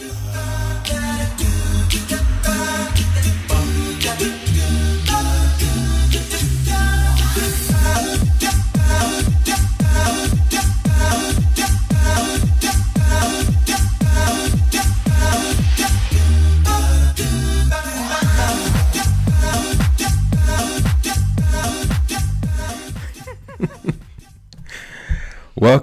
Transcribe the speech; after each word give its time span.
Stop. 0.00 0.49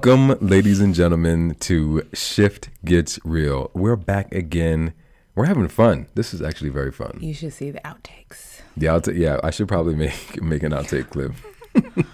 Welcome, 0.08 0.38
ladies 0.40 0.80
and 0.80 0.96
gentlemen, 0.96 1.56
to 1.60 2.02
Shift 2.14 2.70
Gets 2.86 3.20
Real. 3.26 3.70
We're 3.74 3.98
back 3.98 4.34
again. 4.34 4.94
We're 5.36 5.48
having 5.48 5.68
fun. 5.68 6.08
This 6.16 6.34
is 6.34 6.42
actually 6.42 6.70
very 6.70 6.94
fun. 6.94 7.18
You 7.20 7.34
should 7.34 7.52
see 7.52 7.72
the 7.72 7.82
outtakes. 7.82 8.62
The 8.78 8.86
outtake, 8.86 9.18
yeah, 9.18 9.38
I 9.44 9.50
should 9.50 9.68
probably 9.68 9.96
make 9.96 10.42
make 10.42 10.64
an 10.64 10.72
outtake 10.72 11.10
clip. 11.10 11.34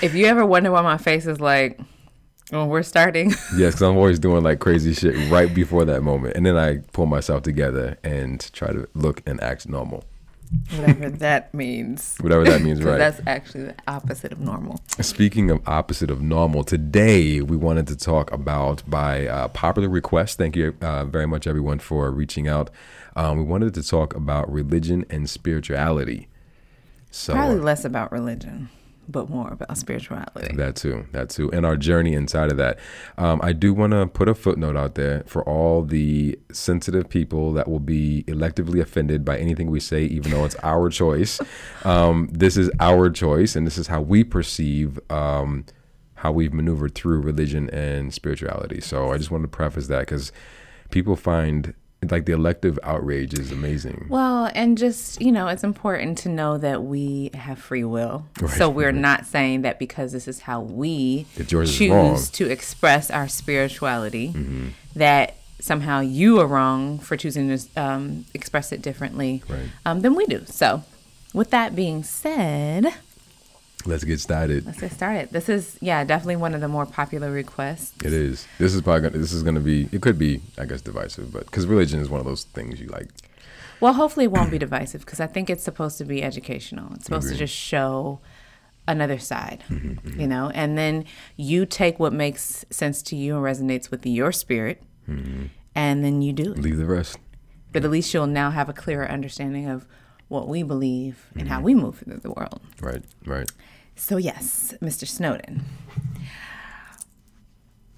If 0.00 0.14
you 0.14 0.26
ever 0.26 0.46
wonder 0.46 0.70
why 0.70 0.82
my 0.82 0.96
face 0.96 1.26
is 1.26 1.40
like 1.40 1.80
when 2.50 2.68
we're 2.68 2.84
starting, 2.84 3.30
Yes, 3.56 3.74
because 3.74 3.82
I'm 3.82 3.96
always 3.96 4.20
doing 4.20 4.44
like 4.44 4.60
crazy 4.60 4.94
shit 4.94 5.28
right 5.28 5.52
before 5.52 5.84
that 5.86 6.04
moment, 6.04 6.36
and 6.36 6.46
then 6.46 6.56
I 6.56 6.82
pull 6.92 7.06
myself 7.06 7.42
together 7.42 7.98
and 8.04 8.48
try 8.52 8.70
to 8.70 8.88
look 8.94 9.24
and 9.26 9.42
act 9.42 9.68
normal, 9.68 10.04
whatever 10.76 11.10
that 11.10 11.52
means. 11.54 12.16
whatever 12.20 12.44
that 12.44 12.62
means, 12.62 12.82
right? 12.84 12.98
That's 12.98 13.20
actually 13.26 13.64
the 13.64 13.74
opposite 13.86 14.32
of 14.32 14.40
normal. 14.40 14.80
Speaking 15.00 15.50
of 15.50 15.66
opposite 15.66 16.10
of 16.10 16.20
normal, 16.20 16.64
today 16.64 17.40
we 17.40 17.56
wanted 17.56 17.86
to 17.88 17.96
talk 17.96 18.32
about 18.32 18.82
by 18.86 19.26
uh, 19.26 19.48
popular 19.48 19.88
request. 19.88 20.38
Thank 20.38 20.56
you 20.56 20.74
uh, 20.80 21.04
very 21.04 21.26
much, 21.26 21.46
everyone, 21.46 21.78
for 21.78 22.10
reaching 22.10 22.48
out. 22.48 22.70
Um, 23.16 23.38
we 23.38 23.44
wanted 23.44 23.74
to 23.74 23.82
talk 23.82 24.14
about 24.14 24.50
religion 24.50 25.04
and 25.10 25.28
spirituality. 25.28 26.28
So 27.10 27.32
Probably 27.32 27.58
less 27.58 27.84
about 27.84 28.12
religion, 28.12 28.68
but 29.08 29.30
more 29.30 29.50
about 29.50 29.76
spirituality. 29.76 30.54
that 30.56 30.76
too, 30.76 31.06
that 31.12 31.30
too, 31.30 31.50
and 31.52 31.64
our 31.64 31.76
journey 31.76 32.14
inside 32.14 32.50
of 32.50 32.58
that. 32.58 32.78
Um, 33.16 33.40
I 33.42 33.52
do 33.52 33.72
want 33.72 33.92
to 33.92 34.06
put 34.06 34.28
a 34.28 34.34
footnote 34.34 34.76
out 34.76 34.94
there 34.94 35.24
for 35.26 35.42
all 35.42 35.82
the 35.82 36.38
sensitive 36.52 37.08
people 37.08 37.52
that 37.54 37.68
will 37.68 37.80
be 37.80 38.24
electively 38.28 38.80
offended 38.80 39.24
by 39.24 39.38
anything 39.38 39.70
we 39.70 39.80
say, 39.80 40.04
even 40.04 40.30
though 40.30 40.44
it's 40.44 40.56
our 40.62 40.90
choice. 40.90 41.40
Um, 41.84 42.28
this 42.30 42.56
is 42.56 42.70
our 42.80 43.08
choice, 43.10 43.56
and 43.56 43.66
this 43.66 43.78
is 43.78 43.86
how 43.86 44.02
we 44.02 44.24
perceive. 44.24 44.98
Um, 45.10 45.64
how 46.18 46.32
we've 46.32 46.52
maneuvered 46.52 46.96
through 46.96 47.20
religion 47.20 47.70
and 47.70 48.12
spirituality. 48.12 48.80
So 48.80 49.12
I 49.12 49.18
just 49.18 49.30
wanted 49.30 49.42
to 49.44 49.56
preface 49.56 49.86
that 49.86 50.00
because 50.00 50.32
people 50.90 51.14
find 51.14 51.74
like 52.08 52.26
the 52.26 52.32
elective 52.32 52.78
outrage 52.84 53.34
is 53.38 53.50
amazing. 53.50 54.06
Well, 54.08 54.50
and 54.54 54.78
just, 54.78 55.20
you 55.20 55.32
know, 55.32 55.48
it's 55.48 55.64
important 55.64 56.18
to 56.18 56.28
know 56.28 56.56
that 56.58 56.84
we 56.84 57.30
have 57.34 57.58
free 57.58 57.84
will. 57.84 58.26
So 58.56 58.68
we're 58.70 58.92
not 58.92 59.26
saying 59.26 59.62
that 59.62 59.78
because 59.78 60.12
this 60.12 60.28
is 60.28 60.40
how 60.40 60.60
we 60.60 61.26
That 61.36 61.50
yours 61.50 61.68
is 61.70 61.88
wrong. 61.90 62.06
Mm-hmm. 62.06 62.14
choose 62.16 62.30
to 62.30 62.50
express 62.50 63.10
our 63.10 63.26
spirituality, 63.28 64.32
that 64.94 65.34
somehow 65.60 65.98
you 66.00 66.38
are 66.40 66.46
wrong 66.46 66.98
for 67.00 67.16
choosing 67.16 67.48
to 67.56 67.66
um, 67.76 68.24
express 68.32 68.70
it 68.70 68.80
differently 68.80 69.42
Right. 69.48 69.68
um, 69.84 70.00
than 70.02 70.14
we 70.14 70.24
do. 70.26 70.44
So, 70.46 70.84
with 71.34 71.50
that 71.50 71.74
being 71.74 72.04
said, 72.04 72.94
Let's 73.88 74.04
get 74.04 74.20
started. 74.20 74.66
let's 74.66 74.80
get 74.80 74.92
started. 74.92 75.30
This 75.30 75.48
is, 75.48 75.78
yeah, 75.80 76.04
definitely 76.04 76.36
one 76.36 76.54
of 76.54 76.60
the 76.60 76.68
more 76.68 76.86
popular 76.86 77.30
requests. 77.30 77.92
It 78.04 78.12
is. 78.12 78.46
This 78.58 78.74
is 78.74 78.82
probably 78.82 79.02
gonna, 79.08 79.18
this 79.18 79.32
is 79.32 79.42
going 79.42 79.54
to 79.54 79.60
be. 79.60 79.88
It 79.92 80.02
could 80.02 80.18
be, 80.18 80.40
I 80.58 80.66
guess, 80.66 80.80
divisive, 80.82 81.32
but 81.32 81.46
because 81.46 81.66
religion 81.66 81.98
is 82.00 82.08
one 82.08 82.20
of 82.20 82.26
those 82.26 82.44
things 82.44 82.80
you 82.80 82.88
like. 82.88 83.08
Well, 83.80 83.94
hopefully 83.94 84.24
it 84.24 84.32
won't 84.32 84.50
be 84.50 84.58
divisive 84.58 85.04
because 85.06 85.20
I 85.20 85.26
think 85.26 85.48
it's 85.48 85.62
supposed 85.62 85.98
to 85.98 86.04
be 86.04 86.22
educational. 86.22 86.92
It's 86.94 87.04
supposed 87.06 87.26
Agreed. 87.28 87.38
to 87.38 87.44
just 87.44 87.54
show 87.54 88.20
another 88.86 89.18
side, 89.18 89.62
Mm-hmm, 89.68 90.20
you 90.20 90.26
know, 90.26 90.50
and 90.54 90.76
then 90.76 91.04
you 91.36 91.64
take 91.66 91.98
what 91.98 92.12
makes 92.12 92.64
sense 92.70 93.02
to 93.02 93.16
you 93.16 93.36
and 93.36 93.44
resonates 93.44 93.90
with 93.90 94.04
your 94.06 94.32
spirit, 94.32 94.82
Mm-hmm. 95.08 95.46
and 95.74 96.04
then 96.04 96.22
you 96.22 96.32
do 96.32 96.52
it. 96.52 96.58
Leave 96.58 96.76
the 96.76 96.86
rest. 96.86 97.18
But 97.72 97.84
at 97.84 97.90
least 97.90 98.12
you'll 98.12 98.26
now 98.26 98.50
have 98.50 98.68
a 98.68 98.72
clearer 98.72 99.06
understanding 99.08 99.68
of 99.68 99.86
what 100.28 100.48
we 100.48 100.62
believe 100.62 101.26
and 101.34 101.42
Mm-hmm. 101.44 101.52
how 101.52 101.60
we 101.60 101.74
move 101.74 101.98
through 101.98 102.16
the 102.18 102.30
world. 102.32 102.60
Right. 102.80 103.02
Right. 103.24 103.50
So, 103.98 104.16
yes, 104.16 104.74
Mr. 104.80 105.06
Snowden. 105.06 105.64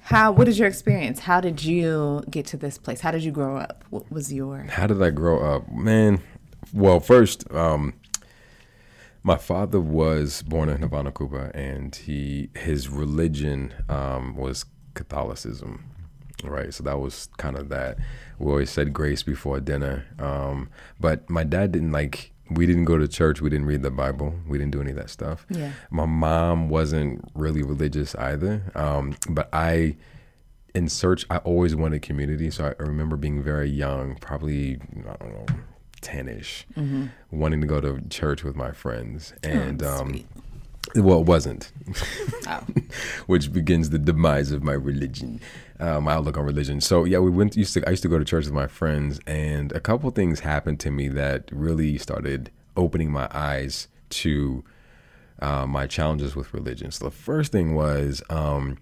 How, 0.00 0.32
what 0.32 0.48
is 0.48 0.58
your 0.58 0.66
experience? 0.66 1.20
How 1.20 1.40
did 1.40 1.62
you 1.62 2.24
get 2.28 2.46
to 2.46 2.56
this 2.56 2.78
place? 2.78 3.00
How 3.00 3.10
did 3.12 3.22
you 3.22 3.30
grow 3.30 3.58
up? 3.58 3.84
What 3.90 4.10
was 4.10 4.32
your 4.32 4.64
How 4.64 4.86
did 4.88 5.00
I 5.00 5.10
grow 5.10 5.38
up, 5.54 5.70
man? 5.70 6.20
Well, 6.72 6.98
first, 6.98 7.48
um, 7.52 7.94
my 9.22 9.36
father 9.36 9.78
was 9.78 10.42
born 10.42 10.68
in 10.70 10.80
Havana, 10.80 11.12
Cuba, 11.12 11.52
and 11.54 11.94
he 11.94 12.48
his 12.56 12.88
religion 12.88 13.74
um, 13.88 14.34
was 14.36 14.64
Catholicism, 14.94 15.84
right? 16.42 16.72
So 16.72 16.82
that 16.84 16.98
was 16.98 17.28
kind 17.36 17.56
of 17.56 17.68
that. 17.68 17.98
We 18.38 18.50
always 18.50 18.70
said 18.70 18.92
grace 18.92 19.22
before 19.22 19.60
dinner, 19.60 20.06
um, 20.18 20.70
but 20.98 21.28
my 21.28 21.44
dad 21.44 21.72
didn't 21.72 21.92
like. 21.92 22.32
We 22.50 22.66
didn't 22.66 22.84
go 22.84 22.98
to 22.98 23.06
church. 23.06 23.40
We 23.40 23.48
didn't 23.50 23.66
read 23.66 23.82
the 23.82 23.90
Bible. 23.90 24.34
We 24.46 24.58
didn't 24.58 24.72
do 24.72 24.80
any 24.80 24.90
of 24.90 24.96
that 24.96 25.10
stuff. 25.10 25.46
Yeah. 25.50 25.72
My 25.90 26.06
mom 26.06 26.68
wasn't 26.68 27.24
really 27.34 27.62
religious 27.62 28.14
either, 28.16 28.70
um, 28.74 29.16
but 29.28 29.48
I 29.52 29.96
in 30.72 30.88
search 30.88 31.26
i 31.30 31.38
always 31.38 31.74
wanted 31.74 32.00
community 32.00 32.48
so 32.48 32.66
i 32.78 32.82
remember 32.82 33.16
being 33.16 33.42
very 33.42 33.68
young 33.68 34.14
probably 34.20 34.78
i 35.08 35.16
don't 35.16 35.32
know 35.32 35.46
10ish 36.00 36.64
wanting 37.32 37.60
to 37.60 37.66
go 37.66 37.80
to 37.80 38.00
church 38.08 38.44
with 38.44 38.54
my 38.54 38.70
friends 38.70 39.34
and 39.42 39.82
um 39.82 40.10
sweet. 40.10 40.26
Well 40.96 41.20
it 41.20 41.26
wasn't 41.26 41.70
Oh. 42.46 42.64
which 43.26 43.52
begins 43.52 43.90
the 43.90 43.98
demise 43.98 44.50
of 44.50 44.62
my 44.62 44.72
religion 44.72 45.40
uh, 45.78 46.00
my 46.00 46.12
outlook 46.12 46.36
on 46.36 46.44
religion 46.44 46.80
so 46.80 47.04
yeah 47.04 47.18
we 47.18 47.30
went 47.30 47.56
used 47.56 47.74
to 47.74 47.86
i 47.86 47.90
used 47.90 48.02
to 48.02 48.08
go 48.08 48.18
to 48.18 48.24
church 48.24 48.44
with 48.44 48.54
my 48.54 48.66
friends 48.66 49.20
and 49.26 49.72
a 49.72 49.80
couple 49.80 50.10
things 50.10 50.40
happened 50.40 50.80
to 50.80 50.90
me 50.90 51.06
that 51.08 51.48
really 51.52 51.98
started 51.98 52.50
opening 52.76 53.10
my 53.10 53.28
eyes 53.32 53.88
to 54.08 54.64
uh, 55.40 55.66
my 55.66 55.86
challenges 55.86 56.36
with 56.36 56.52
religion. 56.52 56.90
So 56.90 57.06
the 57.06 57.10
first 57.10 57.52
thing 57.52 57.74
was 57.74 58.22
um, 58.28 58.78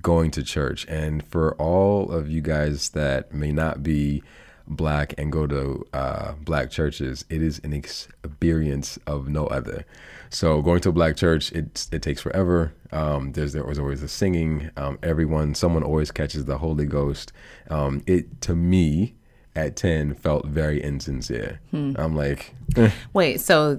going 0.00 0.30
to 0.32 0.42
church, 0.42 0.86
and 0.88 1.24
for 1.26 1.54
all 1.54 2.10
of 2.10 2.28
you 2.28 2.40
guys 2.40 2.90
that 2.90 3.32
may 3.32 3.52
not 3.52 3.82
be 3.82 4.22
black 4.66 5.14
and 5.18 5.30
go 5.30 5.46
to 5.46 5.86
uh, 5.92 6.32
black 6.40 6.70
churches, 6.70 7.24
it 7.28 7.42
is 7.42 7.60
an 7.64 7.72
experience 7.72 8.98
of 9.06 9.28
no 9.28 9.46
other. 9.46 9.84
So 10.32 10.62
going 10.62 10.80
to 10.80 10.88
a 10.88 10.92
black 10.92 11.16
church, 11.16 11.52
it 11.52 11.86
it 11.92 12.00
takes 12.02 12.20
forever. 12.22 12.72
Um, 12.90 13.32
there's 13.32 13.52
there 13.52 13.64
was 13.64 13.78
always 13.78 14.02
a 14.02 14.08
singing. 14.08 14.70
Um, 14.76 14.98
everyone, 15.02 15.54
someone 15.54 15.82
always 15.82 16.10
catches 16.10 16.46
the 16.46 16.58
Holy 16.58 16.86
Ghost. 16.86 17.32
Um, 17.70 18.02
it 18.06 18.40
to 18.42 18.54
me 18.56 19.14
at 19.54 19.76
ten 19.76 20.14
felt 20.14 20.46
very 20.46 20.82
insincere. 20.82 21.60
I'm 21.72 22.16
like. 22.16 22.54
eh. 22.76 22.90
Wait, 23.12 23.40
so 23.40 23.78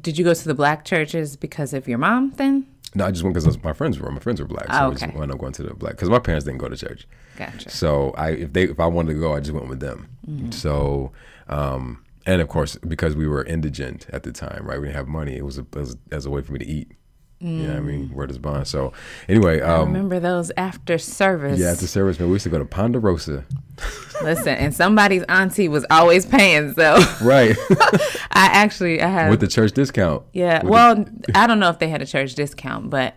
did 0.00 0.16
you 0.16 0.24
go 0.24 0.34
to 0.34 0.44
the 0.44 0.54
black 0.54 0.84
churches 0.84 1.36
because 1.36 1.74
of 1.74 1.88
your 1.88 1.98
mom 1.98 2.30
then? 2.36 2.66
No, 2.94 3.06
I 3.06 3.10
just 3.10 3.24
went 3.24 3.34
because 3.34 3.60
my 3.64 3.72
friends 3.72 3.98
were 3.98 4.10
my 4.12 4.20
friends 4.20 4.40
were 4.40 4.46
black, 4.46 4.66
so 4.66 4.72
Oh, 4.78 4.86
I 4.88 4.90
just 4.90 5.02
okay. 5.02 5.16
wound 5.16 5.32
up 5.32 5.38
going 5.38 5.52
to 5.54 5.62
the 5.64 5.74
black 5.74 5.94
because 5.96 6.10
my 6.10 6.18
parents 6.20 6.44
didn't 6.44 6.58
go 6.58 6.68
to 6.68 6.76
church. 6.76 7.08
Gotcha. 7.36 7.70
So 7.70 8.10
I 8.16 8.30
if 8.30 8.52
they 8.52 8.64
if 8.64 8.78
I 8.78 8.86
wanted 8.86 9.14
to 9.14 9.18
go, 9.20 9.34
I 9.34 9.40
just 9.40 9.52
went 9.52 9.68
with 9.68 9.80
them. 9.80 10.08
So 10.52 11.10
um 11.48 12.01
and 12.26 12.40
of 12.40 12.48
course 12.48 12.76
because 12.86 13.14
we 13.16 13.26
were 13.26 13.44
indigent 13.44 14.06
at 14.12 14.22
the 14.22 14.32
time, 14.32 14.64
right? 14.66 14.80
We 14.80 14.86
didn't 14.86 14.96
have 14.96 15.08
money. 15.08 15.36
It 15.36 15.44
was 15.44 15.58
a, 15.58 15.66
was 15.72 15.96
as 16.10 16.26
a 16.26 16.30
way 16.30 16.42
for 16.42 16.52
me 16.52 16.58
to 16.60 16.66
eat. 16.66 16.92
You 17.40 17.48
know 17.66 17.68
what 17.70 17.76
I 17.78 17.80
mean? 17.80 18.12
Word 18.14 18.30
is 18.30 18.38
bond. 18.38 18.68
So 18.68 18.92
anyway, 19.28 19.60
I 19.62 19.74
um 19.80 19.88
remember 19.88 20.20
those 20.20 20.52
after 20.56 20.96
service. 20.96 21.58
yeah, 21.58 21.72
after 21.72 21.88
service, 21.88 22.20
man, 22.20 22.28
we 22.28 22.34
used 22.36 22.44
to 22.44 22.50
go 22.50 22.58
to 22.58 22.64
Ponderosa. 22.64 23.44
Listen, 24.22 24.54
and 24.54 24.72
somebody's 24.72 25.24
auntie 25.24 25.66
was 25.66 25.84
always 25.90 26.24
paying, 26.24 26.72
so 26.74 27.00
Right. 27.20 27.56
I 28.30 28.46
actually 28.52 29.02
I 29.02 29.08
had 29.08 29.30
with 29.30 29.40
the 29.40 29.48
church 29.48 29.72
discount. 29.72 30.22
yeah. 30.32 30.62
Well, 30.64 31.04
I 31.34 31.48
don't 31.48 31.58
know 31.58 31.68
if 31.68 31.80
they 31.80 31.88
had 31.88 32.00
a 32.00 32.06
church 32.06 32.36
discount, 32.36 32.90
but 32.90 33.16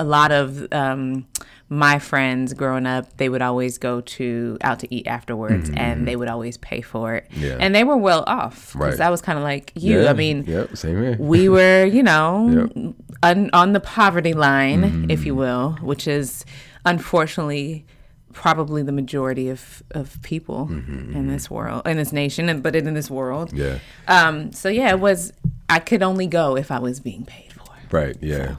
a 0.00 0.04
lot 0.04 0.32
of 0.32 0.66
um, 0.72 1.26
my 1.68 1.98
friends 1.98 2.54
growing 2.54 2.86
up, 2.86 3.16
they 3.16 3.28
would 3.28 3.42
always 3.42 3.78
go 3.78 4.00
to 4.02 4.56
out 4.60 4.78
to 4.80 4.94
eat 4.94 5.06
afterwards, 5.06 5.70
and 5.74 6.06
they 6.06 6.14
would 6.16 6.28
always 6.28 6.56
pay 6.58 6.80
for 6.80 7.14
it. 7.16 7.28
Mm-hmm. 7.30 7.44
Yeah. 7.44 7.56
And 7.60 7.74
they 7.74 7.82
were 7.84 7.96
well 7.96 8.22
off 8.26 8.72
because 8.72 8.74
Right. 8.90 8.98
that 8.98 9.10
was 9.10 9.20
kind 9.20 9.38
of 9.38 9.42
like 9.42 9.72
you. 9.74 10.02
Yeah, 10.02 10.10
I 10.10 10.12
mean, 10.12 10.44
Yep, 10.44 10.76
same 10.76 11.02
here. 11.02 11.16
we 11.18 11.48
were, 11.48 11.84
you 11.84 12.02
know, 12.02 12.48
Yep. 12.50 12.66
Mm-hmm. 12.74 12.90
un, 13.22 13.50
on 13.52 13.72
the 13.72 13.80
poverty 13.80 14.32
line, 14.32 15.06
if 15.10 15.26
you 15.26 15.34
will, 15.34 15.72
which 15.82 16.06
is 16.06 16.44
unfortunately 16.84 17.84
probably 18.32 18.82
the 18.82 18.92
majority 18.92 19.48
of, 19.48 19.82
of 19.92 20.20
people 20.22 20.68
in 20.70 21.26
this 21.28 21.50
world, 21.50 21.82
in 21.86 21.96
this 21.96 22.12
nation, 22.12 22.48
and 22.48 22.62
but 22.62 22.76
in 22.76 22.92
this 22.94 23.10
world. 23.10 23.50
Mm-hmm, 23.50 23.58
Yeah. 23.58 23.78
Um. 24.28 24.52
So 24.52 24.68
yeah, 24.68 24.90
it 24.90 25.00
was. 25.00 25.32
I 25.68 25.80
could 25.80 26.02
only 26.02 26.28
go 26.28 26.56
if 26.56 26.70
I 26.70 26.78
was 26.78 27.00
being 27.00 27.24
paid. 27.24 27.45
Right. 27.90 28.16
Yeah. 28.20 28.56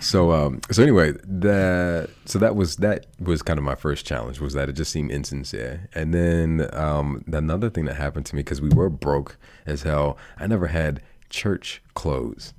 So 0.00 0.32
um 0.32 0.60
so 0.70 0.82
anyway, 0.82 1.12
that 1.24 2.10
so 2.24 2.38
that 2.38 2.56
was 2.56 2.76
that 2.76 3.06
was 3.20 3.42
kind 3.42 3.58
of 3.58 3.64
my 3.64 3.74
first 3.74 4.06
challenge 4.06 4.40
was 4.40 4.54
that 4.54 4.68
it 4.68 4.72
just 4.72 4.92
seemed 4.92 5.10
insincere. 5.10 5.88
And 5.94 6.14
then 6.14 6.68
um 6.72 7.24
another 7.32 7.70
thing 7.70 7.84
that 7.84 7.96
happened 7.96 8.26
to 8.26 8.36
me 8.36 8.42
cuz 8.42 8.60
we 8.60 8.70
were 8.70 8.90
broke 8.90 9.36
as 9.66 9.82
hell. 9.82 10.16
I 10.38 10.46
never 10.46 10.68
had 10.68 11.02
church 11.28 11.82
clothes. 11.94 12.54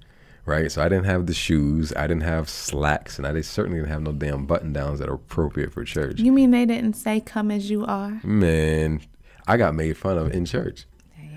Right? 0.46 0.70
So 0.70 0.82
I 0.82 0.90
didn't 0.90 1.06
have 1.06 1.26
the 1.26 1.34
shoes, 1.34 1.94
I 1.96 2.06
didn't 2.06 2.24
have 2.24 2.50
slacks, 2.50 3.18
and 3.18 3.26
I 3.26 3.40
certainly 3.40 3.80
didn't 3.80 3.92
have 3.92 4.02
no 4.02 4.12
damn 4.12 4.46
button-downs 4.46 5.00
that 5.00 5.08
are 5.08 5.14
appropriate 5.14 5.72
for 5.72 5.86
church. 5.86 6.20
You 6.20 6.34
mean 6.34 6.52
they 6.52 6.66
didn't 6.66 6.98
say 6.98 7.22
come 7.22 7.50
as 7.50 7.70
you 7.70 7.86
are? 7.86 8.20
Man, 8.26 9.00
I 9.48 9.56
got 9.56 9.74
made 9.74 9.96
fun 9.96 10.18
of 10.18 10.34
in 10.34 10.44
church. 10.44 10.86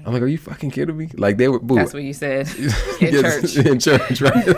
I'm 0.07 0.13
like, 0.13 0.23
are 0.23 0.27
you 0.29 0.39
fucking 0.39 0.71
kidding 0.71 0.97
me? 0.97 1.11
Like 1.15 1.37
they 1.37 1.49
were. 1.49 1.59
Boo, 1.59 1.75
That's 1.75 1.93
what 1.93 2.05
you 2.05 2.13
said 2.13 2.49
in 2.59 2.65
Yes, 3.01 3.53
church. 3.55 3.67
in 3.67 3.79
church, 3.81 4.21
right? 4.21 4.49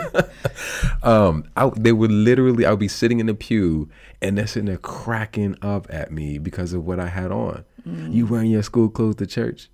um, 1.03 1.43
I, 1.57 1.69
they 1.75 1.91
would 1.91 2.11
literally, 2.11 2.65
I 2.65 2.69
would 2.69 2.79
be 2.79 2.87
sitting 2.87 3.19
in 3.19 3.25
the 3.25 3.33
pew 3.33 3.89
and 4.21 4.37
they're 4.37 4.45
sitting 4.47 4.67
there 4.67 4.77
cracking 4.77 5.55
up 5.63 5.87
at 5.89 6.11
me 6.11 6.37
because 6.37 6.71
of 6.73 6.85
what 6.85 6.99
I 6.99 7.07
had 7.07 7.31
on. 7.31 7.65
You 7.85 8.27
wearing 8.27 8.51
your 8.51 8.61
school 8.61 8.89
clothes 8.89 9.15
to 9.15 9.25
church? 9.25 9.69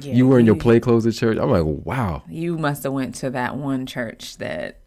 Yeah, 0.00 0.14
you 0.14 0.26
wearing 0.26 0.44
your 0.46 0.56
play 0.56 0.80
clothes 0.80 1.04
to 1.04 1.12
church? 1.12 1.38
I'm 1.38 1.50
like, 1.50 1.62
wow, 1.64 2.24
You 2.28 2.58
must 2.58 2.82
have 2.82 2.92
went 2.92 3.14
to 3.16 3.30
that 3.30 3.56
one 3.56 3.86
church 3.86 4.36
that 4.38 4.80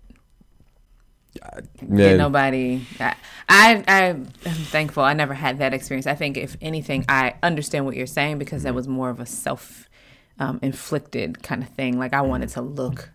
did 1.79 1.89
man. 1.89 2.17
nobody. 2.17 2.81
I, 2.99 3.15
I 3.47 3.83
I 3.87 4.01
am 4.07 4.25
thankful. 4.25 5.03
I 5.03 5.13
never 5.13 5.33
had 5.33 5.59
that 5.59 5.73
experience. 5.73 6.05
I 6.07 6.15
think 6.15 6.37
if 6.37 6.57
anything, 6.61 7.05
I 7.07 7.35
understand 7.41 7.85
what 7.85 7.95
you're 7.95 8.07
saying 8.07 8.39
because 8.39 8.63
that 8.63 8.75
was 8.75 8.87
more 8.87 9.09
of 9.09 9.19
a 9.19 9.25
self 9.25 9.88
um, 10.39 10.59
inflicted 10.61 11.43
kind 11.43 11.61
of 11.61 11.69
thing. 11.69 11.99
Like 11.99 12.13
I 12.13 12.21
wanted 12.21 12.49
to 12.49 12.61
look 12.61 13.11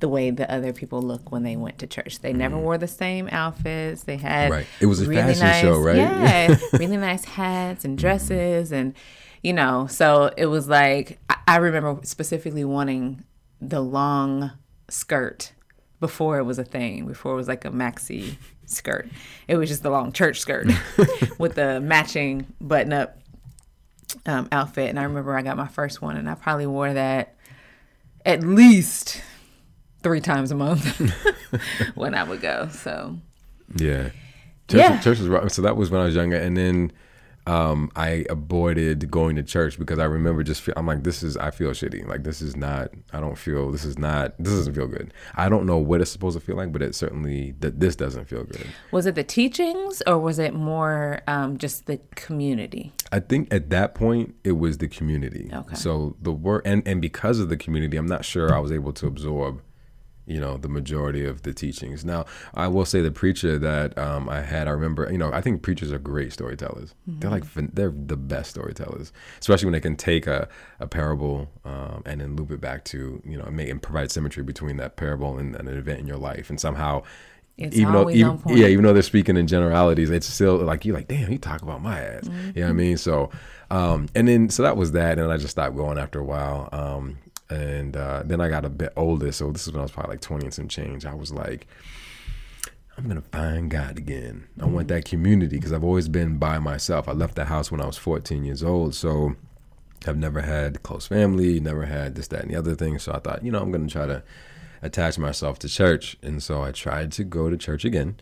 the 0.00 0.08
way 0.08 0.30
the 0.30 0.50
other 0.50 0.72
people 0.72 1.02
look 1.02 1.30
when 1.30 1.42
they 1.42 1.56
went 1.56 1.78
to 1.78 1.86
church. 1.86 2.20
They 2.20 2.32
never 2.32 2.58
wore 2.58 2.78
the 2.78 2.88
same 2.88 3.28
outfits. 3.30 4.04
They 4.04 4.16
had 4.16 4.50
Right. 4.50 4.66
It 4.80 4.86
was 4.86 5.00
a 5.00 5.06
really 5.06 5.34
fashion 5.34 5.46
nice, 5.46 5.62
show, 5.62 5.78
right? 5.78 5.96
Yeah, 5.96 6.56
really 6.72 6.96
nice 6.96 7.24
hats 7.24 7.84
and 7.84 7.98
dresses, 7.98 8.72
and 8.72 8.94
you 9.42 9.52
know. 9.52 9.86
So 9.88 10.32
it 10.36 10.46
was 10.46 10.68
like 10.68 11.18
I, 11.28 11.36
I 11.48 11.56
remember 11.56 11.98
specifically 12.04 12.64
wanting 12.64 13.24
the 13.60 13.80
long 13.80 14.52
skirt 14.88 15.52
before 15.98 16.38
it 16.38 16.44
was 16.44 16.58
a 16.58 16.64
thing. 16.64 17.06
Before 17.06 17.32
it 17.32 17.36
was 17.36 17.48
like 17.48 17.64
a 17.64 17.70
maxi 17.70 18.36
skirt. 18.66 19.08
It 19.48 19.56
was 19.56 19.68
just 19.68 19.82
the 19.82 19.90
long 19.90 20.12
church 20.12 20.40
skirt 20.40 20.68
with 21.38 21.56
the 21.56 21.80
matching 21.80 22.46
button 22.60 22.92
up 22.92 23.19
um, 24.26 24.48
outfit. 24.52 24.88
And 24.90 24.98
I 24.98 25.04
remember 25.04 25.36
I 25.36 25.42
got 25.42 25.56
my 25.56 25.68
first 25.68 26.00
one, 26.02 26.16
and 26.16 26.28
I 26.28 26.34
probably 26.34 26.66
wore 26.66 26.92
that 26.92 27.34
at 28.26 28.42
least 28.42 29.20
three 30.02 30.20
times 30.20 30.50
a 30.50 30.54
month 30.54 30.84
when 31.94 32.14
I 32.14 32.22
would 32.24 32.40
go. 32.40 32.68
So 32.72 33.16
Yeah. 33.76 34.10
Church, 34.68 34.78
Yeah. 34.78 35.00
church 35.00 35.18
was 35.18 35.52
so 35.54 35.62
that 35.62 35.76
was 35.76 35.90
when 35.90 36.00
I 36.00 36.04
was 36.04 36.14
younger, 36.14 36.36
and 36.36 36.56
then 36.56 36.92
um, 37.50 37.90
I 37.96 38.24
avoided 38.30 39.10
going 39.10 39.34
to 39.34 39.42
church 39.42 39.76
because 39.76 39.98
I 39.98 40.04
remember 40.04 40.44
just 40.44 40.62
feel, 40.62 40.74
I'm 40.76 40.86
like 40.86 41.02
this 41.02 41.24
is 41.24 41.36
I 41.36 41.50
feel 41.50 41.70
shitty 41.70 42.06
like 42.06 42.22
this 42.22 42.40
is 42.40 42.56
not 42.56 42.92
I 43.12 43.18
don't 43.18 43.36
feel 43.36 43.72
this 43.72 43.84
is 43.84 43.98
not 43.98 44.38
this 44.38 44.54
doesn't 44.54 44.74
feel 44.74 44.86
good. 44.86 45.12
I 45.34 45.48
don't 45.48 45.66
know 45.66 45.76
what 45.76 46.00
it's 46.00 46.12
supposed 46.12 46.38
to 46.38 46.44
feel 46.44 46.54
like, 46.54 46.70
but 46.70 46.80
it 46.80 46.94
certainly 46.94 47.56
that 47.58 47.80
this 47.80 47.96
doesn't 47.96 48.26
feel 48.26 48.44
good. 48.44 48.68
was 48.92 49.06
it 49.06 49.16
the 49.16 49.24
teachings 49.24 50.00
or 50.06 50.18
was 50.18 50.38
it 50.38 50.54
more 50.54 51.22
um, 51.26 51.58
just 51.58 51.86
the 51.86 51.98
community? 52.14 52.92
I 53.10 53.18
think 53.18 53.52
at 53.52 53.68
that 53.70 53.96
point 53.96 54.36
it 54.44 54.52
was 54.52 54.78
the 54.78 54.86
community. 54.86 55.50
Okay. 55.52 55.74
So 55.74 56.16
the 56.22 56.32
work 56.32 56.62
and 56.64 56.86
and 56.86 57.02
because 57.02 57.40
of 57.40 57.48
the 57.48 57.56
community, 57.56 57.96
I'm 57.96 58.06
not 58.06 58.24
sure 58.24 58.54
I 58.54 58.60
was 58.60 58.70
able 58.70 58.92
to 58.92 59.08
absorb, 59.08 59.60
you 60.30 60.40
know, 60.40 60.56
the 60.56 60.68
majority 60.68 61.24
of 61.26 61.42
the 61.42 61.52
teachings. 61.52 62.04
Now, 62.04 62.24
I 62.54 62.68
will 62.68 62.84
say 62.84 63.00
the 63.02 63.10
preacher 63.10 63.58
that 63.58 63.98
um, 63.98 64.28
I 64.28 64.40
had, 64.40 64.68
I 64.68 64.70
remember, 64.70 65.08
you 65.10 65.18
know, 65.18 65.30
I 65.32 65.40
think 65.40 65.62
preachers 65.62 65.90
are 65.92 65.98
great 65.98 66.32
storytellers. 66.32 66.94
They're 67.06 67.30
like 67.30 67.44
they're 67.54 67.92
the 67.94 68.16
best 68.16 68.50
storytellers, 68.50 69.12
especially 69.40 69.66
when 69.66 69.72
they 69.72 69.80
can 69.80 69.96
take 69.96 70.26
a, 70.26 70.48
a 70.78 70.86
parable 70.86 71.50
um, 71.64 72.02
and 72.06 72.20
then 72.20 72.36
loop 72.36 72.50
it 72.52 72.60
back 72.60 72.84
to 72.86 73.20
you 73.24 73.36
know 73.36 73.44
and 73.44 73.56
make 73.56 73.68
and 73.68 73.82
provide 73.82 74.10
symmetry 74.10 74.42
between 74.42 74.76
that 74.78 74.96
parable 74.96 75.36
and, 75.38 75.56
and 75.56 75.68
an 75.68 75.76
event 75.76 76.00
in 76.00 76.06
your 76.06 76.18
life, 76.18 76.48
and 76.50 76.60
somehow. 76.60 77.02
It's 77.58 77.76
even 77.76 77.92
though, 77.92 78.08
even, 78.08 78.30
on 78.30 78.38
point. 78.38 78.56
yeah, 78.56 78.68
even 78.68 78.84
though 78.84 78.94
they're 78.94 79.02
speaking 79.02 79.36
in 79.36 79.46
generalities, 79.46 80.08
it's 80.08 80.26
still 80.26 80.56
like 80.56 80.86
you're 80.86 80.94
like, 80.94 81.08
damn, 81.08 81.30
you 81.30 81.36
talk 81.36 81.60
about 81.60 81.82
my 81.82 82.00
ass. 82.00 82.24
You 82.24 82.30
know 82.30 82.36
Mm-hmm. 82.38 82.60
what 82.62 82.68
I 82.68 82.72
mean? 82.72 82.96
So, 82.96 83.30
um, 83.70 84.08
and 84.14 84.26
then 84.28 84.48
so 84.48 84.62
that 84.62 84.78
was 84.78 84.92
that, 84.92 85.18
and 85.18 85.30
I 85.30 85.36
just 85.36 85.50
stopped 85.50 85.76
going 85.76 85.98
after 85.98 86.18
a 86.20 86.24
while. 86.24 86.70
Um, 86.72 87.18
and 87.50 87.96
uh, 87.96 88.22
then 88.24 88.40
I 88.40 88.48
got 88.48 88.64
a 88.64 88.70
bit 88.70 88.92
older, 88.96 89.32
so 89.32 89.50
this 89.50 89.66
is 89.66 89.72
when 89.72 89.80
I 89.80 89.82
was 89.82 89.92
probably 89.92 90.14
like 90.14 90.20
20 90.20 90.46
and 90.46 90.54
some 90.54 90.68
change. 90.68 91.04
I 91.04 91.14
was 91.14 91.32
like, 91.32 91.66
I'm 92.96 93.08
gonna 93.08 93.22
find 93.32 93.70
God 93.70 93.98
again. 93.98 94.46
I 94.60 94.66
want 94.66 94.88
that 94.88 95.04
community 95.04 95.56
because 95.56 95.72
I've 95.72 95.84
always 95.84 96.08
been 96.08 96.38
by 96.38 96.58
myself. 96.58 97.08
I 97.08 97.12
left 97.12 97.34
the 97.34 97.46
house 97.46 97.70
when 97.70 97.80
I 97.80 97.86
was 97.86 97.96
14 97.96 98.44
years 98.44 98.62
old, 98.62 98.94
so 98.94 99.36
I've 100.06 100.16
never 100.18 100.42
had 100.42 100.82
close 100.82 101.06
family, 101.06 101.60
never 101.60 101.86
had 101.86 102.14
this, 102.14 102.28
that, 102.28 102.42
and 102.42 102.50
the 102.50 102.56
other 102.56 102.74
thing. 102.74 102.98
So 102.98 103.12
I 103.12 103.18
thought, 103.18 103.44
you 103.44 103.50
know, 103.52 103.60
I'm 103.60 103.70
gonna 103.72 103.88
try 103.88 104.06
to 104.06 104.22
attach 104.82 105.18
myself 105.18 105.58
to 105.60 105.68
church, 105.68 106.16
and 106.22 106.42
so 106.42 106.62
I 106.62 106.72
tried 106.72 107.12
to 107.12 107.24
go 107.24 107.50
to 107.50 107.56
church 107.56 107.84
again. 107.84 108.16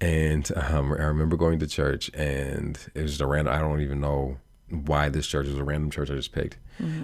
And 0.00 0.50
um, 0.56 0.92
I 0.92 1.04
remember 1.04 1.36
going 1.36 1.60
to 1.60 1.66
church, 1.66 2.10
and 2.12 2.76
it 2.94 3.02
was 3.02 3.12
just 3.12 3.20
a 3.20 3.26
random. 3.26 3.54
I 3.54 3.60
don't 3.60 3.80
even 3.82 4.00
know 4.00 4.38
why 4.68 5.08
this 5.08 5.28
church 5.28 5.46
was 5.46 5.56
a 5.56 5.62
random 5.62 5.90
church 5.90 6.10
I 6.10 6.14
just 6.14 6.32
picked. 6.32 6.58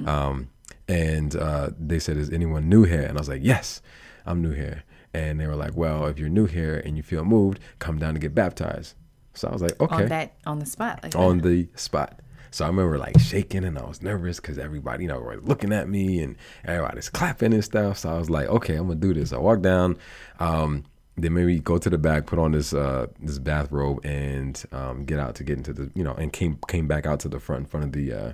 Um, 0.09 0.49
and 0.89 1.37
uh, 1.37 1.71
they 1.79 1.99
said, 1.99 2.17
"Is 2.17 2.31
anyone 2.31 2.69
new 2.69 2.85
here?" 2.85 3.03
And 3.03 3.17
I 3.19 3.21
was 3.21 3.29
like, 3.29 3.43
"Yes, 3.45 3.83
I'm 4.27 4.43
new 4.43 4.53
here." 4.53 4.85
And 5.15 5.41
they 5.41 5.47
were 5.47 5.57
like, 5.57 5.77
"Well, 5.77 6.07
if 6.07 6.19
you're 6.19 6.29
new 6.29 6.47
here 6.47 6.83
and 6.85 6.97
you 6.97 7.03
feel 7.03 7.25
moved, 7.25 7.61
come 7.79 7.99
down 7.99 8.15
to 8.15 8.21
get 8.21 8.35
baptized." 8.35 8.95
So 9.35 9.49
I 9.49 9.53
was 9.53 9.63
like, 9.63 9.79
"Okay." 9.81 10.03
On 10.03 10.09
that 10.09 10.35
on 10.47 10.59
the 10.59 10.67
spot. 10.67 11.01
Like 11.03 11.15
on 11.15 11.39
the 11.39 11.69
spot. 11.75 12.21
So 12.51 12.65
I 12.65 12.69
remember 12.69 12.99
like 12.99 13.19
shaking 13.21 13.65
and 13.65 13.79
I 13.79 13.85
was 13.85 14.03
nervous 14.03 14.41
because 14.41 14.59
everybody, 14.59 15.05
you 15.05 15.09
know, 15.09 15.19
were 15.21 15.37
looking 15.37 15.73
at 15.73 15.89
me 15.89 16.23
and 16.23 16.37
everybody's 16.65 17.11
clapping 17.11 17.53
and 17.53 17.65
stuff. 17.65 17.99
So 17.99 18.11
I 18.11 18.19
was 18.19 18.31
like, 18.31 18.49
okay, 18.49 18.75
I'm 18.77 18.89
gonna 18.89 19.01
do 19.01 19.15
this. 19.15 19.33
I 19.33 19.39
walked 19.39 19.63
down, 19.63 19.99
um, 20.41 20.85
then 21.17 21.35
maybe 21.35 21.59
go 21.59 21.79
to 21.79 21.91
the 21.91 21.99
back, 21.99 22.27
put 22.27 22.39
on 22.39 22.53
this 22.53 22.73
uh, 22.73 23.07
this 23.21 23.39
bathrobe 23.39 24.05
and 24.05 24.63
um, 24.73 25.05
get 25.05 25.19
out 25.19 25.35
to 25.37 25.45
get 25.45 25.59
into 25.59 25.73
the, 25.73 25.91
you 25.95 26.03
know, 26.03 26.15
and 26.15 26.33
came 26.33 26.59
came 26.69 26.87
back 26.87 27.07
out 27.07 27.21
to 27.21 27.29
the 27.29 27.41
front 27.41 27.65
in 27.65 27.67
front 27.67 27.87
of 27.87 27.93
the 27.93 28.13
uh, 28.13 28.33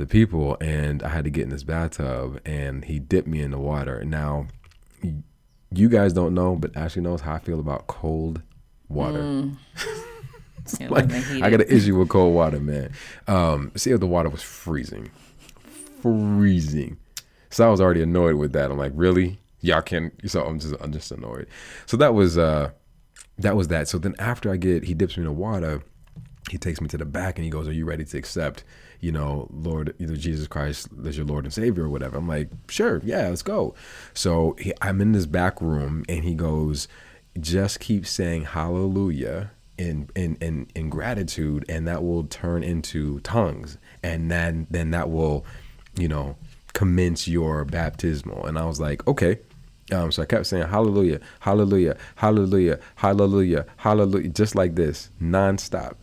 the 0.00 0.06
people 0.06 0.56
and 0.62 1.02
I 1.02 1.10
had 1.10 1.24
to 1.24 1.30
get 1.30 1.42
in 1.42 1.50
this 1.50 1.62
bathtub 1.62 2.40
and 2.46 2.86
he 2.86 2.98
dipped 2.98 3.28
me 3.28 3.42
in 3.42 3.50
the 3.50 3.58
water. 3.58 4.02
Now, 4.02 4.46
you 5.70 5.88
guys 5.90 6.14
don't 6.14 6.34
know, 6.34 6.56
but 6.56 6.74
Ashley 6.74 7.02
knows 7.02 7.20
how 7.20 7.34
I 7.34 7.38
feel 7.38 7.60
about 7.60 7.86
cold 7.86 8.42
water. 8.88 9.50
It 10.78 10.88
Like. 10.88 11.10
I 11.10 11.50
got 11.50 11.62
an 11.62 11.68
issue 11.68 11.98
with 11.98 12.10
cold 12.10 12.32
water, 12.32 12.60
man. 12.60 12.92
Um, 13.26 13.72
see, 13.74 13.90
if 13.90 13.98
the 13.98 14.06
water 14.06 14.28
was 14.28 14.42
freezing, 14.42 15.10
freezing. 16.00 16.96
So 17.48 17.66
I 17.66 17.70
was 17.70 17.80
already 17.80 18.02
annoyed 18.02 18.36
with 18.36 18.52
that. 18.52 18.70
I'm 18.70 18.78
like, 18.78 18.92
really? 18.94 19.40
Y'all 19.62 19.82
can. 19.82 20.12
So 20.26 20.44
I'm 20.44 20.60
just, 20.60 20.74
I'm 20.80 20.92
just 20.92 21.10
annoyed. 21.10 21.48
So 21.86 21.96
that 21.96 22.14
was, 22.14 22.38
uh, 22.38 22.70
that 23.38 23.56
was 23.56 23.66
that. 23.68 23.88
So 23.88 23.98
then 23.98 24.14
after 24.20 24.52
I 24.52 24.58
get, 24.58 24.84
he 24.84 24.94
dips 24.94 25.16
me 25.16 25.22
in 25.22 25.26
the 25.26 25.32
water. 25.32 25.82
He 26.50 26.58
takes 26.58 26.80
me 26.80 26.86
to 26.88 26.98
the 26.98 27.04
back 27.04 27.36
and 27.36 27.44
he 27.44 27.50
goes, 27.50 27.66
"Are 27.66 27.72
you 27.72 27.84
ready 27.84 28.04
to 28.04 28.18
accept, 28.18 28.62
you 29.00 29.12
know, 29.12 29.48
Lord, 29.50 29.94
either 29.98 30.16
Jesus 30.16 30.46
Christ 30.46 30.88
as 31.06 31.16
your 31.16 31.26
Lord 31.26 31.44
and 31.44 31.52
Savior 31.52 31.84
or 31.84 31.88
whatever?" 31.88 32.18
I'm 32.18 32.28
like, 32.28 32.50
"Sure, 32.68 33.00
yeah, 33.04 33.28
let's 33.28 33.42
go." 33.42 33.74
So 34.14 34.56
he, 34.58 34.72
I'm 34.80 35.00
in 35.00 35.12
this 35.12 35.26
back 35.26 35.60
room 35.60 36.04
and 36.08 36.24
he 36.24 36.34
goes, 36.34 36.88
"Just 37.38 37.80
keep 37.80 38.06
saying 38.06 38.44
Hallelujah." 38.44 39.52
In, 39.78 40.10
in, 40.14 40.36
in, 40.42 40.66
in 40.74 40.90
gratitude 40.90 41.64
and 41.66 41.88
that 41.88 42.04
will 42.04 42.24
turn 42.24 42.62
into 42.62 43.18
tongues 43.20 43.78
and 44.02 44.30
then 44.30 44.66
then 44.68 44.90
that 44.90 45.08
will 45.08 45.46
you 45.96 46.06
know 46.06 46.36
commence 46.74 47.26
your 47.26 47.64
baptismal 47.64 48.44
and 48.44 48.58
i 48.58 48.66
was 48.66 48.78
like 48.78 49.08
okay 49.08 49.38
um, 49.92 50.12
so 50.12 50.22
I 50.22 50.26
kept 50.26 50.46
saying 50.46 50.68
hallelujah, 50.68 51.20
hallelujah, 51.40 51.96
hallelujah, 52.16 52.78
hallelujah, 52.96 53.66
hallelujah, 53.76 54.28
just 54.28 54.54
like 54.54 54.74
this, 54.74 55.10
nonstop. 55.20 55.94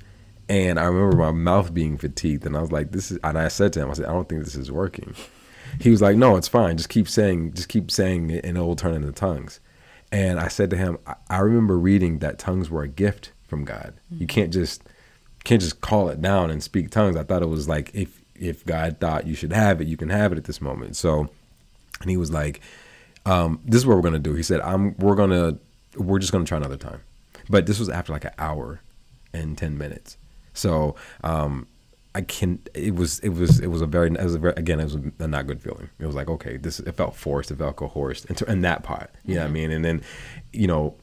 And 0.49 0.79
I 0.79 0.85
remember 0.85 1.17
my 1.17 1.31
mouth 1.31 1.73
being 1.73 1.97
fatigued, 1.97 2.45
and 2.45 2.55
I 2.55 2.61
was 2.61 2.71
like, 2.71 2.91
"This 2.91 3.11
is." 3.11 3.19
And 3.23 3.37
I 3.37 3.49
said 3.49 3.73
to 3.73 3.81
him, 3.81 3.89
"I 3.89 3.93
said, 3.93 4.05
I 4.05 4.13
don't 4.13 4.29
think 4.29 4.43
this 4.43 4.55
is 4.55 4.71
working." 4.71 5.13
He 5.81 5.89
was 5.89 6.01
like, 6.01 6.15
"No, 6.15 6.37
it's 6.37 6.47
fine. 6.47 6.77
Just 6.77 6.89
keep 6.89 7.09
saying, 7.09 7.53
just 7.53 7.67
keep 7.67 7.91
saying 7.91 8.29
it, 8.29 8.45
and 8.45 8.57
it 8.57 8.61
will 8.61 8.77
turn 8.77 8.95
into 8.95 9.11
tongues." 9.11 9.59
And 10.11 10.39
I 10.39 10.47
said 10.47 10.69
to 10.69 10.77
him, 10.77 10.97
I, 11.05 11.15
I 11.29 11.39
remember 11.39 11.77
reading 11.77 12.19
that 12.19 12.39
tongues 12.39 12.69
were 12.69 12.83
a 12.83 12.87
gift 12.87 13.31
from 13.47 13.65
God. 13.65 13.93
You 14.09 14.27
can't 14.27 14.53
just 14.53 14.83
can't 15.43 15.61
just 15.61 15.81
call 15.81 16.09
it 16.09 16.21
down 16.21 16.49
and 16.49 16.61
speak 16.63 16.91
tongues. 16.91 17.15
I 17.15 17.23
thought 17.23 17.41
it 17.41 17.47
was 17.49 17.67
like 17.67 17.91
if 17.93 18.21
if 18.35 18.65
God 18.65 18.97
thought 18.99 19.27
you 19.27 19.35
should 19.35 19.51
have 19.53 19.81
it, 19.81 19.87
you 19.87 19.97
can 19.97 20.09
have 20.09 20.31
it 20.31 20.37
at 20.37 20.43
this 20.45 20.61
moment. 20.61 20.95
So, 20.95 21.29
and 22.01 22.09
he 22.09 22.17
was 22.17 22.31
like, 22.31 22.61
um, 23.25 23.59
"This 23.65 23.79
is 23.79 23.85
what 23.85 23.95
we're 23.95 24.03
gonna 24.03 24.19
do." 24.19 24.33
He 24.33 24.43
said, 24.43 24.61
"I'm 24.61 24.95
we're 24.97 25.15
gonna 25.15 25.57
we're 25.95 26.19
just 26.19 26.31
gonna 26.31 26.45
try 26.45 26.57
another 26.57 26.77
time." 26.77 27.01
But 27.49 27.65
this 27.65 27.79
was 27.79 27.89
after 27.89 28.13
like 28.13 28.25
an 28.25 28.33
hour 28.37 28.81
and 29.33 29.57
ten 29.57 29.77
minutes. 29.77 30.17
So 30.57 30.95
um, 31.23 31.67
I 32.15 32.21
can. 32.21 32.59
It 32.73 32.95
was. 32.95 33.19
It 33.19 33.29
was. 33.29 33.59
It 33.59 33.67
was 33.67 33.81
a 33.81 33.85
very. 33.85 34.09
It 34.09 34.23
was 34.23 34.35
a 34.35 34.39
very, 34.39 34.53
again. 34.57 34.79
It 34.79 34.85
was 34.85 34.97
a 35.19 35.27
not 35.27 35.47
good 35.47 35.61
feeling. 35.61 35.89
It 35.99 36.05
was 36.05 36.15
like 36.15 36.29
okay, 36.29 36.57
this. 36.57 36.79
It 36.79 36.93
felt 36.93 37.15
forced. 37.15 37.51
It 37.51 37.57
felt 37.57 37.75
coerced. 37.75 38.25
And, 38.25 38.37
to, 38.37 38.49
and 38.49 38.63
that 38.63 38.83
part, 38.83 39.11
you 39.25 39.35
know 39.35 39.41
what 39.41 39.47
I 39.47 39.51
mean. 39.51 39.71
And 39.71 39.85
then, 39.85 40.01
you 40.51 40.67
know, 40.67 40.95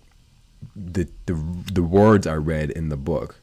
the 0.75 1.09
the 1.27 1.35
the 1.73 1.83
words 1.83 2.27
I 2.27 2.35
read 2.35 2.71
in 2.71 2.89
the 2.89 2.97
book 2.97 3.41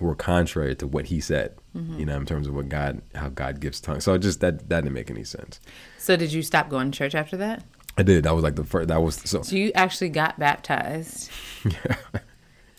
were 0.00 0.14
contrary 0.14 0.74
to 0.76 0.86
what 0.86 1.06
he 1.06 1.20
said. 1.20 1.54
You 1.72 2.04
know, 2.04 2.16
in 2.16 2.26
terms 2.26 2.48
of 2.48 2.54
what 2.54 2.68
God, 2.68 3.00
how 3.14 3.28
God 3.28 3.60
gives 3.60 3.80
tongues. 3.80 4.02
So 4.02 4.18
just 4.18 4.40
that 4.40 4.68
that 4.68 4.82
didn't 4.82 4.92
make 4.92 5.08
any 5.08 5.22
sense. 5.22 5.60
So 5.98 6.16
did 6.16 6.32
you 6.32 6.42
stop 6.42 6.68
going 6.68 6.90
to 6.90 6.98
church 6.98 7.14
after 7.14 7.36
that? 7.36 7.62
I 7.96 8.02
did. 8.02 8.24
That 8.24 8.34
was 8.34 8.42
like 8.42 8.56
the 8.56 8.64
first. 8.64 8.88
That 8.88 9.00
was 9.00 9.16
so. 9.16 9.42
So 9.42 9.54
you 9.54 9.70
actually 9.74 10.08
got 10.08 10.38
baptized, 10.38 11.30
yeah. 11.64 11.96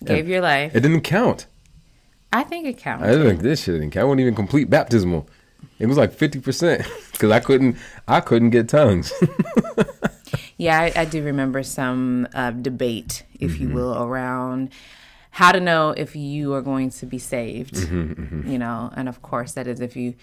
gave 0.03 0.27
your 0.27 0.41
life. 0.41 0.75
It 0.75 0.81
didn't 0.81 1.01
count. 1.01 1.45
I 2.33 2.43
think 2.43 2.65
it 2.65 2.77
counts. 2.77 3.03
I 3.03 3.13
think 3.13 3.41
this 3.41 3.63
shit 3.63 3.75
didn't 3.75 3.91
count. 3.91 4.01
I 4.01 4.05
wasn't 4.05 4.21
even 4.21 4.35
complete 4.35 4.69
baptismal. 4.69 5.27
It 5.79 5.87
was 5.87 5.97
like 5.97 6.13
fifty 6.13 6.39
percent 6.39 6.85
because 7.11 7.31
I 7.31 7.39
couldn't. 7.39 7.77
I 8.07 8.21
couldn't 8.21 8.51
get 8.51 8.69
tongues. 8.69 9.11
Yeah, 10.57 10.79
I, 10.79 10.93
I 10.95 11.05
do 11.05 11.23
remember 11.23 11.63
some 11.63 12.27
uh, 12.35 12.51
debate, 12.51 13.23
if 13.39 13.59
you 13.59 13.69
will, 13.69 13.95
around 13.99 14.69
how 15.31 15.51
to 15.51 15.59
know 15.59 15.89
if 15.89 16.15
you 16.15 16.53
are 16.53 16.61
going 16.61 16.91
to 16.91 17.07
be 17.07 17.17
saved. 17.17 17.77
You 18.47 18.59
know, 18.59 18.91
and 18.95 19.09
of 19.09 19.23
course, 19.23 19.53
that 19.53 19.65
is 19.65 19.81
if 19.81 19.95
you 19.95 20.13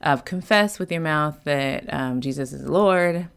uh, 0.00 0.16
confess 0.16 0.78
with 0.78 0.90
your 0.90 1.02
mouth 1.02 1.38
that 1.44 1.92
um, 1.92 2.22
Jesus 2.22 2.54
is 2.54 2.66
Lord, 2.66 3.28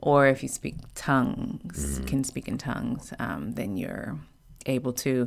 or 0.00 0.26
if 0.26 0.42
you 0.42 0.48
speak 0.50 0.74
tongues, 0.94 2.02
can 2.06 2.22
speak 2.22 2.48
in 2.48 2.58
tongues, 2.58 3.14
um, 3.18 3.52
then 3.52 3.78
you're 3.78 4.18
able 4.66 4.92
to 4.92 5.26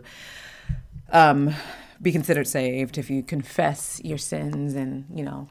um, 1.11 1.55
be 2.01 2.11
considered 2.11 2.47
saved 2.47 2.97
if 2.97 3.09
you 3.09 3.21
confess 3.21 4.01
your 4.03 4.17
sins 4.17 4.73
and 4.73 5.05
you 5.13 5.23
know 5.23 5.47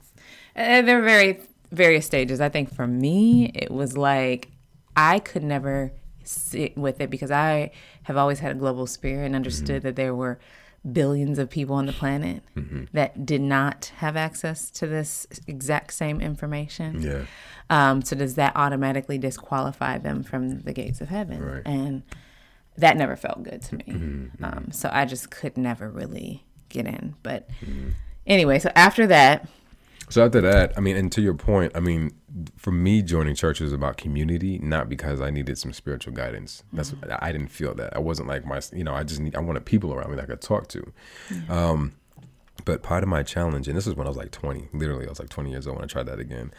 uh, 0.56 0.82
there 0.82 0.98
are 0.98 1.02
very 1.02 1.40
various 1.70 2.04
stages 2.04 2.40
i 2.40 2.48
think 2.48 2.72
for 2.74 2.86
me 2.86 3.50
it 3.54 3.70
was 3.70 3.96
like 3.96 4.48
i 4.96 5.18
could 5.18 5.42
never 5.42 5.92
sit 6.24 6.76
with 6.76 7.00
it 7.00 7.10
because 7.10 7.30
i 7.30 7.70
have 8.04 8.16
always 8.16 8.40
had 8.40 8.52
a 8.52 8.54
global 8.54 8.86
spirit 8.86 9.26
and 9.26 9.36
understood 9.36 9.82
that 9.82 9.96
there 9.96 10.14
were 10.14 10.38
billions 10.92 11.38
of 11.38 11.50
people 11.50 11.76
on 11.76 11.84
the 11.86 11.92
planet 11.92 12.42
that 12.92 13.26
did 13.26 13.40
not 13.40 13.92
have 13.96 14.16
access 14.16 14.70
to 14.70 14.86
this 14.86 15.26
exact 15.46 15.92
same 15.92 16.20
information 16.20 17.02
yeah. 17.02 17.24
um, 17.68 18.00
so 18.02 18.16
does 18.16 18.34
that 18.34 18.52
automatically 18.56 19.18
disqualify 19.18 19.98
them 19.98 20.22
from 20.22 20.60
the 20.60 20.72
gates 20.72 21.00
of 21.00 21.08
heaven? 21.08 21.42
Right. 21.42 21.62
And 21.66 22.02
that 22.78 22.96
never 22.96 23.16
felt 23.16 23.42
good 23.42 23.62
to 23.62 23.74
me. 23.76 23.84
Mm-hmm, 23.88 24.44
Um, 24.44 24.68
so 24.72 24.88
I 24.92 25.04
just 25.04 25.30
could 25.30 25.56
never 25.56 25.88
really 25.90 26.44
get 26.68 26.86
in. 26.86 27.14
But 27.22 27.48
Mm-hmm. 27.64 27.90
anyway, 28.26 28.58
so 28.58 28.70
after 28.74 29.06
that, 29.08 29.48
So 30.08 30.24
after 30.24 30.40
that, 30.40 30.72
I 30.76 30.80
mean, 30.80 30.96
and 30.96 31.12
to 31.12 31.20
your 31.22 31.34
point, 31.34 31.72
I 31.76 31.80
mean, 31.80 32.10
for 32.56 32.72
me, 32.72 33.00
joining 33.02 33.34
church 33.36 33.60
was 33.60 33.72
about 33.72 33.96
community, 33.96 34.58
not 34.58 34.88
because 34.88 35.20
I 35.20 35.30
needed 35.30 35.56
some 35.58 35.72
spiritual 35.72 36.12
guidance. 36.14 36.64
That's 36.72 36.92
I 37.20 37.30
didn't 37.32 37.48
feel 37.48 37.74
that. 37.76 37.94
I 37.96 38.00
wasn't 38.00 38.26
like 38.28 38.44
my, 38.44 38.60
you 38.72 38.82
know, 38.84 38.94
I 38.94 39.04
just 39.04 39.20
need. 39.20 39.36
I 39.36 39.40
wanted 39.40 39.64
people 39.66 39.92
around 39.94 40.10
me 40.10 40.16
that 40.16 40.22
I 40.24 40.26
could 40.26 40.40
talk 40.40 40.66
to. 40.68 40.92
Um, 41.48 41.92
but 42.64 42.82
part 42.82 43.02
of 43.02 43.08
my 43.08 43.22
challenge, 43.22 43.68
and 43.68 43.76
this 43.76 43.86
is 43.86 43.94
when 43.94 44.06
I 44.06 44.10
was 44.10 44.16
like 44.16 44.32
20, 44.32 44.68
literally, 44.72 45.06
I 45.06 45.08
was 45.10 45.18
like 45.20 45.28
20 45.28 45.50
years 45.50 45.66
old 45.66 45.76
when 45.76 45.84
I 45.84 45.86
tried 45.88 46.06
that 46.06 46.18
again. 46.18 46.50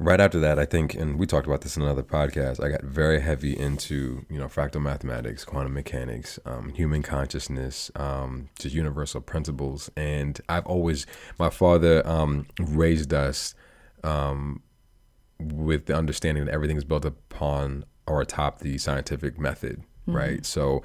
Right 0.00 0.20
after 0.20 0.38
that, 0.38 0.60
I 0.60 0.64
think, 0.64 0.94
and 0.94 1.18
we 1.18 1.26
talked 1.26 1.48
about 1.48 1.62
this 1.62 1.76
in 1.76 1.82
another 1.82 2.04
podcast. 2.04 2.62
I 2.62 2.68
got 2.68 2.84
very 2.84 3.20
heavy 3.20 3.58
into, 3.58 4.24
you 4.30 4.38
know, 4.38 4.46
fractal 4.46 4.80
mathematics, 4.80 5.44
quantum 5.44 5.74
mechanics, 5.74 6.38
um, 6.46 6.68
human 6.72 7.02
consciousness, 7.02 7.90
um, 7.96 8.48
just 8.60 8.76
universal 8.76 9.20
principles. 9.20 9.90
And 9.96 10.40
I've 10.48 10.66
always, 10.66 11.04
my 11.36 11.50
father 11.50 12.06
um, 12.06 12.46
raised 12.60 13.12
us 13.12 13.56
um, 14.04 14.62
with 15.40 15.86
the 15.86 15.96
understanding 15.96 16.44
that 16.44 16.54
everything 16.54 16.76
is 16.76 16.84
built 16.84 17.04
upon 17.04 17.84
or 18.06 18.20
atop 18.20 18.60
the 18.60 18.78
scientific 18.78 19.36
method, 19.36 19.82
right? 20.06 20.46
So 20.46 20.84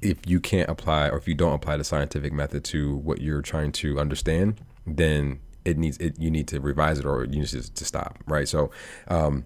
if 0.00 0.18
you 0.24 0.38
can't 0.38 0.70
apply 0.70 1.08
or 1.08 1.18
if 1.18 1.26
you 1.26 1.34
don't 1.34 1.52
apply 1.52 1.78
the 1.78 1.84
scientific 1.84 2.32
method 2.32 2.62
to 2.66 2.94
what 2.94 3.20
you're 3.20 3.42
trying 3.42 3.72
to 3.72 3.98
understand, 3.98 4.60
then 4.86 5.40
it 5.64 5.78
needs 5.78 5.96
it 5.98 6.18
you 6.18 6.30
need 6.30 6.48
to 6.48 6.60
revise 6.60 6.98
it 6.98 7.04
or 7.04 7.24
you 7.24 7.40
need 7.40 7.48
to, 7.48 7.72
to 7.72 7.84
stop, 7.84 8.18
right? 8.26 8.48
So 8.48 8.70
um, 9.08 9.44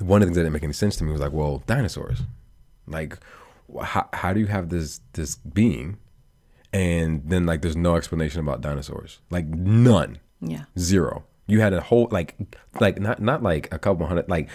one 0.00 0.22
of 0.22 0.28
the 0.28 0.30
things 0.30 0.36
that 0.36 0.42
didn't 0.42 0.54
make 0.54 0.62
any 0.62 0.72
sense 0.72 0.96
to 0.96 1.04
me 1.04 1.12
was 1.12 1.20
like, 1.20 1.32
well, 1.32 1.62
dinosaurs, 1.66 2.22
like 2.86 3.18
how, 3.82 4.08
how 4.12 4.32
do 4.32 4.40
you 4.40 4.46
have 4.46 4.68
this 4.68 5.00
this 5.12 5.36
being 5.36 5.98
and 6.72 7.22
then 7.26 7.44
like 7.44 7.62
there's 7.62 7.76
no 7.76 7.96
explanation 7.96 8.40
about 8.40 8.60
dinosaurs, 8.60 9.20
like 9.30 9.46
none. 9.46 10.18
Yeah. 10.40 10.64
zero. 10.76 11.24
You 11.46 11.60
had 11.60 11.72
a 11.72 11.80
whole 11.80 12.08
like 12.10 12.36
like 12.80 13.00
not 13.00 13.20
not 13.20 13.42
like 13.42 13.72
a 13.72 13.78
couple 13.78 14.06
hundred 14.06 14.28
like 14.28 14.48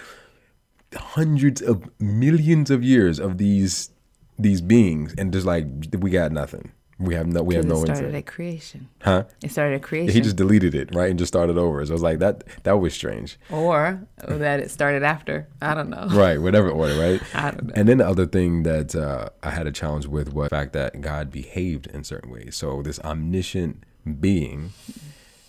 hundreds 0.96 1.62
of 1.62 1.90
millions 2.00 2.72
of 2.72 2.84
years 2.84 3.20
of 3.20 3.38
these 3.38 3.92
these 4.40 4.62
beings 4.62 5.14
and 5.18 5.32
just 5.34 5.46
like 5.46 5.66
we 5.98 6.10
got 6.10 6.32
nothing 6.32 6.72
we 7.00 7.14
have 7.14 7.28
no 7.28 7.44
we 7.44 7.54
have 7.56 7.66
no. 7.66 7.76
It 7.76 7.86
started 7.86 8.06
insight 8.06 8.16
at 8.16 8.26
creation. 8.26 8.90
huh 9.02 9.24
It 9.44 9.52
started 9.52 9.76
at 9.76 9.84
creation. 9.84 10.14
he 10.14 10.20
just 10.22 10.36
deleted 10.36 10.74
it 10.74 10.96
right 10.96 11.10
and 11.12 11.20
just 11.20 11.32
started 11.32 11.58
over 11.58 11.86
so 11.86 11.92
I 11.92 11.94
was 11.94 12.02
like 12.02 12.20
that 12.20 12.44
that 12.64 12.80
was 12.80 12.94
strange 12.94 13.38
or 13.52 14.02
that 14.28 14.60
it 14.60 14.72
started 14.72 15.04
after. 15.04 15.48
I 15.62 15.74
don't 15.76 15.90
know. 15.90 16.08
right 16.12 16.42
whatever 16.42 16.70
order 16.72 16.96
right 17.00 17.22
I 17.36 17.52
don't 17.52 17.66
know. 17.68 17.74
and 17.76 17.88
then 17.88 18.00
the 18.00 18.08
other 18.08 18.26
thing 18.26 18.64
that 18.64 18.96
uh, 18.96 19.30
i 19.44 19.50
had 19.52 19.68
a 19.68 19.72
challenge 19.72 20.08
with 20.08 20.34
was 20.34 20.50
the 20.50 20.56
fact 20.56 20.74
that 20.74 21.00
god 21.02 21.32
behaved 21.32 21.86
in 21.88 22.04
certain 22.04 22.32
ways 22.32 22.56
so 22.56 22.82
this 22.82 23.00
omniscient 23.02 23.84
being 24.20 24.72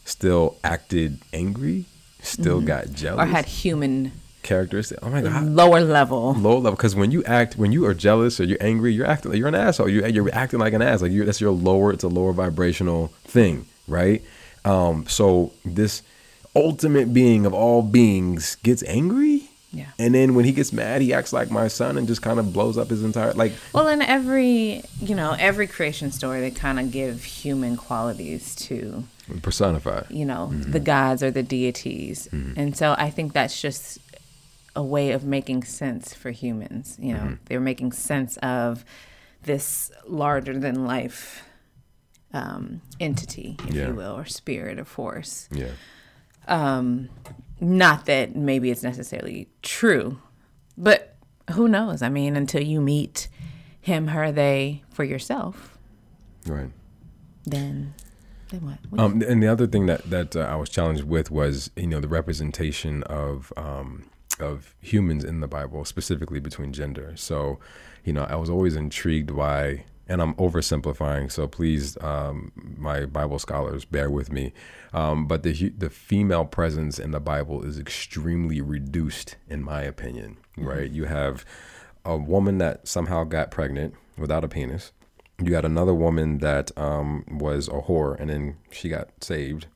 still 0.05 0.57
acted 0.65 1.21
angry 1.33 1.85
still 2.21 2.61
got 2.61 2.91
jealous 2.93 3.21
Mm-hmm. 3.25 3.33
Or 3.33 3.37
had 3.37 3.47
human 3.47 4.13
characteristics. 4.49 4.99
Oh 5.03 5.11
my 5.11 5.21
god, 5.23 5.45
lower 5.45 5.81
level. 5.81 6.35
low 6.35 6.57
level. 6.57 6.73
Because 6.73 6.97
when 6.97 7.11
you 7.11 7.23
act, 7.25 7.57
when 7.57 7.71
you 7.71 7.85
are 7.87 7.95
jealous 7.95 8.41
or 8.41 8.45
you're 8.45 8.63
angry, 8.63 8.93
you're 8.93 9.07
acting. 9.07 9.35
You're 9.35 9.49
an 9.49 9.55
asshole. 9.55 9.89
You 9.89 10.07
you're 10.07 10.35
acting 10.35 10.59
like 10.59 10.73
an 10.73 10.83
ass. 10.83 11.03
Like 11.03 11.13
that's 11.13 11.41
your 11.41 11.53
lower. 11.53 11.93
It's 11.93 12.05
a 12.05 12.09
lower 12.09 12.33
vibrational 12.33 13.09
thing, 13.25 13.67
right? 13.87 14.23
Um. 14.65 15.07
So 15.07 15.53
this 15.65 16.03
ultimate 16.57 17.13
being 17.13 17.47
of 17.47 17.53
all 17.55 17.83
beings 17.83 18.57
gets 18.63 18.83
angry. 18.85 19.51
Yeah. 19.71 19.91
And 19.99 20.15
then 20.15 20.35
when 20.35 20.47
he 20.47 20.53
gets 20.53 20.73
mad, 20.73 21.03
he 21.03 21.13
acts 21.13 21.31
like 21.33 21.51
my 21.51 21.69
son 21.69 21.99
and 21.99 22.07
just 22.07 22.23
kind 22.23 22.39
of 22.41 22.55
blows 22.55 22.79
up 22.79 22.89
his 22.89 23.05
entire 23.05 23.35
like. 23.35 23.53
Well, 23.75 23.87
in 23.89 24.01
every, 24.01 24.83
you 24.99 25.15
know, 25.15 25.37
every 25.39 25.67
creation 25.67 26.11
story, 26.11 26.41
they 26.41 26.51
kind 26.51 26.81
of 26.81 26.91
give 26.91 27.23
human 27.23 27.77
qualities 27.77 28.55
to 28.57 29.05
personified. 29.43 30.07
you 30.09 30.25
know, 30.25 30.51
the 30.53 30.81
gods 30.81 31.23
or 31.23 31.31
the 31.31 31.43
deities. 31.43 32.29
And 32.33 32.75
so 32.75 32.95
I 32.99 33.11
think 33.11 33.35
that's 33.35 33.61
just 33.61 33.99
a 34.79 34.83
way 34.83 35.11
of 35.11 35.25
making 35.25 35.65
sense 35.65 36.15
for 36.15 36.31
humans. 36.31 36.97
You 37.01 37.13
know, 37.15 37.37
they're 37.47 37.59
making 37.73 37.91
sense 37.93 38.37
of 38.39 38.85
this 39.43 39.91
larger 40.07 40.57
than 40.59 40.87
life 40.87 41.43
um, 42.33 42.81
entity, 43.01 43.57
if 43.67 43.75
Yeah. 43.75 43.89
you 43.89 43.95
will, 43.95 44.15
or 44.17 44.25
spirit 44.25 44.79
or 44.79 44.85
force. 44.85 45.49
Yeah. 45.51 45.73
Um, 46.47 47.09
not 47.61 48.05
that 48.07 48.37
maybe 48.37 48.71
it's 48.71 48.83
necessarily 48.83 49.49
true, 49.63 50.19
but 50.77 51.17
who 51.55 51.67
knows? 51.69 52.03
I 52.03 52.09
mean, 52.09 52.37
until 52.37 52.63
you 52.63 52.81
meet 52.81 53.29
him, 53.81 54.09
her, 54.09 54.31
they 54.31 54.83
for 54.91 55.05
yourself, 55.05 55.77
Right. 56.47 56.71
then 57.45 57.95
then 58.51 58.61
what? 58.65 58.79
What- 58.91 59.01
Um, 59.01 59.23
and 59.23 59.43
the 59.43 59.49
other 59.49 59.67
thing 59.67 59.87
that 59.87 60.09
that 60.11 60.37
uh, 60.37 60.41
I 60.41 60.57
was 60.57 60.69
challenged 60.71 61.05
with 61.05 61.31
was 61.31 61.71
you 61.77 61.87
know 61.87 62.01
the 62.01 62.09
representation 62.09 63.03
of 63.05 63.53
um, 63.57 64.05
of 64.41 64.75
humans 64.81 65.25
in 65.25 65.41
the 65.41 65.49
Bible, 65.49 65.85
specifically 65.85 66.41
between 66.41 66.73
gender. 66.73 67.13
So, 67.17 67.59
you 68.05 68.13
know, 68.13 68.25
I 68.25 68.37
was 68.37 68.51
always 68.51 68.77
intrigued 68.77 69.37
by, 69.37 69.85
and 70.07 70.23
I'm 70.23 70.35
oversimplifying, 70.35 71.31
so 71.31 71.47
please, 71.47 71.99
um, 72.03 72.53
my 72.77 73.05
Bible 73.05 73.39
scholars, 73.39 73.85
bear 73.85 74.11
with 74.11 74.33
me. 74.33 74.53
Um, 74.93 75.27
but 75.27 75.43
the 75.43 75.71
the 75.77 75.91
female 75.91 76.45
presence 76.45 76.99
in 76.99 77.11
the 77.11 77.21
Bible 77.21 77.65
is 77.65 77.79
extremely 77.79 78.61
reduced, 78.61 79.37
in 79.49 79.63
my 79.63 79.83
opinion. 79.83 80.39
Right? 80.57 80.91
You 80.91 81.05
have 81.05 81.45
a 82.05 82.17
woman 82.17 82.59
that 82.59 82.89
somehow 82.89 83.25
got 83.25 83.51
pregnant 83.51 83.95
without 84.17 84.45
a 84.45 84.49
penis. 84.49 84.93
You 85.43 85.55
had 85.55 85.65
another 85.65 85.95
woman 85.95 86.39
that 86.39 86.77
um, 86.77 87.25
was 87.31 87.69
a 87.69 87.83
whore, 87.83 88.19
and 88.19 88.31
then 88.31 88.57
she 88.71 88.89
got 88.89 89.09
saved. 89.23 89.67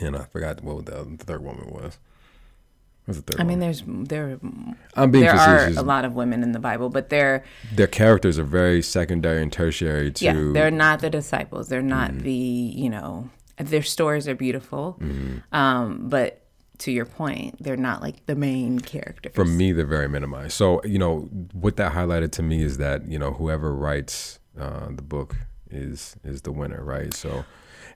And 0.00 0.14
I 0.14 0.24
forgot 0.26 0.62
what 0.62 0.86
the, 0.86 1.16
the 1.16 1.24
third 1.24 1.42
woman 1.42 1.70
was. 1.70 1.98
What's 3.08 3.20
the 3.20 3.32
third? 3.32 3.40
I 3.40 3.44
mean, 3.44 3.58
there's 3.58 3.82
there 3.86 4.38
I'm 4.94 5.10
being 5.10 5.24
there 5.24 5.34
are 5.34 5.58
facetious. 5.58 5.78
a 5.78 5.82
lot 5.82 6.04
of 6.04 6.14
women 6.14 6.42
in 6.42 6.52
the 6.52 6.58
Bible, 6.60 6.90
but 6.90 7.08
they're 7.08 7.42
Their 7.74 7.86
characters 7.86 8.38
are 8.38 8.44
very 8.44 8.82
secondary 8.82 9.42
and 9.42 9.50
tertiary 9.52 10.10
to. 10.12 10.24
yeah, 10.24 10.50
they're 10.52 10.70
not 10.70 11.00
the 11.00 11.10
disciples. 11.10 11.68
They're 11.68 11.82
not 11.82 12.10
Mm-hmm. 12.10 12.20
the 12.22 12.32
you 12.32 12.90
know 12.90 13.30
their 13.56 13.82
stories 13.82 14.28
are 14.28 14.34
beautiful, 14.34 14.98
Mm-hmm. 15.00 15.54
um, 15.54 16.08
but 16.08 16.42
to 16.78 16.92
your 16.92 17.06
point, 17.06 17.60
they're 17.60 17.76
not 17.76 18.02
like 18.02 18.24
the 18.26 18.36
main 18.36 18.78
characters. 18.78 19.32
for 19.34 19.44
me, 19.44 19.72
they're 19.72 19.84
very 19.86 20.08
minimized. 20.08 20.52
So 20.52 20.80
you 20.84 20.98
know 20.98 21.22
what 21.52 21.76
that 21.76 21.92
highlighted 21.92 22.30
to 22.32 22.42
me 22.42 22.62
is 22.62 22.76
that 22.78 23.08
you 23.10 23.18
know 23.18 23.32
whoever 23.32 23.74
writes 23.74 24.38
uh, 24.60 24.88
the 24.90 25.02
book 25.02 25.34
is 25.70 26.16
is 26.24 26.42
the 26.42 26.52
winner, 26.52 26.82
right? 26.84 27.12
So, 27.14 27.44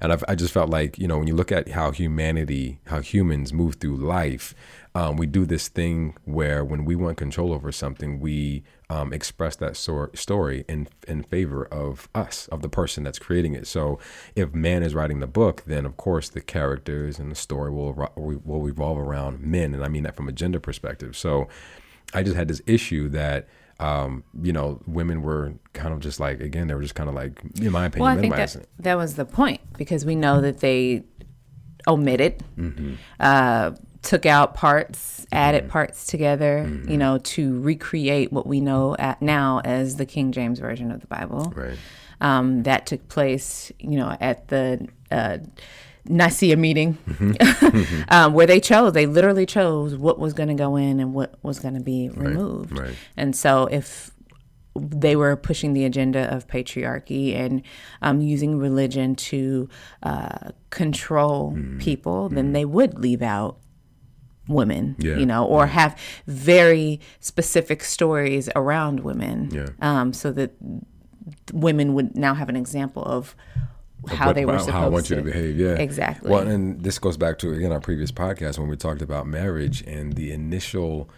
And 0.01 0.13
I've, 0.13 0.25
I 0.29 0.35
just 0.35 0.53
felt 0.53 0.69
like, 0.69 0.99
you 0.99 1.07
know, 1.07 1.17
when 1.19 1.29
you 1.29 1.35
look 1.37 1.53
at 1.53 1.69
how 1.71 1.93
humanity, 1.93 2.81
how 2.87 3.01
humans 3.01 3.53
move 3.53 3.77
through 3.77 3.97
life, 3.97 4.53
um, 4.95 5.17
we 5.17 5.27
do 5.27 5.47
this 5.47 5.69
thing 5.69 6.17
where 6.25 6.65
when 6.65 6.85
we 6.85 6.95
want 6.97 7.17
control 7.17 7.53
over 7.53 7.73
something, 7.73 8.21
we 8.21 8.63
um, 8.91 9.13
express 9.13 9.57
that 9.57 9.77
sor- 9.77 10.11
story 10.15 10.65
in 10.69 10.87
in 11.09 11.23
favor 11.23 11.65
of 11.67 12.11
us, 12.15 12.47
of 12.49 12.61
the 12.61 12.69
person 12.69 13.03
that's 13.03 13.19
creating 13.19 13.55
it. 13.55 13.67
So, 13.67 13.99
if 14.37 14.53
man 14.53 14.83
is 14.83 14.95
writing 14.95 15.21
the 15.21 15.27
book, 15.27 15.63
then 15.67 15.87
of 15.87 15.97
course 15.97 16.29
the 16.29 16.43
characters 16.43 17.19
and 17.19 17.31
the 17.31 17.37
story 17.37 17.71
will 17.71 18.11
will 18.17 18.61
revolve 18.61 18.99
around 18.99 19.41
men, 19.41 19.75
and 19.75 19.83
I 19.83 19.89
mean 19.89 20.03
that 20.03 20.15
from 20.15 20.29
a 20.29 20.33
gender 20.33 20.61
perspective. 20.61 21.17
So, 21.17 21.49
I 22.13 22.23
just 22.23 22.37
had 22.37 22.49
this 22.49 22.63
issue 22.67 23.09
that. 23.11 23.49
Um, 23.81 24.23
you 24.41 24.53
know, 24.53 24.81
women 24.87 25.23
were 25.23 25.55
kind 25.73 25.93
of 25.93 25.99
just 25.99 26.21
like 26.21 26.41
again, 26.41 26.69
they 26.69 26.75
were 26.75 26.83
just 26.83 26.95
kind 26.95 27.09
of 27.09 27.17
like, 27.17 27.43
in 27.61 27.73
my 27.73 27.87
opinion, 27.87 28.05
well, 28.05 28.17
I 28.17 28.21
think 28.21 28.37
that, 28.37 28.67
that 28.79 28.97
was 28.97 29.17
the 29.17 29.25
point 29.25 29.61
because 29.77 30.05
we 30.05 30.15
know 30.15 30.41
that 30.41 30.61
they 30.61 31.03
omitted, 31.89 32.45
mm-hmm. 32.57 32.95
uh, 33.19 33.73
took 34.03 34.27
out 34.27 34.55
parts, 34.55 35.27
added 35.33 35.63
mm-hmm. 35.63 35.71
parts 35.71 36.07
together, 36.07 36.65
mm-hmm. 36.67 36.91
you 36.91 36.99
know, 36.99 37.19
to 37.19 37.61
recreate 37.61 38.33
what 38.33 38.47
we 38.47 38.61
know 38.61 38.97
at 38.99 39.23
now 39.23 39.61
as 39.65 39.97
the 39.97 40.07
King 40.07 40.33
James 40.33 40.59
version 40.59 40.91
of 40.91 41.01
the 41.01 41.07
Bible. 41.07 41.53
Right. 41.55 41.79
Um, 42.21 42.65
that 42.65 42.87
took 42.87 43.09
place, 43.09 43.73
you 43.79 43.97
know, 43.97 44.17
at 44.21 44.49
the 44.49 44.89
uh, 45.11 45.39
Nicaea 46.05 46.57
meeting, 46.57 46.99
mm-hmm. 47.09 48.03
um, 48.09 48.33
where 48.33 48.47
they 48.47 48.61
chose, 48.61 48.93
they 48.93 49.07
literally 49.07 49.47
chose 49.47 49.97
what 49.97 50.19
was 50.19 50.33
going 50.33 50.49
to 50.49 50.55
go 50.55 50.77
in 50.77 51.01
and 51.01 51.15
what 51.15 51.35
was 51.43 51.59
going 51.59 51.75
to 51.75 51.81
be 51.81 52.11
removed. 52.11 52.73
Right. 52.73 52.89
Right. 52.89 52.97
And 53.17 53.35
so 53.35 53.67
if 53.67 54.13
they 54.75 55.17
were 55.17 55.37
pushing 55.37 55.75
the 55.75 55.85
agenda 55.85 56.35
of 56.35 56.47
patriarchy 56.47 57.37
and 57.37 57.63
um, 58.01 58.21
using 58.21 58.59
religion 58.59 59.15
to 59.15 59.69
uh, 60.03 60.51
control 60.71 61.53
mm-hmm. 61.53 61.79
people, 61.79 62.29
then 62.29 62.47
mm-hmm. 62.47 62.53
they 62.55 62.65
would 62.65 62.99
leave 62.99 63.23
out 63.23 63.59
women, 64.53 64.97
yeah. 64.99 65.17
you 65.17 65.27
know, 65.27 65.45
or 65.45 65.65
yeah. 65.65 65.73
have 65.73 66.01
very 66.27 67.01
specific 67.21 67.85
stories 67.85 68.49
around 68.55 69.01
women, 69.01 69.51
yeah. 69.53 69.69
um, 69.81 70.13
so 70.13 70.33
that 70.33 70.53
women 71.53 71.95
would 71.95 72.17
now 72.17 72.35
have 72.35 72.49
an 72.49 72.57
example 72.57 73.05
of 73.05 73.35
how 74.09 74.27
what, 74.27 74.35
they 74.35 74.45
were 74.45 74.59
supposed 74.59 74.71
how 74.71 74.85
I 74.85 74.89
want 74.89 75.07
to. 75.07 75.15
you 75.15 75.21
to 75.21 75.25
behave. 75.25 75.59
Yeah, 75.59 75.75
exactly. 75.75 76.31
Well, 76.31 76.47
and 76.47 76.83
this 76.83 76.99
goes 76.99 77.17
back 77.17 77.39
to 77.39 77.53
again 77.53 77.73
our 77.73 77.81
previous 77.81 78.11
podcast 78.11 78.59
when 78.59 78.69
we 78.69 78.77
talked 78.77 79.03
about 79.03 79.27
marriage 79.27 79.83
and 79.87 80.15
the 80.15 80.33
initial 80.33 81.09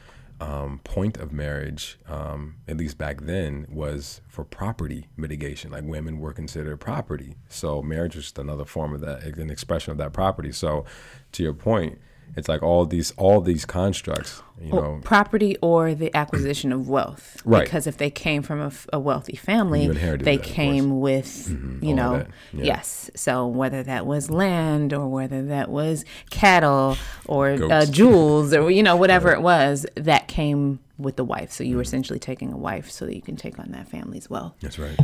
um, 0.40 0.80
point 0.84 1.16
of 1.16 1.32
marriage, 1.32 1.98
um, 2.08 2.56
at 2.68 2.76
least 2.76 2.98
back 2.98 3.22
then, 3.22 3.66
was 3.70 4.20
for 4.28 4.44
property 4.44 5.06
mitigation. 5.16 5.70
Like 5.70 5.84
women 5.84 6.18
were 6.18 6.32
considered 6.32 6.78
property, 6.78 7.36
so 7.48 7.82
marriage 7.82 8.16
was 8.16 8.26
just 8.26 8.38
another 8.38 8.64
form 8.64 8.92
of 8.92 9.00
that, 9.00 9.22
an 9.22 9.50
expression 9.50 9.92
of 9.92 9.98
that 9.98 10.12
property. 10.12 10.52
So, 10.52 10.84
to 11.32 11.42
your 11.42 11.54
point 11.54 11.98
it's 12.36 12.48
like 12.48 12.62
all 12.62 12.84
these 12.86 13.12
all 13.16 13.40
these 13.40 13.64
constructs 13.64 14.42
you 14.60 14.72
well, 14.72 14.82
know. 14.82 15.00
property 15.02 15.56
or 15.60 15.94
the 15.94 16.14
acquisition 16.14 16.72
of 16.72 16.88
wealth. 16.88 17.42
Right. 17.44 17.64
Because 17.64 17.86
if 17.86 17.96
they 17.96 18.10
came 18.10 18.42
from 18.42 18.60
a, 18.60 18.72
a 18.92 19.00
wealthy 19.00 19.36
family 19.36 19.88
they 19.88 20.36
that, 20.36 20.44
came 20.44 21.00
with 21.00 21.48
mm-hmm. 21.48 21.84
you 21.84 21.94
know 21.94 22.26
yeah. 22.52 22.64
yes. 22.64 23.10
So 23.14 23.46
whether 23.46 23.82
that 23.82 24.06
was 24.06 24.30
land 24.30 24.92
or 24.92 25.08
whether 25.08 25.44
that 25.46 25.68
was 25.68 26.04
cattle 26.30 26.96
or 27.26 27.50
uh, 27.50 27.86
jewels 27.90 28.54
or 28.54 28.70
you 28.70 28.82
know 28.82 28.96
whatever 28.96 29.32
it 29.32 29.42
was 29.42 29.86
that 29.96 30.28
came 30.28 30.80
with 30.98 31.16
the 31.16 31.24
wife. 31.24 31.50
So 31.50 31.64
you 31.64 31.76
were 31.76 31.82
mm-hmm. 31.82 31.88
essentially 31.88 32.18
taking 32.18 32.52
a 32.52 32.56
wife 32.56 32.90
so 32.90 33.06
that 33.06 33.14
you 33.14 33.22
can 33.22 33.36
take 33.36 33.58
on 33.58 33.72
that 33.72 33.88
family's 33.88 34.30
wealth. 34.30 34.54
That's 34.60 34.78
right. 34.78 34.98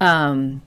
Um 0.00 0.62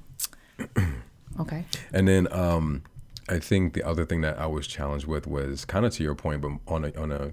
okay. 1.39 1.65
And 1.93 2.07
then 2.07 2.31
um 2.31 2.83
I 3.29 3.39
think 3.39 3.73
the 3.73 3.83
other 3.83 4.05
thing 4.05 4.21
that 4.21 4.39
I 4.39 4.47
was 4.47 4.67
challenged 4.67 5.05
with 5.05 5.27
was 5.27 5.63
kind 5.63 5.85
of 5.85 5.93
to 5.93 6.03
your 6.03 6.15
point, 6.15 6.41
but 6.41 6.51
on 6.67 6.85
a 6.85 6.91
on 6.99 7.11
a 7.11 7.31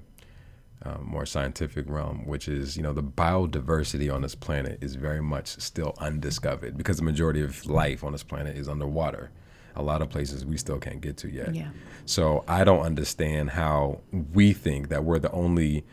uh, 0.85 0.99
more 1.03 1.25
scientific 1.25 1.88
realm, 1.88 2.26
which 2.26 2.49
is 2.49 2.76
you 2.76 2.83
know 2.83 2.93
the 2.93 3.03
biodiversity 3.03 4.12
on 4.12 4.21
this 4.21 4.35
planet 4.35 4.79
is 4.83 4.95
very 4.95 5.23
much 5.23 5.49
still 5.59 5.95
undiscovered 5.99 6.76
because 6.76 6.99
the 6.99 7.03
majority 7.03 7.43
of 7.43 7.65
life 7.67 8.05
on 8.05 8.12
this 8.12 8.23
planet 8.23 8.57
is 8.57 8.69
underwater. 8.69 9.31
A 9.75 9.83
lot 9.83 10.00
of 10.00 10.09
places 10.09 10.45
we 10.45 10.57
still 10.57 10.79
can't 10.79 11.00
get 11.00 11.17
to 11.19 11.31
yet. 11.31 11.55
Yeah. 11.55 11.69
So 12.07 12.45
I 12.49 12.65
don't 12.65 12.81
understand 12.81 13.50
how 13.50 14.00
we 14.33 14.53
think 14.53 14.88
that 14.88 15.05
we're 15.05 15.19
the 15.19 15.33
only 15.33 15.85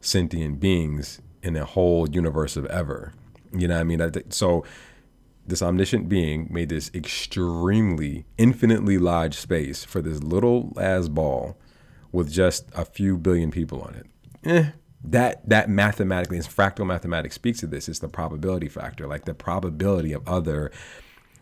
sentient 0.00 0.60
beings 0.60 1.22
in 1.42 1.54
the 1.54 1.64
whole 1.64 2.08
universe 2.08 2.56
of 2.56 2.66
ever. 2.66 3.12
You 3.52 3.68
know 3.68 3.74
what 3.74 3.80
I 3.80 3.84
mean? 3.84 4.30
So 4.30 4.64
this 5.50 5.62
omniscient 5.62 6.08
being 6.08 6.48
made 6.50 6.68
this 6.68 6.90
extremely 6.94 8.24
infinitely 8.38 8.98
large 8.98 9.34
space 9.34 9.84
for 9.84 10.00
this 10.00 10.22
little 10.22 10.72
ass 10.80 11.08
ball 11.08 11.58
with 12.12 12.30
just 12.30 12.68
a 12.74 12.84
few 12.84 13.16
billion 13.16 13.50
people 13.50 13.82
on 13.82 13.94
it. 13.94 14.06
Eh, 14.44 14.70
that 15.02 15.48
that 15.48 15.68
mathematically, 15.68 16.38
as 16.38 16.48
fractal 16.48 16.86
mathematics 16.86 17.34
speaks 17.34 17.60
to 17.60 17.66
this, 17.66 17.88
is 17.88 18.00
the 18.00 18.08
probability 18.08 18.68
factor, 18.68 19.06
like 19.06 19.24
the 19.24 19.34
probability 19.34 20.12
of 20.12 20.26
other 20.28 20.70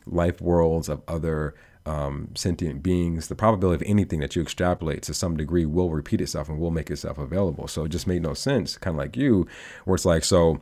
life 0.07 0.41
worlds, 0.41 0.89
of 0.89 1.03
other 1.09 1.55
um, 1.89 2.29
sentient 2.35 2.83
beings, 2.83 3.29
the 3.29 3.35
probability 3.35 3.85
of 3.85 3.91
anything 3.91 4.21
that 4.21 4.37
you 4.37 4.43
extrapolate 4.43 5.03
to 5.03 5.15
some 5.15 5.37
degree 5.37 5.65
will 5.65 5.91
repeat 5.91 6.21
itself 6.21 6.49
and 6.49 6.59
will 6.59 6.71
make 6.71 6.91
itself 6.91 7.19
available. 7.19 7.67
So 7.67 7.85
it 7.85 7.89
just 7.89 8.07
made 8.07 8.23
no 8.23 8.35
sense, 8.35 8.77
kind 8.77 8.95
of 8.95 8.99
like 8.99 9.17
you, 9.17 9.47
where 9.85 9.95
it's 9.95 10.05
like, 10.05 10.25
so 10.25 10.61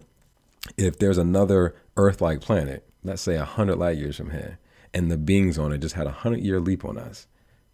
if 0.76 0.98
there's 0.98 1.18
another 1.18 1.74
Earth-like 1.96 2.40
planet 2.40 2.88
let's 3.06 3.22
say 3.22 3.36
100 3.36 3.76
light 3.76 3.96
years 3.96 4.16
from 4.16 4.30
here, 4.30 4.58
and 4.92 5.10
the 5.10 5.16
beings 5.16 5.58
on 5.58 5.72
it 5.72 5.78
just 5.78 5.94
had 5.94 6.06
a 6.06 6.10
100 6.10 6.40
year 6.40 6.60
leap 6.60 6.84
on 6.84 6.98
us, 6.98 7.26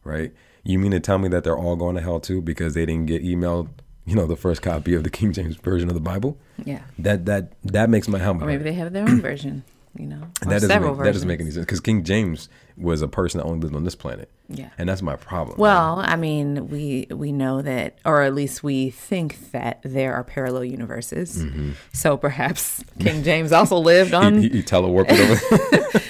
right? 0.05 0.33
You 0.65 0.79
mean 0.79 0.93
to 0.93 1.01
tell 1.01 1.19
me 1.19 1.29
that 1.29 1.45
they're 1.45 1.59
all 1.59 1.77
going 1.77 1.97
to 1.97 2.03
hell 2.03 2.21
too 2.21 2.41
because 2.41 2.75
they 2.75 2.87
didn't 2.87 3.07
get 3.07 3.25
emailed, 3.25 3.69
you 4.07 4.15
know, 4.15 4.27
the 4.27 4.37
first 4.37 4.63
copy 4.63 4.95
of 4.95 5.03
the 5.03 5.11
King 5.11 5.33
James 5.33 5.57
version 5.57 5.89
of 5.89 5.95
the 5.95 6.01
Bible? 6.01 6.39
Yeah. 6.65 6.83
That 6.99 7.27
that 7.27 7.53
that 7.65 7.91
makes 7.91 8.07
my 8.09 8.19
helmet. 8.19 8.45
Or 8.45 8.47
maybe 8.47 8.65
they 8.65 8.75
have 8.75 8.93
their 8.93 9.09
own 9.09 9.21
version 9.21 9.65
you 9.99 10.07
know, 10.07 10.23
that 10.41 10.61
doesn't, 10.61 10.83
make, 10.83 10.97
that 10.99 11.13
doesn't 11.13 11.29
make 11.29 11.41
any 11.41 11.51
sense 11.51 11.67
because 11.67 11.81
King 11.81 12.03
James 12.03 12.49
was 12.77 13.03
a 13.03 13.09
person 13.09 13.39
that 13.39 13.45
only 13.45 13.61
lived 13.61 13.75
on 13.75 13.85
this 13.85 13.95
planet. 13.95 14.31
Yeah, 14.49 14.71
and 14.79 14.89
that's 14.89 15.03
my 15.03 15.17
problem. 15.17 15.59
Well, 15.59 16.01
I 16.05 16.17
mean, 16.17 16.69
we 16.69 17.07
we 17.11 17.33
know 17.33 17.63
that, 17.63 17.99
or 18.05 18.23
at 18.23 18.35
least 18.35 18.63
we 18.63 18.91
think 18.91 19.53
that 19.53 19.81
there 19.83 20.15
are 20.15 20.25
parallel 20.25 20.65
universes. 20.65 21.45
Mm-hmm. 21.45 21.73
So 21.93 22.17
perhaps 22.17 22.85
King 23.01 23.23
James 23.23 23.53
also 23.53 23.79
lived 23.79 24.15
on. 24.15 24.41
he, 24.41 24.49
he, 24.49 24.57
he 24.57 24.63
telewarped 24.63 25.11
over. 25.13 25.41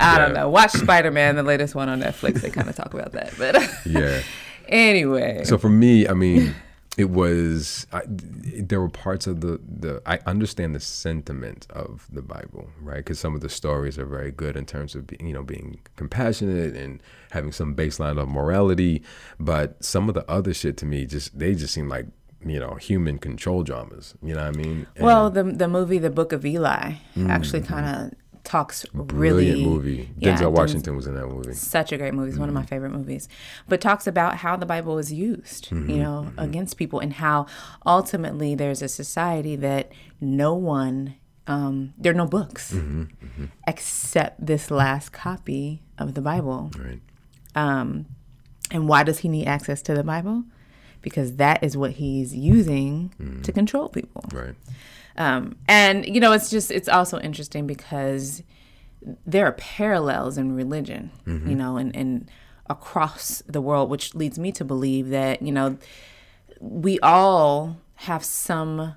I 0.00 0.14
yeah. 0.14 0.18
don't 0.18 0.34
know. 0.34 0.48
Watch 0.48 0.72
Spider 0.72 1.10
Man, 1.10 1.36
the 1.36 1.42
latest 1.42 1.74
one 1.74 1.88
on 1.88 2.00
Netflix. 2.00 2.40
They 2.40 2.50
kind 2.50 2.68
of 2.68 2.74
talk 2.74 2.92
about 2.94 3.12
that, 3.12 3.34
but 3.38 3.56
yeah. 3.86 4.22
Anyway, 4.68 5.44
so 5.44 5.58
for 5.58 5.68
me, 5.68 6.08
I 6.08 6.14
mean 6.14 6.54
it 6.98 7.08
was 7.08 7.86
I, 7.92 8.02
there 8.06 8.80
were 8.80 8.90
parts 8.90 9.26
of 9.26 9.40
the 9.40 9.58
the 9.66 10.02
I 10.04 10.18
understand 10.26 10.74
the 10.74 10.80
sentiment 10.80 11.66
of 11.70 12.06
the 12.12 12.22
Bible, 12.22 12.68
right? 12.80 12.98
Because 12.98 13.18
some 13.18 13.34
of 13.34 13.40
the 13.40 13.48
stories 13.48 13.98
are 13.98 14.04
very 14.04 14.30
good 14.30 14.56
in 14.56 14.66
terms 14.66 14.94
of 14.94 15.06
being, 15.06 15.26
you 15.26 15.32
know 15.32 15.42
being 15.42 15.80
compassionate 15.96 16.76
and 16.76 17.02
having 17.30 17.52
some 17.52 17.74
baseline 17.74 18.20
of 18.20 18.28
morality, 18.28 19.02
but 19.40 19.82
some 19.82 20.08
of 20.08 20.14
the 20.14 20.30
other 20.30 20.52
shit 20.52 20.76
to 20.78 20.86
me 20.86 21.06
just 21.06 21.38
they 21.38 21.54
just 21.54 21.72
seem 21.72 21.88
like 21.88 22.06
you 22.44 22.60
know 22.60 22.74
human 22.74 23.18
control 23.18 23.62
dramas. 23.62 24.14
You 24.22 24.34
know 24.34 24.44
what 24.44 24.54
I 24.54 24.58
mean? 24.58 24.86
And, 24.96 25.04
well, 25.04 25.30
the 25.30 25.44
the 25.44 25.68
movie 25.68 25.98
The 25.98 26.10
Book 26.10 26.32
of 26.32 26.44
Eli 26.44 26.92
mm-hmm. 26.92 27.30
actually 27.30 27.62
kind 27.62 27.86
of 27.86 28.18
talks 28.44 28.84
Brilliant 28.92 29.58
really 29.58 29.64
movie. 29.64 30.10
Yeah, 30.18 30.36
Denzel 30.36 30.52
Washington 30.52 30.96
was 30.96 31.06
in 31.06 31.14
that 31.14 31.26
movie. 31.26 31.54
Such 31.54 31.92
a 31.92 31.98
great 31.98 32.14
movie. 32.14 32.28
It's 32.28 32.34
mm-hmm. 32.34 32.40
one 32.40 32.48
of 32.48 32.54
my 32.54 32.62
mm-hmm. 32.62 32.68
favorite 32.68 32.90
movies. 32.90 33.28
But 33.68 33.80
talks 33.80 34.06
about 34.06 34.38
how 34.38 34.56
the 34.56 34.66
Bible 34.66 34.98
is 34.98 35.12
used, 35.12 35.70
mm-hmm. 35.70 35.90
you 35.90 35.96
know, 35.98 36.26
mm-hmm. 36.28 36.38
against 36.38 36.76
people 36.76 37.00
and 37.00 37.14
how 37.14 37.46
ultimately 37.86 38.54
there's 38.54 38.82
a 38.82 38.88
society 38.88 39.56
that 39.56 39.92
no 40.20 40.54
one 40.54 41.14
um, 41.46 41.92
there 41.98 42.12
are 42.12 42.16
no 42.16 42.26
books 42.26 42.72
mm-hmm. 42.72 43.02
Mm-hmm. 43.02 43.44
except 43.66 44.44
this 44.44 44.70
last 44.70 45.12
copy 45.12 45.82
of 45.98 46.14
the 46.14 46.20
Bible. 46.20 46.70
Right. 46.78 47.00
Um, 47.54 48.06
and 48.70 48.88
why 48.88 49.02
does 49.02 49.18
he 49.18 49.28
need 49.28 49.46
access 49.46 49.82
to 49.82 49.94
the 49.94 50.04
Bible? 50.04 50.44
Because 51.02 51.36
that 51.36 51.62
is 51.64 51.76
what 51.76 51.92
he's 51.92 52.34
using 52.34 53.40
to 53.42 53.50
control 53.50 53.88
people. 53.88 54.24
Right. 54.32 54.54
Um, 55.16 55.56
and 55.68 56.06
you 56.06 56.20
know, 56.20 56.32
it's 56.32 56.50
just 56.50 56.70
it's 56.70 56.88
also 56.88 57.18
interesting 57.20 57.66
because 57.66 58.42
there 59.26 59.46
are 59.46 59.52
parallels 59.52 60.38
in 60.38 60.54
religion, 60.54 61.10
mm-hmm. 61.26 61.50
you 61.50 61.56
know, 61.56 61.76
and, 61.76 61.94
and 61.94 62.30
across 62.68 63.42
the 63.46 63.60
world, 63.60 63.90
which 63.90 64.14
leads 64.14 64.38
me 64.38 64.52
to 64.52 64.64
believe 64.64 65.10
that 65.10 65.42
you 65.42 65.52
know 65.52 65.76
we 66.60 66.98
all 67.00 67.76
have 67.96 68.24
some 68.24 68.94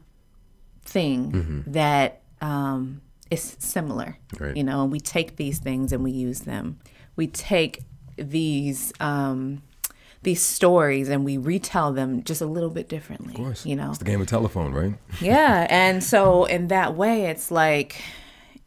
thing 0.84 1.32
mm-hmm. 1.32 1.72
that 1.72 2.22
um, 2.42 3.02
is 3.32 3.56
similar, 3.60 4.18
right. 4.40 4.56
you 4.56 4.64
know, 4.64 4.84
and 4.84 4.92
we 4.92 5.00
take 5.00 5.36
these 5.36 5.60
things 5.60 5.92
and 5.92 6.04
we 6.04 6.12
use 6.12 6.42
them. 6.42 6.80
We 7.16 7.28
take 7.28 7.82
these 8.18 8.94
um, 9.00 9.62
these 10.26 10.42
stories 10.42 11.08
and 11.08 11.24
we 11.24 11.38
retell 11.38 11.94
them 11.94 12.24
just 12.24 12.42
a 12.42 12.46
little 12.46 12.70
bit 12.70 12.90
differently. 12.90 13.34
Of 13.34 13.40
course. 13.40 13.66
You 13.66 13.78
know, 13.78 13.90
it's 13.90 14.00
the 14.00 14.06
game 14.06 14.20
of 14.20 14.28
telephone, 14.28 14.74
right? 14.74 14.96
yeah. 15.22 15.68
And 15.86 16.04
so 16.04 16.46
in 16.46 16.68
that 16.68 16.96
way, 16.96 17.28
it's 17.28 17.52
like, 17.52 18.02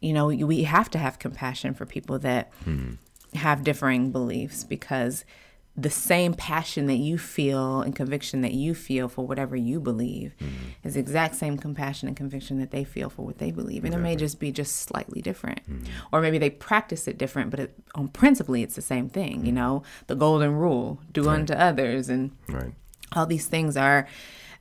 you 0.01 0.12
know, 0.12 0.29
we 0.29 0.62
have 0.62 0.90
to 0.90 0.99
have 0.99 1.18
compassion 1.18 1.75
for 1.75 1.85
people 1.85 2.18
that 2.21 2.53
hmm. 2.64 2.92
have 3.35 3.64
differing 3.64 4.11
beliefs 4.11 4.64
because 4.64 5.25
the 5.78 5.90
same 5.90 6.34
passion 6.34 6.86
that 6.86 6.96
you 6.96 7.16
feel 7.16 7.82
and 7.82 7.94
conviction 7.94 8.40
that 8.40 8.52
you 8.52 8.74
feel 8.74 9.08
for 9.08 9.24
whatever 9.24 9.54
you 9.54 9.78
believe 9.78 10.34
mm-hmm. 10.40 10.70
is 10.82 10.94
the 10.94 11.00
exact 11.00 11.36
same 11.36 11.56
compassion 11.56 12.08
and 12.08 12.16
conviction 12.16 12.58
that 12.58 12.72
they 12.72 12.82
feel 12.82 13.08
for 13.08 13.24
what 13.24 13.38
they 13.38 13.52
believe 13.52 13.84
and 13.84 13.94
exactly. 13.94 14.10
it 14.10 14.14
may 14.14 14.16
just 14.16 14.40
be 14.40 14.50
just 14.50 14.76
slightly 14.76 15.22
different 15.22 15.62
mm-hmm. 15.70 15.84
or 16.10 16.20
maybe 16.20 16.36
they 16.36 16.50
practice 16.50 17.06
it 17.06 17.16
different 17.16 17.50
but 17.50 17.60
it, 17.60 17.78
on 17.94 18.08
principally 18.08 18.64
it's 18.64 18.74
the 18.74 18.82
same 18.82 19.08
thing 19.08 19.36
mm-hmm. 19.36 19.46
you 19.46 19.52
know 19.52 19.84
the 20.08 20.16
golden 20.16 20.52
rule 20.52 21.00
do 21.12 21.22
right. 21.22 21.38
unto 21.38 21.52
others 21.52 22.08
and 22.08 22.32
right. 22.48 22.72
all 23.12 23.26
these 23.26 23.46
things 23.46 23.76
are 23.76 24.08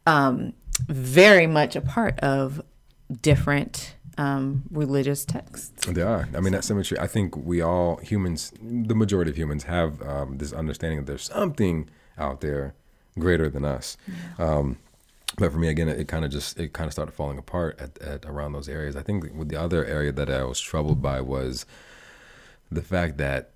um, 0.06 0.54
very 0.86 1.48
much 1.48 1.76
a 1.76 1.82
part 1.82 2.20
of 2.20 2.62
different 3.22 3.96
um, 4.18 4.64
religious 4.72 5.26
texts. 5.26 5.86
They 5.86 6.02
are. 6.02 6.28
I 6.36 6.40
mean, 6.40 6.54
that 6.54 6.64
symmetry. 6.64 7.00
I 7.00 7.08
think 7.08 7.36
we 7.36 7.62
all 7.62 7.98
humans, 7.98 8.52
the 8.62 8.96
majority 8.96 9.32
of 9.32 9.38
humans, 9.38 9.64
have 9.64 10.02
um, 10.02 10.38
this 10.38 10.54
understanding 10.54 11.00
that 11.00 11.06
there's 11.06 11.24
something 11.24 11.90
out 12.18 12.42
there 12.42 12.74
greater 13.18 13.50
than 13.50 13.66
us. 13.66 13.98
Yeah. 14.08 14.46
Um, 14.46 14.78
but 15.38 15.52
for 15.52 15.60
me, 15.60 15.68
again, 15.68 15.88
it, 15.88 16.00
it 16.00 16.08
kind 16.08 16.26
of 16.26 16.32
just 16.32 16.60
it 16.60 16.74
kind 16.74 16.88
of 16.88 16.94
started 16.94 17.12
falling 17.12 17.38
apart 17.38 17.80
at, 17.80 18.02
at 18.02 18.26
around 18.26 18.54
those 18.54 18.70
areas. 18.70 18.96
I 18.96 19.04
think 19.04 19.26
with 19.36 19.50
the 19.50 19.60
other 19.60 19.86
area 19.86 20.12
that 20.12 20.30
I 20.30 20.44
was 20.44 20.60
troubled 20.60 21.02
by 21.02 21.22
was 21.22 21.66
the 22.72 22.82
fact 22.82 23.18
that 23.18 23.52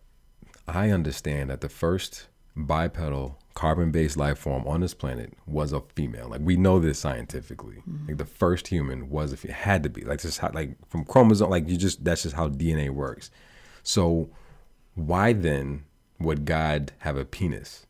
I 0.67 0.89
understand 0.91 1.49
that 1.49 1.61
the 1.61 1.69
first 1.69 2.27
bipedal 2.55 3.37
carbon-based 3.53 4.17
life 4.17 4.37
form 4.39 4.67
on 4.67 4.81
this 4.81 4.93
planet 4.93 5.33
was 5.45 5.73
a 5.73 5.81
female. 5.95 6.29
Like 6.29 6.41
we 6.41 6.55
know 6.55 6.79
this 6.79 6.99
scientifically. 6.99 7.83
Mm-hmm. 7.87 8.07
Like 8.07 8.17
the 8.17 8.25
first 8.25 8.67
human 8.67 9.09
was 9.09 9.33
a 9.33 9.51
had 9.51 9.83
to 9.83 9.89
be. 9.89 10.01
Like 10.01 10.21
just 10.21 10.39
how, 10.39 10.51
like 10.53 10.75
from 10.89 11.05
chromosome. 11.05 11.49
Like 11.49 11.69
you 11.69 11.77
just 11.77 12.03
that's 12.03 12.23
just 12.23 12.35
how 12.35 12.49
DNA 12.49 12.89
works. 12.89 13.31
So 13.83 14.29
why 14.95 15.33
then 15.33 15.83
would 16.19 16.45
God 16.45 16.91
have 16.99 17.17
a 17.17 17.25
penis? 17.25 17.85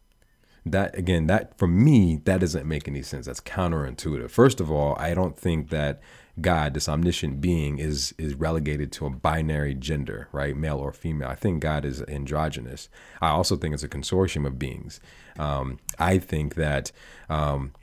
That 0.65 0.97
again, 0.97 1.27
that 1.27 1.57
for 1.57 1.67
me, 1.67 2.21
that 2.25 2.39
doesn't 2.39 2.67
make 2.67 2.87
any 2.87 3.01
sense. 3.01 3.25
That's 3.25 3.41
counterintuitive. 3.41 4.29
First 4.29 4.59
of 4.59 4.71
all, 4.71 4.95
I 4.99 5.13
don't 5.13 5.37
think 5.37 5.69
that 5.69 6.01
God, 6.39 6.73
this 6.73 6.87
omniscient 6.87 7.41
being, 7.41 7.79
is 7.79 8.13
is 8.17 8.35
relegated 8.35 8.91
to 8.93 9.05
a 9.05 9.09
binary 9.09 9.73
gender, 9.73 10.27
right, 10.31 10.55
male 10.55 10.77
or 10.77 10.93
female. 10.93 11.29
I 11.29 11.35
think 11.35 11.61
God 11.61 11.83
is 11.83 12.01
androgynous. 12.03 12.89
I 13.21 13.29
also 13.29 13.55
think 13.57 13.73
it's 13.73 13.83
a 13.83 13.89
consortium 13.89 14.47
of 14.47 14.57
beings. 14.57 14.99
Um, 15.37 15.79
I 15.99 16.17
think 16.19 16.55
that. 16.55 16.91
Um, 17.29 17.73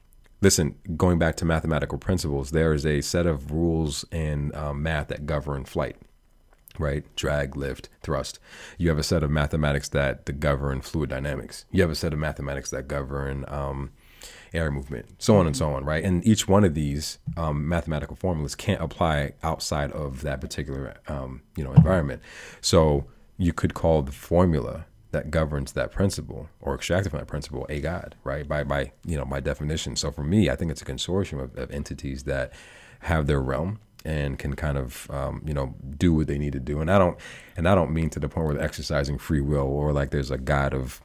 listen, 0.40 0.76
going 0.96 1.18
back 1.18 1.36
to 1.36 1.44
mathematical 1.44 1.98
principles, 1.98 2.50
there 2.50 2.72
is 2.72 2.86
a 2.86 3.00
set 3.00 3.26
of 3.26 3.50
rules 3.50 4.04
in 4.12 4.54
um, 4.54 4.82
math 4.82 5.08
that 5.08 5.26
govern 5.26 5.64
flight, 5.64 5.96
right? 6.78 7.04
Drag, 7.16 7.56
lift, 7.56 7.88
thrust. 8.02 8.38
You 8.78 8.88
have 8.88 8.98
a 8.98 9.02
set 9.02 9.22
of 9.22 9.30
mathematics 9.30 9.88
that, 9.90 10.38
govern 10.38 10.80
fluid 10.80 11.10
dynamics. 11.10 11.64
You 11.72 11.82
have 11.82 11.90
a 11.90 11.96
set 11.96 12.12
of 12.12 12.18
mathematics 12.18 12.70
that 12.70 12.86
govern 12.86 13.44
um, 13.48 13.90
air 14.52 14.70
movement, 14.70 15.06
so 15.18 15.36
on 15.36 15.46
and 15.46 15.56
so 15.56 15.72
on, 15.72 15.84
right? 15.84 16.04
And 16.04 16.26
each 16.26 16.48
one 16.48 16.64
of 16.64 16.74
these 16.74 17.18
um, 17.36 17.68
mathematical 17.68 18.16
formulas 18.16 18.54
can't 18.54 18.80
apply 18.80 19.32
outside 19.42 19.92
of 19.92 20.22
that 20.22 20.40
particular, 20.40 20.94
um, 21.08 21.42
you 21.56 21.64
know, 21.64 21.72
environment. 21.72 22.22
So 22.60 23.06
you 23.36 23.52
could 23.52 23.74
call 23.74 24.02
the 24.02 24.12
formula 24.12 24.86
that 25.10 25.30
governs 25.30 25.72
that 25.72 25.90
principle 25.90 26.48
or 26.60 26.74
extracted 26.74 27.10
from 27.10 27.20
that 27.20 27.26
principle 27.26 27.66
a 27.68 27.80
god, 27.80 28.14
right? 28.24 28.46
By 28.46 28.64
by 28.64 28.92
you 29.04 29.16
know 29.16 29.24
by 29.24 29.40
definition. 29.40 29.96
So 29.96 30.10
for 30.10 30.22
me, 30.22 30.50
I 30.50 30.56
think 30.56 30.70
it's 30.70 30.82
a 30.82 30.84
consortium 30.84 31.42
of, 31.42 31.56
of 31.56 31.70
entities 31.70 32.24
that 32.24 32.52
have 33.00 33.26
their 33.26 33.40
realm 33.40 33.78
and 34.04 34.38
can 34.38 34.54
kind 34.54 34.78
of 34.78 35.10
um, 35.10 35.42
you 35.46 35.54
know 35.54 35.74
do 35.96 36.12
what 36.12 36.26
they 36.26 36.38
need 36.38 36.52
to 36.52 36.60
do. 36.60 36.80
And 36.80 36.90
I 36.90 36.98
don't 36.98 37.18
and 37.56 37.68
I 37.68 37.74
don't 37.74 37.92
mean 37.92 38.10
to 38.10 38.20
the 38.20 38.28
point 38.28 38.46
where 38.46 38.54
they're 38.56 38.64
exercising 38.64 39.18
free 39.18 39.40
will 39.40 39.66
or 39.66 39.92
like 39.92 40.10
there's 40.10 40.30
a 40.30 40.38
god 40.38 40.74
of 40.74 41.00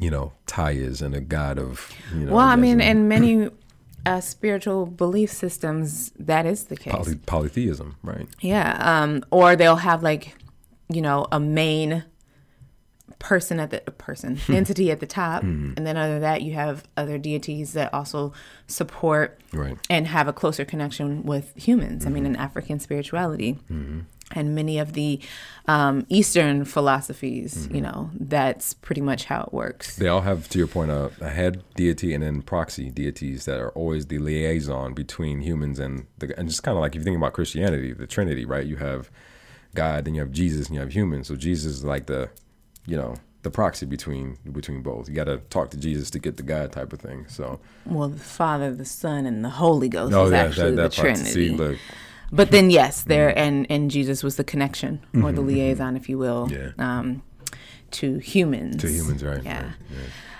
you 0.00 0.10
know, 0.10 0.32
is 0.56 1.02
and 1.02 1.14
a 1.14 1.20
god 1.20 1.58
of, 1.58 1.92
you 2.14 2.24
know. 2.24 2.34
Well, 2.34 2.46
I 2.46 2.56
mean, 2.56 2.80
in 2.80 3.06
many 3.06 3.48
uh, 4.06 4.20
spiritual 4.20 4.86
belief 4.86 5.30
systems, 5.30 6.10
that 6.18 6.46
is 6.46 6.64
the 6.64 6.76
case. 6.76 6.92
Poly- 6.92 7.16
polytheism, 7.26 7.96
right? 8.02 8.26
Yeah. 8.40 8.76
Um, 8.80 9.24
or 9.30 9.56
they'll 9.56 9.76
have 9.76 10.02
like, 10.02 10.36
you 10.88 11.02
know, 11.02 11.26
a 11.30 11.38
main 11.38 12.04
person 13.18 13.60
at 13.60 13.70
the 13.70 13.80
person 13.92 14.36
hmm. 14.38 14.54
entity 14.54 14.90
at 14.90 14.98
the 15.00 15.06
top 15.06 15.42
mm-hmm. 15.42 15.74
and 15.76 15.86
then 15.86 15.94
other 15.98 16.14
than 16.14 16.22
that 16.22 16.40
you 16.40 16.54
have 16.54 16.84
other 16.96 17.18
deities 17.18 17.74
that 17.74 17.92
also 17.92 18.32
support 18.66 19.38
right. 19.52 19.76
and 19.90 20.06
have 20.06 20.26
a 20.26 20.32
closer 20.32 20.64
connection 20.64 21.22
with 21.24 21.54
humans 21.54 22.04
mm-hmm. 22.04 22.10
i 22.10 22.14
mean 22.14 22.24
in 22.24 22.34
african 22.34 22.80
spirituality 22.80 23.58
mm-hmm 23.70 24.00
and 24.32 24.54
many 24.54 24.78
of 24.78 24.92
the 24.92 25.20
um, 25.66 26.06
Eastern 26.08 26.64
philosophies, 26.64 27.66
mm-hmm. 27.66 27.74
you 27.76 27.80
know, 27.80 28.10
that's 28.14 28.74
pretty 28.74 29.00
much 29.00 29.24
how 29.24 29.42
it 29.42 29.52
works. 29.52 29.96
They 29.96 30.08
all 30.08 30.22
have, 30.22 30.48
to 30.50 30.58
your 30.58 30.66
point, 30.66 30.90
a, 30.90 31.10
a, 31.20 31.30
head 31.30 31.62
deity 31.74 32.14
and 32.14 32.22
then 32.22 32.42
proxy 32.42 32.90
deities 32.90 33.44
that 33.44 33.60
are 33.60 33.70
always 33.70 34.06
the 34.06 34.18
liaison 34.18 34.94
between 34.94 35.40
humans 35.40 35.78
and 35.78 36.06
the, 36.18 36.36
and 36.38 36.48
just 36.48 36.62
kind 36.62 36.76
of 36.76 36.82
like 36.82 36.94
if 36.94 37.00
you 37.00 37.04
think 37.04 37.16
about 37.16 37.32
Christianity, 37.32 37.92
the 37.92 38.06
Trinity, 38.06 38.44
right? 38.44 38.66
You 38.66 38.76
have 38.76 39.10
God, 39.74 40.04
then 40.04 40.14
you 40.14 40.20
have 40.20 40.32
Jesus, 40.32 40.66
and 40.66 40.74
you 40.74 40.80
have 40.80 40.92
humans. 40.92 41.28
So 41.28 41.36
Jesus 41.36 41.72
is 41.72 41.84
like 41.84 42.06
the, 42.06 42.30
you 42.86 42.96
know, 42.96 43.14
the 43.42 43.50
proxy 43.50 43.86
between 43.86 44.38
between 44.52 44.82
both. 44.82 45.08
You 45.08 45.14
got 45.14 45.24
to 45.24 45.38
talk 45.38 45.70
to 45.70 45.76
Jesus 45.76 46.10
to 46.10 46.18
get 46.18 46.36
the 46.36 46.42
God 46.42 46.72
type 46.72 46.92
of 46.92 47.00
thing. 47.00 47.26
So, 47.28 47.60
well, 47.86 48.08
the 48.08 48.18
Father, 48.18 48.74
the 48.74 48.84
Son, 48.84 49.26
and 49.26 49.44
the 49.44 49.50
Holy 49.50 49.88
Ghost 49.88 50.14
oh, 50.14 50.26
is 50.26 50.32
yeah, 50.32 50.38
actually 50.38 50.70
that, 50.72 50.76
that 50.76 50.92
the 50.92 51.02
part, 51.02 51.16
Trinity. 51.16 51.30
See, 51.30 51.50
look, 51.50 51.78
but 52.32 52.50
then 52.50 52.70
yes, 52.70 53.02
there 53.02 53.36
and 53.36 53.66
and 53.70 53.90
Jesus 53.90 54.22
was 54.22 54.36
the 54.36 54.44
connection 54.44 55.00
or 55.14 55.18
mm-hmm, 55.18 55.26
the 55.26 55.32
mm-hmm. 55.32 55.46
liaison, 55.46 55.96
if 55.96 56.08
you 56.08 56.18
will, 56.18 56.48
yeah. 56.50 56.70
um, 56.78 57.22
to 57.92 58.18
humans. 58.18 58.76
To 58.82 58.88
humans, 58.88 59.22
right? 59.24 59.42
Yeah. 59.42 59.64
Right, 59.64 59.74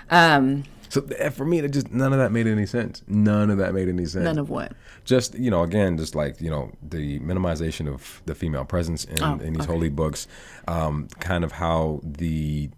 yeah. 0.09 0.35
Um, 0.35 0.63
so 0.91 1.05
eh, 1.17 1.29
for 1.29 1.45
me, 1.45 1.59
it 1.59 1.71
just 1.71 1.91
none 1.91 2.11
of 2.11 2.19
that 2.19 2.33
made 2.33 2.47
any 2.47 2.65
sense. 2.65 3.01
None 3.07 3.49
of 3.49 3.57
that 3.59 3.73
made 3.73 3.87
any 3.87 4.05
sense. 4.05 4.25
None 4.25 4.37
of 4.37 4.49
what? 4.49 4.73
Just 5.05 5.37
you 5.39 5.49
know, 5.49 5.63
again, 5.63 5.97
just 5.97 6.15
like 6.15 6.41
you 6.41 6.49
know, 6.49 6.71
the 6.81 7.19
minimization 7.19 7.87
of 7.87 8.21
the 8.25 8.35
female 8.35 8.65
presence 8.65 9.05
in, 9.05 9.23
oh, 9.23 9.33
in 9.35 9.53
these 9.53 9.63
okay. 9.63 9.71
holy 9.71 9.89
books, 9.89 10.27
um, 10.67 11.07
kind 11.19 11.45
of 11.45 11.53
how 11.53 12.01
the 12.03 12.69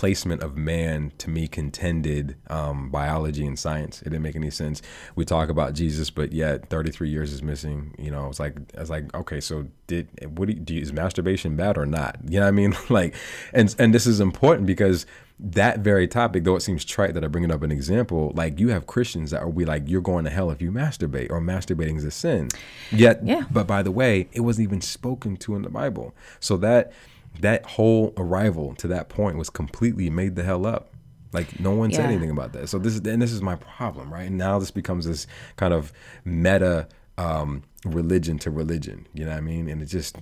placement 0.00 0.42
of 0.42 0.56
man 0.56 1.12
to 1.18 1.28
me 1.28 1.46
contended 1.46 2.34
um, 2.48 2.88
biology 2.88 3.46
and 3.46 3.58
science. 3.58 4.00
It 4.00 4.04
didn't 4.04 4.22
make 4.22 4.34
any 4.34 4.48
sense. 4.48 4.80
We 5.14 5.26
talk 5.26 5.50
about 5.50 5.74
Jesus, 5.74 6.08
but 6.08 6.32
yet 6.32 6.70
33 6.70 7.10
years 7.10 7.34
is 7.34 7.42
missing. 7.42 7.94
You 7.98 8.10
know, 8.10 8.30
it's 8.30 8.40
like 8.40 8.56
it's 8.72 8.88
like 8.88 9.14
okay, 9.14 9.40
so 9.40 9.66
did 9.88 10.08
what 10.38 10.48
do 10.48 10.54
you, 10.54 10.58
do 10.58 10.74
you, 10.74 10.80
is 10.80 10.94
masturbation 10.94 11.54
bad 11.54 11.76
or 11.76 11.84
not? 11.84 12.16
You 12.30 12.38
know 12.38 12.46
what 12.46 12.48
I 12.48 12.52
mean? 12.52 12.76
like, 12.88 13.14
and 13.52 13.74
and 13.78 13.92
this 13.92 14.06
is 14.06 14.20
important 14.20 14.66
because 14.66 15.04
that 15.38 15.80
very 15.80 16.08
topic, 16.08 16.44
though 16.44 16.56
it 16.56 16.60
seems 16.60 16.82
trite 16.82 17.12
that 17.12 17.22
I 17.22 17.26
bring 17.26 17.44
it 17.44 17.50
up 17.50 17.62
an 17.62 17.72
example, 17.72 18.32
like 18.34 18.58
you 18.58 18.68
have 18.68 18.86
Christians 18.86 19.32
that 19.32 19.42
are 19.42 19.50
we 19.50 19.66
like 19.66 19.82
you're 19.86 20.00
going 20.00 20.24
to 20.24 20.30
hell 20.30 20.50
if 20.50 20.62
you 20.62 20.72
masturbate 20.72 21.30
or 21.30 21.42
masturbating 21.42 21.98
is 21.98 22.04
a 22.04 22.10
sin. 22.10 22.48
Yet, 22.90 23.20
yeah. 23.22 23.44
but 23.50 23.66
by 23.66 23.82
the 23.82 23.90
way, 23.90 24.30
it 24.32 24.40
wasn't 24.40 24.68
even 24.68 24.80
spoken 24.80 25.36
to 25.38 25.56
in 25.56 25.62
the 25.62 25.68
Bible. 25.68 26.14
So 26.38 26.56
that 26.58 26.92
that 27.38 27.64
whole 27.64 28.12
arrival 28.16 28.74
to 28.76 28.88
that 28.88 29.08
point 29.08 29.36
was 29.36 29.50
completely 29.50 30.10
made 30.10 30.36
the 30.36 30.42
hell 30.42 30.66
up. 30.66 30.92
Like 31.32 31.60
no 31.60 31.72
one 31.72 31.90
yeah. 31.90 31.98
said 31.98 32.06
anything 32.06 32.30
about 32.30 32.52
that. 32.54 32.68
So 32.68 32.78
this 32.78 32.94
is 32.94 33.00
and 33.06 33.22
this 33.22 33.32
is 33.32 33.40
my 33.40 33.56
problem, 33.56 34.12
right? 34.12 34.26
And 34.26 34.36
now 34.36 34.58
this 34.58 34.70
becomes 34.70 35.06
this 35.06 35.26
kind 35.56 35.72
of 35.72 35.92
meta 36.24 36.88
um, 37.18 37.62
religion 37.84 38.38
to 38.40 38.50
religion. 38.50 39.06
You 39.14 39.24
know 39.24 39.30
what 39.30 39.38
I 39.38 39.42
mean? 39.42 39.68
And 39.68 39.80
it 39.80 39.86
just 39.86 40.16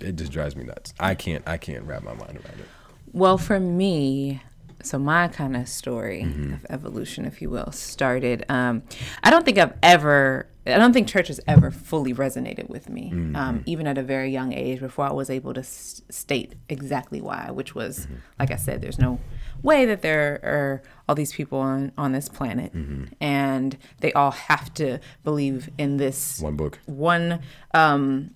it 0.00 0.16
just 0.16 0.32
drives 0.32 0.56
me 0.56 0.64
nuts. 0.64 0.94
I 0.98 1.14
can't 1.14 1.46
I 1.46 1.58
can't 1.58 1.84
wrap 1.84 2.02
my 2.02 2.14
mind 2.14 2.36
around 2.36 2.60
it. 2.60 2.66
Well, 3.12 3.38
for 3.38 3.60
me, 3.60 4.42
so 4.82 4.98
my 4.98 5.28
kind 5.28 5.56
of 5.56 5.68
story 5.68 6.22
mm-hmm. 6.26 6.54
of 6.54 6.66
evolution, 6.70 7.24
if 7.24 7.40
you 7.40 7.50
will, 7.50 7.70
started. 7.72 8.44
Um, 8.48 8.82
I 9.22 9.30
don't 9.30 9.44
think 9.44 9.58
I've 9.58 9.74
ever 9.82 10.48
I 10.66 10.78
don't 10.78 10.92
think 10.92 11.08
church 11.08 11.28
has 11.28 11.40
ever 11.46 11.70
fully 11.70 12.14
resonated 12.14 12.68
with 12.68 12.88
me, 12.88 13.10
mm-hmm. 13.12 13.36
um, 13.36 13.62
even 13.66 13.86
at 13.86 13.98
a 13.98 14.02
very 14.02 14.30
young 14.30 14.52
age, 14.52 14.80
before 14.80 15.06
I 15.06 15.12
was 15.12 15.28
able 15.28 15.52
to 15.54 15.60
s- 15.60 16.00
state 16.08 16.54
exactly 16.68 17.20
why. 17.20 17.50
Which 17.50 17.74
was, 17.74 18.00
mm-hmm. 18.00 18.14
like 18.38 18.50
I 18.50 18.56
said, 18.56 18.80
there's 18.80 18.98
no 18.98 19.20
way 19.62 19.84
that 19.84 20.02
there 20.02 20.40
are 20.42 20.82
all 21.08 21.14
these 21.14 21.32
people 21.32 21.58
on 21.58 21.92
on 21.98 22.12
this 22.12 22.28
planet, 22.28 22.72
mm-hmm. 22.74 23.04
and 23.20 23.76
they 24.00 24.12
all 24.14 24.30
have 24.30 24.72
to 24.74 25.00
believe 25.22 25.70
in 25.76 25.98
this 25.98 26.40
one 26.40 26.56
book, 26.56 26.78
one 26.86 27.40
um, 27.74 28.34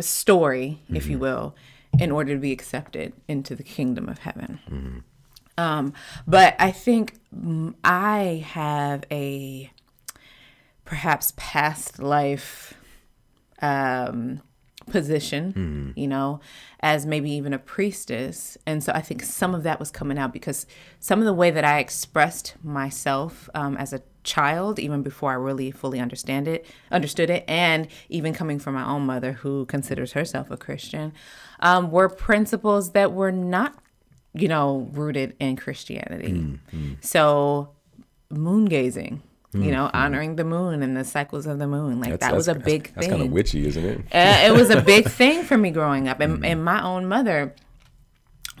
story, 0.00 0.80
if 0.88 1.06
you 1.06 1.16
mm-hmm. 1.16 1.22
will, 1.22 1.56
in 1.98 2.10
order 2.10 2.34
to 2.34 2.40
be 2.40 2.52
accepted 2.52 3.12
into 3.28 3.54
the 3.54 3.62
kingdom 3.62 4.08
of 4.08 4.18
heaven. 4.18 4.60
Mm-hmm. 4.70 4.98
Um, 5.58 5.94
but 6.26 6.54
I 6.58 6.70
think 6.70 7.14
I 7.84 8.44
have 8.46 9.04
a 9.10 9.70
perhaps 10.86 11.34
past 11.36 11.98
life 11.98 12.72
um, 13.60 14.40
position, 14.90 15.52
mm-hmm. 15.52 16.00
you 16.00 16.08
know, 16.08 16.40
as 16.80 17.04
maybe 17.04 17.30
even 17.32 17.52
a 17.52 17.58
priestess. 17.58 18.56
And 18.66 18.82
so 18.82 18.92
I 18.94 19.02
think 19.02 19.22
some 19.22 19.54
of 19.54 19.62
that 19.64 19.78
was 19.78 19.90
coming 19.90 20.16
out 20.16 20.32
because 20.32 20.66
some 20.98 21.18
of 21.18 21.26
the 21.26 21.34
way 21.34 21.50
that 21.50 21.64
I 21.64 21.80
expressed 21.80 22.54
myself 22.62 23.50
um, 23.54 23.76
as 23.76 23.92
a 23.92 24.00
child, 24.24 24.78
even 24.78 25.02
before 25.02 25.32
I 25.32 25.34
really 25.34 25.70
fully 25.70 26.00
understand 26.00 26.48
it, 26.48 26.64
understood 26.90 27.28
it, 27.28 27.44
and 27.46 27.88
even 28.08 28.32
coming 28.32 28.58
from 28.58 28.74
my 28.74 28.84
own 28.84 29.02
mother 29.02 29.32
who 29.32 29.66
considers 29.66 30.12
herself 30.12 30.50
a 30.50 30.56
Christian, 30.56 31.12
um, 31.60 31.90
were 31.90 32.08
principles 32.08 32.92
that 32.92 33.12
were 33.12 33.32
not 33.32 33.76
you 34.36 34.48
know, 34.48 34.88
rooted 34.92 35.34
in 35.40 35.56
Christianity. 35.56 36.28
So 37.00 37.70
moon 38.28 38.66
gazing, 38.66 39.22
you 39.62 39.70
know, 39.70 39.90
honoring 39.92 40.36
the 40.36 40.44
moon 40.44 40.82
and 40.82 40.96
the 40.96 41.04
cycles 41.04 41.46
of 41.46 41.58
the 41.58 41.66
moon, 41.66 42.00
like 42.00 42.20
that 42.20 42.34
was 42.34 42.48
a 42.48 42.54
big 42.54 42.92
That's 42.94 43.06
thing. 43.06 43.10
kind 43.10 43.22
of 43.22 43.32
witchy, 43.32 43.66
isn't 43.66 43.84
it? 43.84 44.00
Uh, 44.12 44.46
it 44.46 44.52
was 44.52 44.70
a 44.70 44.80
big 44.80 45.08
thing 45.20 45.44
for 45.44 45.56
me 45.56 45.70
growing 45.70 46.08
up, 46.08 46.20
and, 46.20 46.44
and 46.44 46.64
my 46.64 46.82
own 46.82 47.06
mother 47.06 47.54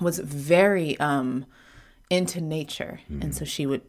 was 0.00 0.18
very 0.18 0.98
um, 1.00 1.46
into 2.10 2.40
nature, 2.40 3.00
and 3.08 3.34
so 3.34 3.44
she 3.44 3.66
would 3.66 3.82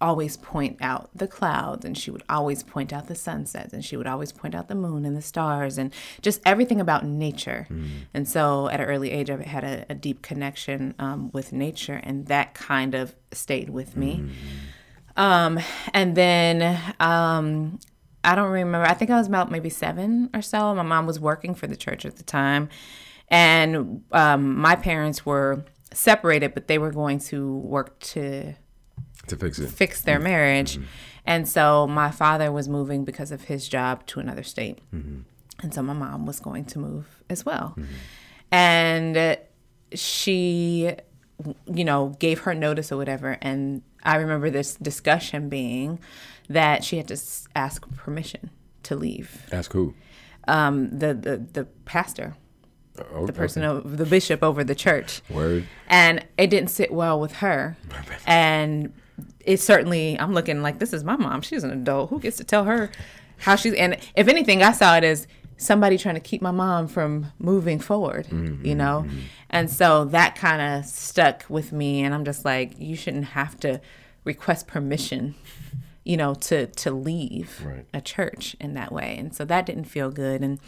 always 0.00 0.36
point 0.36 0.76
out 0.82 1.08
the 1.14 1.26
clouds, 1.26 1.84
and 1.84 1.96
she 1.96 2.10
would 2.10 2.24
always 2.28 2.62
point 2.62 2.92
out 2.92 3.06
the 3.06 3.14
sunsets, 3.14 3.72
and 3.72 3.84
she 3.84 3.96
would 3.96 4.06
always 4.06 4.32
point 4.32 4.54
out 4.54 4.68
the 4.68 4.74
moon 4.74 5.04
and 5.06 5.16
the 5.16 5.22
stars, 5.22 5.78
and 5.78 5.92
just 6.20 6.40
everything 6.44 6.80
about 6.80 7.04
nature. 7.06 7.66
And 8.12 8.28
so, 8.28 8.68
at 8.68 8.80
an 8.80 8.86
early 8.86 9.10
age, 9.12 9.30
I 9.30 9.40
had 9.42 9.64
a, 9.64 9.86
a 9.88 9.94
deep 9.94 10.20
connection 10.20 10.94
um, 10.98 11.30
with 11.32 11.52
nature, 11.52 12.00
and 12.02 12.26
that 12.26 12.54
kind 12.54 12.94
of 12.94 13.14
stayed 13.32 13.70
with 13.70 13.96
me. 13.96 14.24
Um, 15.16 15.60
and 15.92 16.16
then 16.16 16.78
um, 17.00 17.78
I 18.24 18.34
don't 18.34 18.50
remember. 18.50 18.86
I 18.86 18.94
think 18.94 19.10
I 19.10 19.16
was 19.16 19.26
about 19.26 19.50
maybe 19.50 19.70
seven 19.70 20.30
or 20.34 20.42
so. 20.42 20.74
My 20.74 20.82
mom 20.82 21.06
was 21.06 21.20
working 21.20 21.54
for 21.54 21.66
the 21.66 21.76
church 21.76 22.04
at 22.04 22.16
the 22.16 22.22
time, 22.24 22.68
and 23.28 24.02
um, 24.12 24.58
my 24.58 24.74
parents 24.76 25.24
were 25.24 25.64
separated, 25.92 26.54
but 26.54 26.66
they 26.66 26.78
were 26.78 26.90
going 26.90 27.18
to 27.20 27.58
work 27.58 27.98
to 28.00 28.54
To 29.28 29.36
fix 29.36 29.58
it. 29.58 29.70
fix 29.70 30.00
their 30.02 30.18
marriage. 30.18 30.78
And 31.26 31.48
so 31.48 31.86
my 31.86 32.10
father 32.10 32.50
was 32.52 32.68
moving 32.68 33.04
because 33.04 33.30
of 33.30 33.44
his 33.44 33.68
job 33.68 34.04
to 34.08 34.20
another 34.20 34.42
state. 34.42 34.80
And 34.92 35.72
so 35.72 35.82
my 35.82 35.94
mom 35.94 36.26
was 36.26 36.40
going 36.40 36.64
to 36.66 36.78
move 36.78 37.06
as 37.30 37.46
well. 37.46 37.76
And 38.50 39.16
uh, 39.16 39.36
she, 39.94 40.90
you 41.66 41.84
know, 41.84 42.14
gave 42.18 42.40
her 42.40 42.54
notice 42.54 42.92
or 42.92 42.96
whatever. 42.96 43.36
And 43.40 43.82
I 44.02 44.16
remember 44.16 44.50
this 44.50 44.74
discussion 44.76 45.48
being 45.48 45.98
that 46.48 46.84
she 46.84 46.96
had 46.96 47.08
to 47.08 47.18
ask 47.56 47.86
permission 47.96 48.50
to 48.84 48.96
leave. 48.96 49.42
Ask 49.50 49.72
who? 49.72 49.94
Um, 50.46 50.90
the, 50.98 51.14
the, 51.14 51.36
the 51.38 51.64
pastor, 51.84 52.36
Oh, 53.12 53.26
the 53.26 53.32
person, 53.32 53.64
of, 53.64 53.96
the 53.96 54.06
bishop 54.06 54.44
over 54.44 54.62
the 54.62 54.74
church 54.76 55.20
Word. 55.28 55.66
and 55.88 56.24
it 56.38 56.46
didn't 56.48 56.70
sit 56.70 56.92
well 56.92 57.18
with 57.18 57.32
her 57.36 57.76
Perfect. 57.88 58.22
and 58.26 58.92
it 59.40 59.58
certainly 59.58 60.16
i'm 60.20 60.32
looking 60.32 60.62
like 60.62 60.78
this 60.78 60.92
is 60.92 61.02
my 61.02 61.16
mom 61.16 61.40
she's 61.42 61.64
an 61.64 61.72
adult 61.72 62.10
who 62.10 62.20
gets 62.20 62.36
to 62.36 62.44
tell 62.44 62.62
her 62.66 62.92
how 63.38 63.56
she's 63.56 63.74
and 63.74 63.96
if 64.14 64.28
anything 64.28 64.62
i 64.62 64.70
saw 64.70 64.96
it 64.96 65.02
as 65.02 65.26
somebody 65.56 65.96
trying 65.98 66.14
to 66.16 66.20
keep 66.20 66.42
my 66.42 66.50
mom 66.50 66.86
from 66.88 67.32
moving 67.38 67.78
forward 67.78 68.26
you 68.62 68.74
know? 68.74 69.06
And 69.50 69.70
so 69.70 70.04
that 70.06 70.34
kind 70.36 70.60
of 70.60 70.84
stuck 70.86 71.44
with 71.48 71.72
me 71.72 72.02
and 72.02 72.14
i'm 72.14 72.24
just 72.24 72.44
like 72.44 72.72
you 72.78 72.96
shouldn't 72.96 73.26
have 73.26 73.58
to 73.60 73.80
request 74.24 74.66
permission 74.66 75.34
you 76.04 76.16
know 76.16 76.34
to 76.34 76.66
to 76.66 76.90
leave 76.90 77.60
Right. 77.64 77.86
a 77.94 78.00
church 78.00 78.56
in 78.60 78.74
that 78.74 78.90
way. 78.92 79.16
And 79.18 79.34
so 79.34 79.44
that 79.44 79.64
didn't 79.66 79.84
feel 79.84 80.10
good. 80.10 80.42
And 80.42 80.58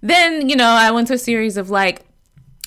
then 0.00 0.48
you 0.48 0.56
know 0.56 0.68
i 0.70 0.90
went 0.90 1.06
to 1.08 1.14
a 1.14 1.18
series 1.18 1.56
of 1.56 1.70
like 1.70 2.02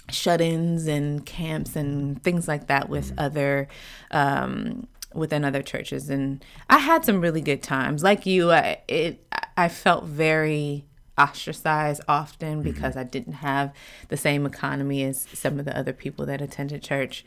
shut-ins 0.10 0.86
and 0.88 1.26
camps 1.26 1.76
and 1.76 2.22
things 2.24 2.48
like 2.48 2.68
that 2.68 2.90
with 2.90 3.12
other 3.18 3.68
um 4.12 4.88
within 5.14 5.44
other 5.46 5.62
churches. 5.62 6.10
And 6.10 6.44
i 6.70 6.78
had 6.78 7.06
some 7.06 7.22
really 7.22 7.42
good 7.42 7.64
times. 7.64 8.04
Like 8.04 8.26
you 8.26 8.52
i 8.52 8.78
it 8.88 9.26
i 9.58 9.68
felt 9.70 10.04
very 10.06 10.86
ostracized 11.18 12.02
often 12.08 12.56
mm-hmm. 12.56 12.72
because 12.72 12.98
i 12.98 13.04
didn't 13.04 13.34
have 13.34 13.74
the 14.10 14.18
same 14.18 14.46
economy 14.46 15.04
as 15.04 15.28
some 15.34 15.60
of 15.60 15.66
the 15.66 15.78
other 15.78 15.94
people 15.94 16.26
that 16.26 16.42
attended 16.42 16.82
church 16.84 17.24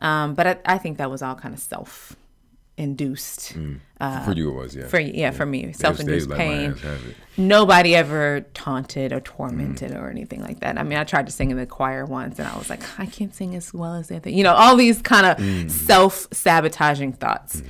um 0.00 0.34
but 0.34 0.46
i, 0.46 0.58
I 0.64 0.78
think 0.78 0.98
that 0.98 1.10
was 1.10 1.22
all 1.22 1.34
kind 1.34 1.54
of 1.54 1.60
self 1.60 2.16
induced 2.76 3.54
mm. 3.54 3.78
uh, 4.00 4.24
for 4.24 4.32
you, 4.32 4.50
it 4.50 4.54
was, 4.54 4.76
yeah. 4.76 4.86
for 4.86 5.00
yeah, 5.00 5.30
for 5.30 5.46
me 5.46 5.74
let 5.82 6.28
my 6.28 6.36
pain 6.36 6.72
ass 6.72 6.80
have 6.80 7.06
it. 7.06 7.16
nobody 7.36 7.94
ever 7.94 8.42
taunted 8.52 9.12
or 9.12 9.20
mm-hmm. 9.20 9.36
tormented 9.36 9.92
or 9.92 10.10
anything 10.10 10.42
like 10.42 10.60
that. 10.60 10.78
I 10.78 10.82
mean, 10.82 10.98
I 10.98 11.04
tried 11.04 11.26
to 11.26 11.32
sing 11.32 11.50
in 11.50 11.56
the 11.56 11.66
choir 11.66 12.04
once 12.04 12.38
and 12.38 12.46
I 12.46 12.56
was 12.56 12.68
like, 12.68 12.82
ah, 12.82 12.94
I 12.98 13.06
can't 13.06 13.34
sing 13.34 13.54
as 13.54 13.72
well 13.72 13.94
as 13.94 14.08
they 14.08 14.18
think. 14.18 14.36
You 14.36 14.44
know, 14.44 14.54
all 14.54 14.76
these 14.76 15.00
kind 15.00 15.26
of 15.26 15.38
mm-hmm. 15.38 15.68
self 15.68 16.28
sabotaging 16.32 17.14
thoughts 17.14 17.62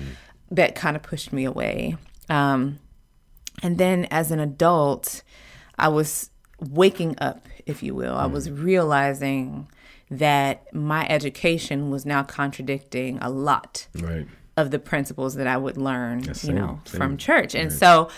that 0.51 0.75
kind 0.75 0.97
of 0.97 1.03
pushed 1.03 1.33
me 1.33 1.45
away. 1.45 1.97
Um, 2.29 2.81
and 3.63 3.79
then 3.79 4.07
as 4.07 4.31
an 4.31 4.41
adult, 4.41 5.23
I 5.79 5.89
was 5.89 6.31
waking 6.61 7.17
up, 7.19 7.47
if 7.67 7.83
you 7.83 7.95
will. 7.95 8.15
I 8.15 8.27
was 8.27 8.49
mm. 8.49 8.63
realizing 8.63 9.69
that 10.11 10.73
my 10.75 11.07
education 11.09 11.91
was 11.91 12.07
now 12.07 12.23
contradicting 12.23 13.19
a 13.21 13.29
lot 13.29 13.89
Right. 13.95 14.27
of 14.57 14.71
the 14.71 14.79
principles 14.79 15.35
that 15.35 15.47
I 15.47 15.57
would 15.57 15.77
learn, 15.77 16.23
you 16.43 16.53
know, 16.53 16.81
same. 16.85 16.99
from 16.99 17.17
church. 17.17 17.55
And 17.55 17.73
so 17.73 18.09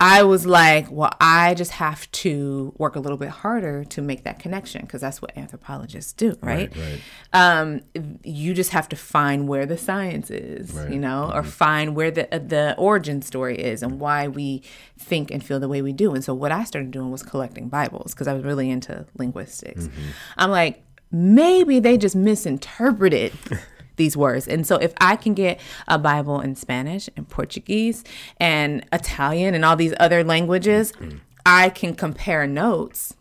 I 0.00 0.22
was 0.22 0.46
like, 0.46 0.86
well, 0.90 1.10
I 1.20 1.54
just 1.54 1.72
have 1.72 2.10
to 2.12 2.72
work 2.78 2.94
a 2.94 3.00
little 3.00 3.18
bit 3.18 3.30
harder 3.30 3.84
to 3.86 4.00
make 4.00 4.22
that 4.24 4.38
connection 4.38 4.82
because 4.82 5.00
that's 5.00 5.20
what 5.20 5.36
anthropologists 5.36 6.12
do, 6.12 6.36
right? 6.40 6.70
Right. 6.76 6.76
right. 6.76 7.00
Um, 7.32 7.80
you 8.22 8.54
just 8.54 8.70
have 8.70 8.88
to 8.90 8.96
find 8.96 9.48
where 9.48 9.66
the 9.66 9.76
science 9.76 10.30
is, 10.30 10.72
Right. 10.72 10.84
Mm-hmm. 10.84 10.92
you 10.92 10.98
know, 11.00 11.32
or 11.34 11.42
find 11.42 11.96
where 11.96 12.10
the 12.12 12.32
uh, 12.34 12.38
the 12.38 12.74
origin 12.78 13.22
story 13.22 13.58
is 13.58 13.82
and 13.82 13.98
why 13.98 14.28
we 14.28 14.62
think 14.98 15.30
and 15.32 15.42
feel 15.44 15.58
the 15.58 15.68
way 15.68 15.82
we 15.82 15.92
do. 15.92 16.14
And 16.14 16.22
so 16.22 16.32
what 16.32 16.52
I 16.52 16.64
started 16.64 16.90
doing 16.92 17.10
was 17.10 17.22
collecting 17.22 17.68
Bibles 17.68 18.14
because 18.14 18.28
I 18.28 18.34
was 18.34 18.44
really 18.44 18.70
into 18.70 19.04
linguistics. 19.16 19.88
Mm-hmm. 19.88 20.02
I'm 20.36 20.50
like, 20.50 20.82
maybe 21.10 21.80
they 21.80 21.98
just 21.98 22.14
misinterpreted 22.14 23.32
these 23.98 24.16
words. 24.16 24.48
And 24.48 24.66
so 24.66 24.76
if 24.76 24.94
I 25.00 25.16
can 25.16 25.34
get 25.34 25.60
a 25.86 25.98
Bible 25.98 26.40
in 26.40 26.54
Spanish 26.56 27.10
and 27.16 27.28
Portuguese 27.28 28.02
and 28.38 28.84
Italian 28.92 29.54
and 29.54 29.64
all 29.64 29.76
these 29.76 29.94
other 30.00 30.24
languages, 30.24 30.92
I 31.44 31.68
can 31.68 31.94
compare 31.94 32.46
notes 32.46 33.14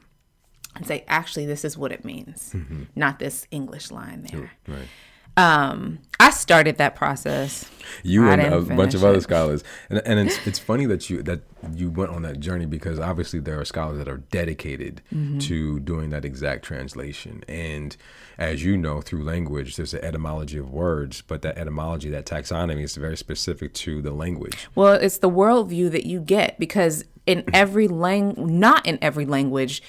and 0.76 0.88
say, 0.88 1.04
actually, 1.10 1.46
this 1.46 1.66
is 1.66 1.78
what 1.78 1.92
it 1.92 2.06
means, 2.06 2.56
not 2.96 3.20
this 3.20 3.46
English 3.52 3.92
line 3.92 4.26
there. 4.32 4.52
Right. 4.68 4.88
Um, 5.36 6.00
I 6.20 6.32
started 6.32 6.78
that 6.78 6.96
process. 6.96 7.70
You 8.02 8.28
I 8.28 8.34
and 8.34 8.42
a 8.42 8.62
bunch 8.62 8.96
of 8.96 9.02
finish 9.02 9.04
other 9.04 9.22
scholars, 9.22 9.64
and 9.88 10.02
and 10.04 10.20
it's 10.20 10.40
it's 10.48 10.58
funny 10.58 10.88
that 10.88 11.12
you 11.12 11.22
that 11.24 11.42
you 11.76 11.92
went 11.92 12.10
on 12.10 12.24
that 12.24 12.40
journey 12.40 12.66
because 12.66 12.98
obviously 13.00 13.40
there 13.40 13.60
are 13.60 13.66
scholars 13.66 14.00
that 14.00 14.08
are 14.08 14.18
dedicated 14.32 15.02
Mm-hmm. 15.14 15.38
to 15.40 15.80
doing 15.80 16.10
that 16.10 16.26
exact 16.26 16.66
translation, 16.66 17.44
and 17.48 17.96
as 18.38 18.64
you 18.64 18.78
know 18.78 19.02
through 19.02 19.24
language, 19.24 19.76
there's 19.76 19.94
an 19.94 20.04
etymology 20.04 20.58
of 20.58 20.72
words, 20.72 21.22
but 21.22 21.42
that 21.42 21.58
etymology, 21.58 22.10
that 22.10 22.26
taxonomy, 22.26 22.84
is 22.84 22.96
very 22.96 23.18
specific 23.18 23.74
to 23.74 24.02
the 24.02 24.12
language. 24.12 24.68
Well, 24.76 24.94
it's 24.94 25.18
the 25.18 25.30
worldview 25.30 25.92
that 25.92 26.06
you 26.06 26.20
get 26.20 26.60
because 26.60 27.04
in 27.26 27.44
every 27.54 27.88
lang, 27.88 28.36
not 28.38 28.86
in 28.86 29.00
every 29.02 29.26
language, 29.26 29.82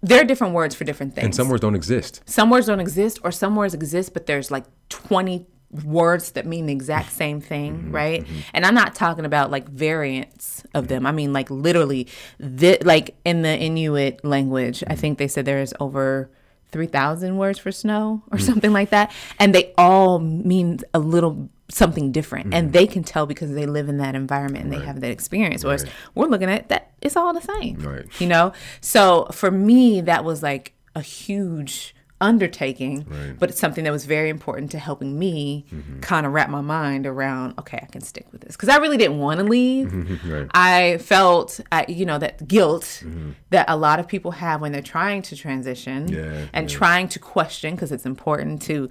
there 0.00 0.20
are 0.20 0.24
different 0.24 0.54
words 0.54 0.74
for 0.74 0.84
different 0.84 1.14
things. 1.14 1.24
And 1.24 1.34
some 1.34 1.48
words 1.48 1.62
don't 1.62 1.74
exist. 1.74 2.22
some 2.24 2.50
words 2.50 2.66
don't 2.66 2.80
exist 2.80 3.18
or 3.24 3.32
some 3.32 3.56
words 3.56 3.74
exist 3.74 4.12
but 4.12 4.26
there's 4.26 4.50
like 4.50 4.64
20 4.90 5.46
words 5.84 6.32
that 6.32 6.46
mean 6.46 6.66
the 6.66 6.72
exact 6.72 7.10
same 7.22 7.40
thing 7.40 7.76
mm-hmm, 7.76 7.92
right 7.92 8.24
mm-hmm. 8.24 8.38
and 8.54 8.64
i'm 8.64 8.74
not 8.74 8.94
talking 8.94 9.26
about 9.26 9.50
like 9.50 9.68
variants 9.68 10.64
of 10.72 10.88
them 10.88 11.04
i 11.04 11.12
mean 11.12 11.32
like 11.34 11.50
literally 11.50 12.08
like 12.38 13.16
in 13.26 13.42
the 13.42 13.54
inuit 13.54 14.24
language 14.24 14.82
i 14.86 14.92
mm-hmm. 14.92 15.00
think 15.00 15.18
they 15.18 15.28
said 15.28 15.44
there's 15.44 15.74
over 15.78 16.30
3000 16.70 17.36
words 17.36 17.58
for 17.58 17.72
snow 17.72 18.22
or 18.30 18.38
mm. 18.38 18.42
something 18.42 18.72
like 18.72 18.90
that. 18.90 19.12
And 19.38 19.54
they 19.54 19.72
all 19.78 20.18
mean 20.18 20.80
a 20.94 20.98
little 20.98 21.48
something 21.70 22.12
different. 22.12 22.54
And 22.54 22.70
mm. 22.70 22.72
they 22.72 22.86
can 22.86 23.04
tell 23.04 23.26
because 23.26 23.52
they 23.52 23.66
live 23.66 23.88
in 23.88 23.98
that 23.98 24.14
environment 24.14 24.64
and 24.64 24.72
they 24.72 24.84
have 24.84 25.00
that 25.00 25.10
experience. 25.10 25.64
Whereas 25.64 25.84
we're 26.14 26.26
looking 26.26 26.50
at 26.50 26.68
that 26.68 26.92
it's 27.00 27.16
all 27.16 27.32
the 27.32 27.40
same 27.40 27.76
Right. 27.76 28.20
you 28.20 28.26
know? 28.26 28.52
So 28.80 29.26
for 29.32 29.50
me 29.50 30.00
that 30.02 30.24
was 30.24 30.42
like 30.42 30.74
a 30.94 31.00
huge 31.02 31.94
undertaking 32.20 33.06
Right. 33.08 33.38
but 33.38 33.50
it's 33.50 33.60
something 33.60 33.84
that 33.84 33.92
was 33.92 34.04
very 34.04 34.28
important 34.28 34.70
to 34.72 34.78
helping 34.78 35.18
me 35.18 35.64
kind 36.00 36.26
of 36.26 36.32
wrap 36.32 36.50
my 36.50 36.60
mind 36.60 37.06
around 37.06 37.54
okay 37.58 37.78
i 37.82 37.86
can 37.86 38.00
stick 38.00 38.26
with 38.32 38.40
this 38.40 38.56
because 38.56 38.68
i 38.68 38.76
really 38.76 38.96
didn't 38.96 39.18
want 39.18 39.38
to 39.38 39.44
leave 39.44 39.92
Right. 40.26 40.48
i 40.52 40.98
felt 40.98 41.60
uh, 41.70 41.84
you 41.88 42.04
know 42.06 42.18
that 42.18 42.48
guilt 42.48 43.04
that 43.50 43.66
a 43.68 43.76
lot 43.76 44.00
of 44.00 44.08
people 44.08 44.32
have 44.32 44.60
when 44.60 44.72
they're 44.72 44.82
trying 44.82 45.22
to 45.22 45.36
transition 45.36 46.08
Yeah, 46.08 46.46
and 46.52 46.70
yeah. 46.70 46.76
trying 46.76 47.08
to 47.08 47.18
question 47.18 47.74
because 47.74 47.92
it's 47.92 48.06
important 48.06 48.62
to 48.62 48.88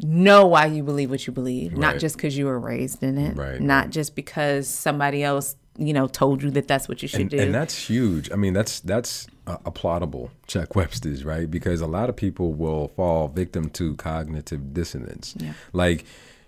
know 0.00 0.46
why 0.46 0.66
you 0.66 0.82
believe 0.82 1.08
what 1.10 1.26
you 1.26 1.32
believe 1.32 1.76
not 1.76 1.98
just 1.98 2.16
because 2.16 2.36
you 2.36 2.46
were 2.46 2.58
raised 2.58 3.02
in 3.02 3.16
it 3.16 3.36
Right, 3.36 3.60
not 3.60 3.90
just 3.90 4.14
because 4.14 4.68
somebody 4.68 5.22
else 5.22 5.56
you 5.78 5.92
know 5.92 6.06
told 6.06 6.42
you 6.42 6.50
that 6.52 6.66
that's 6.68 6.88
what 6.88 7.00
you 7.02 7.08
should 7.08 7.20
and, 7.22 7.30
do 7.30 7.38
and 7.38 7.54
that's 7.54 7.88
huge. 7.88 8.30
I 8.32 8.36
mean, 8.36 8.54
that's 8.54 8.80
that's 8.80 9.26
uh, 9.46 9.58
applaudable, 9.58 10.30
Chuck 10.46 10.74
Webster's, 10.74 11.24
right? 11.24 11.50
Because 11.50 11.80
a 11.80 11.86
lot 11.86 12.08
of 12.08 12.16
people 12.16 12.52
will 12.52 12.88
fall 12.88 13.28
victim 13.28 13.70
to 13.70 13.94
cognitive 13.96 14.74
dissonance. 14.74 15.34
Yeah. 15.38 15.52
Like 15.72 16.04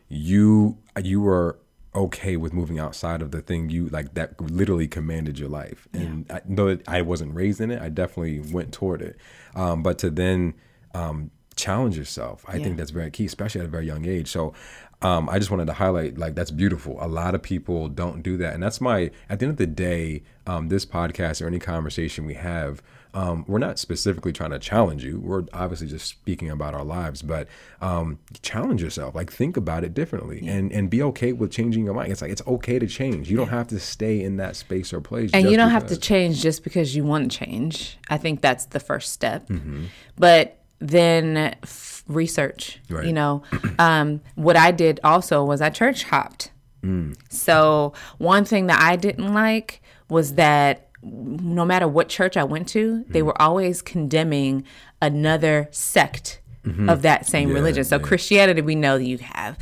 you, 0.08 0.78
you 1.02 1.20
were 1.20 1.58
okay 1.94 2.36
with 2.36 2.52
moving 2.52 2.78
outside 2.78 3.22
of 3.22 3.30
the 3.30 3.40
thing 3.40 3.70
you 3.70 3.88
like 3.88 4.14
that 4.14 4.40
literally 4.40 4.86
commanded 4.86 5.38
your 5.38 5.48
life. 5.48 5.88
And 5.92 6.30
I, 6.30 6.40
though 6.48 6.78
I 6.86 7.02
wasn't 7.02 7.34
raised 7.34 7.60
in 7.60 7.70
it, 7.70 7.80
I 7.80 7.88
definitely 7.88 8.40
went 8.52 8.72
toward 8.72 9.02
it. 9.02 9.16
Um, 9.54 9.82
but 9.82 9.98
to 9.98 10.10
then 10.10 10.54
um, 10.94 11.30
challenge 11.56 11.96
yourself. 11.96 12.44
I 12.46 12.56
Yeah. 12.56 12.64
think 12.64 12.76
that's 12.76 12.90
very 12.90 13.10
key, 13.10 13.26
especially 13.26 13.60
at 13.60 13.66
a 13.66 13.70
very 13.70 13.86
young 13.86 14.06
age. 14.06 14.28
So 14.30 14.54
um, 15.00 15.28
I 15.28 15.38
just 15.38 15.50
wanted 15.50 15.66
to 15.66 15.74
highlight 15.74 16.18
like 16.18 16.34
that's 16.34 16.50
beautiful. 16.50 16.98
A 17.00 17.06
lot 17.06 17.34
of 17.34 17.42
people 17.42 17.88
don't 17.88 18.22
do 18.22 18.36
that, 18.38 18.54
and 18.54 18.62
that's 18.62 18.80
my. 18.80 19.10
At 19.28 19.38
the 19.38 19.46
end 19.46 19.52
of 19.52 19.56
the 19.56 19.66
day, 19.66 20.22
um, 20.46 20.68
this 20.68 20.84
podcast 20.84 21.40
or 21.40 21.46
any 21.46 21.60
conversation 21.60 22.26
we 22.26 22.34
have, 22.34 22.82
um, 23.14 23.44
we're 23.46 23.58
not 23.58 23.78
specifically 23.78 24.32
trying 24.32 24.50
to 24.50 24.58
challenge 24.58 25.04
you. 25.04 25.20
We're 25.20 25.44
obviously 25.52 25.86
just 25.86 26.06
speaking 26.06 26.50
about 26.50 26.74
our 26.74 26.84
lives, 26.84 27.22
but 27.22 27.46
um, 27.80 28.18
challenge 28.42 28.82
yourself. 28.82 29.14
Like 29.14 29.32
think 29.32 29.56
about 29.56 29.84
it 29.84 29.94
differently, 29.94 30.46
and 30.48 30.72
and 30.72 30.90
be 30.90 31.00
okay 31.04 31.32
with 31.32 31.52
changing 31.52 31.84
your 31.84 31.94
mind. 31.94 32.10
It's 32.10 32.20
like 32.20 32.32
it's 32.32 32.46
okay 32.46 32.80
to 32.80 32.86
change. 32.88 33.30
You 33.30 33.36
don't 33.36 33.48
have 33.48 33.68
to 33.68 33.78
stay 33.78 34.20
in 34.20 34.36
that 34.38 34.56
space 34.56 34.92
or 34.92 35.00
place. 35.00 35.30
and 35.32 35.48
you 35.48 35.56
don't 35.56 35.70
have 35.70 35.86
to 35.86 35.96
change 35.96 36.42
just 36.42 36.64
because 36.64 36.96
you 36.96 37.04
want 37.04 37.30
to 37.30 37.38
change. 37.38 37.98
I 38.08 38.18
think 38.18 38.40
that's 38.40 38.64
the 38.66 38.80
first 38.80 39.12
step. 39.12 39.46
Mm-hmm. 39.46 39.84
But 40.16 40.58
then 40.80 41.36
f- 41.36 41.97
research. 42.08 42.80
Right. 42.90 43.06
You 43.06 43.12
know, 43.12 43.42
um, 43.78 44.20
what 44.34 44.56
I 44.56 44.70
did 44.72 44.98
also 45.04 45.44
was 45.44 45.60
I 45.60 45.70
church 45.70 46.04
hopped. 46.04 46.50
Mm. 46.82 47.16
So 47.28 47.92
one 48.18 48.44
thing 48.44 48.66
that 48.68 48.80
I 48.80 48.96
didn't 48.96 49.32
like 49.34 49.80
was 50.08 50.34
that 50.34 50.88
no 51.02 51.64
matter 51.64 51.86
what 51.86 52.08
church 52.08 52.36
I 52.36 52.44
went 52.44 52.68
to, 52.70 53.04
they 53.08 53.20
Mm. 53.20 53.26
were 53.26 53.42
always 53.42 53.82
condemning 53.82 54.64
another 55.00 55.68
sect 55.70 56.40
of 56.86 57.00
that 57.02 57.24
same 57.24 57.44
Mm-hmm. 57.48 57.56
Yeah, 57.56 57.60
religion. 57.62 57.84
So 57.84 57.96
yeah. 57.96 58.02
Christianity, 58.02 58.60
we 58.60 58.74
know 58.74 58.98
that 58.98 59.04
you 59.04 59.16
have 59.18 59.56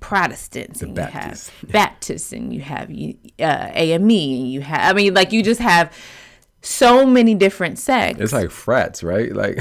Protestants 0.00 0.82
and 0.82 0.94
Baptists. 0.94 1.50
you 1.62 1.66
have 1.66 1.72
Baptists 1.72 2.32
and 2.32 2.52
you 2.52 2.60
have 2.60 2.90
uh, 2.90 3.70
AME 3.74 4.10
and 4.10 4.52
you 4.52 4.60
have 4.60 4.80
I 4.90 4.92
mean 4.96 5.14
like 5.14 5.32
you 5.32 5.42
just 5.42 5.60
have 5.60 5.92
so 6.62 7.06
many 7.06 7.34
different 7.34 7.78
sects. 7.78 8.20
It's 8.20 8.32
like 8.32 8.50
frats, 8.50 9.02
right? 9.02 9.32
Like 9.32 9.58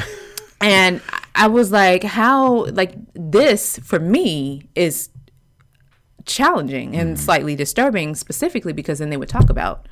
And 0.62 1.02
I 1.40 1.48
was 1.48 1.72
like, 1.72 2.04
how, 2.04 2.66
like, 2.66 2.94
this 3.16 3.80
for 3.80 4.00
me 4.00 4.70
is 4.76 5.10
challenging 6.26 6.96
and 6.96 7.16
Mm-hmm. 7.16 7.24
slightly 7.26 7.56
disturbing, 7.56 8.14
specifically 8.16 8.74
because 8.74 9.00
then 9.00 9.10
they 9.10 9.18
would 9.18 9.30
talk 9.30 9.50
about 9.50 9.88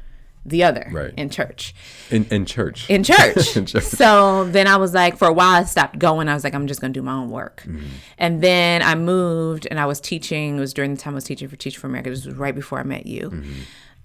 the 0.46 0.64
other 0.64 0.90
Right. 0.94 1.14
in 1.18 1.30
church. 1.30 1.74
in 2.10 2.26
in 2.32 2.46
church. 2.46 2.90
In 2.90 3.04
church. 3.04 3.58
In 3.58 3.66
church. 3.66 3.84
So 3.84 4.46
then 4.46 4.66
I 4.68 4.78
was 4.78 4.94
like, 4.94 5.18
for 5.18 5.28
a 5.28 5.34
while, 5.34 5.62
I 5.62 5.64
stopped 5.66 6.00
going. 6.00 6.30
I 6.30 6.34
was 6.34 6.44
like, 6.46 6.54
I'm 6.54 6.68
just 6.68 6.80
going 6.80 6.94
to 6.94 6.98
do 7.00 7.04
my 7.04 7.14
own 7.14 7.30
work. 7.32 7.64
Mm-hmm. 7.66 7.86
And 8.18 8.42
then 8.42 8.82
I 8.82 8.96
moved 8.96 9.68
and 9.70 9.78
I 9.80 9.86
was 9.86 10.00
teaching. 10.00 10.58
It 10.58 10.60
was 10.60 10.74
during 10.74 10.94
the 10.96 11.02
time 11.02 11.14
I 11.14 11.16
was 11.16 11.26
teaching 11.26 11.50
for 11.50 11.56
Teach 11.58 11.78
for 11.78 11.88
America. 11.88 12.10
This 12.12 12.26
was 12.26 12.36
right 12.36 12.56
before 12.56 12.80
I 12.80 12.84
met 12.84 13.06
you. 13.06 13.30
Mm-hmm. 13.32 13.52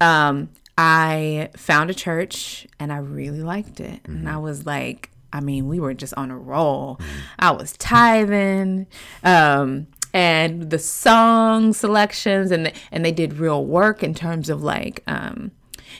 Um, 0.00 0.48
I 0.76 1.50
found 1.57 1.90
a 1.90 1.94
church 1.94 2.66
and 2.81 2.92
I 2.92 2.96
really 2.96 3.42
liked 3.42 3.78
it. 3.78 4.00
And 4.05 4.20
Mm-hmm. 4.20 4.28
I 4.28 4.38
was 4.38 4.66
like, 4.66 5.11
I 5.32 5.40
mean, 5.40 5.68
we 5.68 5.80
were 5.80 5.94
just 5.94 6.14
on 6.14 6.30
a 6.30 6.38
roll. 6.38 7.00
I 7.38 7.50
was 7.52 7.72
tithing. 7.72 8.86
Um, 9.24 9.86
and 10.14 10.70
the 10.70 10.78
song 10.78 11.72
selections 11.72 12.50
and 12.50 12.70
and 12.90 13.02
they 13.02 13.12
did 13.12 13.34
real 13.34 13.64
work 13.64 14.02
in 14.02 14.12
terms 14.12 14.50
of 14.50 14.62
like 14.62 15.02
um, 15.06 15.52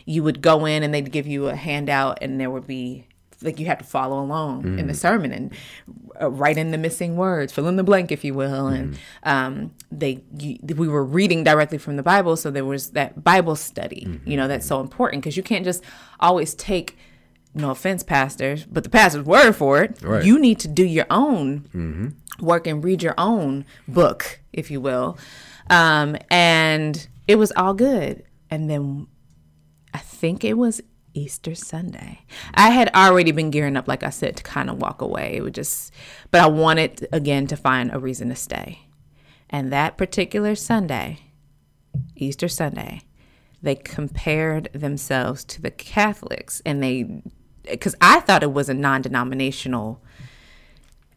you 0.05 0.23
would 0.23 0.43
go 0.43 0.67
in 0.67 0.83
and 0.83 0.93
they'd 0.93 1.11
give 1.11 1.27
you 1.27 1.49
a 1.49 1.57
handout 1.57 2.19
and 2.21 2.39
there 2.39 2.51
would 2.51 2.67
be 2.67 3.07
like 3.41 3.59
you 3.59 3.67
had 3.67 3.79
to 3.79 3.85
follow 3.85 4.21
along 4.21 4.79
in 4.79 4.87
the 4.87 4.95
sermon 4.95 5.33
and 5.33 5.53
uh, 6.21 6.31
write 6.31 6.57
in 6.57 6.71
the 6.71 6.79
missing 6.79 7.17
words, 7.17 7.53
fill 7.53 7.67
in 7.69 7.77
the 7.77 7.83
blank, 7.83 8.13
if 8.13 8.25
you 8.25 8.35
will. 8.35 8.69
And 8.69 8.99
um, 9.25 9.73
they 9.91 10.23
you, 10.39 10.59
we 10.77 10.89
were 10.89 11.05
reading 11.05 11.43
directly 11.43 11.79
from 11.79 11.97
the 11.97 12.03
Bible, 12.03 12.37
so 12.37 12.51
there 12.51 12.65
was 12.65 12.91
that 12.91 13.25
Bible 13.25 13.57
study. 13.57 14.21
You 14.25 14.37
know, 14.37 14.49
that's 14.49 14.67
so 14.67 14.81
important 14.81 15.23
because 15.23 15.37
you 15.37 15.43
can't 15.43 15.65
just 15.65 15.83
always 16.21 16.55
take. 16.55 16.97
No 17.55 17.71
offense, 17.71 18.03
pastors, 18.03 18.65
but 18.65 18.83
the 18.83 18.91
pastor's 18.91 19.25
word 19.25 19.53
for 19.53 19.83
it. 19.83 20.01
Right. 20.03 20.25
You 20.25 20.39
need 20.39 20.59
to 20.61 20.69
do 20.69 20.85
your 20.85 21.07
own 21.11 22.17
work 22.41 22.67
and 22.67 22.83
read 22.83 23.03
your 23.03 23.15
own 23.19 23.67
book, 23.87 24.41
if 24.53 24.71
you 24.71 24.81
will. 24.81 25.19
Um, 25.69 26.17
and 26.31 27.07
it 27.29 27.37
was 27.37 27.53
all 27.53 27.75
good. 27.75 28.25
And 28.51 28.71
then 28.71 29.07
I 29.93 29.99
think 29.99 30.45
it 30.45 30.55
was 30.55 30.81
Easter 31.15 31.55
Sunday. 31.55 32.21
I 32.55 32.71
had 32.71 32.91
already 32.95 33.33
been 33.33 33.51
gearing 33.51 33.77
up, 33.77 33.87
like 33.87 34.03
I 34.03 34.11
said, 34.11 34.37
to 34.37 34.43
kind 34.43 34.71
of 34.71 34.81
walk 34.81 35.03
away. 35.03 35.37
It 35.37 35.43
would 35.43 35.55
just, 35.55 35.93
but 36.31 36.41
I 36.41 36.47
wanted 36.47 37.07
again 37.13 37.47
to 37.49 37.57
find 37.57 37.91
a 37.93 37.99
reason 37.99 38.29
to 38.31 38.37
stay. 38.37 38.81
And 39.51 39.71
that 39.73 39.99
particular 39.99 40.55
Sunday, 40.55 41.19
Easter 42.17 42.49
Sunday, 42.49 43.03
they 43.63 43.75
compared 43.75 44.71
themselves 44.73 45.45
to 45.45 45.63
the 45.63 45.71
Catholics 45.71 46.63
and 46.65 46.83
they, 46.83 47.23
because 47.71 47.95
I 48.01 48.21
thought 48.21 48.43
it 48.43 48.53
was 48.53 48.69
a 48.69 48.75
non 48.75 49.03
denominational 49.03 50.03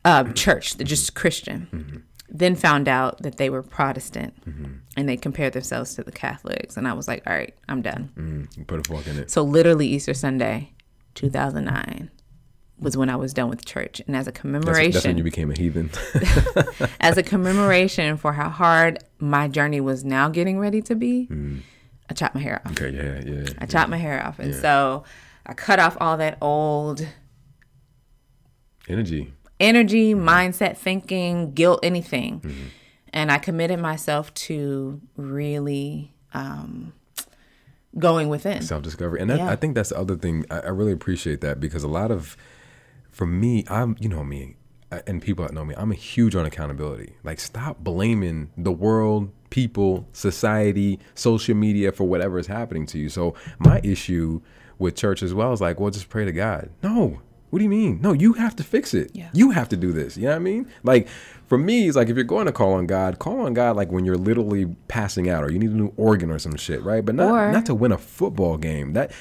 um, 0.04 0.34
church, 0.34 0.78
just 0.78 1.16
Christian. 1.16 2.04
Then 2.28 2.56
found 2.56 2.88
out 2.88 3.22
that 3.22 3.38
they 3.38 3.50
were 3.50 3.62
Protestant 3.64 4.34
and 4.98 5.08
they 5.08 5.16
compared 5.16 5.54
themselves 5.54 5.96
to 5.96 6.04
the 6.04 6.12
Catholics. 6.12 6.76
And 6.76 6.88
I 6.88 6.94
was 6.94 7.08
like, 7.08 7.24
all 7.28 7.34
right, 7.34 7.54
I'm 7.70 7.82
done. 7.82 8.12
Mm, 8.18 8.68
put 8.68 8.80
a 8.80 8.84
fork 8.90 9.08
in 9.08 9.20
it. 9.20 9.32
So 9.32 9.44
literally 9.44 9.88
Easter 9.88 10.14
Sunday, 10.14 10.72
2009 11.14 12.10
was 12.80 12.98
when 12.98 13.10
I 13.10 13.16
was 13.16 13.34
done 13.34 13.50
with 13.50 13.64
church. 13.64 14.02
And 14.06 14.16
as 14.16 14.28
a 14.28 14.32
commemoration, 14.32 14.92
that's 14.92 15.06
when 15.06 15.18
you 15.18 15.24
became 15.24 15.50
a 15.50 15.58
heathen. 15.58 15.90
as 17.00 17.18
a 17.18 17.24
commemoration 17.24 18.18
for 18.18 18.34
how 18.34 18.50
hard 18.50 19.00
my 19.20 19.48
journey 19.48 19.80
was 19.80 20.04
now 20.04 20.28
getting 20.28 20.60
ready 20.60 20.82
to 20.82 20.96
be, 20.96 21.30
I 22.10 22.14
chopped 22.14 22.36
my 22.36 22.42
hair 22.42 22.62
off. 22.66 22.72
okay, 22.74 22.90
yeah, 22.90 23.34
yeah. 23.34 23.50
I 23.60 23.66
chopped 23.66 23.90
my 23.90 23.98
hair 23.98 24.26
off. 24.26 24.40
And 24.40 24.54
so 24.54 25.06
I 25.46 25.54
cut 25.54 25.80
off 25.80 25.96
all 26.00 26.18
that 26.18 26.38
old 26.42 27.06
Energy. 28.88 29.34
energy, 29.60 30.14
mindset, 30.14 30.78
thinking, 30.78 31.54
guilt, 31.54 31.80
anything. 31.84 32.42
And 33.14 33.32
I 33.32 33.38
committed 33.38 33.80
myself 33.80 34.34
to 34.36 35.02
really 35.16 36.14
um, 36.34 36.94
going 37.98 38.28
within. 38.30 38.62
self 38.62 38.84
discovery, 38.84 39.22
and 39.22 39.30
that, 39.30 39.38
Yeah. 39.40 39.50
I 39.50 39.56
think 39.56 39.74
that's 39.76 39.90
the 39.90 39.98
other 39.98 40.16
thing. 40.18 40.46
I, 40.52 40.60
I 40.62 40.68
really 40.70 40.92
appreciate 40.92 41.42
that 41.42 41.60
because 41.60 41.84
a 41.84 41.88
lot 41.88 42.12
of, 42.12 42.36
for 43.10 43.26
me, 43.26 43.64
I'm 43.70 43.96
you 44.00 44.10
know 44.10 44.24
me, 44.24 44.58
uh, 44.92 45.00
and 45.08 45.22
people 45.22 45.46
that 45.46 45.54
know 45.54 45.64
me, 45.64 45.74
I'm 45.78 45.92
a 45.92 45.96
huge 45.96 46.36
on 46.36 46.46
accountability. 46.46 47.16
Like, 47.24 47.40
stop 47.40 47.80
blaming 47.80 48.52
the 48.58 48.74
world, 48.74 49.32
people, 49.50 50.08
society, 50.12 51.00
social 51.16 51.56
media 51.56 51.92
for 51.94 52.04
whatever 52.04 52.38
is 52.38 52.48
happening 52.48 52.86
to 52.88 53.00
you. 53.00 53.08
So 53.10 53.34
my 53.60 53.80
issue 53.84 54.42
with 54.80 54.96
church 54.96 55.24
as 55.24 55.34
well 55.34 55.54
is 55.54 55.62
like, 55.62 55.80
well, 55.80 55.92
just 55.92 56.10
pray 56.10 56.26
to 56.26 56.32
God. 56.32 56.70
No. 56.84 57.22
What 57.50 57.60
do 57.60 57.64
you 57.64 57.70
mean? 57.70 58.02
No, 58.02 58.12
you 58.12 58.34
have 58.34 58.56
to 58.58 58.64
fix 58.64 58.94
it. 58.94 59.12
Yeah. 59.14 59.30
You 59.34 59.52
have 59.52 59.70
to 59.70 59.78
do 59.78 59.94
this. 59.94 60.18
You 60.18 60.24
know 60.24 60.30
what 60.32 60.36
I 60.38 60.40
mean? 60.40 60.68
Like 60.84 61.08
for 61.48 61.58
me, 61.58 61.88
it's 61.88 61.96
like 61.96 62.10
if 62.10 62.16
you're 62.16 62.26
going 62.26 62.48
to 62.48 62.52
call 62.52 62.74
on 62.74 62.86
God, 62.86 63.20
call 63.20 63.42
on 63.42 63.54
God 63.54 63.76
like 63.78 63.92
when 63.92 64.04
you're 64.04 64.18
literally 64.18 64.76
passing 64.88 65.30
out 65.30 65.44
or 65.44 65.52
you 65.52 65.60
need 65.60 65.70
a 65.70 65.74
new 65.76 65.94
organ 65.96 66.32
or 66.32 66.40
some 66.40 66.56
shit, 66.58 66.82
right? 66.84 67.06
But 67.06 67.16
not 67.16 67.32
Or- 67.32 67.52
not 67.52 67.66
to 67.68 67.76
win 67.76 67.92
a 67.94 67.98
football 67.98 68.58
game. 68.58 68.94
That 68.94 69.12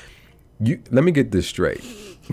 you 0.58 0.82
let 0.90 1.04
me 1.04 1.12
get 1.12 1.30
this 1.30 1.46
straight. 1.46 1.84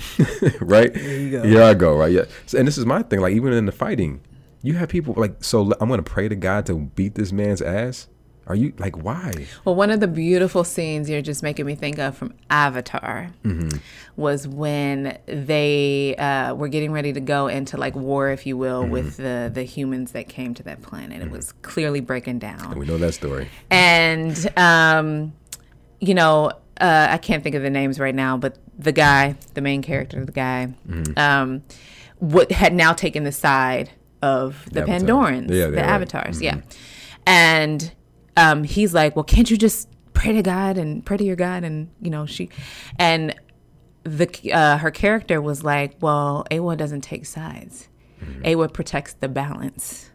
right? 0.61 0.95
Here 0.95 1.61
I 1.63 1.73
go, 1.73 1.95
right? 1.97 2.11
Yeah. 2.11 2.25
So, 2.45 2.57
and 2.57 2.67
this 2.67 2.77
is 2.77 2.85
my 2.85 3.03
thing. 3.03 3.19
Like 3.19 3.33
even 3.33 3.53
in 3.53 3.65
the 3.65 3.71
fighting, 3.71 4.21
you 4.63 4.73
have 4.75 4.89
people 4.89 5.13
like 5.17 5.43
so 5.43 5.71
I'm 5.79 5.89
gonna 5.89 6.01
pray 6.03 6.29
to 6.29 6.35
God 6.35 6.65
to 6.67 6.75
beat 6.75 7.15
this 7.15 7.31
man's 7.31 7.61
ass. 7.61 8.07
Are 8.47 8.55
you 8.55 8.73
like 8.79 8.97
why? 8.97 9.47
Well, 9.63 9.75
one 9.75 9.91
of 9.91 9.99
the 9.99 10.07
beautiful 10.07 10.63
scenes 10.63 11.09
you're 11.09 11.21
just 11.21 11.43
making 11.43 11.65
me 11.65 11.75
think 11.75 11.99
of 11.99 12.17
from 12.17 12.33
Avatar 12.49 13.29
was 14.15 14.47
when 14.47 15.17
they 15.27 16.15
uh, 16.17 16.53
were 16.55 16.67
getting 16.67 16.91
ready 16.91 17.13
to 17.13 17.19
go 17.19 17.47
into 17.47 17.77
like 17.77 17.95
war, 17.95 18.29
if 18.31 18.45
you 18.45 18.57
will, 18.57 18.85
with 18.85 19.17
the 19.17 19.49
the 19.53 19.63
humans 19.63 20.11
that 20.13 20.27
came 20.27 20.53
to 20.55 20.63
that 20.63 20.81
planet. 20.81 21.21
It 21.21 21.29
was 21.31 21.51
clearly 21.61 21.99
breaking 22.01 22.39
down, 22.39 22.77
We 22.77 22.85
know 22.85 22.97
that 22.97 23.13
story. 23.13 23.47
and 23.69 24.51
um, 24.57 25.33
you 25.99 26.15
know, 26.15 26.51
uh, 26.81 27.07
I 27.11 27.17
can't 27.19 27.43
think 27.43 27.55
of 27.55 27.61
the 27.61 27.69
names 27.69 27.99
right 27.99 28.15
now, 28.15 28.37
but 28.37 28.57
the 28.77 28.91
guy, 28.91 29.35
the 29.53 29.61
main 29.61 29.83
character, 29.83 30.25
the 30.25 30.31
guy, 30.31 30.73
um, 31.15 31.61
what 32.17 32.51
had 32.51 32.73
now 32.73 32.91
taken 32.93 33.23
the 33.23 33.31
side 33.31 33.91
of 34.23 34.65
the, 34.71 34.81
The 34.81 34.87
Pandorans, 34.87 35.49
Yeah, 35.51 35.67
the 35.67 35.77
right. 35.77 35.85
avatars, 35.85 36.41
yeah, 36.41 36.61
and 37.27 37.91
um, 38.37 38.63
he's 38.63 38.93
like, 38.93 39.15
well, 39.15 39.23
can't 39.23 39.49
you 39.49 39.57
just 39.57 39.87
pray 40.13 40.33
to 40.33 40.41
God 40.41 40.77
and 40.77 41.05
pray 41.05 41.17
to 41.17 41.23
your 41.23 41.35
God, 41.35 41.63
and 41.63 41.89
you 42.01 42.09
know, 42.09 42.25
she, 42.25 42.49
and 42.97 43.35
the 44.03 44.51
uh, 44.53 44.77
her 44.77 44.91
character 44.91 45.41
was 45.41 45.63
like, 45.63 45.95
well, 46.01 46.45
Eywa 46.51 46.77
doesn't 46.77 47.01
take 47.01 47.25
sides. 47.25 47.87
Eywa 48.43 48.71
protects 48.71 49.13
the 49.13 49.27
balance. 49.27 50.11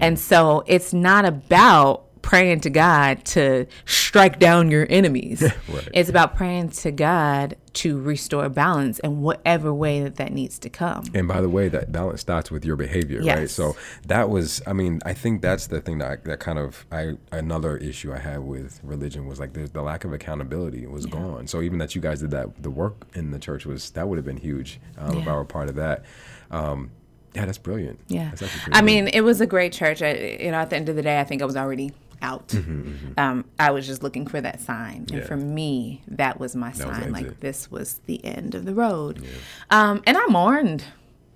And 0.00 0.18
so 0.18 0.62
it's 0.66 0.92
not 0.92 1.24
about 1.24 2.06
praying 2.24 2.58
to 2.58 2.70
God 2.70 3.22
to 3.26 3.66
strike 3.84 4.38
down 4.38 4.70
your 4.70 4.86
enemies. 4.88 5.42
Right. 5.66 5.88
It's 5.92 6.08
about 6.08 6.36
praying 6.36 6.70
to 6.70 6.92
God 6.92 7.56
to 7.74 8.00
restore 8.00 8.48
balance 8.48 8.98
in 9.00 9.22
whatever 9.22 9.72
way 9.74 10.02
that 10.02 10.16
that 10.16 10.32
needs 10.32 10.58
to 10.60 10.70
come. 10.70 11.04
And 11.14 11.26
by 11.26 11.40
the 11.40 11.48
way, 11.48 11.68
that 11.68 11.90
balance 11.90 12.20
starts 12.20 12.50
with 12.50 12.64
your 12.64 12.76
behavior, 12.76 13.22
right? 13.22 13.50
So 13.50 13.76
that 14.06 14.28
was, 14.28 14.62
I 14.66 14.72
mean, 14.72 15.00
I 15.04 15.14
think 15.14 15.42
that's 15.42 15.66
the 15.66 15.80
thing 15.80 15.98
that 15.98 16.10
I, 16.10 16.16
that 16.28 16.38
kind 16.38 16.58
of 16.58 16.86
I 16.92 17.14
another 17.32 17.76
issue 17.78 18.12
I 18.12 18.18
had 18.18 18.40
with 18.40 18.78
religion 18.84 19.26
was 19.26 19.40
like 19.40 19.54
there's 19.54 19.70
the 19.70 19.82
lack 19.82 20.04
of 20.04 20.12
accountability 20.12 20.86
was 20.86 21.06
gone. 21.06 21.46
So 21.46 21.60
even 21.60 21.78
that 21.78 21.94
you 21.94 22.00
guys 22.00 22.20
did 22.20 22.30
that, 22.30 22.62
the 22.62 22.70
work 22.70 23.06
in 23.14 23.30
the 23.30 23.38
church 23.38 23.66
was 23.66 23.90
that 23.90 24.06
would 24.06 24.18
have 24.18 24.26
been 24.26 24.36
huge 24.36 24.80
um, 24.98 25.18
if 25.18 25.26
I 25.26 25.34
were 25.34 25.44
part 25.44 25.68
of 25.68 25.76
that. 25.76 26.04
Um, 26.50 26.90
Yeah, 27.34 27.46
that's 27.46 27.58
brilliant. 27.58 27.98
Yeah. 28.06 28.30
That's 28.34 28.52
I 28.70 28.80
mean, 28.80 29.08
it 29.08 29.22
was 29.22 29.40
a 29.40 29.46
great 29.46 29.72
church. 29.72 30.02
I, 30.02 30.38
you 30.40 30.52
know, 30.52 30.58
at 30.58 30.70
the 30.70 30.76
end 30.76 30.88
of 30.88 30.94
the 30.94 31.02
day, 31.02 31.18
I 31.18 31.24
think 31.24 31.42
I 31.42 31.44
was 31.44 31.56
already 31.56 31.92
out. 32.24 32.52
Um, 33.16 33.44
I 33.58 33.70
was 33.70 33.86
just 33.86 34.02
looking 34.02 34.26
for 34.26 34.40
that 34.40 34.60
sign. 34.60 34.96
And 34.96 35.06
Mm-hmm, 35.08 35.16
Yeah. 35.18 35.26
for 35.26 35.36
me, 35.36 36.02
that 36.08 36.40
was 36.40 36.56
my 36.56 36.70
was 36.70 36.78
sign. 36.78 37.12
like, 37.12 37.38
this 37.40 37.70
was 37.70 38.00
the 38.06 38.24
end 38.24 38.54
of 38.56 38.64
the 38.64 38.74
road. 38.74 39.24
Um, 39.70 40.02
and 40.06 40.16
I 40.16 40.26
mourned. 40.26 40.82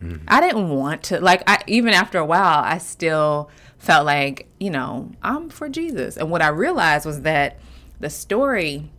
Mm-hmm. 0.03 0.25
I 0.29 0.41
didn't 0.41 0.69
want 0.71 1.03
to, 1.05 1.21
like, 1.21 1.43
I, 1.47 1.59
even 1.67 1.93
after 1.93 2.19
a 2.19 2.25
while, 2.25 2.63
I 2.65 2.79
still 2.79 3.51
felt 3.79 4.07
like, 4.07 4.49
you 4.59 4.71
know, 4.71 5.11
I'm 5.23 5.49
for 5.51 5.69
Jesus. 5.69 6.17
And 6.17 6.31
what 6.31 6.41
I 6.43 6.49
realized 6.49 7.05
was 7.07 7.23
that 7.23 7.59
the 8.01 8.11
story 8.11 8.91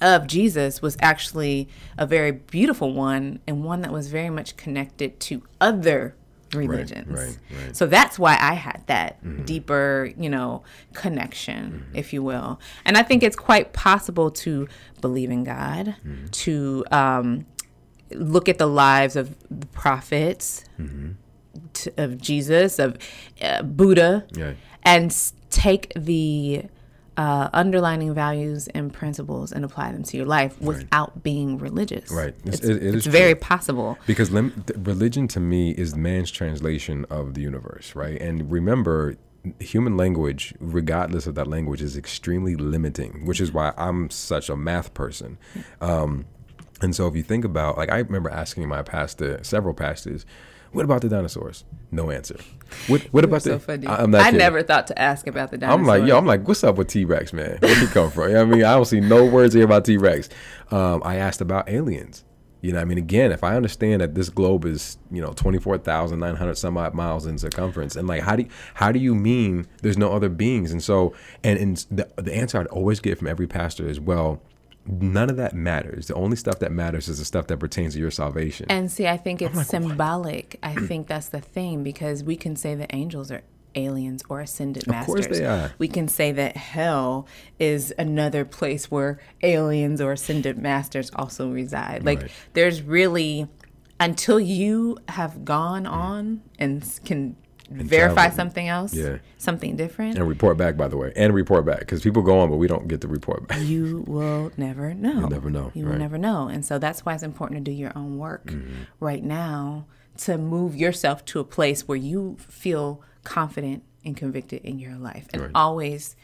of 0.00 0.26
Jesus 0.26 0.82
was 0.82 0.96
actually 1.00 1.68
a 1.96 2.06
very 2.06 2.32
beautiful 2.32 2.92
one 2.92 3.38
and 3.46 3.64
one 3.64 3.80
that 3.82 3.92
was 3.92 4.08
very 4.08 4.30
much 4.30 4.56
connected 4.56 5.20
to 5.20 5.42
other 5.60 6.14
religions. 6.54 7.08
right, 7.08 7.26
right. 7.26 7.38
Mm-hmm. 7.52 7.72
So 7.72 7.86
that's 7.86 8.18
why 8.18 8.36
I 8.40 8.54
had 8.54 8.82
that 8.86 9.44
deeper, 9.46 10.10
you 10.16 10.30
know, 10.30 10.62
connection, 10.92 11.84
Mm-hmm. 11.86 11.96
if 11.96 12.12
you 12.12 12.22
will. 12.22 12.60
And 12.84 12.96
I 12.96 13.02
think 13.02 13.22
it's 13.22 13.36
quite 13.36 13.72
possible 13.72 14.30
to 14.30 14.68
believe 15.00 15.30
in 15.30 15.44
God, 15.44 15.96
Mm-hmm. 16.06 16.26
to 16.26 16.84
um, 16.90 17.46
look 18.10 18.48
at 18.48 18.58
the 18.58 18.66
lives 18.66 19.16
of 19.16 19.34
the 19.50 19.66
prophets, 19.66 20.64
Mm-hmm. 20.80 21.10
to, 21.74 21.92
of 21.96 22.20
Jesus, 22.20 22.78
of 22.78 22.96
uh, 23.42 23.62
Buddha, 23.62 24.26
Yeah. 24.32 24.52
and 24.82 25.14
take 25.50 25.92
the 25.96 26.64
uh, 27.16 27.48
underlining 27.52 28.12
values 28.14 28.66
and 28.68 28.92
principles 28.92 29.52
and 29.52 29.64
apply 29.64 29.92
them 29.92 30.02
to 30.02 30.16
your 30.16 30.26
life 30.26 30.60
without 30.60 31.22
being 31.22 31.58
religious. 31.58 32.10
Right. 32.10 32.34
It's- 32.44 32.54
It's, 32.60 32.64
it- 32.68 32.82
it 32.82 32.94
it's 32.94 33.06
is 33.06 33.12
very 33.12 33.34
possible. 33.34 33.98
Because 34.06 34.30
lem- 34.32 34.64
religion 34.76 35.28
to 35.28 35.40
me 35.40 35.70
is 35.70 35.94
man's 35.94 36.30
translation 36.30 37.04
of 37.10 37.34
the 37.34 37.40
universe, 37.40 37.94
right? 37.94 38.20
And 38.20 38.50
remember, 38.50 39.16
human 39.60 39.96
language, 39.96 40.54
regardless 40.58 41.26
of 41.26 41.34
that 41.36 41.46
language, 41.46 41.82
is 41.82 41.96
extremely 41.96 42.56
limiting, 42.56 43.26
which 43.26 43.40
is 43.40 43.52
why 43.52 43.72
I'm 43.76 44.10
such 44.10 44.48
a 44.48 44.56
math 44.56 44.92
person. 44.94 45.38
Um, 45.80 46.24
and 46.80 46.96
so 46.96 47.06
if 47.06 47.14
you 47.14 47.22
think 47.22 47.44
about, 47.44 47.76
like, 47.78 47.90
I 47.92 47.98
remember 47.98 48.30
asking 48.30 48.66
my 48.68 48.82
pastor, 48.82 49.38
several 49.42 49.74
pastors, 49.74 50.26
what 50.74 50.84
about 50.84 51.02
the 51.02 51.08
dinosaurs? 51.08 51.64
No 51.90 52.10
answer. 52.10 52.36
What, 52.88 53.02
what 53.12 53.24
about 53.24 53.42
so 53.42 53.52
the? 53.52 53.58
funny. 53.60 53.86
I, 53.86 54.02
am 54.02 54.10
not 54.10 54.20
I 54.20 54.24
kidding. 54.24 54.38
never 54.38 54.62
thought 54.62 54.88
to 54.88 54.98
ask 54.98 55.26
about 55.26 55.50
the 55.50 55.58
dinosaurs. 55.58 55.80
I'm 55.80 55.86
like, 55.86 56.08
yo, 56.08 56.18
I'm 56.18 56.26
like, 56.26 56.46
what's 56.46 56.64
up 56.64 56.76
with 56.76 56.88
T 56.88 57.04
Rex, 57.04 57.32
man? 57.32 57.58
Where 57.60 57.74
he 57.78 57.86
come 57.86 58.10
from? 58.10 58.28
You 58.28 58.34
know 58.34 58.44
what 58.44 58.52
I 58.52 58.56
mean, 58.56 58.64
I 58.64 58.74
don't 58.74 58.84
see 58.84 59.00
no 59.00 59.24
words 59.24 59.54
here 59.54 59.64
about 59.64 59.84
T 59.84 59.96
Rex. 59.96 60.28
Um, 60.70 61.02
I 61.04 61.16
asked 61.16 61.40
about 61.40 61.68
aliens. 61.68 62.24
You 62.62 62.72
know, 62.72 62.80
I 62.80 62.84
mean, 62.84 62.96
again, 62.96 63.30
if 63.30 63.44
I 63.44 63.56
understand 63.56 64.00
that 64.00 64.14
this 64.14 64.30
globe 64.30 64.64
is, 64.64 64.96
you 65.12 65.20
know, 65.20 65.34
twenty 65.34 65.58
four 65.58 65.76
thousand 65.76 66.18
nine 66.18 66.34
hundred 66.34 66.56
some 66.56 66.78
odd 66.78 66.94
miles 66.94 67.26
in 67.26 67.36
circumference, 67.36 67.94
and 67.94 68.08
like, 68.08 68.22
how 68.22 68.36
do 68.36 68.44
you, 68.44 68.48
how 68.72 68.90
do 68.90 68.98
you 68.98 69.14
mean 69.14 69.66
there's 69.82 69.98
no 69.98 70.10
other 70.12 70.30
beings? 70.30 70.72
And 70.72 70.82
so, 70.82 71.14
and 71.42 71.58
and 71.58 71.76
the 71.90 72.08
the 72.16 72.34
answer 72.34 72.58
I'd 72.58 72.66
always 72.68 73.00
get 73.00 73.18
from 73.18 73.28
every 73.28 73.46
pastor 73.46 73.86
is, 73.86 74.00
well, 74.00 74.40
none 74.86 75.30
of 75.30 75.36
that 75.36 75.54
matters. 75.54 76.06
The 76.08 76.14
only 76.14 76.36
stuff 76.36 76.58
that 76.60 76.72
matters 76.72 77.08
is 77.08 77.18
the 77.18 77.24
stuff 77.24 77.46
that 77.48 77.58
pertains 77.58 77.94
to 77.94 78.00
your 78.00 78.10
salvation. 78.10 78.66
And 78.68 78.90
see, 78.90 79.06
I 79.06 79.16
think 79.16 79.40
it's 79.42 79.66
symbolic. 79.66 80.58
I 80.62 80.74
think 80.74 81.06
that's 81.06 81.28
the 81.28 81.40
thing 81.40 81.82
because 81.82 82.22
we 82.24 82.36
can 82.36 82.56
say 82.56 82.74
that 82.74 82.94
angels 82.94 83.30
are 83.30 83.42
aliens 83.76 84.22
or 84.28 84.40
ascended 84.40 84.86
Of 84.88 85.04
course 85.06 85.20
masters. 85.22 85.38
they 85.40 85.44
are. 85.46 85.72
We 85.78 85.88
can 85.88 86.06
say 86.06 86.30
that 86.32 86.56
hell 86.56 87.26
is 87.58 87.92
another 87.98 88.44
place 88.44 88.90
where 88.90 89.18
aliens 89.42 90.00
or 90.00 90.12
ascended 90.12 90.58
masters 90.58 91.10
also 91.16 91.50
reside. 91.50 92.04
Like 92.04 92.22
Right. 92.22 92.30
there's 92.52 92.82
really 92.82 93.48
until 93.98 94.38
you 94.38 94.98
have 95.08 95.44
gone 95.44 95.86
on 95.86 96.42
and 96.58 96.82
s- 96.82 97.00
can 97.68 97.86
verify 97.86 98.30
something 98.30 98.68
else, 98.68 98.92
Yeah. 98.94 99.18
something 99.38 99.76
different, 99.76 100.16
and 100.18 100.28
report 100.28 100.56
back, 100.56 100.76
by 100.76 100.88
the 100.88 100.96
way, 100.96 101.12
and 101.16 101.32
report 101.34 101.64
back 101.64 101.80
because 101.80 102.02
people 102.02 102.22
go 102.22 102.38
on, 102.40 102.50
but 102.50 102.56
we 102.56 102.66
don't 102.66 102.88
get 102.88 103.00
the 103.00 103.08
report 103.08 103.46
back. 103.48 103.60
you 103.62 104.04
will 104.06 104.52
never 104.56 104.92
know. 105.04 105.20
You'll 105.20 105.28
never 105.30 105.50
know, 105.50 105.70
You 105.74 105.84
will 105.84 105.90
right. 105.90 105.94
Mm-hmm. 105.94 106.02
never 106.02 106.18
know. 106.18 106.48
And 106.48 106.64
so 106.64 106.78
that's 106.78 107.04
why 107.04 107.14
it's 107.14 107.22
important 107.22 107.64
to 107.64 107.70
do 107.70 107.74
your 107.76 107.92
own 107.96 108.18
work 108.18 108.52
right 109.00 109.22
now 109.24 109.86
to 110.18 110.38
move 110.38 110.76
yourself 110.76 111.24
to 111.26 111.40
a 111.40 111.44
place 111.44 111.88
where 111.88 111.96
you 111.98 112.36
feel 112.38 113.02
confident 113.24 113.82
and 114.04 114.16
convicted 114.16 114.62
in 114.62 114.78
your 114.78 114.94
life 114.96 115.26
and 115.32 115.42
Right. 115.42 115.50
always 115.54 116.14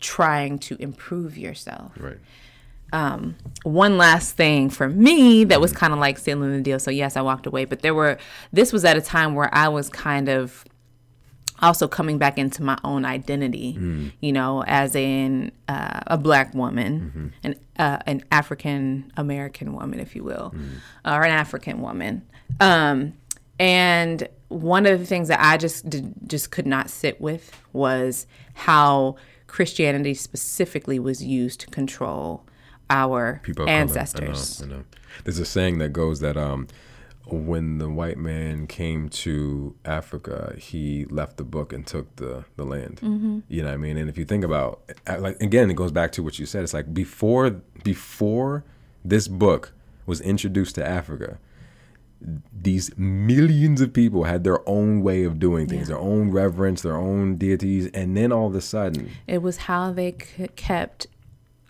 trying 0.00 0.58
to 0.58 0.76
improve 0.80 1.38
yourself. 1.38 1.92
Right. 1.98 2.18
One 2.92 3.98
last 3.98 4.36
thing 4.36 4.70
for 4.70 4.88
me 4.88 5.44
that 5.44 5.54
Mm-hmm. 5.54 5.62
was 5.62 5.72
kind 5.72 5.92
of 5.92 5.98
like 5.98 6.18
sealing 6.18 6.52
the 6.52 6.60
deal. 6.62 6.78
So 6.78 6.90
yes, 6.90 7.16
I 7.16 7.20
walked 7.22 7.46
away, 7.46 7.64
but 7.64 7.80
there 7.82 7.94
were 7.94 8.18
this 8.52 8.72
was 8.72 8.84
at 8.84 8.96
a 8.96 9.00
time 9.00 9.34
where 9.34 9.52
I 9.54 9.68
was 9.68 9.88
kind 9.88 10.28
of 10.28 10.64
also 11.62 11.88
coming 11.88 12.18
back 12.18 12.36
into 12.36 12.62
my 12.62 12.76
own 12.84 13.04
identity, 13.06 13.74
Mm. 13.78 14.12
you 14.20 14.30
know, 14.32 14.62
as 14.64 14.94
in 14.94 15.52
uh, 15.68 16.00
a 16.06 16.18
black 16.18 16.54
woman, 16.54 17.00
Mm-hmm. 17.00 17.26
an 17.44 17.54
uh, 17.78 17.98
an 18.06 18.22
African 18.30 19.10
American 19.16 19.72
woman, 19.72 19.98
if 20.00 20.14
you 20.14 20.22
will, 20.22 20.52
Mm. 20.54 21.14
or 21.16 21.24
an 21.24 21.30
African 21.32 21.80
woman. 21.80 22.22
Um, 22.60 23.14
and 23.58 24.28
one 24.48 24.86
of 24.86 25.00
the 25.00 25.06
things 25.06 25.28
that 25.28 25.40
I 25.42 25.56
just 25.56 25.88
did, 25.90 26.12
just 26.28 26.50
could 26.50 26.66
not 26.66 26.88
sit 26.90 27.20
with 27.20 27.50
was 27.72 28.26
how 28.54 29.16
Christianity 29.48 30.14
specifically 30.14 30.98
was 30.98 31.24
used 31.24 31.60
to 31.60 31.66
control 31.68 32.44
our 32.90 33.40
people 33.42 33.68
ancestors. 33.68 34.62
I 34.62 34.66
know, 34.66 34.74
I 34.74 34.78
know. 34.78 34.84
There's 35.24 35.38
a 35.38 35.44
saying 35.46 35.78
that 35.78 35.92
goes 35.92 36.20
that 36.20 36.36
um, 36.36 36.68
when 37.26 37.78
the 37.78 37.88
white 37.88 38.18
man 38.18 38.66
came 38.66 39.08
to 39.08 39.74
Africa, 39.84 40.54
he 40.58 41.04
left 41.06 41.36
the 41.38 41.44
book 41.44 41.72
and 41.72 41.86
took 41.86 42.14
the 42.16 42.44
the 42.56 42.64
land. 42.64 43.00
Mm-hmm. 43.02 43.40
You 43.48 43.62
know 43.62 43.68
what 43.68 43.74
I 43.74 43.78
mean? 43.78 43.96
And 43.96 44.08
if 44.08 44.16
you 44.16 44.24
think 44.24 44.44
about, 44.44 44.82
uh, 45.06 45.18
like 45.18 45.40
again, 45.42 45.70
it 45.70 45.74
goes 45.74 45.92
back 45.92 46.12
to 46.12 46.22
what 46.22 46.38
you 46.38 46.46
said. 46.46 46.62
It's 46.62 46.74
like 46.74 46.94
before 46.94 47.50
before 47.82 48.64
this 49.04 49.28
book 49.28 49.72
was 50.06 50.20
introduced 50.20 50.74
to 50.76 50.86
Africa. 50.86 51.38
These 52.52 52.96
millions 52.96 53.80
of 53.80 53.92
people 53.92 54.24
had 54.24 54.42
their 54.42 54.66
own 54.68 55.02
way 55.02 55.24
of 55.24 55.38
doing 55.38 55.66
things, 55.68 55.88
their 55.88 55.98
own 55.98 56.30
reverence, 56.30 56.80
their 56.82 56.96
own 56.96 57.36
deities, 57.36 57.88
and 57.92 58.16
then 58.16 58.32
all 58.32 58.46
of 58.46 58.54
a 58.54 58.60
sudden, 58.60 59.10
It 59.26 59.42
was 59.42 59.58
how 59.58 59.92
they 59.92 60.12
c- 60.12 60.48
kept 60.56 61.08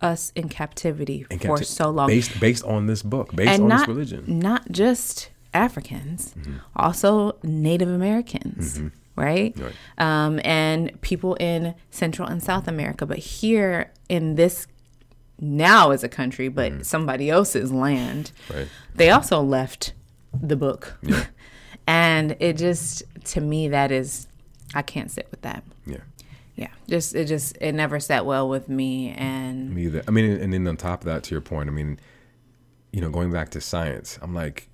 us 0.02 0.32
in 0.34 0.48
captivity 0.48 1.26
and 1.30 1.40
for 1.40 1.62
so 1.62 1.88
long. 1.90 2.08
based 2.08 2.38
based 2.40 2.64
on 2.64 2.86
this 2.86 3.02
book, 3.02 3.34
based 3.34 3.50
and 3.52 3.62
on 3.64 3.68
not, 3.68 3.78
this 3.80 3.88
religion. 3.88 4.38
not 4.38 4.70
just 4.70 5.30
Africans, 5.54 6.34
Mm-hmm. 6.34 6.56
also 6.76 7.36
Native 7.42 7.88
Americans, 7.88 8.80
right? 9.16 9.56
Right. 9.58 9.72
Um, 9.96 10.40
and 10.44 11.00
people 11.00 11.34
in 11.36 11.74
Central 11.90 12.28
and 12.28 12.42
South 12.42 12.68
America. 12.68 13.06
But 13.06 13.18
here 13.18 13.90
in 14.08 14.34
this 14.34 14.66
now 15.40 15.90
as 15.92 16.04
a 16.04 16.08
country, 16.08 16.48
but 16.48 16.84
somebody 16.84 17.30
else's 17.30 17.72
land, 17.72 18.32
Mm-hmm. 18.48 18.58
Right. 18.58 18.68
they 18.94 19.10
also 19.10 19.40
left 19.40 19.92
the 20.38 20.56
book. 20.56 20.98
and 21.86 22.36
it 22.40 22.58
just, 22.58 23.02
to 23.24 23.40
me, 23.40 23.68
that 23.68 23.90
is, 23.90 24.26
I 24.74 24.82
can't 24.82 25.10
sit 25.10 25.28
with 25.30 25.40
that. 25.42 25.62
Yeah. 26.56 26.68
Just 26.88 27.14
it 27.14 27.26
just 27.26 27.56
it 27.60 27.72
never 27.72 28.00
sat 28.00 28.26
well 28.26 28.48
with 28.48 28.68
me, 28.68 29.10
and 29.10 29.74
Me 29.74 29.84
either. 29.84 30.02
I 30.08 30.10
mean, 30.10 30.30
and 30.30 30.52
then 30.52 30.66
on 30.66 30.76
top 30.76 31.02
of 31.02 31.06
that, 31.06 31.22
to 31.24 31.34
your 31.34 31.42
point, 31.42 31.68
I 31.68 31.72
mean, 31.72 32.00
you 32.92 33.00
know, 33.00 33.10
going 33.10 33.30
back 33.30 33.50
to 33.50 33.60
science, 33.60 34.18
I'm 34.22 34.34
like 34.34 34.68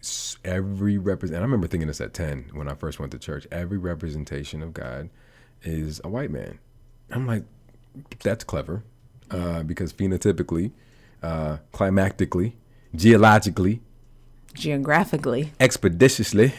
every 0.44 0.96
represent. 0.96 1.40
I 1.40 1.42
remember 1.42 1.66
thinking 1.66 1.88
this 1.88 2.00
at 2.00 2.14
ten 2.14 2.50
when 2.52 2.68
I 2.68 2.74
first 2.74 3.00
went 3.00 3.10
to 3.12 3.18
church. 3.18 3.46
Every 3.50 3.78
representation 3.78 4.62
of 4.62 4.72
God 4.72 5.10
is 5.62 6.00
a 6.04 6.08
white 6.08 6.30
man. 6.30 6.60
I'm 7.10 7.26
like, 7.26 7.44
that's 8.22 8.44
clever, 8.44 8.84
uh, 9.30 9.64
because 9.64 9.92
phenotypically, 9.92 10.70
uh, 11.22 11.58
climactically, 11.72 12.52
geologically, 12.94 13.80
geographically, 14.54 15.52
expeditiously, 15.60 16.52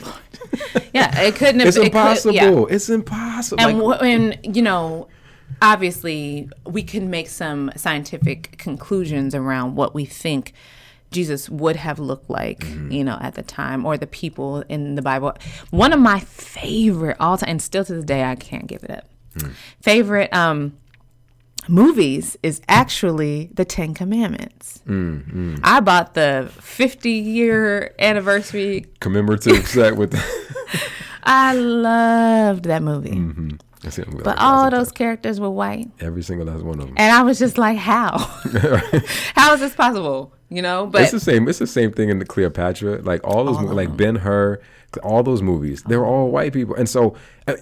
yeah, 0.94 1.20
it 1.20 1.34
couldn't 1.36 1.60
have. 1.60 1.68
it's 1.68 1.76
it 1.76 1.80
could- 1.80 1.86
impossible. 1.88 2.34
yeah. 2.34 2.64
It's 2.70 2.88
impossible. 2.88 3.60
And 3.62 3.78
Like, 3.80 4.00
wh- 4.00 4.04
and 4.04 4.56
you 4.56 4.62
know, 4.62 5.08
obviously, 5.62 6.48
we 6.66 6.82
can 6.82 7.10
make 7.10 7.28
some 7.28 7.70
scientific 7.76 8.56
conclusions 8.58 9.34
around 9.34 9.74
what 9.76 9.94
we 9.94 10.04
think 10.04 10.52
Jesus 11.10 11.48
would 11.50 11.76
have 11.76 11.98
looked 11.98 12.30
like, 12.30 12.60
Mm-hmm. 12.60 12.92
you 12.92 13.04
know, 13.04 13.18
at 13.20 13.34
the 13.34 13.42
time, 13.42 13.84
or 13.84 13.96
the 13.96 14.06
people 14.06 14.62
in 14.68 14.94
the 14.94 15.02
Bible. 15.02 15.32
One 15.70 15.92
of 15.92 16.00
my 16.00 16.20
favorite 16.20 17.16
all 17.20 17.36
time, 17.38 17.50
and 17.50 17.62
still 17.62 17.84
to 17.84 17.94
this 17.94 18.04
day, 18.04 18.24
I 18.24 18.36
can't 18.36 18.66
give 18.66 18.84
it 18.84 18.90
up. 18.90 19.04
Hmm. 19.40 19.50
Favorite 19.80 20.32
um, 20.34 20.76
movies 21.68 22.36
is 22.42 22.60
actually 22.68 23.50
the 23.54 23.64
Ten 23.64 23.94
Commandments. 23.94 24.80
Hmm, 24.86 25.56
I 25.62 25.80
bought 25.80 26.14
the 26.14 26.50
50 26.60 27.10
year 27.10 27.94
anniversary. 27.98 28.86
commemorative 29.00 29.66
set 29.66 29.96
with. 29.96 30.14
I 31.22 31.54
loved 31.54 32.64
that 32.64 32.82
movie. 32.82 33.10
Mm-hmm. 33.10 33.50
I 33.82 33.88
But 33.88 34.26
like, 34.26 34.40
all 34.40 34.70
those 34.70 34.92
characters 34.92 35.40
were 35.40 35.50
white. 35.50 35.88
every 36.00 36.22
single 36.22 36.46
last 36.46 36.62
one 36.62 36.80
of 36.80 36.86
them. 36.86 36.94
And 36.98 37.12
I 37.12 37.22
was 37.22 37.38
just 37.38 37.56
like, 37.56 37.78
how? 37.78 38.18
how 39.34 39.54
is 39.54 39.60
this 39.60 39.74
possible? 39.74 40.34
you 40.50 40.60
know. 40.60 40.86
But 40.86 41.02
it's 41.02 41.12
the 41.12 41.20
same. 41.20 41.48
It's 41.48 41.58
the 41.58 41.66
same 41.66 41.92
thing 41.92 42.10
in 42.10 42.18
the 42.18 42.26
Cleopatra. 42.26 43.00
Like 43.02 43.24
all 43.24 43.44
those, 43.44 43.56
All 43.56 43.64
like. 43.74 43.96
Ben 43.96 44.16
Hur, 44.16 44.60
all 45.02 45.22
those 45.22 45.40
movies. 45.40 45.82
They're 45.84 46.04
all 46.04 46.30
white 46.30 46.52
people, 46.52 46.74
and 46.74 46.88
so, 46.88 47.14
uh, 47.46 47.54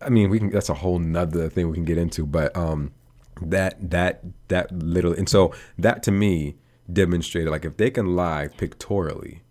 I 0.00 0.08
mean, 0.08 0.30
we 0.30 0.38
can. 0.38 0.50
That's 0.50 0.70
a 0.70 0.74
whole 0.74 0.98
nother 0.98 1.50
thing 1.50 1.68
we 1.68 1.74
can 1.74 1.84
get 1.84 1.98
into. 1.98 2.24
But 2.24 2.56
um, 2.56 2.92
that 3.40 3.90
that 3.90 4.22
that 4.48 4.72
literally, 4.72 5.18
and 5.18 5.28
so 5.28 5.54
that 5.78 6.02
to 6.04 6.10
me 6.10 6.56
demonstrated 6.90 7.50
like 7.50 7.64
if 7.64 7.76
they 7.76 7.90
can 7.90 8.16
lie 8.16 8.48
pictorially, 8.56 9.42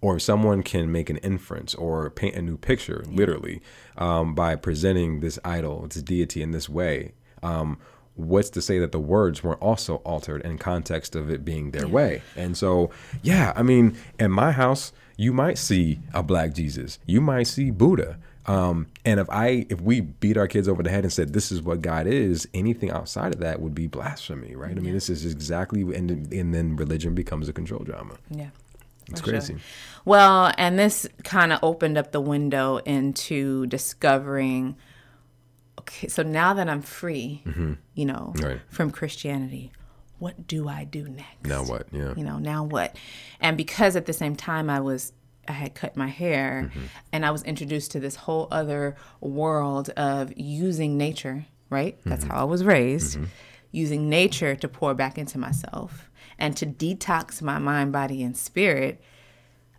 or 0.00 0.16
if 0.16 0.22
someone 0.22 0.62
can 0.62 0.90
make 0.90 1.10
an 1.10 1.18
inference 1.18 1.74
or 1.74 2.10
paint 2.10 2.36
a 2.36 2.42
new 2.42 2.56
picture, 2.56 3.04
literally, 3.08 3.60
um, 3.96 4.34
by 4.34 4.56
presenting 4.56 5.20
this 5.20 5.38
idol, 5.44 5.86
this 5.88 6.02
deity 6.02 6.42
in 6.42 6.52
this 6.52 6.68
way. 6.68 7.12
Um, 7.42 7.78
what's 8.14 8.50
to 8.50 8.60
say 8.60 8.78
that 8.80 8.92
the 8.92 8.98
words 8.98 9.44
weren't 9.44 9.62
also 9.62 9.96
altered 9.96 10.42
in 10.42 10.58
context 10.58 11.14
of 11.14 11.30
it 11.30 11.44
being 11.44 11.70
their 11.70 11.86
way? 11.88 12.22
And 12.36 12.56
so, 12.56 12.90
yeah, 13.22 13.52
I 13.54 13.62
mean, 13.62 13.96
in 14.18 14.30
my 14.32 14.52
house, 14.52 14.92
you 15.16 15.32
might 15.32 15.58
see 15.58 16.00
a 16.14 16.22
black 16.22 16.52
Jesus, 16.52 16.98
you 17.06 17.20
might 17.20 17.44
see 17.44 17.70
Buddha. 17.70 18.18
Um, 18.48 18.86
and 19.04 19.20
if 19.20 19.28
I, 19.30 19.66
if 19.68 19.80
we 19.80 20.00
beat 20.00 20.36
our 20.36 20.48
kids 20.48 20.68
over 20.68 20.82
the 20.82 20.90
head 20.90 21.04
and 21.04 21.12
said 21.12 21.32
this 21.34 21.52
is 21.52 21.60
what 21.62 21.82
God 21.82 22.06
is, 22.06 22.48
anything 22.54 22.90
outside 22.90 23.34
of 23.34 23.40
that 23.40 23.60
would 23.60 23.74
be 23.74 23.86
blasphemy, 23.86 24.56
right? 24.56 24.76
I 24.76 24.80
mean, 24.80 24.94
this 24.94 25.10
is 25.10 25.24
exactly, 25.30 25.82
and 25.82 26.32
and 26.32 26.54
then 26.54 26.74
religion 26.76 27.14
becomes 27.14 27.48
a 27.48 27.52
control 27.52 27.80
drama. 27.84 28.14
yeah. 28.30 28.48
It's 29.10 29.20
for 29.20 29.26
sure. 29.28 29.38
crazy. 29.38 29.56
Well, 30.04 30.52
and 30.58 30.78
this 30.78 31.06
kind 31.24 31.52
of 31.52 31.60
opened 31.62 31.96
up 31.96 32.12
the 32.12 32.20
window 32.20 32.76
into 32.78 33.66
discovering 33.66 34.76
okay, 35.80 36.08
so 36.08 36.22
now 36.22 36.52
that 36.54 36.68
I'm 36.68 36.82
free, 36.82 37.42
you 37.94 38.04
know, 38.04 38.32
Mm-hmm. 38.36 38.44
Right. 38.46 38.60
from 38.68 38.90
Christianity, 38.90 39.72
what 40.18 40.46
do 40.46 40.68
I 40.68 40.84
do 40.84 41.08
next? 41.08 41.44
Now 41.46 41.64
what? 41.64 41.86
Yeah. 41.92 42.12
You 42.16 42.24
know, 42.24 42.38
now 42.38 42.64
what? 42.64 42.96
And 43.40 43.56
because 43.56 43.96
at 43.96 44.04
the 44.06 44.12
same 44.12 44.36
time 44.36 44.68
I 44.68 44.80
was 44.80 45.12
I 45.48 45.52
had 45.52 45.74
cut 45.74 45.96
my 45.96 46.08
hair 46.08 46.64
Mm-hmm. 46.70 46.86
and 47.12 47.26
I 47.26 47.30
was 47.30 47.42
introduced 47.44 47.90
to 47.92 48.00
this 48.00 48.16
whole 48.16 48.48
other 48.50 48.96
world 49.20 49.90
of 49.90 50.32
using 50.36 50.96
nature, 50.96 51.46
right? 51.70 51.98
That's 52.04 52.24
Mm-hmm. 52.24 52.32
how 52.34 52.40
I 52.42 52.44
was 52.44 52.64
raised. 52.64 53.18
Using 53.70 54.08
nature 54.08 54.56
to 54.56 54.68
pour 54.68 54.94
back 54.94 55.18
into 55.18 55.38
myself 55.38 56.10
and 56.38 56.56
to 56.56 56.66
detox 56.66 57.42
my 57.42 57.58
mind, 57.58 57.92
body, 57.92 58.22
and 58.22 58.36
spirit. 58.36 59.00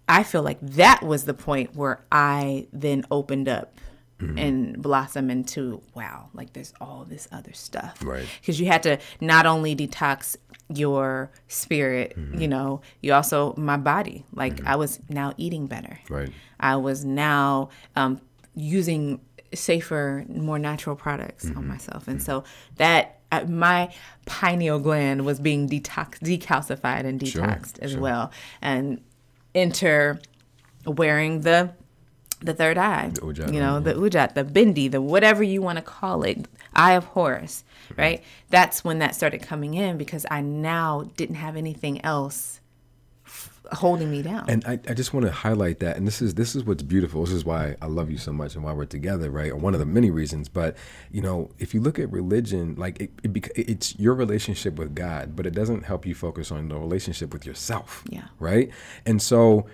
I 0.08 0.24
feel 0.24 0.42
like 0.44 0.60
that 0.62 1.02
was 1.04 1.26
the 1.26 1.34
point 1.34 1.76
where 1.76 2.04
I 2.12 2.68
then 2.74 3.06
opened 3.12 3.48
up 3.48 3.74
Mm-hmm. 4.20 4.38
and 4.38 4.82
blossom 4.82 5.30
into 5.30 5.82
wow, 5.96 6.28
like 6.34 6.52
there's 6.52 6.74
all 6.82 7.06
this 7.08 7.28
other 7.32 7.54
stuff. 7.54 8.04
Right. 8.04 8.26
Because 8.42 8.60
you 8.60 8.68
had 8.68 8.84
to 8.84 8.98
not 9.22 9.46
only 9.46 9.76
detox 9.78 10.36
your 10.68 11.32
spirit, 11.48 12.16
Mm-hmm. 12.18 12.42
you 12.42 12.48
know, 12.50 12.82
you 13.02 13.14
also, 13.14 13.54
my 13.56 13.78
body, 13.78 14.26
like 14.34 14.66
I 14.66 14.76
was 14.76 15.00
now 15.08 15.34
eating 15.38 15.68
better. 15.68 16.00
Right. 16.10 16.30
I 16.60 16.76
was 16.76 17.06
now 17.06 17.70
um, 17.96 18.20
using 18.56 19.22
safer, 19.54 20.26
more 20.28 20.60
natural 20.60 20.98
products 20.98 21.46
Mm-hmm. 21.46 21.58
on 21.58 21.68
myself. 21.68 22.08
And 22.10 22.22
so 22.22 22.44
that, 22.76 23.20
uh, 23.32 23.46
my 23.48 23.90
pineal 24.26 24.80
gland 24.80 25.24
was 25.26 25.40
being 25.40 25.70
detox, 25.70 26.20
decalcified 26.20 27.06
and 27.06 27.26
Sure, 27.26 27.44
detoxed 27.44 27.80
as 27.80 27.92
sure. 27.92 28.02
well. 28.02 28.32
And 28.62 29.02
enter 29.56 30.20
wearing 30.86 31.42
the 31.42 31.72
the 32.42 32.54
third 32.54 32.78
eye, 32.78 33.12
ujat, 33.16 33.54
you 33.54 33.60
know, 33.60 33.80
the 33.80 33.94
ujat, 33.94 34.34
the 34.34 34.44
bindi, 34.44 34.90
the 34.90 35.02
whatever 35.02 35.44
you 35.44 35.62
want 35.62 35.78
to 35.78 35.82
call 35.84 36.24
it, 36.24 36.48
eye 36.74 36.94
of 36.94 37.06
Horus, 37.06 37.64
Mm-hmm. 37.90 38.02
right? 38.02 38.24
That's 38.50 38.84
when 38.84 39.00
that 39.00 39.16
started 39.16 39.42
coming 39.42 39.74
in 39.74 39.98
because 39.98 40.26
I 40.30 40.42
now 40.42 41.10
didn't 41.18 41.36
have 41.38 41.56
anything 41.56 42.04
else 42.06 42.60
f- 43.26 43.60
holding 43.74 44.12
me 44.12 44.22
down. 44.22 44.46
And 44.48 44.64
I, 44.66 44.74
I 44.88 44.94
just 44.94 45.12
want 45.12 45.26
to 45.26 45.32
highlight 45.32 45.80
that, 45.80 45.98
and 45.98 46.06
this 46.06 46.22
is 46.22 46.36
this 46.36 46.56
is 46.56 46.64
what's 46.64 46.84
beautiful. 46.84 47.26
This 47.26 47.34
is 47.34 47.44
why 47.44 47.76
I 47.82 47.88
love 47.88 48.12
you 48.12 48.18
so 48.20 48.32
much, 48.32 48.54
and 48.56 48.64
why 48.64 48.74
we're 48.74 48.86
together, 48.86 49.32
right? 49.32 49.52
Or 49.52 49.56
one 49.56 49.74
of 49.74 49.80
the 49.80 49.88
many 49.88 50.12
reasons. 50.12 50.48
But 50.50 50.78
you 51.12 51.22
know, 51.22 51.50
if 51.58 51.74
you 51.74 51.82
look 51.82 51.98
at 51.98 52.12
religion, 52.12 52.76
like 52.78 53.02
it, 53.02 53.12
it 53.24 53.34
bec- 53.34 53.52
it's 53.56 53.98
your 54.00 54.14
relationship 54.14 54.76
with 54.76 54.94
God, 54.94 55.36
but 55.36 55.48
it 55.48 55.56
doesn't 55.56 55.84
help 55.86 56.06
you 56.06 56.14
focus 56.14 56.52
on 56.52 56.68
the 56.70 56.76
relationship 56.78 57.34
with 57.34 57.44
yourself. 57.46 58.04
Yeah. 58.08 58.26
Right. 58.40 58.70
And 59.06 59.20
so, 59.20 59.66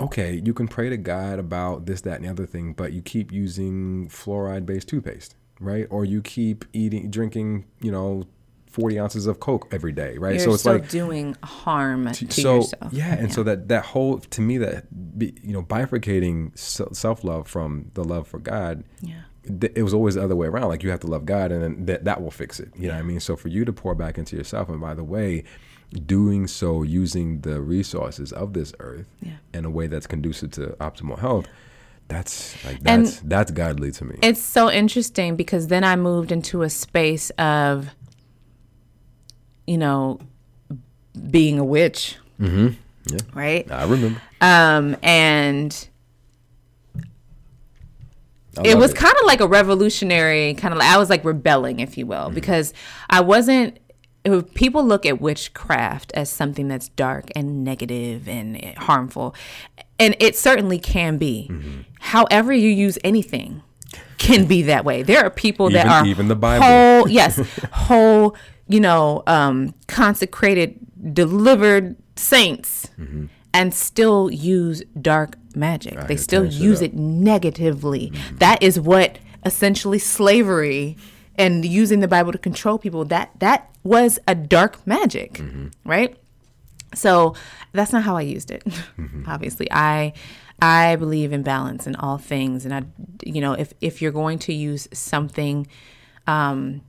okay, 0.00 0.40
you 0.44 0.52
can 0.54 0.68
pray 0.68 0.88
to 0.88 0.96
God 0.96 1.38
about 1.38 1.86
this, 1.86 2.00
that, 2.02 2.16
and 2.16 2.24
the 2.24 2.28
other 2.30 2.46
thing, 2.46 2.72
but 2.72 2.92
you 2.92 3.02
keep 3.02 3.30
using 3.32 4.08
fluoride-based 4.08 4.88
toothpaste, 4.88 5.36
right? 5.60 5.86
Or 5.90 6.04
you 6.04 6.22
keep 6.22 6.64
eating, 6.72 7.10
drinking, 7.10 7.66
you 7.80 7.90
know. 7.92 8.24
40 8.68 8.98
ounces 9.00 9.26
of 9.26 9.38
coke 9.38 9.68
every 9.70 9.92
day 9.92 10.16
right 10.16 10.36
You're 10.36 10.44
so 10.44 10.54
it's 10.54 10.64
like 10.64 10.88
doing 10.88 11.36
harm 11.42 12.10
to 12.10 12.30
so 12.32 12.54
yourself. 12.56 12.90
yeah 12.90 13.12
and 13.18 13.30
so 13.30 13.42
that 13.42 13.68
that 13.68 13.84
whole 13.84 14.18
to 14.20 14.40
me 14.40 14.56
that 14.56 14.86
you 15.18 15.52
know 15.52 15.62
bifurcating 15.62 16.56
self 16.58 17.22
love 17.22 17.46
from 17.48 17.90
the 17.92 18.02
love 18.02 18.26
for 18.26 18.38
god 18.38 18.82
Yeah. 19.02 19.20
it 19.44 19.82
was 19.82 19.92
always 19.92 20.14
the 20.14 20.24
other 20.24 20.34
way 20.34 20.46
around 20.46 20.68
like 20.68 20.82
you 20.82 20.88
have 20.88 21.00
to 21.00 21.06
love 21.06 21.26
god 21.26 21.52
and 21.52 21.62
then 21.62 21.84
that, 21.84 22.04
that 22.06 22.22
will 22.22 22.30
fix 22.30 22.58
it 22.60 22.70
you 22.74 22.88
know 22.88 22.94
what 22.94 23.00
i 23.00 23.02
mean 23.02 23.20
so 23.20 23.36
for 23.36 23.48
you 23.48 23.66
to 23.66 23.74
pour 23.74 23.94
back 23.94 24.16
into 24.16 24.36
yourself 24.36 24.70
and 24.70 24.80
by 24.80 24.94
the 24.94 25.04
way 25.04 25.44
doing 26.06 26.46
so 26.46 26.82
using 26.82 27.40
the 27.42 27.60
resources 27.60 28.32
of 28.32 28.52
this 28.54 28.72
earth 28.80 29.06
Yeah. 29.20 29.32
in 29.52 29.64
a 29.64 29.70
way 29.70 29.86
that's 29.86 30.06
conducive 30.06 30.50
to 30.52 30.68
optimal 30.80 31.18
health 31.18 31.46
that's 32.08 32.62
like 32.64 32.78
And- 32.84 33.06
that's 33.06 33.20
that's 33.20 33.50
godly 33.50 33.90
to 33.92 34.04
me 34.04 34.18
It's 34.22 34.40
so 34.42 34.70
interesting 34.70 35.36
because 35.36 35.68
then 35.68 35.84
I 35.84 35.96
moved 35.96 36.32
into 36.32 36.62
a 36.62 36.70
space 36.70 37.30
of, 37.38 37.90
you 39.66 39.78
know, 39.78 40.18
being 41.30 41.58
a 41.58 41.64
witch, 41.64 42.16
yeah 42.38 42.70
right? 43.34 43.70
i 43.70 43.84
remember 43.84 44.20
Um, 44.40 44.96
and 45.02 45.88
it 48.64 48.76
was 48.76 48.92
kind 48.92 49.14
of 49.18 49.24
like 49.26 49.40
a 49.40 49.46
revolutionary 49.46 50.52
kind 50.54 50.72
of 50.74 50.78
like 50.78 50.88
I 50.88 50.98
was 50.98 51.08
like 51.08 51.24
rebelling, 51.24 51.80
if 51.80 51.96
you 51.96 52.04
will, 52.06 52.28
because 52.30 52.74
I 53.08 53.20
wasn't. 53.22 53.78
If 54.24 54.54
people 54.54 54.84
look 54.84 55.04
at 55.04 55.20
witchcraft 55.20 56.12
as 56.12 56.30
something 56.30 56.68
that's 56.68 56.88
dark 56.90 57.30
and 57.34 57.64
negative 57.64 58.28
and 58.28 58.76
harmful, 58.78 59.34
and 59.98 60.16
it 60.20 60.36
certainly 60.36 60.78
can 60.78 61.18
be. 61.18 61.48
Mm-hmm. 61.50 61.80
However, 61.98 62.52
you 62.52 62.70
use 62.70 62.98
anything 63.02 63.62
can 64.18 64.46
be 64.46 64.62
that 64.62 64.84
way. 64.84 65.02
There 65.02 65.24
are 65.24 65.30
people 65.30 65.70
that 65.70 65.86
are 65.86 66.06
even 66.06 66.28
the 66.28 66.36
Bible. 66.36 66.64
whole, 66.64 67.08
yes, 67.08 67.40
whole, 67.72 68.36
you 68.68 68.80
know, 68.80 69.22
um, 69.26 69.74
consecrated, 69.88 70.78
delivered 71.12 71.96
saints, 72.16 72.90
mm-hmm. 72.98 73.26
and 73.52 73.74
still 73.74 74.30
use 74.30 74.82
dark 75.00 75.36
magic. 75.54 76.06
they 76.06 76.16
still 76.16 76.44
use 76.44 76.78
up. 76.78 76.86
it 76.86 76.94
negatively. 76.94 78.10
Mm-hmm. 78.10 78.36
That 78.38 78.62
is 78.62 78.78
what 78.78 79.18
essentially 79.44 79.98
slavery 79.98 80.96
and 81.36 81.64
using 81.64 82.00
the 82.00 82.08
Bible 82.08 82.32
to 82.32 82.38
control 82.38 82.78
people. 82.78 83.04
That 83.04 83.30
that 83.40 83.70
was 83.82 84.18
a 84.26 84.34
dark 84.34 84.86
magic, 84.86 85.40
right? 85.84 86.16
So 86.94 87.34
that's 87.72 87.92
not 87.92 88.02
how 88.02 88.16
I 88.16 88.22
used 88.22 88.50
it. 88.50 88.62
Obviously, 89.26 89.68
I 89.70 90.12
I 90.60 90.96
believe 90.96 91.32
in 91.32 91.42
balance 91.42 91.86
in 91.86 91.96
all 91.96 92.18
things, 92.18 92.64
and 92.64 92.74
I, 92.74 92.82
you 93.24 93.40
know, 93.40 93.54
if 93.54 93.72
if 93.80 94.02
you're 94.02 94.12
going 94.12 94.38
to 94.40 94.52
use 94.52 94.88
something 94.92 95.66
um, 96.26 96.82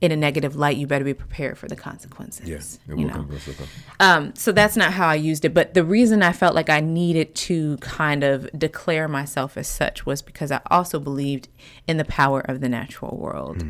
in 0.00 0.12
a 0.12 0.16
negative 0.16 0.56
light, 0.56 0.76
you 0.76 0.86
better 0.86 1.04
be 1.04 1.14
prepared 1.14 1.56
for 1.56 1.66
the 1.68 1.76
consequences. 1.76 2.48
yes 2.48 2.78
it 2.88 2.98
you 2.98 3.06
know. 3.06 3.12
come 3.14 3.28
close 3.28 3.44
to 3.44 3.54
come. 3.54 3.68
Um, 4.00 4.34
so 4.34 4.52
that's 4.52 4.76
not 4.76 4.92
how 4.92 5.08
I 5.08 5.14
used 5.14 5.44
it. 5.44 5.54
But 5.54 5.74
the 5.74 5.84
reason 5.84 6.22
I 6.22 6.32
felt 6.32 6.54
like 6.54 6.68
I 6.68 6.80
needed 6.80 7.34
to 7.36 7.76
kind 7.78 8.22
of 8.24 8.48
declare 8.58 9.08
myself 9.08 9.56
as 9.56 9.68
such 9.68 10.04
was 10.04 10.20
because 10.20 10.50
I 10.52 10.60
also 10.70 10.98
believed 10.98 11.48
in 11.86 11.96
the 11.96 12.04
power 12.04 12.40
of 12.40 12.60
the 12.60 12.68
natural 12.68 13.16
world. 13.16 13.64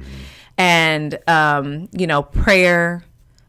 And, 0.57 1.18
um, 1.29 1.89
you 1.93 2.07
know, 2.07 2.22
prayer 2.22 3.05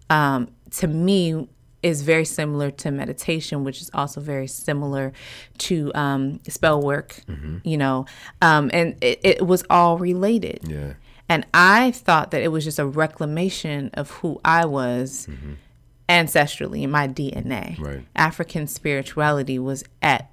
um, 0.09 0.49
to 0.71 0.87
me 0.87 1.47
is 1.81 2.01
very 2.01 2.25
similar 2.25 2.71
to 2.71 2.91
meditation, 2.91 3.63
which 3.63 3.81
is 3.81 3.91
also 3.93 4.19
very 4.19 4.47
similar 4.47 5.13
to 5.59 5.91
um, 5.93 6.39
spell 6.47 6.81
work, 6.81 7.21
you 7.63 7.77
know, 7.77 8.05
um, 8.41 8.71
and 8.73 8.95
it, 9.01 9.19
it 9.23 9.47
was 9.47 9.63
all 9.69 9.97
related. 9.97 10.59
yeah 10.67 10.93
And 11.27 11.45
I 11.53 11.91
thought 11.91 12.31
that 12.31 12.41
it 12.41 12.49
was 12.49 12.63
just 12.63 12.77
a 12.77 12.85
reclamation 12.85 13.89
of 13.93 14.11
who 14.11 14.39
I 14.45 14.65
was 14.65 15.27
ancestrally 16.07 16.83
in 16.83 16.91
my 16.91 17.07
DNA. 17.07 17.79
Right. 17.79 18.05
African 18.15 18.67
spirituality 18.67 19.57
was 19.57 19.83
at, 20.01 20.29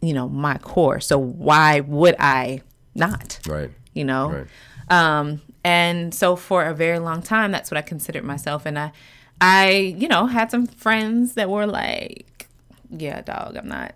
you 0.00 0.14
know, 0.14 0.28
my 0.28 0.58
core. 0.58 1.00
So 1.00 1.18
why 1.18 1.80
would 1.80 2.14
I 2.18 2.62
not? 2.94 3.40
right 3.46 3.70
You 3.94 4.04
know? 4.04 4.30
right 4.30 4.46
Um, 4.90 5.42
and 5.64 6.14
so 6.14 6.36
for 6.36 6.64
a 6.64 6.74
very 6.74 6.98
long 6.98 7.20
time, 7.20 7.50
that's 7.50 7.70
what 7.70 7.78
I 7.78 7.82
considered 7.82 8.24
myself. 8.24 8.64
And 8.64 8.78
I, 8.78 8.92
I, 9.40 9.70
you 9.98 10.08
know, 10.08 10.26
had 10.26 10.50
some 10.50 10.66
friends 10.66 11.34
that 11.34 11.50
were 11.50 11.66
like, 11.66 12.48
yeah, 12.90 13.20
dog, 13.20 13.56
I'm 13.56 13.68
not. 13.68 13.94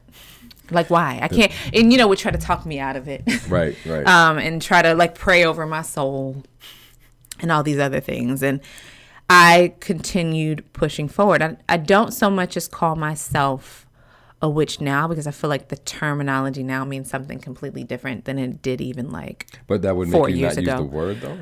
Like, 0.72 0.90
why? 0.90 1.18
I 1.22 1.28
can't. 1.28 1.52
And, 1.72 1.92
you 1.92 1.98
know, 1.98 2.08
would 2.08 2.18
try 2.18 2.30
to 2.30 2.38
talk 2.38 2.66
me 2.66 2.78
out 2.78 2.96
of 2.96 3.08
it. 3.08 3.22
right 3.48 3.76
right 3.86 4.06
um, 4.06 4.38
and 4.38 4.60
try 4.60 4.82
to 4.82 4.94
like 4.94 5.14
pray 5.14 5.44
over 5.44 5.66
my 5.66 5.82
soul 5.82 6.42
and 7.40 7.50
all 7.52 7.62
these 7.62 7.78
other 7.78 8.00
things. 8.00 8.42
And 8.42 8.60
I 9.28 9.74
continued 9.80 10.70
pushing 10.72 11.08
forward. 11.08 11.42
I, 11.42 11.56
I 11.68 11.76
don't 11.76 12.12
so 12.12 12.30
much 12.30 12.56
as 12.56 12.68
call 12.68 12.96
myself 12.96 13.86
a 14.42 14.48
witch 14.48 14.80
now 14.80 15.06
because 15.06 15.26
I 15.26 15.30
feel 15.30 15.48
like 15.48 15.68
the 15.68 15.76
terminology 15.76 16.62
now 16.64 16.84
means 16.84 17.08
something 17.08 17.38
completely 17.38 17.84
different 17.84 18.24
than 18.24 18.38
it 18.38 18.60
did 18.60 18.80
even 18.80 19.10
like. 19.10 19.46
But 19.68 19.82
that 19.82 19.96
would 19.96 20.08
make 20.08 20.28
you 20.30 20.34
years 20.34 20.56
not 20.56 20.64
use 20.64 20.74
the 20.74 20.82
word 20.82 21.20
though. 21.20 21.38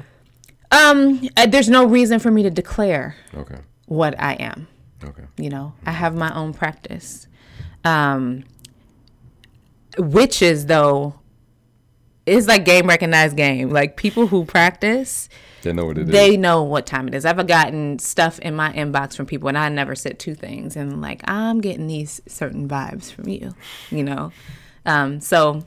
Um, 0.71 1.29
uh, 1.37 1.47
there's 1.47 1.69
no 1.69 1.85
reason 1.85 2.21
for 2.21 2.31
me 2.31 2.43
to 2.45 2.51
declare 2.51 3.17
Okay. 3.35 3.59
what 3.87 4.15
I 4.21 4.35
am. 4.35 4.69
Okay. 5.03 5.25
You 5.39 5.49
know, 5.51 5.73
I 5.85 5.93
have 5.93 6.15
my 6.15 6.33
own 6.35 6.53
practice. 6.53 7.27
Um, 7.85 8.45
witches 9.99 10.67
though 10.67 11.15
is 12.27 12.47
like 12.47 12.65
game 12.65 12.87
recognized 12.87 13.37
game. 13.37 13.71
Like 13.71 13.97
people 13.97 14.27
who 14.27 14.45
practice, 14.45 15.29
They 15.63 15.73
know 15.73 15.87
what 15.87 15.99
it 15.99 16.05
is. 16.09 16.11
they 16.11 16.37
know 16.37 16.63
what 16.63 16.87
time 16.87 17.09
it 17.09 17.15
is. 17.15 17.25
I've 17.25 17.45
gotten 17.47 17.99
stuff 17.99 18.39
in 18.41 18.55
my 18.55 18.73
inbox 18.73 19.17
from 19.17 19.27
people, 19.27 19.49
and 19.49 19.59
I 19.59 19.69
never 19.69 19.95
said 19.95 20.19
two 20.19 20.35
things, 20.35 20.77
and 20.77 21.01
like 21.01 21.23
I'm 21.29 21.61
getting 21.61 21.87
these 21.87 22.21
certain 22.29 22.69
vibes 22.69 23.11
from 23.11 23.29
you, 23.29 23.55
you 23.91 24.05
know. 24.05 24.33
Um, 24.87 25.21
so 25.21 25.65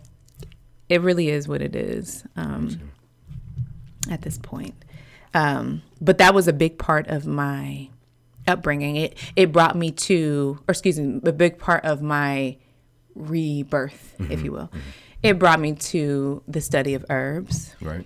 it 0.90 1.02
really 1.02 1.30
is 1.30 1.48
what 1.48 1.62
it 1.62 1.76
is 1.76 2.24
um, 2.36 2.80
at 4.10 4.22
this 4.22 4.38
point. 4.38 4.76
Um, 5.34 5.82
but 6.00 6.20
that 6.20 6.34
was 6.34 6.48
a 6.48 6.54
big 6.54 6.78
part 6.78 7.08
of 7.08 7.26
my 7.26 7.90
upbringing. 8.48 8.96
It 8.98 9.18
it 9.36 9.52
brought 9.52 9.76
me 9.76 9.92
to, 9.92 10.60
or 10.68 10.72
excuse 10.72 11.00
me, 11.00 11.20
a 11.26 11.32
big 11.34 11.58
part 11.58 11.84
of 11.84 12.02
my 12.02 12.58
rebirth, 13.16 14.16
if 14.30 14.44
you 14.44 14.52
will. 14.52 14.70
It 15.22 15.40
brought 15.40 15.60
me 15.60 15.74
to 15.74 16.44
the 16.48 16.62
study 16.62 16.94
of 16.96 17.06
herbs. 17.10 17.76
right. 17.82 18.06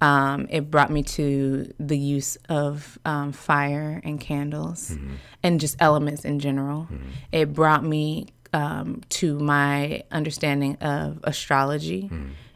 Um, 0.00 0.48
it 0.50 0.68
brought 0.68 0.90
me 0.90 1.04
to 1.04 1.72
the 1.78 1.96
use 1.96 2.36
of 2.48 2.98
um, 3.04 3.30
fire 3.30 4.00
and 4.02 4.18
candles 4.20 4.96
and 5.44 5.60
just 5.60 5.76
elements 5.78 6.24
in 6.24 6.40
general. 6.40 6.88
It 7.30 7.52
brought 7.52 7.84
me 7.84 8.26
um, 8.52 9.02
to 9.10 9.38
my 9.38 10.02
understanding 10.10 10.76
of 10.80 11.20
astrology 11.22 12.10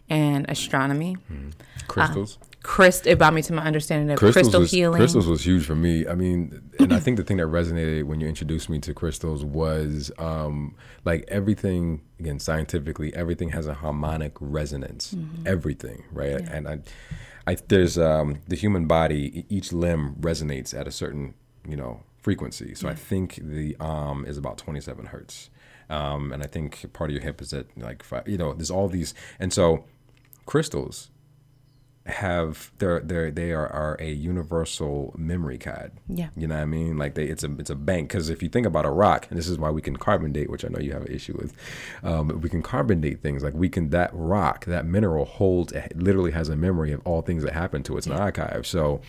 and 0.09 0.51
astronomy. 0.51 1.17
Crystals. 1.87 2.39
Crystal, 2.67 3.13
it 3.13 3.19
brought 3.19 3.33
me 3.33 3.43
to 3.43 3.53
my 3.53 3.63
understanding 3.63 4.11
of 4.11 4.19
crystal 4.19 4.63
was, 4.63 4.73
healing. 4.73 4.99
Crystals 4.99 5.29
was 5.29 5.47
huge 5.47 5.65
for 5.65 5.77
me. 5.77 6.05
I 6.05 6.17
mean, 6.17 6.69
and 6.81 6.93
I 6.93 6.99
think 7.01 7.17
the 7.17 7.23
thing 7.23 7.37
that 7.37 7.47
resonated 7.47 8.03
when 8.05 8.21
you 8.21 8.27
introduced 8.27 8.69
me 8.69 8.81
to 8.81 8.93
crystals 8.93 9.45
was 9.45 10.11
um, 10.19 10.75
like 11.05 11.25
everything. 11.29 12.03
Again, 12.19 12.41
scientifically, 12.41 13.15
everything 13.15 13.51
has 13.51 13.69
a 13.69 13.75
harmonic 13.75 14.33
resonance. 14.41 15.15
Mm-hmm. 15.15 15.47
Everything, 15.47 16.03
right? 16.11 16.41
And 16.41 16.67
I, 16.67 16.81
I 17.47 17.57
there's 17.69 17.97
um, 17.99 18.41
the 18.49 18.57
human 18.57 18.87
body. 18.89 19.47
Each 19.49 19.73
limb 19.73 20.17
resonates 20.17 20.77
at 20.77 20.89
a 20.89 20.91
certain, 20.91 21.35
you 21.69 21.77
know, 21.77 22.03
frequency. 22.21 22.75
So 22.75 22.89
I 22.89 22.97
think 22.97 23.39
the 23.41 23.77
arm 23.79 24.25
is 24.25 24.37
about 24.37 24.59
27 24.59 25.07
hertz, 25.07 25.51
um, 25.89 26.33
and 26.33 26.43
I 26.43 26.49
think 26.49 26.93
part 26.93 27.11
of 27.11 27.15
your 27.15 27.23
hip 27.23 27.41
is 27.41 27.53
at 27.53 27.67
like 27.77 28.03
five. 28.03 28.27
You 28.27 28.39
know, 28.39 28.55
there's 28.55 28.73
all 28.73 28.89
these, 28.89 29.15
and 29.39 29.53
so 29.53 29.85
crystals 30.47 31.11
have 32.07 32.71
they're 32.79 33.01
they 33.01 33.31
they 33.31 33.53
are, 33.53 33.67
are 33.67 33.97
a 34.01 34.11
universal 34.13 35.13
memory 35.19 35.59
card. 35.59 35.93
Yeah. 36.09 36.29
you 36.37 36.47
know 36.47 36.55
what 36.55 36.63
I 36.63 36.67
mean. 36.67 36.97
Like 36.99 37.15
they, 37.15 37.25
it's 37.25 37.43
a 37.45 37.51
it's 37.59 37.71
a 37.71 37.75
bank 37.75 38.09
because 38.09 38.29
if 38.31 38.43
you 38.43 38.49
think 38.49 38.67
about 38.67 38.85
a 38.87 38.91
rock, 38.91 39.27
and 39.29 39.39
this 39.39 39.49
is 39.49 39.59
why 39.59 39.71
we 39.71 39.83
can 39.83 39.97
carbon 39.97 40.33
date, 40.33 40.49
which 40.51 40.65
I 40.65 40.69
know 40.69 40.79
you 40.79 40.93
have 40.93 41.03
an 41.03 41.13
issue 41.13 41.37
with. 41.37 41.53
Um, 42.03 42.41
we 42.41 42.49
can 42.49 42.63
carbon 42.63 43.01
date 43.01 43.21
things 43.23 43.43
like 43.43 43.55
we 43.55 43.69
can 43.69 43.91
that 43.91 44.11
rock 44.13 44.65
that 44.67 44.87
mineral 44.87 45.25
holds 45.25 45.73
literally 45.95 46.31
has 46.33 46.49
a 46.49 46.57
memory 46.57 46.93
of 46.93 47.01
all 47.05 47.23
things 47.23 47.43
that 47.43 47.53
happened 47.53 47.85
to 47.87 47.97
its 47.97 48.07
an 48.07 48.13
archive. 48.13 48.67
So 48.67 49.01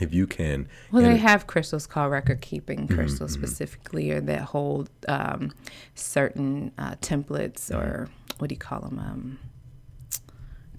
if 0.00 0.14
you 0.14 0.26
can, 0.26 0.66
Well, 0.92 1.02
they 1.02 1.14
it- 1.16 1.20
have 1.20 1.46
crystals 1.46 1.86
called 1.86 2.10
record 2.12 2.40
keeping 2.40 2.86
Mm-hmm, 2.86 2.94
crystals 2.94 3.32
specifically, 3.32 4.10
or 4.12 4.20
that 4.22 4.40
hold 4.42 4.88
um, 5.08 5.52
certain 5.94 6.72
uh, 6.78 6.94
templates, 7.02 7.70
or 7.70 8.08
what 8.38 8.48
do 8.48 8.54
you 8.54 8.58
call 8.58 8.80
them? 8.80 8.98
Um, 8.98 9.38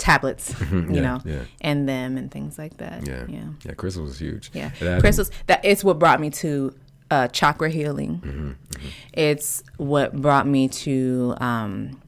tablets, 0.02 0.50
you 0.60 0.66
Mm-hmm. 0.66 0.94
yeah, 0.96 1.02
know, 1.02 1.22
yeah. 1.26 1.44
and 1.62 1.88
them 1.88 2.18
and 2.18 2.30
things 2.32 2.58
like 2.58 2.78
that. 2.78 3.08
yeah, 3.08 3.26
yeah, 3.30 3.44
yeah, 3.66 3.74
crystals 3.74 4.12
is 4.12 4.20
huge. 4.20 4.52
yeah. 4.54 4.68
It 4.68 4.74
has- 4.88 5.02
Crystals. 5.02 5.32
That 5.48 5.64
it's 5.64 5.84
what 5.84 6.00
brought 6.00 6.20
me 6.20 6.30
to 6.32 6.74
uh, 7.12 7.28
chakra 7.30 7.70
healing. 7.70 8.20
Mm-hmm, 8.26 8.88
It's 9.14 9.64
what 9.78 10.14
brought 10.22 10.48
me 10.48 10.68
to 10.70 11.36
um, 11.40 12.02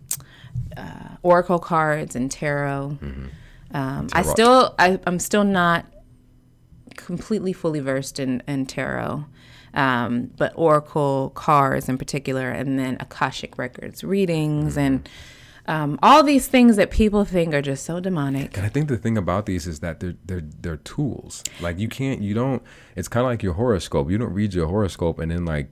uh, 0.77 1.09
oracle 1.23 1.59
cards 1.59 2.15
and 2.15 2.31
tarot. 2.31 2.97
Mm-hmm. 3.01 3.25
Um, 3.75 4.07
I 4.13 4.21
still, 4.21 4.75
I, 4.79 4.99
I'm 5.07 5.19
still 5.19 5.43
not 5.43 5.85
completely 6.95 7.53
fully 7.53 7.79
versed 7.79 8.19
in, 8.19 8.41
in 8.47 8.65
tarot, 8.65 9.25
um, 9.73 10.31
but 10.37 10.53
oracle 10.55 11.31
cards 11.35 11.89
in 11.89 11.97
particular, 11.97 12.49
and 12.49 12.77
then 12.77 12.97
akashic 12.99 13.57
records 13.57 14.03
readings, 14.03 14.77
and 14.77 15.09
um, 15.65 15.97
all 16.03 16.23
these 16.23 16.47
things 16.47 16.75
that 16.75 16.91
people 16.91 17.23
think 17.25 17.53
are 17.53 17.61
just 17.61 17.85
so 17.85 17.99
demonic. 17.99 18.55
And 18.57 18.65
I 18.65 18.69
think 18.69 18.87
the 18.89 18.97
thing 18.97 19.17
about 19.17 19.45
these 19.45 19.65
is 19.67 19.79
that 19.79 19.99
they're 19.99 20.15
they're 20.25 20.41
they're 20.61 20.77
tools. 20.77 21.43
Like 21.61 21.79
you 21.79 21.87
can't 21.87 22.21
you 22.21 22.33
don't. 22.33 22.61
It's 22.95 23.07
kind 23.07 23.25
of 23.25 23.31
like 23.31 23.43
your 23.43 23.53
horoscope. 23.53 24.11
You 24.11 24.17
don't 24.17 24.33
read 24.33 24.53
your 24.53 24.67
horoscope 24.67 25.19
and 25.19 25.31
then 25.31 25.45
like 25.45 25.69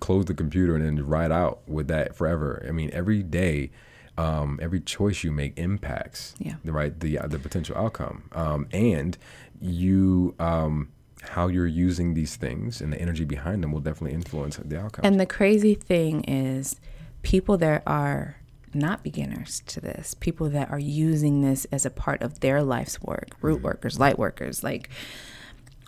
close 0.00 0.24
the 0.26 0.34
computer 0.34 0.76
and 0.76 0.84
then 0.84 1.04
ride 1.06 1.32
out 1.32 1.60
with 1.68 1.88
that 1.88 2.14
forever. 2.16 2.64
I 2.68 2.72
mean, 2.72 2.90
every 2.92 3.22
day, 3.22 3.70
um, 4.16 4.58
every 4.62 4.80
choice 4.80 5.22
you 5.24 5.32
make 5.32 5.58
impacts 5.58 6.34
Yeah. 6.38 6.54
the 6.64 6.72
right 6.72 6.98
the 6.98 7.18
the 7.26 7.38
potential 7.38 7.76
outcome. 7.76 8.30
Um, 8.32 8.66
and 8.72 9.18
you 9.60 10.34
um, 10.38 10.88
how 11.22 11.48
you're 11.48 11.66
using 11.66 12.14
these 12.14 12.36
things 12.36 12.80
and 12.80 12.92
the 12.92 13.00
energy 13.00 13.24
behind 13.24 13.62
them 13.62 13.72
will 13.72 13.80
definitely 13.80 14.14
influence 14.14 14.56
the 14.56 14.80
outcome. 14.80 15.04
And 15.04 15.18
the 15.20 15.26
crazy 15.26 15.74
thing 15.74 16.22
is, 16.24 16.76
people 17.22 17.58
that 17.58 17.82
are 17.86 18.36
not 18.74 19.02
beginners 19.02 19.62
to 19.66 19.80
this, 19.80 20.14
people 20.14 20.48
that 20.50 20.70
are 20.70 20.78
using 20.78 21.42
this 21.42 21.66
as 21.66 21.86
a 21.86 21.90
part 21.90 22.22
of 22.22 22.40
their 22.40 22.62
life's 22.62 23.00
work, 23.00 23.30
root 23.40 23.56
mm-hmm. 23.56 23.66
workers, 23.66 23.98
light 23.98 24.18
workers, 24.18 24.62
like 24.62 24.88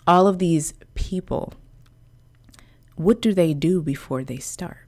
all 0.07 0.27
of 0.27 0.39
these 0.39 0.73
people, 0.95 1.53
what 2.95 3.21
do 3.21 3.33
they 3.33 3.53
do 3.53 3.81
before 3.81 4.23
they 4.23 4.37
start? 4.37 4.87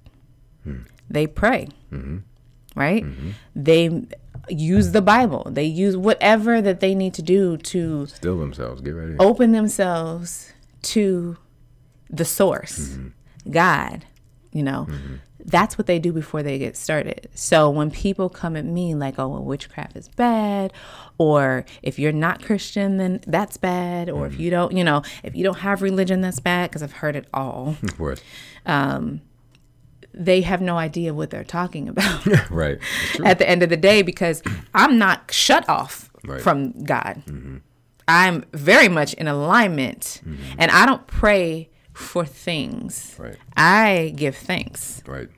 Hmm. 0.63 0.81
They 1.09 1.27
pray, 1.27 1.69
mm-hmm. 1.91 2.19
right? 2.75 3.03
Mm-hmm. 3.03 3.31
They 3.55 4.03
use 4.49 4.91
the 4.91 5.01
Bible, 5.01 5.47
they 5.49 5.65
use 5.65 5.95
whatever 5.95 6.61
that 6.61 6.79
they 6.79 6.95
need 6.95 7.13
to 7.15 7.21
do 7.21 7.57
to 7.57 8.07
Still 8.07 8.39
themselves. 8.39 8.81
Get 8.81 8.91
ready. 8.91 9.15
open 9.19 9.51
themselves 9.51 10.53
to 10.83 11.37
the 12.09 12.25
source, 12.25 12.97
God, 13.49 14.05
you 14.51 14.63
know. 14.63 14.87
That's 15.45 15.77
what 15.77 15.87
they 15.87 15.99
do 15.99 16.13
before 16.13 16.41
they 16.41 16.57
get 16.57 16.77
started. 16.77 17.29
So 17.33 17.69
when 17.69 17.91
people 17.91 18.29
come 18.29 18.55
at 18.55 18.65
me 18.65 18.95
like, 18.95 19.19
oh, 19.19 19.27
well, 19.27 19.43
witchcraft 19.43 19.95
is 19.97 20.07
bad, 20.09 20.73
or 21.17 21.65
if 21.81 21.99
you're 21.99 22.11
not 22.11 22.43
Christian, 22.43 22.97
then 22.97 23.21
that's 23.27 23.57
bad, 23.57 24.09
or 24.09 24.27
if 24.27 24.33
mm. 24.33 24.39
you 24.39 24.49
don't, 24.49 24.75
you 24.75 24.83
know, 24.83 25.03
if 25.23 25.35
you 25.35 25.43
don't 25.43 25.59
have 25.59 25.81
religion, 25.81 26.21
that's 26.21 26.39
bad, 26.39 26.69
because 26.69 26.81
I've 26.81 26.93
heard 26.93 27.15
it 27.15 27.27
all. 27.33 27.75
Of 27.83 27.97
course. 27.97 28.21
Um, 28.65 29.21
they 30.13 30.41
have 30.41 30.61
no 30.61 30.77
idea 30.77 31.13
what 31.13 31.29
they're 31.29 31.43
talking 31.43 31.89
about 31.89 32.25
right. 32.49 32.79
At 33.25 33.39
the 33.39 33.49
end 33.49 33.63
of 33.63 33.69
the 33.69 33.77
day 33.77 34.01
because 34.01 34.41
I'm 34.73 34.97
not 34.97 35.31
shut 35.31 35.67
off 35.67 36.09
Right. 36.25 36.41
from 36.41 36.71
God. 36.85 37.21
Mm-hmm. 37.27 37.57
I'm 38.07 38.45
very 38.53 38.87
much 38.87 39.13
in 39.15 39.27
alignment 39.27 40.21
mm-hmm. 40.25 40.55
and 40.57 40.71
I 40.71 40.85
don't 40.85 41.05
pray 41.05 41.69
for 41.93 42.25
things. 42.25 43.15
Right. 43.19 43.37
I 43.55 44.13
give 44.15 44.35
thanks. 44.35 45.01
Right. 45.05 45.29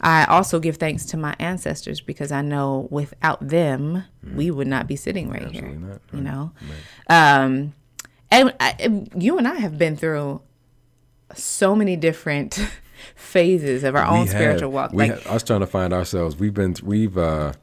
I 0.00 0.24
also 0.26 0.60
give 0.60 0.76
thanks 0.76 1.06
to 1.06 1.16
my 1.16 1.34
ancestors 1.38 2.00
because 2.00 2.30
I 2.30 2.42
know 2.42 2.88
without 2.90 3.46
them, 3.46 4.04
we 4.34 4.50
would 4.50 4.66
not 4.66 4.86
be 4.86 4.96
sitting 4.96 5.30
right 5.30 5.50
here. 5.50 5.64
Absolutely 5.64 5.88
not. 5.88 6.00
You 6.12 6.20
know? 6.20 6.52
Um, 7.08 7.72
and 8.30 8.54
I, 8.60 9.06
you 9.16 9.38
and 9.38 9.48
I 9.48 9.54
have 9.54 9.78
been 9.78 9.96
through 9.96 10.42
so 11.34 11.74
many 11.74 11.96
different 11.96 12.68
phases 13.14 13.84
of 13.84 13.94
our 13.94 14.04
own 14.04 14.22
We 14.22 14.28
spiritual 14.28 14.72
walk. 14.72 14.92
We 14.92 15.08
Like, 15.08 15.22
have, 15.22 15.26
us 15.26 15.42
trying 15.42 15.60
to 15.60 15.66
find 15.66 15.92
ourselves. 15.92 16.36
We've 16.36 16.54
been 16.54 16.74
we've 16.82 17.16
uh 17.16 17.54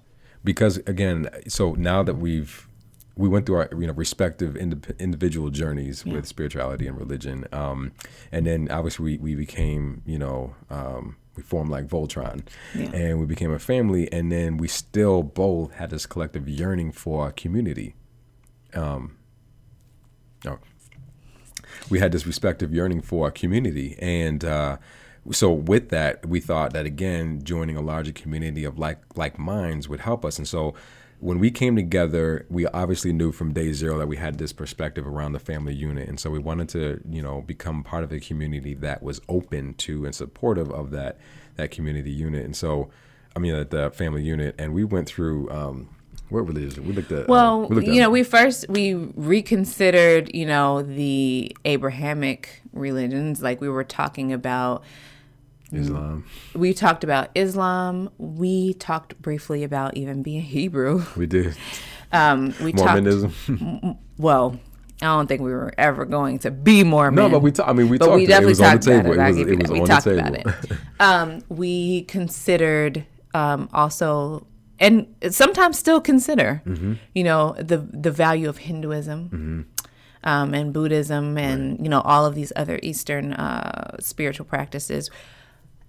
because 0.43 0.77
again, 0.77 1.29
so 1.47 1.73
now 1.73 2.01
that 2.03 2.15
we've 2.15 2.67
we 3.15 3.27
went 3.27 3.45
through 3.45 3.55
our 3.57 3.69
you 3.77 3.87
know 3.87 3.93
respective 3.93 4.53
indip- 4.55 4.97
individual 4.99 5.49
journeys 5.49 6.05
with 6.05 6.25
spirituality 6.25 6.87
and 6.87 6.97
religion, 6.97 7.45
um, 7.51 7.91
and 8.31 8.45
then 8.45 8.69
obviously 8.71 9.03
we, 9.03 9.17
we 9.17 9.35
became 9.35 10.01
you 10.05 10.17
know 10.17 10.55
um, 10.69 11.17
we 11.35 11.43
formed 11.43 11.69
like 11.69 11.87
Voltron, 11.87 12.41
Yeah. 12.75 12.91
and 12.93 13.19
we 13.19 13.25
became 13.25 13.51
a 13.51 13.59
family, 13.59 14.11
and 14.11 14.31
then 14.31 14.57
we 14.57 14.67
still 14.67 15.23
both 15.23 15.73
had 15.73 15.89
this 15.89 16.05
collective 16.05 16.47
yearning 16.47 16.91
for 16.91 17.27
a 17.27 17.31
community. 17.31 17.95
Um, 18.73 19.17
oh, 20.47 20.59
we 21.89 21.99
had 21.99 22.11
this 22.11 22.25
respective 22.25 22.73
yearning 22.73 23.01
for 23.01 23.27
a 23.27 23.31
community 23.31 23.97
and 23.99 24.43
uh, 24.45 24.77
so 25.31 25.51
with 25.51 25.89
that 25.89 26.25
we 26.25 26.39
thought 26.39 26.73
that 26.73 26.85
again 26.85 27.43
joining 27.43 27.75
a 27.77 27.81
larger 27.81 28.11
community 28.11 28.63
of 28.63 28.79
like 28.79 28.99
like 29.15 29.37
minds 29.37 29.87
would 29.87 29.99
help 30.01 30.23
us 30.25 30.37
and 30.37 30.47
so 30.47 30.73
when 31.21 31.37
we 31.37 31.51
came 31.51 31.75
together, 31.75 32.45
we 32.49 32.65
obviously 32.67 33.13
knew 33.13 33.31
from 33.31 33.53
day 33.53 33.71
zero 33.73 33.99
that 33.99 34.07
we 34.07 34.17
had 34.17 34.39
this 34.39 34.51
perspective 34.51 35.05
around 35.07 35.33
the 35.33 35.39
family 35.39 35.73
unit, 35.73 36.09
and 36.09 36.19
so 36.19 36.31
we 36.31 36.39
wanted 36.39 36.67
to, 36.69 36.99
you 37.07 37.21
know, 37.21 37.41
become 37.41 37.83
part 37.83 38.03
of 38.03 38.11
a 38.11 38.19
community 38.19 38.73
that 38.73 39.03
was 39.03 39.21
open 39.29 39.75
to 39.75 40.03
and 40.03 40.15
supportive 40.15 40.71
of 40.71 40.89
that 40.91 41.17
that 41.57 41.69
community 41.69 42.11
unit. 42.11 42.43
And 42.43 42.55
so, 42.55 42.89
I 43.35 43.39
mean, 43.39 43.53
uh, 43.53 43.65
the 43.69 43.91
family 43.91 44.23
unit, 44.23 44.55
and 44.57 44.73
we 44.73 44.83
went 44.83 45.07
through. 45.07 45.49
Um, 45.51 45.89
what 46.29 46.47
religion? 46.47 46.87
We 46.87 46.93
looked 46.93 47.11
at. 47.11 47.27
Well, 47.27 47.63
um, 47.63 47.69
we 47.69 47.75
looked 47.75 47.87
at- 47.89 47.93
you 47.93 48.01
know, 48.01 48.09
we 48.09 48.23
first 48.23 48.67
we 48.69 48.93
reconsidered, 48.95 50.33
you 50.33 50.45
know, 50.45 50.81
the 50.81 51.55
Abrahamic 51.65 52.61
religions. 52.73 53.41
Like 53.41 53.61
we 53.61 53.69
were 53.69 53.83
talking 53.83 54.31
about, 54.33 54.83
Islam. 55.73 56.25
we 56.53 56.73
talked 56.73 57.03
about 57.03 57.29
Islam. 57.35 58.09
We 58.17 58.73
talked 58.75 59.21
briefly 59.21 59.63
about 59.63 59.95
even 59.97 60.21
being 60.23 60.41
Hebrew. 60.57 61.03
We 61.15 61.25
did 61.27 61.55
Um, 62.11 62.53
we 62.61 62.71
talked. 62.73 63.03
Mormonism. 63.03 63.97
Well, 64.17 64.59
I 65.01 65.05
don't 65.05 65.27
think 65.27 65.41
we 65.41 65.51
were 65.51 65.73
ever 65.77 66.05
going 66.05 66.39
to 66.39 66.51
be 66.51 66.83
Mormon. 66.83 67.15
no, 67.15 67.29
but 67.29 67.41
we. 67.41 67.51
Ta- 67.51 67.65
I 67.67 67.73
mean, 67.73 67.89
we 67.89 67.97
But 67.97 68.07
talked. 68.07 68.17
we 68.17 68.25
definitely 68.27 68.53
it 68.53 68.57
the 68.57 68.63
talked 68.63 68.85
about 68.87 69.05
it. 69.05 69.09
It 69.09 69.17
was. 69.17 69.37
It 69.39 69.59
was. 69.59 69.71
We 69.71 69.85
talked 69.85 70.07
about 70.07 70.33
it. 70.35 70.77
um, 70.99 71.41
we 71.49 72.03
considered 72.03 73.05
um, 73.33 73.67
also, 73.73 74.45
and 74.79 75.07
sometimes 75.29 75.79
still 75.79 76.01
consider, 76.01 76.61
Mm-hmm. 76.67 76.93
you 77.15 77.23
know, 77.23 77.55
the 77.57 77.77
the 77.77 78.11
value 78.11 78.47
of 78.49 78.57
Hinduism. 78.59 79.67
Um, 80.23 80.53
and 80.53 80.71
Buddhism, 80.71 81.35
and 81.39 81.79
you 81.83 81.89
know 81.89 82.01
all 82.01 82.27
of 82.27 82.35
these 82.35 82.53
other 82.55 82.79
Eastern 82.83 83.33
uh, 83.33 83.97
spiritual 83.99 84.45
practices, 84.45 85.09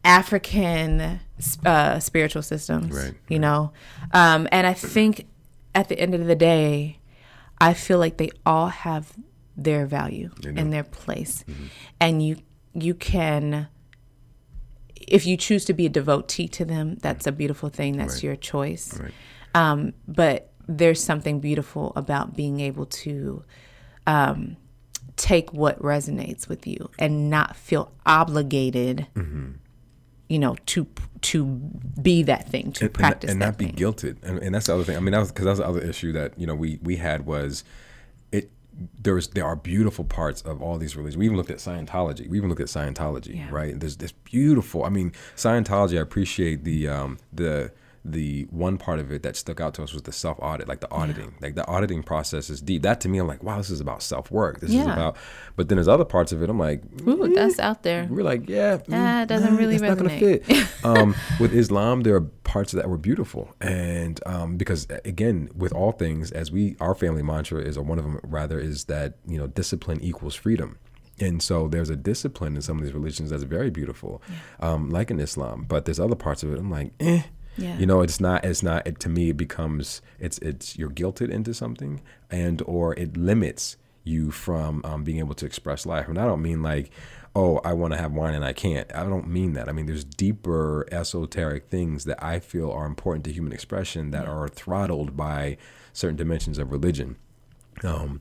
African 0.04 1.20
uh, 1.64 1.98
spiritual 2.00 2.42
systems, 2.42 2.94
Right, 2.94 3.14
you 3.28 3.38
know, 3.38 3.72
um, 4.12 4.48
and 4.52 4.66
I 4.66 4.72
think 4.74 5.26
at 5.74 5.88
the 5.88 5.98
end 5.98 6.14
of 6.14 6.26
the 6.26 6.34
day, 6.34 6.98
I 7.60 7.74
feel 7.74 7.98
like 7.98 8.16
they 8.16 8.30
all 8.44 8.68
have 8.68 9.12
their 9.56 9.86
value 9.86 10.30
and 10.44 10.72
their 10.72 10.84
place, 10.84 11.44
Mm-hmm. 11.48 11.64
and 12.00 12.22
you 12.26 12.36
you 12.74 12.94
can, 12.94 13.68
if 14.96 15.26
you 15.26 15.36
choose 15.36 15.64
to 15.66 15.74
be 15.74 15.86
a 15.86 15.90
devotee 15.90 16.48
to 16.48 16.64
them, 16.64 16.96
that's 17.02 17.26
a 17.26 17.32
beautiful 17.32 17.68
thing. 17.68 17.96
That's 17.98 18.14
Right. 18.14 18.22
your 18.24 18.36
choice. 18.36 18.98
Right. 18.98 19.12
Um, 19.54 19.92
but 20.08 20.50
there's 20.66 21.02
something 21.04 21.40
beautiful 21.40 21.92
about 21.96 22.34
being 22.34 22.60
able 22.60 22.86
to 22.86 23.44
um, 24.06 24.56
take 25.16 25.52
what 25.52 25.78
resonates 25.82 26.48
with 26.48 26.66
you 26.66 26.88
and 26.98 27.28
not 27.28 27.54
feel 27.56 27.92
obligated. 28.06 29.06
You 30.32 30.38
know, 30.38 30.56
to 30.66 30.86
to 31.22 31.44
be 32.00 32.22
that 32.24 32.48
thing, 32.48 32.72
to 32.72 32.86
and, 32.86 32.94
practice 32.94 33.30
and 33.30 33.40
that 33.42 33.46
not 33.46 33.58
be 33.58 33.66
thing. 33.66 33.74
guilted. 33.76 34.16
And, 34.22 34.38
and 34.38 34.54
that's 34.54 34.66
the 34.66 34.74
other 34.74 34.82
thing. 34.84 34.96
I 34.96 35.00
mean, 35.00 35.12
that 35.12 35.18
was 35.20 35.30
because 35.30 35.44
that 35.44 35.50
was 35.52 35.58
the 35.60 35.66
other 35.66 35.80
issue 35.80 36.10
that 36.12 36.38
you 36.40 36.46
know 36.46 36.54
we 36.54 36.78
we 36.82 36.96
had 36.96 37.26
was 37.26 37.64
it. 38.32 38.50
There 39.02 39.14
was 39.14 39.28
there 39.28 39.44
are 39.44 39.54
beautiful 39.56 40.04
parts 40.04 40.40
of 40.42 40.62
all 40.62 40.78
these 40.78 40.96
religions. 40.96 41.18
We 41.18 41.26
even 41.26 41.36
looked 41.36 41.50
at 41.50 41.58
Scientology. 41.58 42.28
We 42.28 42.38
even 42.38 42.48
looked 42.48 42.62
at 42.62 42.68
Scientology, 42.68 43.36
Yeah. 43.36 43.48
right? 43.50 43.78
There's 43.78 43.98
this 43.98 44.12
beautiful. 44.12 44.84
I 44.84 44.88
mean, 44.88 45.12
Scientology. 45.36 45.98
I 45.98 46.00
appreciate 46.00 46.64
the 46.64 46.88
um 46.88 47.18
the 47.32 47.70
the 48.04 48.48
one 48.50 48.78
part 48.78 48.98
of 48.98 49.12
it 49.12 49.22
that 49.22 49.36
stuck 49.36 49.60
out 49.60 49.74
to 49.74 49.82
us 49.82 49.92
was 49.92 50.02
the 50.02 50.12
self 50.12 50.36
audit, 50.40 50.66
like 50.66 50.80
the 50.80 50.90
auditing. 50.90 51.34
Like 51.40 51.54
the 51.54 51.66
auditing 51.68 52.02
process 52.02 52.50
is 52.50 52.60
deep. 52.60 52.82
That 52.82 53.00
to 53.02 53.08
me, 53.08 53.18
I'm 53.18 53.28
like, 53.28 53.42
wow, 53.42 53.58
this 53.58 53.70
is 53.70 53.80
about 53.80 54.02
self 54.02 54.30
work. 54.30 54.60
This 54.60 54.70
is 54.70 54.76
about. 54.86 55.16
But 55.56 55.68
then 55.68 55.76
there's 55.76 55.88
other 55.88 56.04
parts 56.04 56.32
of 56.32 56.42
it. 56.42 56.50
I'm 56.50 56.58
like, 56.58 56.82
Ooh, 57.06 57.32
that's 57.32 57.58
out 57.60 57.82
there. 57.84 58.06
we're 58.10 58.22
like, 58.24 58.48
yeah, 58.48 58.78
mm, 58.78 58.92
Ah, 58.92 59.22
it 59.22 59.26
doesn't 59.26 59.56
really 59.56 59.78
that's 59.78 60.00
not 60.00 60.08
gonna 60.08 60.18
fit. 60.18 60.44
um, 60.84 61.14
with 61.38 61.52
Islam, 61.54 62.00
there 62.02 62.16
are 62.16 62.22
parts 62.44 62.72
that 62.72 62.88
were 62.88 62.98
beautiful, 62.98 63.54
and 63.60 64.20
um, 64.26 64.56
because 64.56 64.86
again, 65.04 65.48
with 65.54 65.72
all 65.72 65.92
things, 65.92 66.32
as 66.32 66.50
we 66.50 66.76
our 66.80 66.94
family 66.94 67.22
mantra 67.22 67.60
is, 67.60 67.76
or 67.78 67.82
one 67.84 67.98
of 67.98 68.04
them 68.04 68.18
rather, 68.24 68.58
is 68.58 68.84
that 68.84 69.14
you 69.26 69.38
know 69.38 69.46
discipline 69.46 70.00
equals 70.02 70.34
freedom. 70.34 70.78
And 71.20 71.40
so 71.40 71.68
there's 71.68 71.90
a 71.90 71.94
discipline 71.94 72.56
in 72.56 72.62
some 72.62 72.78
of 72.78 72.84
these 72.84 72.94
religions 72.94 73.30
that's 73.30 73.44
very 73.44 73.70
beautiful, 73.70 74.20
um, 74.58 74.90
like 74.90 75.08
in 75.10 75.20
Islam. 75.20 75.66
But 75.68 75.84
there's 75.84 76.00
other 76.00 76.16
parts 76.16 76.42
of 76.42 76.52
it 76.52 76.58
I'm 76.58 76.70
like, 76.70 76.92
eh. 76.98 77.22
Yeah. 77.56 77.78
You 77.78 77.86
know, 77.86 78.00
it's 78.00 78.20
not. 78.20 78.44
It's 78.44 78.62
not. 78.62 78.86
It, 78.86 78.98
to 79.00 79.08
me, 79.08 79.30
it 79.30 79.36
becomes. 79.36 80.02
It's. 80.18 80.38
It's. 80.38 80.78
You're 80.78 80.90
guilted 80.90 81.30
into 81.30 81.52
something, 81.52 82.00
and 82.30 82.62
or 82.66 82.94
it 82.98 83.16
limits 83.16 83.76
you 84.04 84.30
from 84.30 84.80
um, 84.84 85.04
being 85.04 85.18
able 85.18 85.34
to 85.34 85.46
express 85.46 85.86
life. 85.86 86.08
And 86.08 86.18
I 86.18 86.24
don't 86.24 86.42
mean 86.42 86.62
like, 86.62 86.90
oh, 87.34 87.60
I 87.64 87.72
want 87.72 87.92
to 87.94 87.98
have 87.98 88.12
wine 88.12 88.34
and 88.34 88.44
I 88.44 88.52
can't. 88.52 88.92
I 88.94 89.04
don't 89.04 89.28
mean 89.28 89.52
that. 89.54 89.68
I 89.68 89.72
mean 89.72 89.86
there's 89.86 90.04
deeper 90.04 90.86
esoteric 90.92 91.68
things 91.68 92.04
that 92.04 92.22
I 92.22 92.40
feel 92.40 92.70
are 92.70 92.86
important 92.86 93.24
to 93.26 93.32
human 93.32 93.52
expression 93.52 94.10
that 94.10 94.26
are 94.26 94.48
throttled 94.48 95.16
by 95.16 95.56
certain 95.92 96.16
dimensions 96.16 96.58
of 96.58 96.70
religion. 96.70 97.16
Um, 97.82 98.18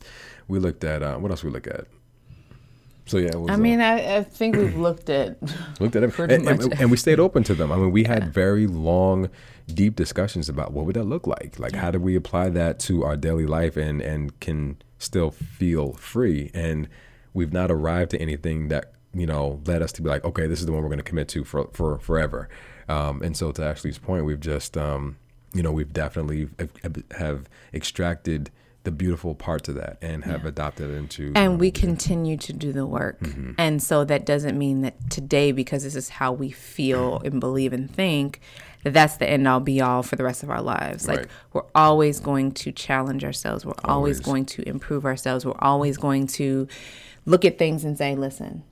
we 0.47 0.59
looked 0.59 0.83
at 0.83 1.03
uh, 1.03 1.17
what 1.17 1.31
else 1.31 1.43
we 1.43 1.51
look 1.51 1.67
at. 1.67 1.87
So 3.11 3.17
yeah, 3.17 3.35
was, 3.35 3.49
I 3.49 3.55
uh, 3.55 3.57
mean, 3.57 3.81
I, 3.81 4.19
I 4.19 4.23
think 4.23 4.55
we've 4.55 4.77
looked 4.87 5.09
at. 5.09 5.35
looked 5.81 5.97
at 5.97 6.03
it, 6.03 6.17
and, 6.17 6.47
and- 6.47 6.79
and 6.79 6.89
we 6.89 6.95
stayed 6.95 7.19
open 7.19 7.43
to 7.43 7.53
them. 7.53 7.69
I 7.69 7.75
mean, 7.75 7.91
we 7.91 8.05
had 8.05 8.33
very 8.33 8.67
long, 8.67 9.29
deep 9.67 9.97
discussions 9.97 10.47
about 10.47 10.71
what 10.71 10.85
would 10.85 10.95
that 10.95 11.03
look 11.03 11.27
like. 11.27 11.59
Like, 11.59 11.75
how 11.75 11.91
do 11.91 11.99
we 11.99 12.15
apply 12.15 12.51
that 12.51 12.79
to 12.87 13.03
our 13.03 13.17
daily 13.17 13.45
life 13.45 13.75
and 13.75 14.01
and 14.01 14.39
can 14.39 14.81
still 14.97 15.29
feel 15.29 15.91
free? 15.91 16.51
And 16.53 16.87
we've 17.33 17.51
not 17.51 17.69
arrived 17.69 18.11
to 18.11 18.17
anything 18.17 18.69
that 18.69 18.93
you 19.13 19.25
know 19.25 19.59
led 19.65 19.81
us 19.81 19.91
to 19.93 20.01
be 20.01 20.07
like, 20.07 20.23
okay, 20.23 20.47
this 20.47 20.61
is 20.61 20.65
the 20.65 20.71
one 20.71 20.81
we're 20.81 20.87
going 20.87 20.97
to 20.99 21.03
commit 21.03 21.27
to 21.29 21.43
for 21.43 21.67
for 21.73 21.99
forever. 21.99 22.47
Um, 22.87 23.21
and 23.21 23.35
so, 23.35 23.51
to 23.51 23.61
Ashley's 23.61 23.97
point, 23.97 24.23
we've 24.23 24.39
just 24.39 24.77
um, 24.77 25.17
you 25.53 25.61
know 25.61 25.73
we've 25.73 25.91
definitely 25.91 26.47
have 27.17 27.49
extracted 27.73 28.51
the 28.83 28.91
beautiful 28.91 29.35
parts 29.35 29.69
of 29.69 29.75
that 29.75 29.97
and 30.01 30.23
have 30.23 30.43
adopted 30.43 30.89
into 30.89 31.31
and 31.35 31.59
we 31.59 31.69
continue 31.69 32.35
to 32.37 32.51
do 32.51 32.71
the 32.73 32.85
work. 32.85 33.19
Mm-hmm. 33.19 33.51
And 33.57 33.81
so 33.81 34.03
that 34.05 34.25
doesn't 34.25 34.57
mean 34.57 34.81
that 34.81 34.95
today, 35.11 35.51
because 35.51 35.83
this 35.83 35.95
is 35.95 36.09
how 36.09 36.31
we 36.31 36.49
feel 36.49 37.19
and 37.25 37.39
believe 37.39 37.73
and 37.73 37.93
think, 37.93 38.39
that 38.83 38.93
that's 38.93 39.17
the 39.17 39.29
end 39.29 39.47
all 39.47 39.59
be 39.59 39.81
all 39.81 40.01
for 40.01 40.15
the 40.15 40.23
rest 40.23 40.41
of 40.41 40.49
our 40.49 40.61
lives. 40.63 41.07
Like 41.07 41.19
Right. 41.19 41.27
we're 41.53 41.61
always 41.75 42.19
going 42.19 42.53
to 42.53 42.71
challenge 42.71 43.23
ourselves. 43.23 43.63
We're 43.65 43.73
always 43.83 44.17
Always. 44.17 44.19
going 44.21 44.45
to 44.47 44.67
improve 44.67 45.05
ourselves. 45.05 45.45
We're 45.45 45.53
always 45.59 45.97
going 45.97 46.25
to 46.27 46.67
look 47.27 47.45
at 47.45 47.59
things 47.59 47.83
and 47.85 47.95
say, 47.95 48.15
listen, 48.15 48.63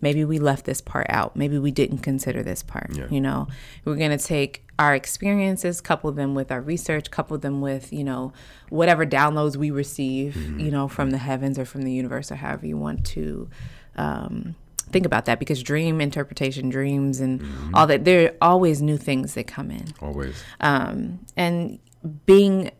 maybe 0.00 0.24
we 0.24 0.38
left 0.38 0.64
this 0.64 0.80
part 0.80 1.06
out. 1.08 1.36
Maybe 1.36 1.58
we 1.58 1.70
didn't 1.70 1.98
consider 1.98 2.42
this 2.42 2.62
part. 2.62 2.90
Yeah. 2.94 3.06
You 3.10 3.20
know, 3.20 3.48
we're 3.84 3.96
going 3.96 4.16
to 4.16 4.24
take 4.24 4.64
our 4.78 4.94
experiences, 4.94 5.80
couple 5.80 6.10
them 6.12 6.34
with 6.34 6.50
our 6.50 6.60
research, 6.60 7.10
couple 7.10 7.38
them 7.38 7.60
with, 7.60 7.92
you 7.92 8.04
know, 8.04 8.32
whatever 8.68 9.06
downloads 9.06 9.56
we 9.56 9.70
receive, 9.70 10.36
you 10.60 10.70
know, 10.70 10.88
from 10.88 11.10
the 11.10 11.18
heavens 11.18 11.58
or 11.58 11.64
from 11.64 11.82
the 11.82 11.92
universe 11.92 12.30
or 12.30 12.36
however 12.36 12.66
you 12.66 12.76
want 12.76 13.04
to 13.06 13.48
um, 13.96 14.56
think 14.90 15.06
about 15.06 15.24
that 15.26 15.38
because 15.38 15.62
dream 15.62 16.00
interpretation, 16.00 16.68
dreams, 16.68 17.20
and 17.20 17.42
all 17.72 17.86
that, 17.86 18.04
there 18.04 18.28
are 18.28 18.34
always 18.42 18.82
new 18.82 18.96
things 18.96 19.34
that 19.34 19.46
come 19.46 19.70
in 19.70 19.86
always 20.00 20.42
um, 20.60 21.20
and 21.36 21.78
being 22.26 22.70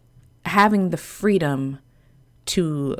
having 0.44 0.90
the 0.90 0.96
freedom 0.96 1.78
to 2.46 2.96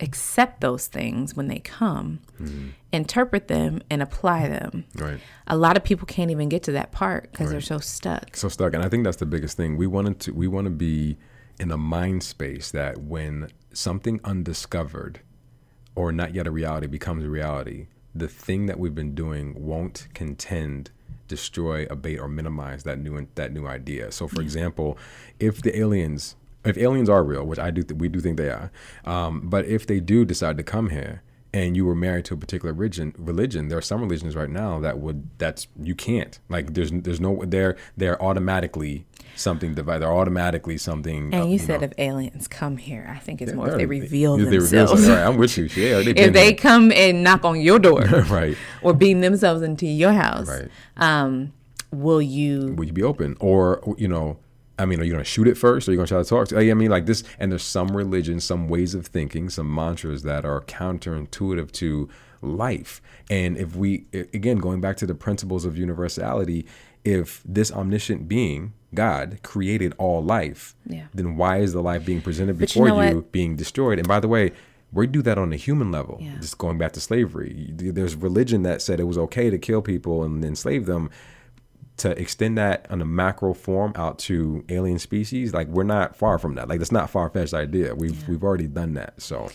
accept 0.00 0.60
those 0.60 0.86
things 0.86 1.36
when 1.36 1.48
they 1.48 1.60
come 1.60 2.18
hmm. 2.36 2.70
interpret 2.92 3.48
them 3.48 3.80
and 3.88 4.02
apply 4.02 4.48
them. 4.48 4.84
Right. 4.96 5.20
a 5.46 5.56
lot 5.56 5.76
of 5.76 5.84
people 5.84 6.06
can't 6.06 6.30
even 6.30 6.48
get 6.48 6.64
to 6.64 6.72
that 6.72 6.90
part 6.90 7.30
because 7.30 7.50
they're 7.50 7.60
so 7.60 7.78
stuck. 7.78 8.36
So 8.36 8.48
stuck 8.48 8.74
and 8.74 8.82
i 8.82 8.88
think 8.88 9.04
that's 9.04 9.18
the 9.18 9.26
biggest 9.26 9.56
thing. 9.56 9.76
We 9.76 9.86
wanted 9.86 10.20
to 10.20 10.32
we 10.32 10.48
want 10.48 10.66
to 10.66 10.70
be 10.70 11.16
in 11.60 11.70
a 11.70 11.78
mind 11.78 12.22
space 12.22 12.70
that 12.72 12.98
when 12.98 13.50
something 13.72 14.20
undiscovered 14.24 15.20
or 15.94 16.10
not 16.10 16.34
yet 16.34 16.46
a 16.46 16.50
reality 16.50 16.88
becomes 16.88 17.24
a 17.24 17.28
reality 17.28 17.86
the 18.14 18.28
thing 18.28 18.66
that 18.66 18.78
we've 18.78 18.94
been 18.94 19.14
doing 19.14 19.54
won't 19.56 20.08
contend 20.14 20.90
destroy 21.26 21.86
abate 21.90 22.20
or 22.20 22.28
minimize 22.28 22.82
that 22.84 22.98
new 22.98 23.26
that 23.34 23.52
new 23.52 23.66
idea. 23.66 24.10
So 24.12 24.28
for 24.28 24.40
example 24.40 24.98
if 25.38 25.62
the 25.62 25.76
aliens 25.78 26.36
if 26.64 26.76
aliens 26.78 27.08
are 27.08 27.22
real 27.24 27.44
which 27.44 27.58
i 27.58 27.70
do 27.70 27.82
th- 27.82 27.98
we 27.98 28.08
do 28.08 28.20
think 28.20 28.36
they 28.36 28.48
are 28.50 28.70
um, 29.04 29.42
but 29.48 29.64
if 29.66 29.86
they 29.86 30.00
do 30.00 30.24
decide 30.24 30.56
to 30.56 30.62
come 30.62 30.90
here 30.90 31.22
and 31.52 31.76
you 31.76 31.84
were 31.86 31.94
married 31.94 32.24
to 32.24 32.34
a 32.34 32.36
particular 32.36 32.72
religion 32.74 33.14
religion 33.16 33.68
there 33.68 33.78
are 33.78 33.82
some 33.82 34.00
religions 34.00 34.34
right 34.34 34.50
now 34.50 34.80
that 34.80 34.98
would 34.98 35.28
that's 35.38 35.68
you 35.80 35.94
can't. 35.94 36.40
Like 36.48 36.74
there's 36.74 36.90
there's 36.90 37.20
no 37.20 37.42
they're 37.46 37.76
they're 37.96 38.20
automatically 38.20 39.06
something 39.36 39.72
divide 39.74 39.98
they're 39.98 40.12
automatically 40.12 40.76
something 40.78 41.32
uh, 41.32 41.42
and 41.42 41.52
you 41.52 41.58
said 41.58 41.80
know, 41.80 41.86
if 41.86 41.92
aliens 41.98 42.46
come 42.48 42.76
here 42.76 43.08
i 43.16 43.18
think 43.18 43.40
it's 43.42 43.52
more 43.52 43.68
if 43.70 43.76
they 43.76 43.86
reveal 43.86 44.34
if 44.38 44.48
they 44.48 44.58
reveal 44.58 44.86
themselves. 44.86 45.08
right, 45.08 45.24
i'm 45.26 45.36
with 45.36 45.56
you. 45.58 45.64
Yeah 45.76 46.02
they've 46.02 46.16
if 46.26 46.32
they 46.32 46.46
here. 46.46 46.54
come 46.56 46.90
and 46.92 47.22
knock 47.24 47.44
on 47.44 47.60
your 47.60 47.78
door 47.78 48.00
right. 48.30 48.56
or 48.82 48.92
beam 48.92 49.20
themselves 49.20 49.62
into 49.62 49.86
your 49.86 50.12
house 50.12 50.48
Right. 50.48 50.68
um, 50.96 51.52
will 51.92 52.22
you 52.22 52.74
will 52.76 52.84
you 52.86 52.92
be 52.92 53.02
open? 53.04 53.36
Or 53.40 53.80
you 53.96 54.08
know 54.08 54.38
i 54.78 54.84
mean 54.84 55.00
are 55.00 55.04
you 55.04 55.10
going 55.12 55.22
to 55.22 55.28
shoot 55.28 55.46
it 55.46 55.56
first 55.56 55.86
or 55.88 55.90
are 55.90 55.94
you 55.94 55.96
going 55.98 56.06
to 56.06 56.14
try 56.14 56.22
to 56.22 56.28
talk 56.28 56.48
to 56.48 56.58
i 56.58 56.74
mean 56.74 56.90
like 56.90 57.06
this 57.06 57.22
and 57.38 57.50
there's 57.50 57.62
some 57.62 57.88
religions 57.96 58.44
some 58.44 58.68
ways 58.68 58.94
of 58.94 59.06
thinking 59.06 59.48
some 59.48 59.72
mantras 59.72 60.22
that 60.22 60.44
are 60.44 60.60
counterintuitive 60.62 61.70
to 61.72 62.08
life 62.42 63.00
and 63.30 63.56
if 63.56 63.74
we 63.76 64.04
again 64.32 64.58
going 64.58 64.80
back 64.80 64.96
to 64.96 65.06
the 65.06 65.14
principles 65.14 65.64
of 65.64 65.76
universality 65.78 66.66
if 67.04 67.42
this 67.44 67.70
omniscient 67.70 68.28
being 68.28 68.72
God, 68.94 69.40
created 69.42 69.92
all 69.98 70.22
life, 70.22 70.74
Yeah. 70.86 71.06
then 71.12 71.36
why 71.36 71.58
is 71.58 71.72
the 71.72 71.82
life 71.82 72.06
being 72.06 72.20
presented 72.22 72.58
But 72.60 72.74
you 72.76 72.82
before 72.84 72.88
know 72.96 73.08
you, 73.16 73.26
being 73.32 73.56
destroyed? 73.56 73.98
And 73.98 74.06
by 74.06 74.20
the 74.20 74.28
way, 74.28 74.52
we 74.92 75.08
do 75.08 75.20
that 75.22 75.36
on 75.36 75.52
a 75.52 75.56
human 75.56 75.90
level. 75.90 76.18
Yeah. 76.22 76.36
Just 76.40 76.58
going 76.58 76.78
back 76.78 76.92
to 76.92 77.00
slavery, 77.00 77.70
there's 77.72 78.14
religion 78.14 78.62
that 78.62 78.80
said 78.80 79.00
it 79.00 79.04
was 79.04 79.18
okay 79.18 79.50
to 79.50 79.58
kill 79.58 79.82
people 79.82 80.22
and 80.22 80.44
enslave 80.44 80.86
them. 80.86 81.10
To 81.98 82.10
extend 82.20 82.58
that 82.58 82.86
on 82.90 83.00
a 83.00 83.04
macro 83.04 83.54
form 83.54 83.92
out 83.94 84.18
to 84.20 84.64
alien 84.68 84.98
species, 84.98 85.54
like 85.54 85.68
we're 85.68 85.84
not 85.84 86.16
far 86.16 86.38
from 86.40 86.56
that. 86.56 86.68
Like 86.68 86.80
that's 86.80 86.90
not 86.92 87.08
far 87.08 87.30
fetched 87.30 87.54
idea. 87.54 87.94
We've 87.94 88.28
we've 88.28 88.42
already 88.42 88.66
done 88.66 88.94
that. 88.94 89.22
So 89.22 89.48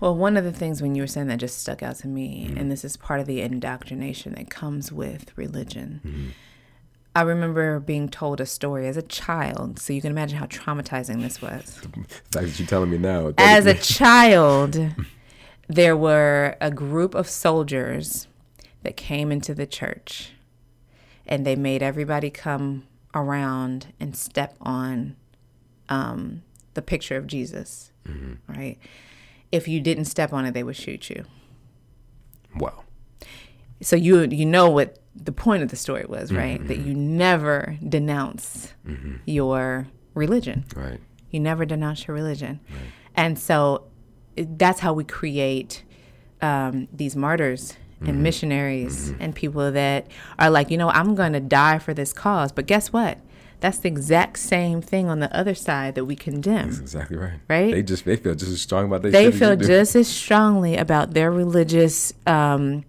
Well, 0.00 0.16
one 0.16 0.38
of 0.38 0.44
the 0.44 0.52
things 0.52 0.80
when 0.80 0.94
you 0.94 1.02
were 1.02 1.06
saying 1.06 1.26
that 1.26 1.36
just 1.38 1.58
stuck 1.58 1.82
out 1.82 1.96
to 1.96 2.08
me, 2.08 2.46
Mm-hmm. 2.46 2.56
and 2.56 2.70
this 2.72 2.82
is 2.84 2.96
part 2.96 3.20
of 3.20 3.26
the 3.26 3.42
indoctrination 3.42 4.34
that 4.36 4.48
comes 4.48 4.90
with 4.90 5.36
religion. 5.36 6.00
Mm-hmm. 6.04 6.28
I 7.14 7.22
remember 7.22 7.78
being 7.80 8.08
told 8.08 8.40
a 8.40 8.46
story 8.46 8.86
as 8.88 8.96
a 8.96 9.02
child, 9.02 9.78
so 9.80 9.92
you 9.92 10.00
can 10.00 10.12
imagine 10.12 10.38
how 10.38 10.46
traumatizing 10.46 11.20
this 11.20 11.42
was. 11.42 11.78
the 11.82 11.88
fact 12.30 12.46
that 12.46 12.58
you're 12.58 12.68
telling 12.68 12.88
me 12.90 12.98
now, 12.98 13.34
As 13.36 13.66
a 13.66 13.74
child, 13.74 14.78
there 15.68 15.96
were 15.96 16.56
a 16.60 16.70
group 16.70 17.14
of 17.14 17.28
soldiers 17.28 18.28
that 18.82 18.96
came 18.96 19.30
into 19.32 19.54
the 19.54 19.66
church, 19.66 20.32
and 21.30 21.46
they 21.46 21.56
made 21.56 21.82
everybody 21.82 22.28
come 22.28 22.86
around 23.14 23.94
and 23.98 24.14
step 24.16 24.54
on 24.60 25.16
um, 25.88 26.42
the 26.74 26.82
picture 26.82 27.16
of 27.16 27.26
Jesus, 27.26 27.92
right? 28.48 28.76
If 29.52 29.66
you 29.68 29.80
didn't 29.80 30.04
step 30.06 30.32
on 30.32 30.44
it, 30.44 30.52
they 30.52 30.62
would 30.62 30.76
shoot 30.76 31.08
you. 31.10 31.24
wow, 32.56 32.84
So 33.82 33.96
you 33.96 34.22
you 34.22 34.44
know 34.46 34.68
what 34.70 34.98
the 35.14 35.32
point 35.32 35.62
of 35.62 35.70
the 35.70 35.76
story 35.76 36.04
was, 36.08 36.32
right? 36.32 36.66
That 36.68 36.78
you 36.78 36.94
never 36.94 37.76
denounce 37.88 38.72
your 39.26 39.88
religion. 40.14 40.64
right, 40.76 41.00
You 41.30 41.40
never 41.40 41.64
denounce 41.64 42.06
your 42.06 42.14
religion. 42.14 42.60
And 43.16 43.38
so 43.38 43.86
that's 44.36 44.80
how 44.80 44.92
we 44.92 45.04
create 45.04 45.82
um, 46.42 46.88
these 46.92 47.16
martyrs 47.16 47.74
and 48.02 48.22
missionaries 48.22 49.12
and 49.20 49.34
people 49.34 49.70
that 49.72 50.06
are 50.38 50.48
like, 50.50 50.70
you 50.70 50.78
know, 50.78 50.88
I'm 50.90 51.14
going 51.14 51.32
to 51.34 51.40
die 51.40 51.78
for 51.78 51.92
this 51.94 52.12
cause. 52.12 52.50
But 52.52 52.66
guess 52.66 52.92
what? 52.92 53.18
That's 53.60 53.76
the 53.78 53.88
exact 53.88 54.38
same 54.38 54.80
thing 54.80 55.08
on 55.10 55.20
the 55.20 55.34
other 55.36 55.54
side 55.54 55.94
that 55.96 56.06
we 56.06 56.16
condemn. 56.16 56.68
that's 56.68 56.80
exactly 56.80 57.18
right. 57.18 57.40
Right? 57.46 57.70
They 57.72 57.82
just 57.82 58.06
they 58.06 58.16
feel 58.16 58.34
just 58.34 58.50
as 58.52 58.62
strong 58.62 58.86
about 58.86 59.02
their 59.02 59.10
They 59.10 59.24
shit 59.26 59.34
as 59.34 59.38
feel 59.38 59.56
just 59.56 59.94
as 59.96 60.08
strongly 60.08 60.76
about 60.78 61.12
their 61.12 61.30
religious 61.30 62.14
um, 62.26 62.84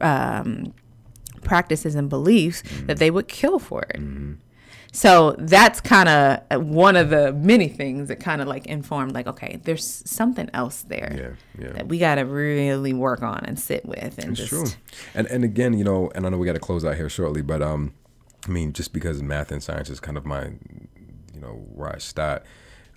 um, 0.00 0.72
practices 1.42 1.94
and 1.94 2.08
beliefs 2.08 2.62
Mm-hmm. 2.62 2.86
that 2.86 2.96
they 2.96 3.10
would 3.10 3.28
kill 3.28 3.58
for 3.58 3.82
it. 3.82 4.00
So 4.94 5.34
that's 5.38 5.80
kind 5.80 6.08
of 6.08 6.64
one 6.66 6.94
of 6.94 7.10
the 7.10 7.32
many 7.32 7.66
things 7.66 8.06
that 8.08 8.20
kind 8.20 8.40
of 8.40 8.46
like 8.46 8.66
informed, 8.66 9.12
like, 9.12 9.26
okay, 9.26 9.58
there's 9.64 10.02
something 10.08 10.48
else 10.54 10.82
there 10.82 11.36
Yeah, 11.58 11.64
yeah. 11.66 11.72
that 11.72 11.88
we 11.88 11.98
got 11.98 12.14
to 12.14 12.22
really 12.22 12.92
work 12.92 13.20
on 13.20 13.44
and 13.44 13.58
sit 13.58 13.84
with 13.84 14.18
and 14.18 14.30
It's 14.38 14.48
just 14.48 14.50
true. 14.50 14.64
And 15.12 15.26
and 15.26 15.42
again, 15.42 15.74
you 15.74 15.82
know, 15.82 16.12
and 16.14 16.24
I 16.24 16.28
know 16.28 16.38
we 16.38 16.46
got 16.46 16.52
to 16.52 16.60
close 16.60 16.84
out 16.84 16.94
here 16.94 17.08
shortly, 17.08 17.42
but 17.42 17.60
um, 17.60 17.92
I 18.46 18.50
mean, 18.50 18.72
just 18.72 18.92
because 18.92 19.20
math 19.20 19.50
and 19.50 19.60
science 19.60 19.90
is 19.90 19.98
kind 19.98 20.16
of 20.16 20.24
my, 20.24 20.44
you 21.34 21.40
know, 21.40 21.66
where 21.74 21.92
I 21.92 21.98
start, 21.98 22.44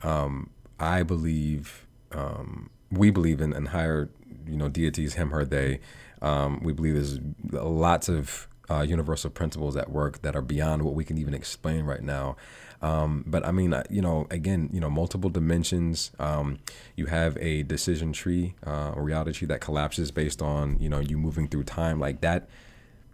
um, 0.04 0.52
I 0.80 1.02
believe, 1.02 1.88
um, 2.12 2.70
we 2.92 3.10
believe 3.10 3.42
in, 3.42 3.54
in 3.54 3.68
higher, 3.68 4.10
you 4.46 4.56
know, 4.56 4.70
deities, 4.70 5.16
him, 5.16 5.32
her, 5.32 5.44
they. 5.44 5.80
Um, 6.22 6.62
we 6.62 6.74
believe 6.74 6.94
there's 6.94 7.20
lots 7.52 8.08
of 8.08 8.48
uh, 8.70 8.82
universal 8.82 9.30
principles 9.30 9.76
at 9.76 9.90
work 9.90 10.22
that 10.22 10.36
are 10.36 10.42
beyond 10.42 10.84
what 10.84 10.94
we 10.94 11.04
can 11.04 11.18
even 11.18 11.34
explain 11.34 11.86
right 11.86 12.04
now. 12.04 12.36
Um, 12.82 13.24
but 13.26 13.46
I 13.46 13.52
mean, 13.52 13.74
uh, 13.74 13.84
you 13.90 14.02
know, 14.02 14.28
again, 14.30 14.70
you 14.72 14.80
know, 14.80 14.90
multiple 14.90 15.30
dimensions. 15.30 16.12
Um, 16.20 16.60
you 16.96 17.08
have 17.08 17.38
a 17.38 17.64
decision 17.64 18.14
tree, 18.14 18.56
uh, 18.66 18.94
a 18.96 19.02
reality 19.02 19.32
tree 19.34 19.48
that 19.48 19.62
collapses 19.62 20.12
based 20.12 20.42
on 20.42 20.78
you 20.80 20.90
know 20.90 21.00
you 21.00 21.18
moving 21.18 21.48
through 21.48 21.64
time 21.64 22.00
like 22.00 22.22
that. 22.22 22.48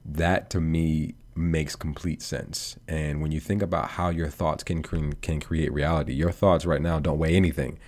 That 0.05 0.49
to 0.49 0.59
me 0.59 1.15
makes 1.35 1.75
complete 1.75 2.21
sense. 2.21 2.77
And 2.87 3.21
when 3.21 3.31
you 3.31 3.39
think 3.39 3.61
about 3.61 3.91
how 3.91 4.09
your 4.09 4.29
thoughts 4.29 4.63
can 4.63 4.83
cre- 4.83 5.15
can 5.21 5.39
create 5.39 5.71
reality, 5.71 6.13
your 6.13 6.31
thoughts 6.31 6.65
right 6.65 6.81
now 6.81 6.99
don't 6.99 7.17
weigh 7.17 7.35
anything. 7.35 7.79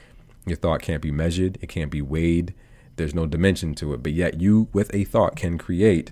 Your 0.45 0.57
thought 0.57 0.81
can't 0.81 1.01
be 1.01 1.11
measured. 1.11 1.57
It 1.61 1.67
can't 1.67 1.91
be 1.91 2.01
weighed. 2.01 2.53
There's 2.95 3.15
no 3.15 3.25
dimension 3.25 3.75
to 3.75 3.93
it. 3.93 4.01
But 4.01 4.13
yet, 4.13 4.39
you 4.39 4.69
with 4.71 4.93
a 4.93 5.03
thought 5.03 5.35
can 5.35 5.57
create 5.57 6.11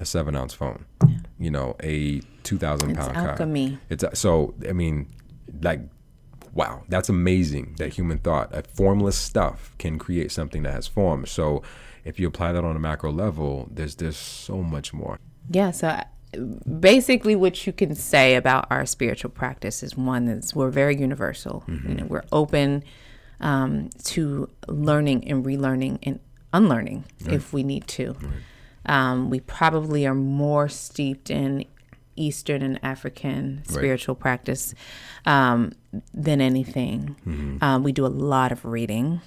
a 0.00 0.04
seven 0.04 0.34
ounce 0.36 0.54
phone. 0.54 0.84
You 1.38 1.50
know, 1.50 1.76
a 1.82 2.20
two 2.42 2.58
thousand 2.58 2.94
pound 2.94 3.14
pound 3.14 3.16
car. 3.26 3.30
alchemy. 3.30 3.78
It's 3.90 4.04
so. 4.18 4.54
I 4.68 4.72
mean, 4.72 5.08
like, 5.62 5.80
wow, 6.52 6.82
that's 6.88 7.08
amazing 7.08 7.74
that 7.78 7.94
human 7.94 8.18
thought, 8.18 8.54
a 8.54 8.62
formless 8.62 9.16
stuff, 9.16 9.74
can 9.78 9.98
create 9.98 10.30
something 10.32 10.62
that 10.62 10.72
has 10.72 10.86
form. 10.86 11.26
So, 11.26 11.62
if 12.04 12.18
you 12.20 12.28
apply 12.28 12.52
that 12.52 12.64
on 12.64 12.76
a 12.76 12.78
macro 12.78 13.10
level, 13.12 13.68
there's 13.70 13.96
there's 13.96 14.16
so 14.16 14.62
much 14.62 14.92
more. 14.94 15.18
Yeah, 15.50 15.70
so 15.72 15.88
I- 15.88 16.06
basically 16.80 17.36
what 17.36 17.66
you 17.66 17.72
can 17.72 17.94
say 17.94 18.34
about 18.36 18.66
our 18.70 18.86
spiritual 18.86 19.30
practice 19.30 19.82
is 19.82 19.96
one 19.96 20.26
is 20.28 20.54
we're 20.54 20.70
very 20.70 20.96
universal. 20.96 21.62
You 21.68 21.94
know, 21.94 22.06
we're 22.06 22.24
open 22.32 22.82
um, 23.40 23.90
to 24.04 24.48
learning 24.66 25.28
and 25.28 25.44
relearning 25.44 25.98
and 26.02 26.18
unlearning 26.52 27.04
if 27.26 27.52
we 27.52 27.62
need 27.62 27.86
to. 27.88 28.16
Um, 28.86 29.30
we 29.30 29.40
probably 29.40 30.06
are 30.06 30.14
more 30.14 30.68
steeped 30.68 31.30
in 31.30 31.64
Eastern 32.16 32.62
and 32.62 32.78
African 32.84 33.62
spiritual 33.66 34.14
practice 34.14 34.74
um, 35.26 35.72
than 36.12 36.40
anything. 36.40 37.16
Um, 37.60 37.82
we 37.82 37.92
do 37.92 38.06
a 38.06 38.08
lot 38.08 38.52
of 38.52 38.64
reading. 38.64 39.20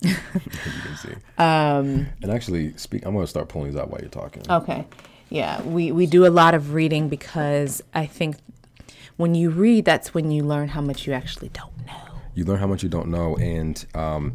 You 0.00 0.14
can 0.42 0.96
see. 0.96 1.12
Um, 1.38 2.06
and 2.22 2.30
actually, 2.30 2.76
speak. 2.76 3.04
I'm 3.04 3.12
going 3.14 3.24
to 3.24 3.30
start 3.30 3.48
pulling 3.48 3.70
these 3.70 3.80
out 3.80 3.90
while 3.90 4.00
you're 4.00 4.10
talking. 4.10 4.42
Okay. 4.48 4.86
Yeah, 5.30 5.60
we, 5.62 5.92
we 5.92 6.06
do 6.06 6.24
a 6.26 6.30
lot 6.30 6.54
of 6.54 6.72
reading 6.72 7.08
because 7.08 7.82
I 7.94 8.06
think 8.06 8.36
when 9.16 9.34
you 9.34 9.50
read, 9.50 9.84
that's 9.84 10.14
when 10.14 10.30
you 10.30 10.42
learn 10.42 10.68
how 10.68 10.80
much 10.80 11.06
you 11.06 11.12
actually 11.12 11.50
don't 11.50 11.86
know. 11.86 12.20
you 12.34 12.44
learn 12.44 12.58
how 12.58 12.66
much 12.66 12.82
you 12.82 12.88
don't 12.88 13.08
know 13.08 13.36
and 13.36 13.84
um, 13.94 14.34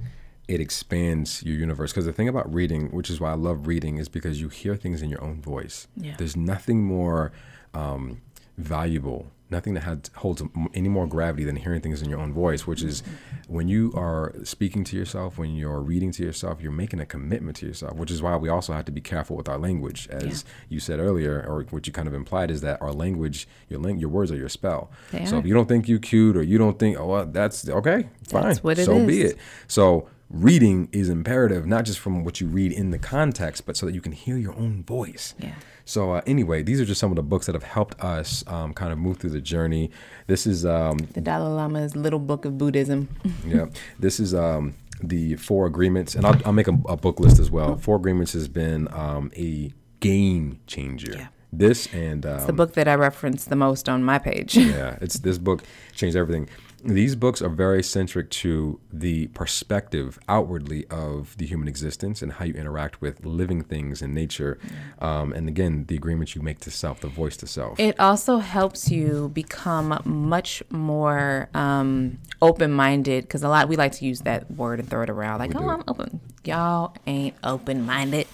it 0.54 0.62
expands 0.62 1.42
your 1.44 1.56
universe. 1.56 1.92
Because 1.92 2.06
the 2.06 2.14
thing 2.14 2.28
about 2.28 2.54
reading 2.54 2.92
which 2.92 3.10
is 3.10 3.20
why 3.20 3.32
i 3.32 3.36
love 3.36 3.68
reading 3.68 3.98
is 3.98 4.08
because 4.08 4.40
you 4.40 4.50
hear 4.50 4.76
things 4.76 5.02
in 5.02 5.10
your 5.10 5.24
own 5.24 5.42
voice. 5.42 5.88
Yeah. 5.96 6.16
there's 6.18 6.36
nothing 6.36 6.84
more 6.84 7.32
um, 7.74 8.22
valuable 8.58 9.32
nothing 9.54 9.76
that 9.76 9.82
has, 9.84 10.00
holds 10.16 10.42
any 10.74 10.90
more 10.90 11.06
gravity 11.08 11.44
than 11.44 11.56
hearing 11.56 11.80
things 11.80 12.02
in 12.02 12.10
your 12.10 12.20
own 12.20 12.34
voice 12.34 12.66
which 12.66 12.82
is 12.82 13.04
when 13.48 13.68
you 13.68 13.94
are 13.96 14.34
speaking 14.44 14.84
to 14.84 14.98
yourself 14.98 15.38
when 15.38 15.56
you're 15.56 15.80
reading 15.80 16.12
to 16.12 16.24
yourself 16.24 16.60
you're 16.62 16.72
making 16.72 17.00
a 17.00 17.06
commitment 17.06 17.56
to 17.58 17.66
yourself 17.68 17.96
which 17.96 18.10
is 18.10 18.22
why 18.22 18.36
we 18.36 18.50
also 18.50 18.74
have 18.74 18.84
to 18.84 18.92
be 18.92 19.00
careful 19.02 19.36
with 19.36 19.48
our 19.48 19.58
language. 19.58 20.08
As 20.10 20.44
you 20.70 20.80
said 20.80 21.00
earlier 21.00 21.46
or 21.48 21.64
what 21.70 21.86
you 21.88 21.94
kind 21.94 22.08
of 22.08 22.14
implied 22.14 22.50
is 22.50 22.62
that 22.62 22.82
our 22.82 22.92
language 22.92 23.48
your 23.70 23.80
lang- 23.80 24.00
your 24.00 24.10
words 24.10 24.32
are 24.32 24.36
your 24.36 24.50
spell. 24.50 24.90
They 25.12 25.26
so 25.26 25.36
are. 25.36 25.40
if 25.40 25.46
you 25.46 25.54
don't 25.54 25.68
think 25.68 25.88
you're 25.88 26.00
cute 26.00 26.36
or 26.36 26.44
you 26.44 26.58
don't 26.58 26.80
think 26.80 26.98
oh 27.00 27.06
well, 27.06 27.26
that's 27.26 27.70
okay 27.70 28.10
fine 28.28 28.44
That's 28.44 28.60
it 28.80 28.86
so 28.86 29.06
be 29.06 29.22
it. 29.22 29.38
So 29.68 30.10
reading 30.34 30.90
is 30.92 31.10
imperative 31.10 31.66
not 31.68 31.86
just 31.86 32.00
from 32.00 32.24
what 32.24 32.42
you 32.42 32.48
read 32.48 32.72
in 32.72 32.90
the 32.90 32.98
context 32.98 33.66
but 33.68 33.78
so 33.78 33.86
that 33.86 33.94
you 33.94 34.02
can 34.02 34.12
hear 34.12 34.36
your 34.36 34.54
own 34.56 34.84
voice 34.84 35.36
Yeah. 35.38 35.54
so 35.86 36.14
uh, 36.14 36.22
anyway 36.26 36.64
these 36.64 36.82
are 36.82 36.86
just 36.86 37.00
some 37.00 37.12
of 37.12 37.16
the 37.18 37.22
books 37.24 37.46
that 37.46 37.54
have 37.54 37.64
helped 37.64 38.00
us 38.04 38.44
um, 38.48 38.74
kind 38.74 38.92
of 38.92 38.98
move 38.98 39.18
through 39.18 39.30
the 39.30 39.42
journey 39.42 39.92
this 40.26 40.48
is 40.48 40.66
um, 40.66 40.98
The 41.14 41.22
Dalai 41.22 41.52
Lama's 41.54 41.96
little 41.96 42.18
book 42.20 42.46
of 42.46 42.58
Buddhism. 42.58 43.10
yeah 43.48 43.68
this 44.00 44.20
is 44.20 44.34
um, 44.34 44.74
the 45.04 45.36
four 45.36 45.68
agreements 45.68 46.16
and 46.16 46.26
i'll, 46.26 46.40
I'll 46.48 46.54
make 46.54 46.68
a, 46.68 46.78
a 46.90 46.98
book 46.98 47.20
list 47.20 47.38
as 47.40 47.52
well 47.52 47.78
four 47.78 47.96
agreements 47.98 48.34
has 48.34 48.48
been 48.48 48.88
um, 48.92 49.32
a 49.38 49.72
game 50.00 50.60
changer 50.66 51.14
Yeah. 51.16 51.28
this 51.52 51.94
and 51.94 52.26
um, 52.26 52.48
the 52.48 52.54
book 52.54 52.74
that 52.74 52.88
I 52.88 52.96
reference 52.96 53.46
the 53.46 53.56
most 53.56 53.88
on 53.88 54.04
my 54.04 54.18
page. 54.18 54.58
yeah, 54.58 54.98
it's 55.02 55.20
this 55.20 55.38
book 55.38 55.64
changed 55.94 56.18
everything. 56.18 56.50
These 56.86 57.16
books 57.16 57.42
are 57.42 57.50
very 57.50 57.82
centric 57.82 58.30
to 58.32 58.80
the 58.92 59.28
perspective 59.28 60.20
outwardly 60.28 60.86
of 60.88 61.38
the 61.38 61.46
human 61.46 61.70
existence 61.70 62.22
and 62.22 62.34
how 62.34 62.46
you 62.46 62.54
interact 62.54 63.00
with 63.00 63.26
living 63.26 63.64
things 63.64 64.02
in 64.02 64.14
nature. 64.14 64.60
Um, 65.00 65.32
and 65.32 65.48
again, 65.48 65.86
the 65.88 65.96
agreements 65.96 66.36
you 66.36 66.42
make 66.42 66.60
to 66.62 66.72
self, 66.72 67.00
the 67.00 67.08
voice 67.08 67.38
to 67.38 67.48
self. 67.48 67.80
It 67.80 67.98
also 68.00 68.40
helps 68.40 68.92
you 68.92 69.30
become 69.34 70.02
much 70.04 70.62
more 70.70 71.50
um, 71.54 72.20
open-minded 72.42 73.24
because 73.24 73.44
a 73.44 73.50
lot 73.50 73.70
we 73.70 73.78
like 73.78 73.94
to 73.94 74.06
use 74.06 74.22
that 74.22 74.52
word 74.52 74.80
and 74.80 74.90
throw 74.90 75.04
it 75.04 75.10
around 75.10 75.40
like, 75.40 75.56
"Oh, 75.56 75.70
I'm 75.70 75.84
open." 75.88 76.20
Y'all 76.44 76.94
ain't 77.08 77.36
open-minded 77.46 78.28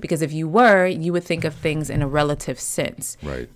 because 0.00 0.20
if 0.20 0.32
you 0.32 0.46
were, 0.46 0.86
you 0.86 1.12
would 1.14 1.24
think 1.24 1.44
of 1.44 1.54
things 1.54 1.88
in 1.88 2.02
a 2.02 2.08
relative 2.08 2.60
sense, 2.60 3.16
right. 3.22 3.48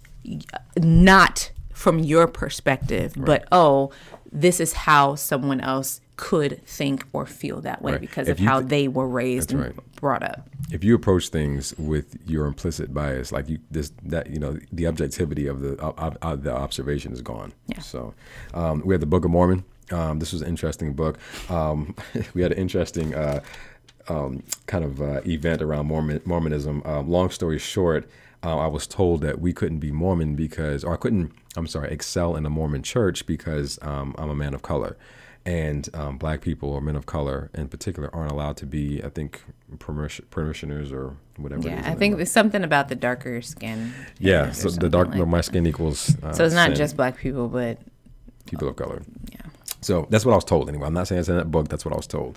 not 0.78 1.50
from 1.78 2.00
your 2.00 2.26
perspective, 2.26 3.14
but 3.16 3.46
oh, 3.52 3.92
this 4.32 4.60
is 4.60 4.72
how 4.72 5.14
someone 5.14 5.60
else 5.60 6.00
could 6.16 6.64
think 6.66 7.04
or 7.12 7.24
feel 7.26 7.60
that 7.60 7.80
way 7.80 7.92
Right. 7.92 8.00
because 8.00 8.28
If 8.28 8.38
of 8.40 8.44
how 8.44 8.58
th- 8.58 8.68
they 8.70 8.88
were 8.88 9.06
raised 9.08 9.52
and 9.52 9.60
right. 9.60 9.76
brought 9.96 10.22
up. 10.24 10.48
if 10.72 10.82
you 10.82 10.94
approach 10.96 11.28
things 11.28 11.74
with 11.78 12.16
your 12.26 12.46
implicit 12.46 12.92
bias, 12.92 13.30
like 13.30 13.48
you 13.48 13.58
this 13.70 13.92
that 14.02 14.28
you 14.28 14.38
know 14.40 14.58
the 14.72 14.86
objectivity 14.88 15.46
of 15.46 15.60
the 15.60 15.78
of, 15.80 16.16
of 16.22 16.42
the 16.42 16.52
observation 16.54 17.12
is 17.12 17.22
gone. 17.22 17.52
Yeah. 17.68 17.78
So 17.80 18.14
um, 18.52 18.82
we 18.84 18.94
had 18.94 19.00
the 19.00 19.06
Book 19.06 19.24
of 19.24 19.30
Mormon. 19.30 19.64
Um, 19.92 20.18
this 20.18 20.32
was 20.32 20.42
an 20.42 20.48
interesting 20.48 20.92
book. 20.92 21.18
Um, 21.48 21.94
we 22.34 22.42
had 22.42 22.52
an 22.52 22.58
interesting 22.58 23.14
uh, 23.14 23.40
um, 24.08 24.42
kind 24.66 24.84
of 24.84 25.00
uh, 25.00 25.20
event 25.26 25.62
around 25.62 25.86
Mormon, 25.86 26.20
Mormonism. 26.24 26.82
Um, 26.84 27.08
long 27.08 27.30
story 27.30 27.58
short, 27.58 28.08
uh, 28.42 28.58
I 28.58 28.66
was 28.66 28.86
told 28.86 29.20
that 29.22 29.40
we 29.40 29.52
couldn't 29.52 29.78
be 29.78 29.90
Mormon 29.92 30.34
because, 30.34 30.82
or 30.84 30.94
I 30.94 30.96
couldn't, 30.96 31.32
I'm 31.58 31.66
sorry, 31.66 31.90
excel 31.90 32.36
in 32.36 32.46
a 32.46 32.50
Mormon 32.50 32.82
church 32.82 33.26
because 33.26 33.78
um, 33.82 34.14
I'm 34.18 34.30
a 34.30 34.34
man 34.34 34.54
of 34.54 34.62
color. 34.62 34.96
And 35.44 35.88
um, 35.94 36.18
black 36.18 36.42
people 36.42 36.70
or 36.70 36.80
men 36.80 36.94
of 36.94 37.06
color 37.06 37.50
in 37.54 37.68
particular 37.68 38.14
aren't 38.14 38.30
allowed 38.30 38.58
to 38.58 38.66
be, 38.66 39.02
I 39.02 39.08
think, 39.08 39.42
parishioners 39.78 40.92
or 40.92 41.16
whatever. 41.36 41.68
Yeah, 41.68 41.82
I 41.86 41.94
think 41.94 42.16
there's 42.16 42.30
something 42.30 42.62
about 42.62 42.88
the 42.88 42.94
darker 42.94 43.40
skin. 43.40 43.94
Yeah, 44.18 44.52
so 44.52 44.68
the 44.68 44.90
dark, 44.90 45.14
like 45.14 45.26
my 45.26 45.40
skin 45.40 45.66
equals. 45.66 46.14
Uh, 46.22 46.32
so 46.32 46.44
it's 46.44 46.54
not 46.54 46.68
sin. 46.68 46.76
just 46.76 46.96
black 46.96 47.16
people, 47.16 47.48
but 47.48 47.78
people 48.46 48.68
of 48.68 48.76
color. 48.76 49.02
Yeah. 49.32 49.40
So 49.80 50.06
that's 50.10 50.26
what 50.26 50.32
I 50.32 50.34
was 50.34 50.44
told 50.44 50.68
anyway. 50.68 50.86
I'm 50.86 50.92
not 50.92 51.08
saying 51.08 51.20
it's 51.20 51.28
in 51.30 51.36
that 51.38 51.50
book. 51.50 51.68
That's 51.68 51.84
what 51.84 51.94
I 51.94 51.96
was 51.96 52.06
told 52.06 52.36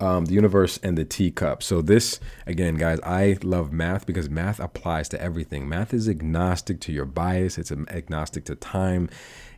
um, 0.00 0.26
the 0.26 0.34
universe 0.34 0.78
and 0.82 0.96
the 0.96 1.04
teacup. 1.04 1.62
So 1.62 1.82
this 1.82 2.20
again, 2.46 2.76
guys, 2.76 2.98
I 3.04 3.36
love 3.42 3.72
math 3.72 4.06
because 4.06 4.28
math 4.30 4.60
applies 4.60 5.08
to 5.10 5.20
everything. 5.20 5.68
Math 5.68 5.92
is 5.94 6.08
agnostic 6.08 6.80
to 6.80 6.92
your 6.92 7.04
bias. 7.04 7.58
It's 7.58 7.70
agnostic 7.70 8.44
to 8.46 8.54
time. 8.54 9.08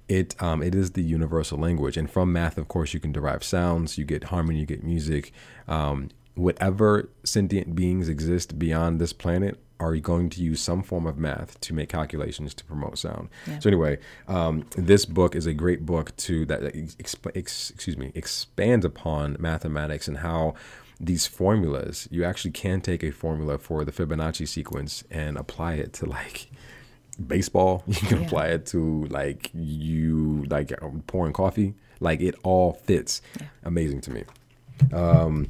It 0.08 0.40
um, 0.42 0.62
it 0.62 0.74
is 0.74 0.92
the 0.92 1.02
universal 1.02 1.58
language, 1.58 1.96
and 1.96 2.10
from 2.10 2.32
math, 2.32 2.58
of 2.58 2.68
course, 2.68 2.92
you 2.92 3.00
can 3.00 3.12
derive 3.12 3.44
sounds. 3.44 3.96
You 3.96 4.04
get 4.04 4.24
harmony. 4.24 4.60
You 4.60 4.66
get 4.66 4.82
music. 4.82 5.32
Um, 5.68 6.10
whatever 6.34 7.10
sentient 7.24 7.74
beings 7.74 8.08
exist 8.08 8.58
beyond 8.58 9.00
this 9.00 9.12
planet 9.12 9.60
are 9.86 9.94
you 9.94 10.00
going 10.00 10.30
to 10.30 10.42
use 10.42 10.60
some 10.60 10.82
form 10.82 11.06
of 11.06 11.18
math 11.18 11.60
to 11.60 11.74
make 11.74 11.88
calculations 11.88 12.54
to 12.54 12.64
promote 12.64 12.98
sound. 12.98 13.28
Yeah. 13.46 13.58
So 13.58 13.68
anyway, 13.68 13.98
um, 14.28 14.64
this 14.76 15.04
book 15.04 15.34
is 15.34 15.46
a 15.46 15.54
great 15.54 15.84
book 15.84 16.16
to 16.18 16.44
that 16.46 16.62
exp- 16.62 17.36
ex- 17.36 17.70
excuse 17.70 17.96
me 17.96 18.12
expands 18.14 18.84
upon 18.84 19.36
mathematics 19.38 20.08
and 20.08 20.18
how 20.18 20.54
these 21.00 21.26
formulas 21.26 22.06
you 22.12 22.22
actually 22.24 22.52
can 22.52 22.80
take 22.80 23.02
a 23.02 23.10
formula 23.10 23.58
for 23.58 23.84
the 23.84 23.90
Fibonacci 23.92 24.46
sequence 24.46 25.02
and 25.10 25.36
apply 25.36 25.74
it 25.74 25.92
to 25.94 26.06
like 26.06 26.48
baseball. 27.26 27.82
You 27.88 27.94
can 27.94 28.20
yeah. 28.20 28.26
apply 28.26 28.46
it 28.48 28.66
to 28.66 29.04
like 29.06 29.50
you 29.54 30.44
like 30.48 30.72
pouring 31.06 31.32
coffee. 31.32 31.74
Like 32.00 32.20
it 32.20 32.34
all 32.42 32.74
fits. 32.74 33.22
Yeah. 33.40 33.46
Amazing 33.64 34.00
to 34.02 34.10
me. 34.10 34.24
Um, 34.92 35.48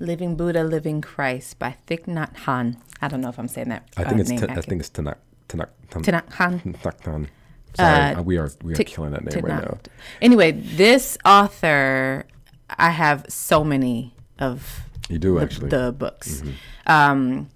Living 0.00 0.36
Buddha, 0.36 0.64
Living 0.64 1.00
Christ 1.00 1.58
by 1.58 1.76
Thich 1.86 2.04
Nhat 2.06 2.34
Hanh. 2.44 2.76
I 3.00 3.08
don't 3.08 3.20
know 3.20 3.28
if 3.28 3.38
I'm 3.38 3.48
saying 3.48 3.68
that. 3.68 3.88
I 3.96 4.04
think 4.04 4.18
uh, 4.18 4.20
it's 4.20 4.30
t- 4.30 4.48
I 4.48 4.60
think 4.60 4.80
it's 4.80 4.90
Tanakh 4.90 5.16
Tanakh 5.48 5.68
Tanakh 5.90 6.26
Hanh. 6.32 7.28
Sorry, 7.74 8.14
uh, 8.14 8.22
we 8.22 8.38
are 8.38 8.50
we 8.62 8.72
are 8.72 8.76
t- 8.76 8.84
killing 8.84 9.12
that 9.12 9.24
name 9.24 9.44
right 9.44 9.62
now. 9.62 9.78
Anyway, 10.20 10.52
this 10.52 11.18
author, 11.24 12.24
I 12.70 12.90
have 12.90 13.26
so 13.28 13.62
many 13.62 14.14
of. 14.38 14.80
You 15.08 15.18
do 15.18 15.34
the, 15.34 15.42
actually 15.42 15.68
the 15.70 15.94
books. 15.96 16.40
Mm-hmm. 16.40 16.92
Um, 16.92 17.48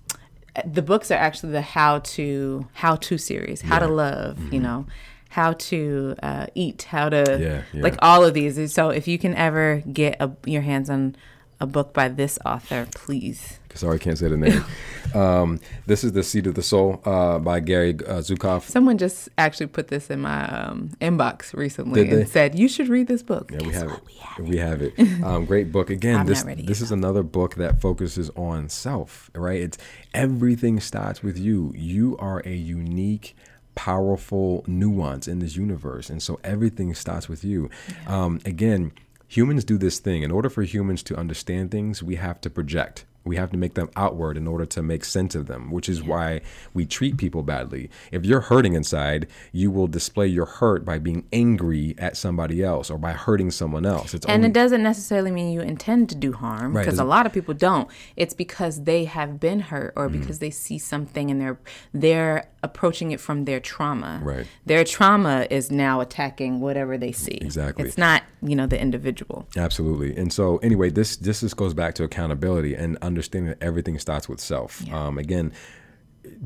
the 0.64 0.82
books 0.82 1.10
are 1.10 1.14
actually 1.18 1.52
the 1.52 1.62
how 1.62 2.00
to 2.00 2.68
how 2.74 2.96
to 2.96 3.18
series, 3.18 3.62
how 3.62 3.76
yeah. 3.76 3.86
to 3.86 3.88
love. 3.88 4.36
Mm-hmm. 4.36 4.54
You 4.54 4.60
know, 4.60 4.86
how 5.30 5.54
to 5.54 6.14
uh, 6.22 6.46
eat, 6.54 6.82
how 6.84 7.08
to 7.08 7.24
yeah, 7.40 7.62
yeah. 7.72 7.82
like 7.82 7.96
all 8.00 8.22
of 8.24 8.34
these. 8.34 8.72
So 8.72 8.90
if 8.90 9.08
you 9.08 9.18
can 9.18 9.34
ever 9.34 9.82
get 9.92 10.16
a, 10.20 10.30
your 10.44 10.62
hands 10.62 10.90
on 10.90 11.16
a 11.62 11.66
book 11.66 11.94
by 11.94 12.08
this 12.08 12.38
author, 12.44 12.88
please. 12.92 13.60
Sorry, 13.74 13.94
I 13.94 13.98
can't 13.98 14.18
say 14.18 14.28
the 14.28 14.36
name. 14.36 14.64
um, 15.14 15.60
this 15.86 16.04
is 16.04 16.12
The 16.12 16.22
Seat 16.22 16.46
of 16.46 16.56
the 16.56 16.62
Soul 16.62 17.00
uh, 17.06 17.38
by 17.38 17.60
Gary 17.60 17.90
uh, 17.90 18.20
Zukav. 18.20 18.62
Someone 18.62 18.98
just 18.98 19.30
actually 19.38 19.68
put 19.68 19.88
this 19.88 20.10
in 20.10 20.20
my 20.20 20.46
um, 20.46 20.90
inbox 21.00 21.54
recently 21.54 22.06
and 22.10 22.28
said, 22.28 22.58
You 22.58 22.68
should 22.68 22.88
read 22.88 23.06
this 23.06 23.22
book. 23.22 23.50
Yeah, 23.50 23.62
we 23.62 23.72
have, 23.72 24.00
we 24.06 24.14
have, 24.14 24.48
we 24.48 24.56
have 24.58 24.82
it. 24.82 24.92
Um, 25.22 25.44
great 25.44 25.70
book. 25.70 25.88
Again, 25.88 26.26
this, 26.26 26.42
this 26.42 26.80
is 26.80 26.90
another 26.90 27.22
book 27.22 27.54
that 27.54 27.80
focuses 27.80 28.28
on 28.30 28.68
self, 28.68 29.30
right? 29.34 29.60
It's 29.60 29.78
everything 30.12 30.80
starts 30.80 31.22
with 31.22 31.38
you. 31.38 31.72
You 31.76 32.16
are 32.18 32.40
a 32.44 32.54
unique 32.54 33.36
powerful 33.74 34.64
nuance 34.66 35.28
in 35.28 35.38
this 35.38 35.56
universe 35.56 36.10
and 36.10 36.22
so 36.22 36.38
everything 36.44 36.94
starts 36.94 37.26
with 37.26 37.42
you 37.42 37.70
yeah. 37.88 38.24
um, 38.24 38.38
again 38.44 38.92
humans 39.32 39.64
do 39.64 39.78
this 39.78 39.98
thing. 39.98 40.22
In 40.22 40.30
order 40.30 40.50
for 40.50 40.62
humans 40.62 41.02
to 41.04 41.16
understand 41.16 41.70
things, 41.70 42.02
we 42.02 42.16
have 42.16 42.40
to 42.42 42.50
project. 42.50 43.06
We 43.24 43.36
have 43.36 43.52
to 43.52 43.56
make 43.56 43.74
them 43.74 43.88
outward 43.94 44.36
in 44.36 44.48
order 44.48 44.66
to 44.66 44.82
make 44.82 45.04
sense 45.04 45.36
of 45.36 45.46
them, 45.46 45.70
which 45.70 45.88
is 45.88 46.02
why 46.02 46.40
we 46.74 46.86
treat 46.86 47.16
people 47.16 47.44
badly. 47.44 47.88
If 48.10 48.26
you're 48.26 48.40
hurting 48.40 48.74
inside, 48.74 49.28
you 49.52 49.70
will 49.70 49.86
display 49.86 50.26
your 50.26 50.44
hurt 50.44 50.84
by 50.84 50.98
being 50.98 51.24
angry 51.32 51.94
at 51.98 52.16
somebody 52.16 52.64
else 52.64 52.90
or 52.90 52.98
by 52.98 53.12
hurting 53.12 53.52
someone 53.52 53.86
else. 53.86 54.12
It's 54.12 54.26
and 54.26 54.38
only... 54.38 54.48
it 54.48 54.54
doesn't 54.54 54.82
necessarily 54.82 55.30
mean 55.30 55.52
you 55.52 55.60
intend 55.60 56.08
to 56.08 56.16
do 56.16 56.32
harm 56.32 56.72
because 56.72 56.98
right. 56.98 57.04
a 57.04 57.08
lot 57.08 57.24
of 57.24 57.32
people 57.32 57.54
don't. 57.54 57.88
It's 58.16 58.34
because 58.34 58.82
they 58.82 59.04
have 59.04 59.38
been 59.38 59.60
hurt 59.60 59.92
or 59.94 60.08
mm. 60.08 60.20
because 60.20 60.40
they 60.40 60.50
see 60.50 60.78
something 60.78 61.30
and 61.30 61.40
they're 61.40 61.60
they're 61.94 62.48
approaching 62.64 63.12
it 63.12 63.20
from 63.20 63.44
their 63.44 63.60
trauma. 63.60 64.20
Right. 64.22 64.46
Their 64.66 64.82
trauma 64.82 65.46
is 65.48 65.70
now 65.70 66.00
attacking 66.00 66.60
whatever 66.60 66.98
they 66.98 67.12
see. 67.12 67.38
Exactly. 67.40 67.86
It's 67.86 67.98
not, 67.98 68.22
you 68.42 68.56
know, 68.56 68.66
the 68.66 68.80
individual. 68.80 69.46
Absolutely. 69.56 70.16
And 70.16 70.32
so 70.32 70.58
anyway, 70.58 70.90
this 70.90 71.16
this 71.16 71.40
just 71.40 71.56
goes 71.56 71.74
back 71.74 71.94
to 71.96 72.04
accountability 72.04 72.74
and 72.74 72.98
understanding 73.00 73.50
that 73.50 73.62
everything 73.62 73.98
starts 73.98 74.28
with 74.28 74.40
self. 74.40 74.82
Yeah. 74.84 75.06
Um, 75.06 75.18
again, 75.18 75.52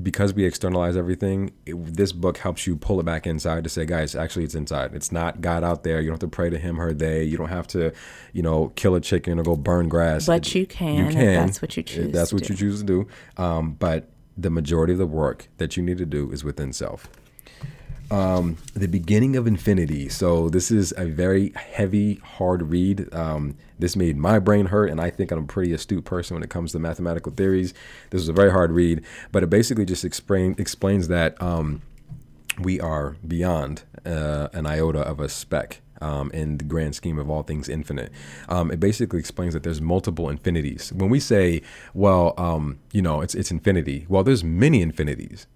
because 0.02 0.34
we 0.34 0.44
externalize 0.44 0.96
everything, 0.96 1.52
it, 1.64 1.74
this 1.94 2.12
book 2.12 2.38
helps 2.38 2.66
you 2.66 2.76
pull 2.76 3.00
it 3.00 3.04
back 3.04 3.26
inside 3.26 3.64
to 3.64 3.70
say, 3.70 3.84
guys, 3.84 4.14
actually, 4.14 4.44
it's 4.44 4.54
inside. 4.54 4.94
It's 4.94 5.12
not 5.12 5.40
God 5.40 5.64
out 5.64 5.82
there. 5.84 6.00
You 6.00 6.08
don't 6.08 6.14
have 6.14 6.30
to 6.30 6.34
pray 6.34 6.50
to 6.50 6.58
him, 6.58 6.76
her, 6.76 6.92
they. 6.92 7.24
You 7.24 7.36
don't 7.36 7.48
have 7.48 7.66
to, 7.68 7.92
you 8.32 8.42
know, 8.42 8.68
kill 8.76 8.94
a 8.94 9.00
chicken 9.00 9.38
or 9.38 9.42
go 9.42 9.56
burn 9.56 9.88
grass. 9.88 10.26
But 10.26 10.54
you 10.54 10.66
can. 10.66 11.06
You 11.06 11.12
can. 11.12 11.46
that's 11.46 11.60
what 11.60 11.76
you 11.76 11.82
choose. 11.82 12.12
That's 12.12 12.32
what 12.32 12.44
do. 12.44 12.52
you 12.52 12.58
choose 12.58 12.80
to 12.80 12.86
do. 12.86 13.08
Um, 13.36 13.72
but 13.72 14.08
the 14.36 14.50
majority 14.50 14.92
of 14.92 14.98
the 14.98 15.06
work 15.06 15.48
that 15.58 15.76
you 15.76 15.82
need 15.82 15.98
to 15.98 16.06
do 16.06 16.30
is 16.30 16.44
within 16.44 16.72
self. 16.72 17.08
Um, 18.10 18.58
the 18.74 18.86
beginning 18.86 19.36
of 19.36 19.46
infinity. 19.46 20.08
So 20.08 20.48
this 20.48 20.70
is 20.70 20.94
a 20.96 21.06
very 21.06 21.52
heavy, 21.56 22.16
hard 22.16 22.62
read. 22.70 23.12
Um, 23.12 23.56
this 23.78 23.96
made 23.96 24.16
my 24.16 24.38
brain 24.38 24.66
hurt, 24.66 24.90
and 24.90 25.00
I 25.00 25.10
think 25.10 25.32
I'm 25.32 25.40
a 25.40 25.46
pretty 25.46 25.72
astute 25.72 26.04
person 26.04 26.34
when 26.34 26.42
it 26.42 26.50
comes 26.50 26.72
to 26.72 26.78
mathematical 26.78 27.32
theories. 27.32 27.74
This 28.10 28.20
was 28.20 28.28
a 28.28 28.32
very 28.32 28.50
hard 28.50 28.70
read, 28.70 29.04
but 29.32 29.42
it 29.42 29.50
basically 29.50 29.84
just 29.84 30.04
explain, 30.04 30.54
explains 30.56 31.08
that 31.08 31.40
um, 31.42 31.82
we 32.60 32.80
are 32.80 33.16
beyond 33.26 33.82
uh, 34.04 34.48
an 34.52 34.66
iota 34.66 35.00
of 35.00 35.20
a 35.20 35.28
speck 35.28 35.80
um, 36.00 36.30
in 36.32 36.58
the 36.58 36.64
grand 36.64 36.94
scheme 36.94 37.18
of 37.18 37.30
all 37.30 37.42
things 37.42 37.68
infinite. 37.68 38.12
Um, 38.48 38.70
it 38.70 38.80
basically 38.80 39.18
explains 39.18 39.54
that 39.54 39.62
there's 39.62 39.80
multiple 39.80 40.28
infinities. 40.28 40.92
When 40.92 41.10
we 41.10 41.20
say, 41.20 41.62
well, 41.94 42.34
um, 42.38 42.78
you 42.92 43.02
know, 43.02 43.20
it's 43.20 43.34
it's 43.34 43.50
infinity. 43.50 44.06
Well, 44.08 44.22
there's 44.22 44.44
many 44.44 44.82
infinities. 44.82 45.46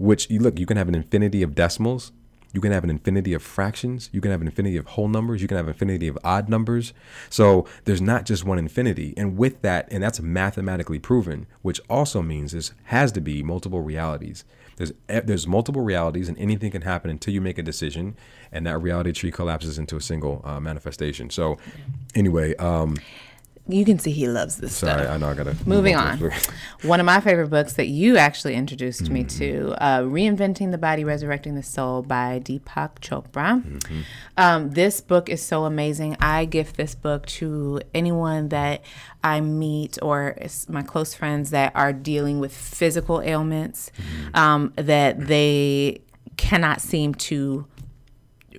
Which 0.00 0.30
you 0.30 0.40
look, 0.40 0.58
you 0.58 0.64
can 0.64 0.78
have 0.78 0.88
an 0.88 0.94
infinity 0.94 1.42
of 1.42 1.54
decimals. 1.54 2.12
You 2.54 2.60
can 2.62 2.72
have 2.72 2.84
an 2.84 2.90
infinity 2.90 3.34
of 3.34 3.42
fractions. 3.42 4.08
You 4.12 4.22
can 4.22 4.30
have 4.30 4.40
an 4.40 4.46
infinity 4.46 4.78
of 4.78 4.86
whole 4.86 5.08
numbers. 5.08 5.42
You 5.42 5.46
can 5.46 5.58
have 5.58 5.66
an 5.66 5.74
infinity 5.74 6.08
of 6.08 6.18
odd 6.24 6.48
numbers. 6.48 6.94
So 7.28 7.66
there's 7.84 8.00
not 8.00 8.24
just 8.24 8.42
one 8.42 8.58
infinity. 8.58 9.12
And 9.18 9.36
with 9.36 9.60
that, 9.60 9.86
and 9.92 10.02
that's 10.02 10.18
mathematically 10.18 10.98
proven, 10.98 11.46
which 11.60 11.82
also 11.90 12.22
means 12.22 12.52
this 12.52 12.72
has 12.84 13.12
to 13.12 13.20
be 13.20 13.42
multiple 13.42 13.82
realities. 13.82 14.44
There's 14.76 14.92
there's 15.06 15.46
multiple 15.46 15.82
realities, 15.82 16.30
and 16.30 16.38
anything 16.38 16.70
can 16.70 16.82
happen 16.82 17.10
until 17.10 17.34
you 17.34 17.42
make 17.42 17.58
a 17.58 17.62
decision, 17.62 18.16
and 18.50 18.66
that 18.66 18.78
reality 18.80 19.12
tree 19.12 19.30
collapses 19.30 19.78
into 19.78 19.96
a 19.96 20.00
single 20.00 20.40
uh, 20.42 20.58
manifestation. 20.60 21.28
So, 21.28 21.58
anyway. 22.14 22.56
Um, 22.56 22.96
you 23.72 23.84
can 23.84 23.98
see 23.98 24.10
he 24.10 24.28
loves 24.28 24.56
this 24.56 24.76
Sorry, 24.76 25.02
stuff. 25.02 25.14
I 25.14 25.16
know 25.18 25.28
I 25.28 25.34
gotta. 25.34 25.56
Moving 25.66 25.96
on. 25.96 26.18
One 26.82 27.00
of 27.00 27.06
my 27.06 27.20
favorite 27.20 27.48
books 27.48 27.74
that 27.74 27.88
you 27.88 28.16
actually 28.16 28.54
introduced 28.54 29.04
mm-hmm. 29.04 29.14
me 29.14 29.24
to, 29.24 29.74
uh, 29.82 30.00
"Reinventing 30.00 30.70
the 30.70 30.78
Body, 30.78 31.04
Resurrecting 31.04 31.54
the 31.54 31.62
Soul" 31.62 32.02
by 32.02 32.40
Deepak 32.42 33.00
Chopra. 33.00 33.62
Mm-hmm. 33.62 34.00
Um, 34.36 34.70
this 34.70 35.00
book 35.00 35.28
is 35.28 35.42
so 35.42 35.64
amazing. 35.64 36.16
I 36.20 36.44
gift 36.44 36.76
this 36.76 36.94
book 36.94 37.26
to 37.26 37.80
anyone 37.94 38.48
that 38.48 38.82
I 39.22 39.40
meet 39.40 39.98
or 40.02 40.36
my 40.68 40.82
close 40.82 41.14
friends 41.14 41.50
that 41.50 41.72
are 41.74 41.92
dealing 41.92 42.40
with 42.40 42.56
physical 42.56 43.20
ailments 43.20 43.90
mm-hmm. 43.96 44.36
um, 44.36 44.72
that 44.76 45.26
they 45.26 46.02
cannot 46.36 46.80
seem 46.80 47.14
to 47.14 47.66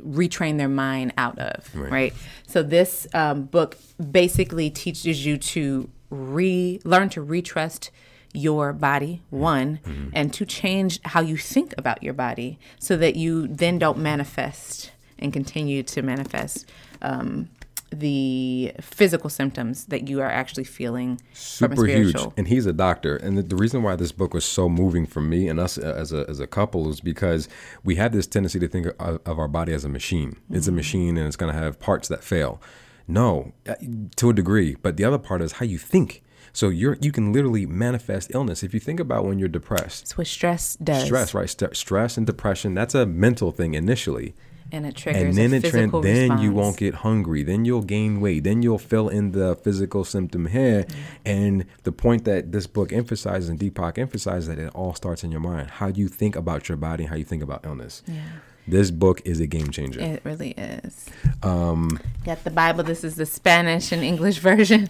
retrain 0.01 0.57
their 0.57 0.69
mind 0.69 1.13
out 1.17 1.37
of, 1.39 1.73
right? 1.75 1.91
right? 1.91 2.13
So 2.47 2.63
this 2.63 3.07
um, 3.13 3.43
book 3.43 3.77
basically 4.11 4.69
teaches 4.69 5.25
you 5.25 5.37
to 5.37 5.89
re 6.09 6.79
learn 6.83 7.09
to 7.09 7.25
retrust 7.25 7.89
your 8.33 8.73
body 8.73 9.21
one 9.29 9.79
mm-hmm. 9.85 10.09
and 10.13 10.33
to 10.33 10.45
change 10.45 10.99
how 11.03 11.21
you 11.21 11.37
think 11.37 11.73
about 11.77 12.01
your 12.01 12.13
body 12.13 12.57
so 12.79 12.95
that 12.97 13.15
you 13.15 13.47
then 13.47 13.77
don't 13.77 13.97
manifest 13.97 14.91
and 15.19 15.33
continue 15.33 15.83
to 15.83 16.01
manifest 16.01 16.65
um, 17.01 17.49
the 17.91 18.71
physical 18.79 19.29
symptoms 19.29 19.85
that 19.85 20.07
you 20.07 20.21
are 20.21 20.29
actually 20.29 20.63
feeling 20.63 21.21
super 21.33 21.85
huge. 21.85 22.15
And 22.37 22.47
he's 22.47 22.65
a 22.65 22.73
doctor. 22.73 23.17
And 23.17 23.37
the, 23.37 23.43
the 23.43 23.55
reason 23.55 23.83
why 23.83 23.95
this 23.95 24.11
book 24.11 24.33
was 24.33 24.45
so 24.45 24.69
moving 24.69 25.05
for 25.05 25.21
me 25.21 25.47
and 25.47 25.59
us 25.59 25.77
as 25.77 26.13
a, 26.13 26.25
as 26.29 26.39
a 26.39 26.47
couple 26.47 26.89
is 26.89 27.01
because 27.01 27.49
we 27.83 27.95
have 27.95 28.13
this 28.13 28.27
tendency 28.27 28.59
to 28.59 28.67
think 28.67 28.87
of, 28.99 29.19
of 29.25 29.37
our 29.37 29.47
body 29.47 29.73
as 29.73 29.83
a 29.83 29.89
machine. 29.89 30.37
It's 30.49 30.67
a 30.67 30.71
machine 30.71 31.17
and 31.17 31.27
it's 31.27 31.35
going 31.35 31.51
to 31.53 31.59
have 31.59 31.79
parts 31.79 32.07
that 32.07 32.23
fail. 32.23 32.61
No 33.07 33.51
uh, 33.67 33.75
to 34.15 34.29
a 34.29 34.33
degree. 34.33 34.75
But 34.81 34.95
the 34.95 35.03
other 35.03 35.17
part 35.17 35.41
is 35.41 35.53
how 35.53 35.65
you 35.65 35.77
think. 35.77 36.23
So 36.53 36.69
you're 36.69 36.97
you 37.01 37.11
can 37.11 37.33
literally 37.33 37.65
manifest 37.65 38.31
illness. 38.33 38.63
If 38.63 38.73
you 38.73 38.79
think 38.79 38.99
about 38.99 39.25
when 39.25 39.39
you're 39.39 39.49
depressed. 39.49 40.03
It's 40.03 40.17
what 40.17 40.27
stress 40.27 40.75
does. 40.77 41.05
stress 41.05 41.33
right. 41.33 41.49
St- 41.49 41.75
stress 41.75 42.17
and 42.17 42.25
depression 42.25 42.73
that's 42.73 42.95
a 42.95 43.05
mental 43.05 43.51
thing 43.51 43.73
initially 43.73 44.33
And 44.71 44.85
it 44.85 44.95
triggers 44.95 45.23
and 45.23 45.37
then 45.37 45.53
a 45.53 45.57
it 45.57 45.69
trend, 45.69 45.91
then 46.03 46.37
you 46.37 46.53
won't 46.53 46.77
get 46.77 46.95
hungry. 46.95 47.43
Then 47.43 47.65
you'll 47.65 47.81
gain 47.81 48.21
weight. 48.21 48.45
Then 48.45 48.61
you'll 48.61 48.77
fill 48.77 49.09
in 49.09 49.31
the 49.31 49.55
physical 49.55 50.05
symptom 50.05 50.45
here. 50.45 50.83
Mm-hmm. 50.83 50.99
And 51.25 51.65
the 51.83 51.91
point 51.91 52.23
that 52.25 52.51
this 52.51 52.67
book 52.67 52.93
emphasizes 52.93 53.49
and 53.49 53.59
deepak 53.59 53.97
emphasizes 53.97 54.47
that 54.47 54.57
it 54.57 54.71
all 54.73 54.93
starts 54.93 55.23
in 55.23 55.31
your 55.31 55.41
mind. 55.41 55.71
How 55.71 55.87
you 55.87 56.07
think 56.07 56.35
about 56.35 56.69
your 56.69 56.77
body 56.77 57.03
and 57.03 57.09
how 57.09 57.17
you 57.17 57.25
think 57.25 57.43
about 57.43 57.65
illness? 57.65 58.01
Yeah. 58.07 58.21
This 58.67 58.91
book 58.91 59.21
is 59.25 59.39
a 59.39 59.47
game 59.47 59.71
changer 59.71 59.99
It 59.99 60.21
really 60.23 60.51
is. 60.51 61.07
Um, 61.43 61.99
Got 62.25 62.43
the 62.43 62.51
Bible. 62.51 62.83
This 62.83 63.03
is 63.03 63.15
the 63.15 63.25
Spanish 63.25 63.91
and 63.91 64.03
English 64.03 64.37
version 64.49 64.87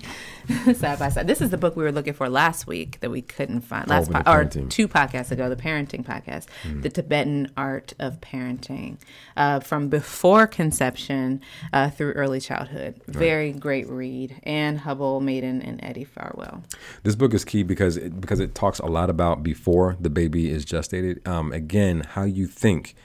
side 0.76 1.00
by 1.00 1.10
side. 1.10 1.28
This 1.28 1.42
is 1.42 1.50
the 1.50 1.58
book 1.58 1.76
we 1.76 1.84
were 1.84 1.92
looking 1.92 2.14
for 2.14 2.30
last 2.30 2.68
week 2.68 3.00
that 3.00 3.10
we 3.10 3.22
couldn't 3.22 3.62
find. 3.62 3.88
Last 3.88 4.10
with 4.10 4.26
po- 4.26 4.32
or 4.32 4.46
two 4.46 4.88
podcasts 4.88 5.32
ago, 5.32 5.50
the 5.50 5.56
parenting 5.56 6.04
podcast, 6.06 6.48
the 6.82 6.90
Tibetan 6.90 7.52
art 7.56 7.94
of 8.00 8.20
parenting, 8.22 8.98
uh, 9.38 9.60
from 9.62 9.88
before 9.88 10.48
conception 10.48 11.42
uh, 11.72 11.90
through 11.90 12.12
early 12.14 12.40
childhood. 12.40 13.02
Very 13.08 13.54
great 13.54 13.88
read. 13.88 14.36
Anne 14.44 14.80
Hubbell, 14.80 15.22
Maiden, 15.22 15.62
and 15.62 15.80
Eddie 15.84 16.04
Farwell. 16.04 16.64
this 17.04 17.16
book 17.16 17.34
is 17.34 17.46
key 17.46 17.64
because 17.64 17.98
it, 17.98 18.20
because 18.20 18.40
it 18.40 18.54
talks 18.54 18.80
a 18.80 18.86
lot 18.86 19.10
about 19.10 19.44
before 19.44 19.96
the 20.00 20.10
baby 20.10 20.50
is 20.50 20.66
gestated 20.66 21.26
um, 21.28 21.52
again 21.52 22.02
how 22.02 22.24
you 22.24 22.48
think 22.48 22.96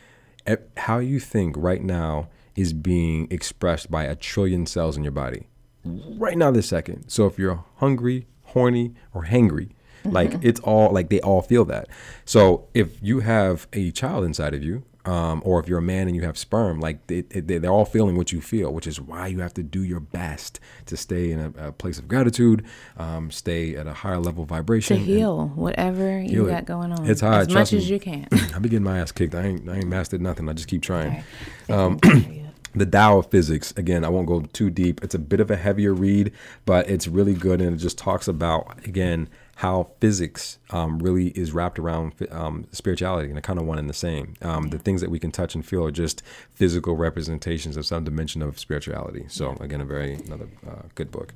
how 0.76 0.98
you 0.98 1.20
think 1.20 1.54
right 1.56 1.82
now 1.82 2.28
is 2.54 2.72
being 2.72 3.28
expressed 3.30 3.90
by 3.90 4.04
a 4.04 4.14
trillion 4.14 4.66
cells 4.66 4.96
in 4.96 5.02
your 5.02 5.12
body. 5.12 5.46
Right 5.84 6.36
now 6.36 6.50
this 6.50 6.68
second. 6.68 7.08
So 7.08 7.26
if 7.26 7.38
you're 7.38 7.64
hungry 7.76 8.26
horny 8.44 8.94
or 9.12 9.24
hangry 9.24 9.72
like 10.12 10.30
mm-hmm. 10.30 10.46
it's 10.46 10.60
all 10.60 10.92
like 10.92 11.08
they 11.08 11.20
all 11.20 11.42
feel 11.42 11.64
that. 11.66 11.88
So 12.24 12.68
if 12.74 13.02
you 13.02 13.20
have 13.20 13.66
a 13.72 13.90
child 13.90 14.24
inside 14.24 14.54
of 14.54 14.62
you 14.62 14.84
um, 15.06 15.40
or 15.44 15.58
if 15.60 15.68
you're 15.68 15.78
a 15.78 15.82
man 15.82 16.06
and 16.08 16.14
you 16.16 16.22
have 16.22 16.36
sperm 16.36 16.80
like 16.80 17.06
they, 17.06 17.22
they, 17.22 17.58
they're 17.58 17.70
all 17.70 17.84
feeling 17.84 18.16
what 18.16 18.32
you 18.32 18.40
feel 18.40 18.72
which 18.72 18.86
is 18.86 19.00
why 19.00 19.26
you 19.26 19.38
have 19.40 19.54
to 19.54 19.62
do 19.62 19.82
your 19.82 20.00
best 20.00 20.60
to 20.84 20.96
stay 20.96 21.30
in 21.30 21.38
a, 21.40 21.68
a 21.68 21.72
place 21.72 21.98
of 21.98 22.06
gratitude 22.08 22.64
um, 22.98 23.30
stay 23.30 23.74
at 23.76 23.86
a 23.86 23.92
higher 23.94 24.18
level 24.18 24.42
of 24.42 24.48
To 24.48 24.54
vibration 24.54 24.96
and- 24.98 25.06
heal 25.06 25.48
whatever 25.54 26.20
Heal 26.20 26.32
you 26.32 26.46
it. 26.46 26.50
got 26.50 26.64
going 26.66 26.92
on. 26.92 27.06
It's 27.08 27.20
hard, 27.20 27.42
As 27.42 27.48
much 27.48 27.52
trust 27.54 27.72
as 27.74 27.88
you 27.90 27.98
can. 28.00 28.26
I 28.54 28.58
be 28.58 28.68
getting 28.68 28.82
my 28.84 28.98
ass 28.98 29.12
kicked. 29.12 29.34
I 29.34 29.42
ain't, 29.42 29.68
I 29.68 29.76
ain't 29.76 29.86
mastered 29.88 30.20
nothing. 30.20 30.48
I 30.48 30.52
just 30.52 30.68
keep 30.68 30.82
trying. 30.82 31.22
Um, 31.68 31.98
The 32.74 32.84
Tao 32.84 33.20
of 33.20 33.30
Physics. 33.30 33.72
Again, 33.78 34.04
I 34.04 34.10
won't 34.10 34.26
go 34.26 34.40
too 34.42 34.68
deep. 34.68 35.02
It's 35.02 35.14
a 35.14 35.18
bit 35.18 35.40
of 35.40 35.50
a 35.50 35.56
heavier 35.56 35.94
read, 35.94 36.32
but 36.66 36.90
it's 36.90 37.08
really 37.08 37.32
good, 37.32 37.62
and 37.62 37.72
it 37.74 37.78
just 37.78 37.96
talks 37.96 38.28
about 38.28 38.84
again 38.86 39.30
how 39.60 39.88
physics 40.00 40.58
um, 40.68 40.98
really 40.98 41.28
is 41.28 41.52
wrapped 41.52 41.78
around 41.78 42.12
um, 42.30 42.66
spirituality, 42.72 43.28
and 43.28 43.36
they're 43.36 43.40
kind 43.40 43.58
of 43.58 43.64
one 43.64 43.78
and 43.78 43.88
the 43.88 43.94
same. 43.94 44.34
Um, 44.42 44.68
The 44.68 44.78
things 44.78 45.00
that 45.00 45.10
we 45.10 45.18
can 45.18 45.30
touch 45.30 45.54
and 45.54 45.64
feel 45.64 45.82
are 45.86 45.90
just 45.90 46.22
physical 46.54 46.94
representations 46.94 47.78
of 47.78 47.86
some 47.86 48.04
dimension 48.04 48.42
of 48.42 48.58
spirituality. 48.58 49.24
So 49.28 49.56
again, 49.60 49.80
a 49.80 49.86
very 49.86 50.16
another 50.26 50.48
uh, 50.66 50.82
good 50.94 51.10
book. 51.10 51.32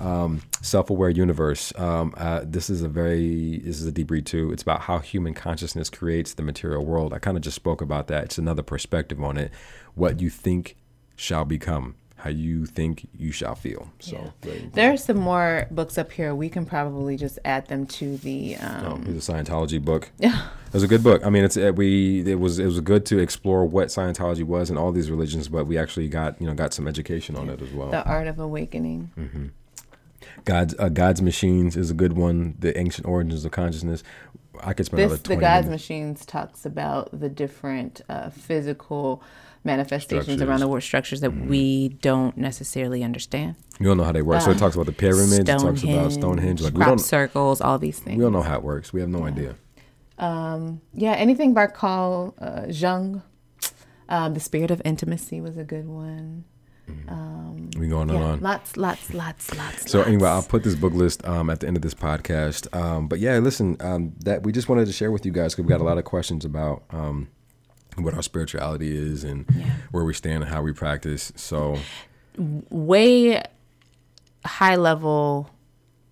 Um, 0.00 0.42
Self-aware 0.60 1.10
universe. 1.10 1.72
Um, 1.78 2.14
uh, 2.16 2.40
this 2.44 2.68
is 2.68 2.82
a 2.82 2.88
very 2.88 3.60
this 3.60 3.80
is 3.80 3.86
a 3.86 3.92
deep 3.92 4.10
read 4.10 4.26
too. 4.26 4.52
It's 4.52 4.62
about 4.62 4.80
how 4.80 4.98
human 4.98 5.32
consciousness 5.32 5.88
creates 5.88 6.34
the 6.34 6.42
material 6.42 6.84
world. 6.84 7.12
I 7.12 7.20
kind 7.20 7.36
of 7.36 7.44
just 7.44 7.56
spoke 7.56 7.80
about 7.80 8.08
that. 8.08 8.24
It's 8.24 8.38
another 8.38 8.64
perspective 8.64 9.22
on 9.22 9.36
it. 9.36 9.52
What 9.94 10.20
you 10.20 10.30
think 10.30 10.74
shall 11.14 11.44
become. 11.44 11.94
How 12.26 12.32
you 12.32 12.66
think 12.66 13.06
you 13.16 13.30
shall 13.30 13.54
feel. 13.54 13.88
So 14.00 14.32
very- 14.42 14.68
There's 14.72 15.04
some 15.04 15.18
more 15.18 15.68
books 15.70 15.96
up 15.96 16.10
here. 16.10 16.34
We 16.34 16.48
can 16.48 16.66
probably 16.66 17.16
just 17.16 17.38
add 17.44 17.68
them 17.68 17.86
to 17.86 18.16
the. 18.16 18.56
Oh, 18.60 18.92
Um, 18.94 19.04
here's 19.06 19.28
a 19.28 19.32
Scientology 19.32 19.80
book. 19.84 20.10
Yeah, 20.18 20.48
it 20.66 20.72
was 20.74 20.82
a 20.82 20.88
good 20.88 21.04
book. 21.04 21.24
I 21.24 21.30
mean, 21.30 21.44
it's 21.44 21.56
we 21.56 22.28
it 22.28 22.40
was 22.40 22.58
it 22.58 22.64
was 22.66 22.80
good 22.80 23.06
to 23.06 23.18
explore 23.18 23.64
what 23.64 23.88
Scientology 23.88 24.42
was 24.42 24.70
and 24.70 24.76
all 24.78 24.90
these 24.90 25.08
religions, 25.08 25.46
but 25.48 25.66
we 25.68 25.78
actually 25.78 26.08
got 26.08 26.40
you 26.40 26.48
know 26.48 26.54
got 26.54 26.74
some 26.74 26.88
education 26.88 27.36
on 27.36 27.48
it 27.48 27.62
as 27.62 27.72
well. 27.72 27.90
the 27.92 28.04
Art 28.04 28.26
of 28.26 28.40
Awakening. 28.40 29.10
Mm. 29.16 29.50
God's 30.44 30.74
uh, 30.80 30.88
God's 30.88 31.22
machines 31.22 31.76
is 31.76 31.92
a 31.92 31.94
good 31.94 32.14
one. 32.14 32.56
The 32.58 32.76
ancient 32.76 33.06
origins 33.06 33.44
of 33.44 33.52
consciousness. 33.52 34.02
I 34.64 34.72
could 34.72 34.86
spend 34.86 35.10
This, 35.12 35.20
the 35.20 35.36
God's 35.36 35.66
minutes. 35.66 35.82
Machines 35.82 36.26
talks 36.26 36.66
about 36.66 37.10
the 37.20 37.28
different 37.28 38.00
uh, 38.08 38.30
physical 38.30 39.22
manifestations. 39.66 40.40
Mm-hmm. 40.40 40.48
around 40.48 40.60
the 40.60 40.68
world, 40.68 40.82
structures 40.82 41.20
that 41.20 41.30
we 41.36 41.88
don't 42.00 42.36
necessarily 42.36 43.02
understand. 43.04 43.56
We 43.78 43.84
don't 43.86 43.98
know 43.98 44.04
how 44.04 44.12
they 44.12 44.22
work. 44.22 44.40
so 44.40 44.50
it 44.50 44.56
Uh, 44.56 44.60
talks 44.60 44.74
about 44.76 44.86
the 44.86 44.92
pyramids. 44.92 45.38
It 45.40 45.44
talks 45.46 45.82
about 45.82 46.12
Stonehenge. 46.12 46.62
Like 46.62 46.72
we 46.72 46.78
crop 46.78 46.88
don't 46.88 46.98
circles, 46.98 47.60
all 47.60 47.78
these 47.78 47.98
things. 47.98 48.16
we 48.16 48.22
don't 48.22 48.32
know 48.32 48.42
how 48.42 48.56
it 48.56 48.62
works. 48.62 48.92
We 48.94 49.00
have 49.00 49.10
no 49.10 49.24
idea. 49.24 49.56
Um, 50.18 50.80
yeah, 50.94 51.12
anything 51.12 51.52
by 51.52 51.66
Carl 51.66 52.34
uh, 52.40 52.66
Jung. 52.70 53.22
Um, 54.08 54.34
the 54.34 54.40
Spirit 54.40 54.70
of 54.70 54.80
Intimacy 54.84 55.40
was 55.40 55.56
a 55.58 55.64
good 55.64 55.86
one. 55.88 56.44
We 57.78 57.88
go 57.88 57.98
on 57.98 58.10
and 58.10 58.18
Yeah, 58.18 58.24
on. 58.24 58.40
lots, 58.40 58.76
lots, 58.76 59.12
lots, 59.12 59.52
lots. 59.56 59.90
So 59.90 60.02
anyway, 60.02 60.28
I'll 60.28 60.42
put 60.42 60.62
this 60.62 60.76
book 60.76 60.92
list 60.92 61.26
um, 61.26 61.50
at 61.50 61.58
the 61.60 61.66
end 61.66 61.76
of 61.76 61.82
this 61.82 61.94
podcast. 61.94 62.72
Um, 62.74 63.08
but 63.08 63.18
yeah, 63.18 63.38
listen, 63.38 63.76
um, 63.80 64.12
that 64.20 64.44
we 64.44 64.52
just 64.52 64.68
wanted 64.68 64.86
to 64.86 64.92
share 64.92 65.10
with 65.10 65.26
you 65.26 65.32
guys 65.32 65.52
because 65.52 65.64
we 65.64 65.68
got 65.68 65.80
a 65.80 65.84
lot 65.84 65.98
of 65.98 66.04
questions 66.04 66.44
about 66.44 66.84
um, 66.90 67.28
what 67.98 68.14
our 68.14 68.22
spirituality 68.22 68.96
is 68.96 69.24
and 69.24 69.48
where 69.90 70.04
we 70.04 70.14
stand 70.14 70.42
and 70.42 70.52
how 70.52 70.62
we 70.62 70.72
practice. 70.72 71.32
So 71.36 71.78
way 72.38 73.42
high 74.44 74.76
level 74.76 75.50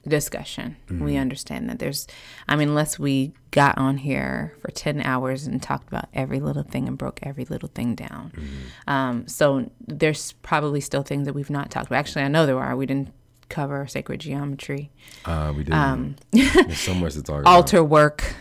discussion. 0.07 0.76
Mm-hmm. 0.87 1.05
We 1.05 1.16
understand 1.16 1.68
that 1.70 1.78
there's, 1.78 2.07
I 2.49 2.57
mean, 2.57 2.68
unless 2.68 2.99
we 2.99 3.32
got 3.51 3.78
on 3.78 3.99
here 3.99 4.55
for 4.61 4.70
10 4.70 5.01
hours 5.01 5.47
and 5.47 5.62
talked 5.62 5.89
about 5.89 6.09
every 6.12 6.41
little 6.41 6.62
thing 6.62 6.89
and 6.89 6.99
broke 6.99 7.20
every 7.22 7.45
little 7.47 7.70
thing 7.74 7.95
down. 7.95 8.32
Mm-hmm. 8.35 8.91
Um, 8.91 9.28
so 9.28 9.70
there's 9.87 10.32
probably 10.43 10.80
still 10.80 11.03
things 11.03 11.26
that 11.26 11.32
we've 11.32 11.51
not 11.51 11.70
talked 11.70 11.87
about. 11.87 11.99
Actually, 11.99 12.24
I 12.24 12.28
know 12.28 12.45
there 12.45 12.59
are. 12.59 12.76
We 12.76 12.87
didn't 12.87 13.12
cover 13.49 13.87
sacred 13.87 14.20
geometry, 14.20 14.91
uh, 15.26 15.53
we 15.55 15.64
did. 15.64 16.18
there's 16.32 16.80
so 16.80 16.95
much 16.95 17.12
to 17.12 17.22
talk 17.22 17.41
about. 17.41 17.55
altar 17.55 17.85
work, 17.85 18.35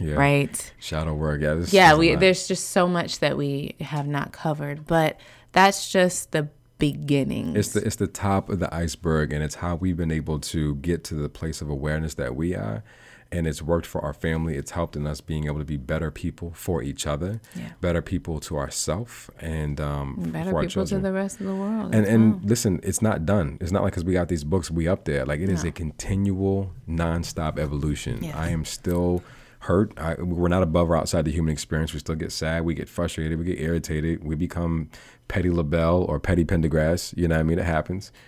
Yeah. 0.00 0.14
right? 0.14 0.72
Shadow 0.80 1.14
work. 1.14 1.40
Yeah. 1.40 1.54
Yeah, 1.68 1.88
there's 1.88 1.98
we 1.98 2.14
there's 2.16 2.48
just 2.48 2.70
so 2.70 2.86
much 2.88 3.20
that 3.20 3.36
we 3.36 3.74
have 3.80 4.06
not 4.06 4.32
covered, 4.32 4.86
but 4.86 5.18
that's 5.52 5.90
just 5.90 6.32
the 6.32 6.48
beginning. 6.78 7.56
It's 7.56 7.72
the 7.72 7.80
it's 7.84 7.96
the 7.96 8.06
top 8.06 8.48
of 8.48 8.58
the 8.60 8.72
iceberg, 8.74 9.32
and 9.32 9.42
it's 9.42 9.56
how 9.56 9.76
we've 9.76 9.96
been 9.96 10.10
able 10.12 10.38
to 10.40 10.74
get 10.76 11.04
to 11.04 11.14
the 11.14 11.28
place 11.28 11.60
of 11.62 11.68
awareness 11.70 12.14
that 12.14 12.34
we 12.34 12.54
are, 12.54 12.82
and 13.30 13.46
it's 13.46 13.62
worked 13.62 13.86
for 13.86 14.00
our 14.02 14.12
family. 14.12 14.56
It's 14.56 14.72
helped 14.72 14.96
in 14.96 15.06
us 15.06 15.20
being 15.20 15.46
able 15.46 15.60
to 15.60 15.64
be 15.64 15.76
better 15.76 16.10
people 16.10 16.50
for 16.54 16.82
each 16.82 17.06
other, 17.06 17.40
Yeah. 17.54 17.70
better 17.80 18.02
people 18.02 18.40
to 18.40 18.56
ourselves, 18.58 19.30
and 19.40 19.80
um, 19.80 20.16
better 20.32 20.52
people 20.60 20.84
to 20.86 20.98
the 20.98 21.12
rest 21.12 21.40
of 21.40 21.46
the 21.46 21.54
world. 21.54 21.94
and 21.94 22.04
and 22.06 22.32
well. 22.34 22.40
listen, 22.44 22.80
it's 22.82 23.00
not 23.00 23.24
done. 23.24 23.58
It's 23.60 23.70
not 23.72 23.82
like 23.84 23.92
because 23.92 24.04
we 24.04 24.12
got 24.14 24.28
these 24.28 24.44
books, 24.44 24.70
we 24.70 24.88
up 24.88 25.04
there. 25.04 25.24
Like 25.24 25.40
it 25.40 25.48
is 25.48 25.62
a 25.64 25.70
continual, 25.70 26.72
nonstop 26.88 27.58
evolution. 27.58 28.24
I 28.34 28.50
am 28.50 28.64
still 28.64 29.22
hurt. 29.64 29.92
I, 29.98 30.14
we're 30.14 30.48
not 30.48 30.62
above 30.62 30.90
or 30.90 30.96
outside 30.96 31.24
the 31.24 31.32
human 31.32 31.52
experience. 31.52 31.92
We 31.92 32.00
still 32.00 32.14
get 32.14 32.32
sad. 32.32 32.64
We 32.64 32.74
get 32.74 32.88
frustrated. 32.88 33.38
We 33.38 33.44
get 33.44 33.60
irritated. 33.60 34.24
We 34.24 34.34
become 34.34 34.90
petty 35.28 35.50
LaBelle 35.50 36.04
or 36.04 36.20
petty 36.20 36.44
Pendergrass. 36.44 37.16
You 37.16 37.28
know 37.28 37.36
what 37.36 37.40
I 37.40 37.44
mean? 37.44 37.58
It 37.58 37.64
happens. 37.64 38.12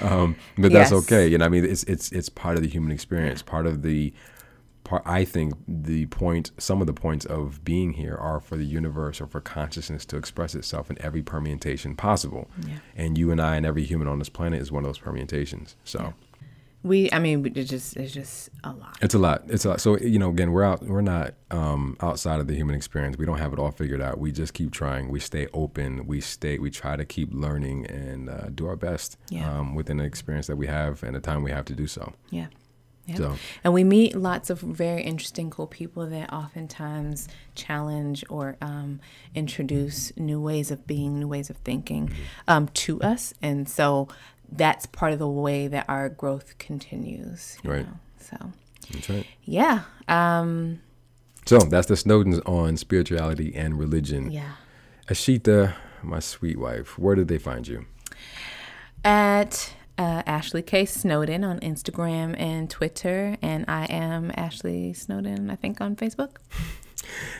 um, 0.00 0.36
but 0.56 0.72
that's 0.72 0.90
Yes. 0.90 1.04
okay. 1.04 1.26
You 1.28 1.38
know, 1.38 1.44
what 1.44 1.46
I 1.46 1.60
mean, 1.60 1.64
it's 1.64 1.84
it's 1.84 2.10
it's 2.12 2.28
part 2.28 2.56
of 2.56 2.62
the 2.62 2.68
human 2.68 2.90
experience. 2.90 3.42
Part 3.42 3.66
of 3.66 3.82
the 3.82 4.12
part. 4.82 5.02
I 5.06 5.24
think 5.24 5.54
the 5.68 6.06
point, 6.06 6.50
some 6.58 6.80
of 6.80 6.86
the 6.86 6.92
points 6.92 7.24
of 7.26 7.64
being 7.64 7.92
here 7.94 8.16
are 8.16 8.40
for 8.40 8.56
the 8.56 8.66
universe 8.66 9.20
or 9.20 9.26
for 9.26 9.40
consciousness 9.40 10.04
to 10.06 10.16
express 10.16 10.54
itself 10.54 10.90
in 10.90 11.00
every 11.00 11.22
permutation 11.22 11.94
possible. 11.96 12.50
Yeah. 12.66 12.78
And 12.96 13.16
you 13.16 13.30
and 13.30 13.40
I 13.40 13.56
and 13.56 13.64
every 13.64 13.84
human 13.84 14.08
on 14.08 14.18
this 14.18 14.28
planet 14.28 14.60
is 14.60 14.72
one 14.72 14.84
of 14.84 14.88
those 14.88 14.98
permutations. 14.98 15.76
So. 15.84 16.14
We, 16.84 17.10
I 17.10 17.18
mean, 17.18 17.44
it's 17.56 17.68
just 17.68 17.96
it's 17.96 18.12
just 18.12 18.50
a 18.62 18.72
lot. 18.72 18.96
It's 19.00 19.14
a 19.14 19.18
lot. 19.18 19.42
It's 19.48 19.64
a 19.64 19.70
lot. 19.70 19.80
So 19.80 19.98
you 19.98 20.18
know, 20.20 20.30
again, 20.30 20.52
we're 20.52 20.62
out. 20.62 20.82
We're 20.84 21.00
not 21.00 21.34
um, 21.50 21.96
outside 22.00 22.38
of 22.40 22.46
the 22.46 22.54
human 22.54 22.76
experience. 22.76 23.16
We 23.18 23.26
don't 23.26 23.38
have 23.38 23.52
it 23.52 23.58
all 23.58 23.70
figured 23.72 24.00
out. 24.02 24.18
We 24.18 24.30
just 24.30 24.54
keep 24.54 24.70
trying. 24.70 25.08
We 25.08 25.18
stay 25.18 25.48
open. 25.52 26.06
We 26.06 26.20
stay. 26.20 26.58
We 26.58 26.70
try 26.70 26.94
to 26.96 27.04
keep 27.04 27.32
learning 27.32 27.86
and 27.86 28.28
uh, 28.30 28.50
do 28.54 28.66
our 28.66 28.76
best 28.76 29.16
Yeah. 29.30 29.50
um, 29.58 29.74
within 29.74 29.96
the 29.96 30.04
experience 30.04 30.46
that 30.46 30.56
we 30.56 30.66
have 30.68 31.02
and 31.02 31.16
the 31.16 31.20
time 31.20 31.42
we 31.42 31.50
have 31.50 31.64
to 31.66 31.74
do 31.74 31.86
so. 31.86 32.12
Yeah. 32.30 32.46
Yep. 33.06 33.16
So 33.18 33.34
And 33.62 33.74
we 33.74 33.84
meet 33.84 34.16
lots 34.16 34.48
of 34.48 34.60
very 34.60 35.02
interesting, 35.02 35.50
cool 35.50 35.66
people 35.66 36.06
that 36.06 36.32
oftentimes 36.32 37.28
challenge 37.54 38.24
or 38.30 38.56
um, 38.62 38.98
introduce 39.34 40.10
new 40.16 40.40
ways 40.40 40.70
of 40.70 40.86
being, 40.86 41.18
new 41.20 41.28
ways 41.28 41.50
of 41.50 41.56
thinking 41.58 42.10
um, 42.48 42.68
to 42.68 43.02
us. 43.02 43.34
And 43.42 43.68
so 43.68 44.08
that's 44.56 44.86
part 44.86 45.12
of 45.12 45.18
the 45.18 45.28
way 45.28 45.66
that 45.68 45.84
our 45.88 46.08
growth 46.08 46.56
continues. 46.58 47.58
Right. 47.64 47.86
know. 47.86 47.98
So, 48.18 48.52
that's 48.92 49.10
right. 49.10 49.26
yeah. 49.44 49.82
Um, 50.08 50.80
So 51.46 51.58
that's 51.58 51.88
the 51.88 51.94
Snowdens 51.94 52.40
on 52.46 52.76
spirituality 52.76 53.54
and 53.54 53.78
religion. 53.78 54.30
yeah. 54.30 54.52
Ashita, 55.08 55.74
my 56.02 56.18
sweet 56.20 56.58
wife, 56.58 56.98
where 56.98 57.14
did 57.14 57.28
they 57.28 57.38
find 57.38 57.68
you? 57.68 57.84
At 59.04 59.74
uh, 59.98 60.22
Ashley 60.26 60.62
K. 60.62 60.86
Snowden 60.86 61.44
on 61.44 61.60
Instagram 61.60 62.34
and 62.38 62.70
Twitter. 62.70 63.36
And 63.42 63.64
I 63.68 63.84
am 63.86 64.32
Ashley 64.34 64.92
Snowden, 64.94 65.50
I 65.50 65.56
think, 65.56 65.80
on 65.80 65.96
Facebook. 65.96 66.36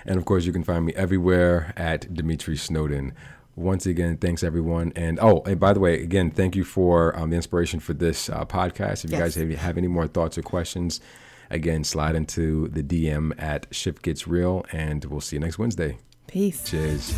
And 0.04 0.18
of 0.18 0.26
course, 0.26 0.44
you 0.44 0.52
can 0.52 0.62
find 0.62 0.84
me 0.84 0.92
everywhere 0.94 1.72
at 1.74 2.12
Dimitri 2.12 2.54
Snowden. 2.54 3.14
Once 3.56 3.86
again, 3.86 4.16
thanks 4.16 4.42
everyone. 4.42 4.92
And 4.96 5.18
oh, 5.20 5.42
and 5.46 5.60
by 5.60 5.72
the 5.72 5.80
way, 5.80 6.02
again, 6.02 6.30
thank 6.30 6.56
you 6.56 6.64
for 6.64 7.16
um, 7.18 7.30
the 7.30 7.36
inspiration 7.36 7.78
for 7.80 7.92
this 7.94 8.28
uh, 8.28 8.44
podcast. 8.44 9.04
If 9.04 9.10
you 9.12 9.16
Yes. 9.18 9.20
guys 9.20 9.34
have, 9.36 9.50
have 9.50 9.78
any 9.78 9.86
more 9.88 10.08
thoughts 10.08 10.36
or 10.36 10.42
questions, 10.42 11.00
again, 11.50 11.84
slide 11.84 12.16
into 12.16 12.66
the 12.68 12.82
DM 12.82 13.32
at 13.40 13.66
Shift 13.70 14.02
Gets 14.02 14.26
Real, 14.26 14.64
and 14.72 15.04
we'll 15.04 15.20
see 15.20 15.36
you 15.36 15.40
next 15.40 15.58
Wednesday. 15.58 15.98
Peace. 16.26 16.64
Cheers. 16.68 17.14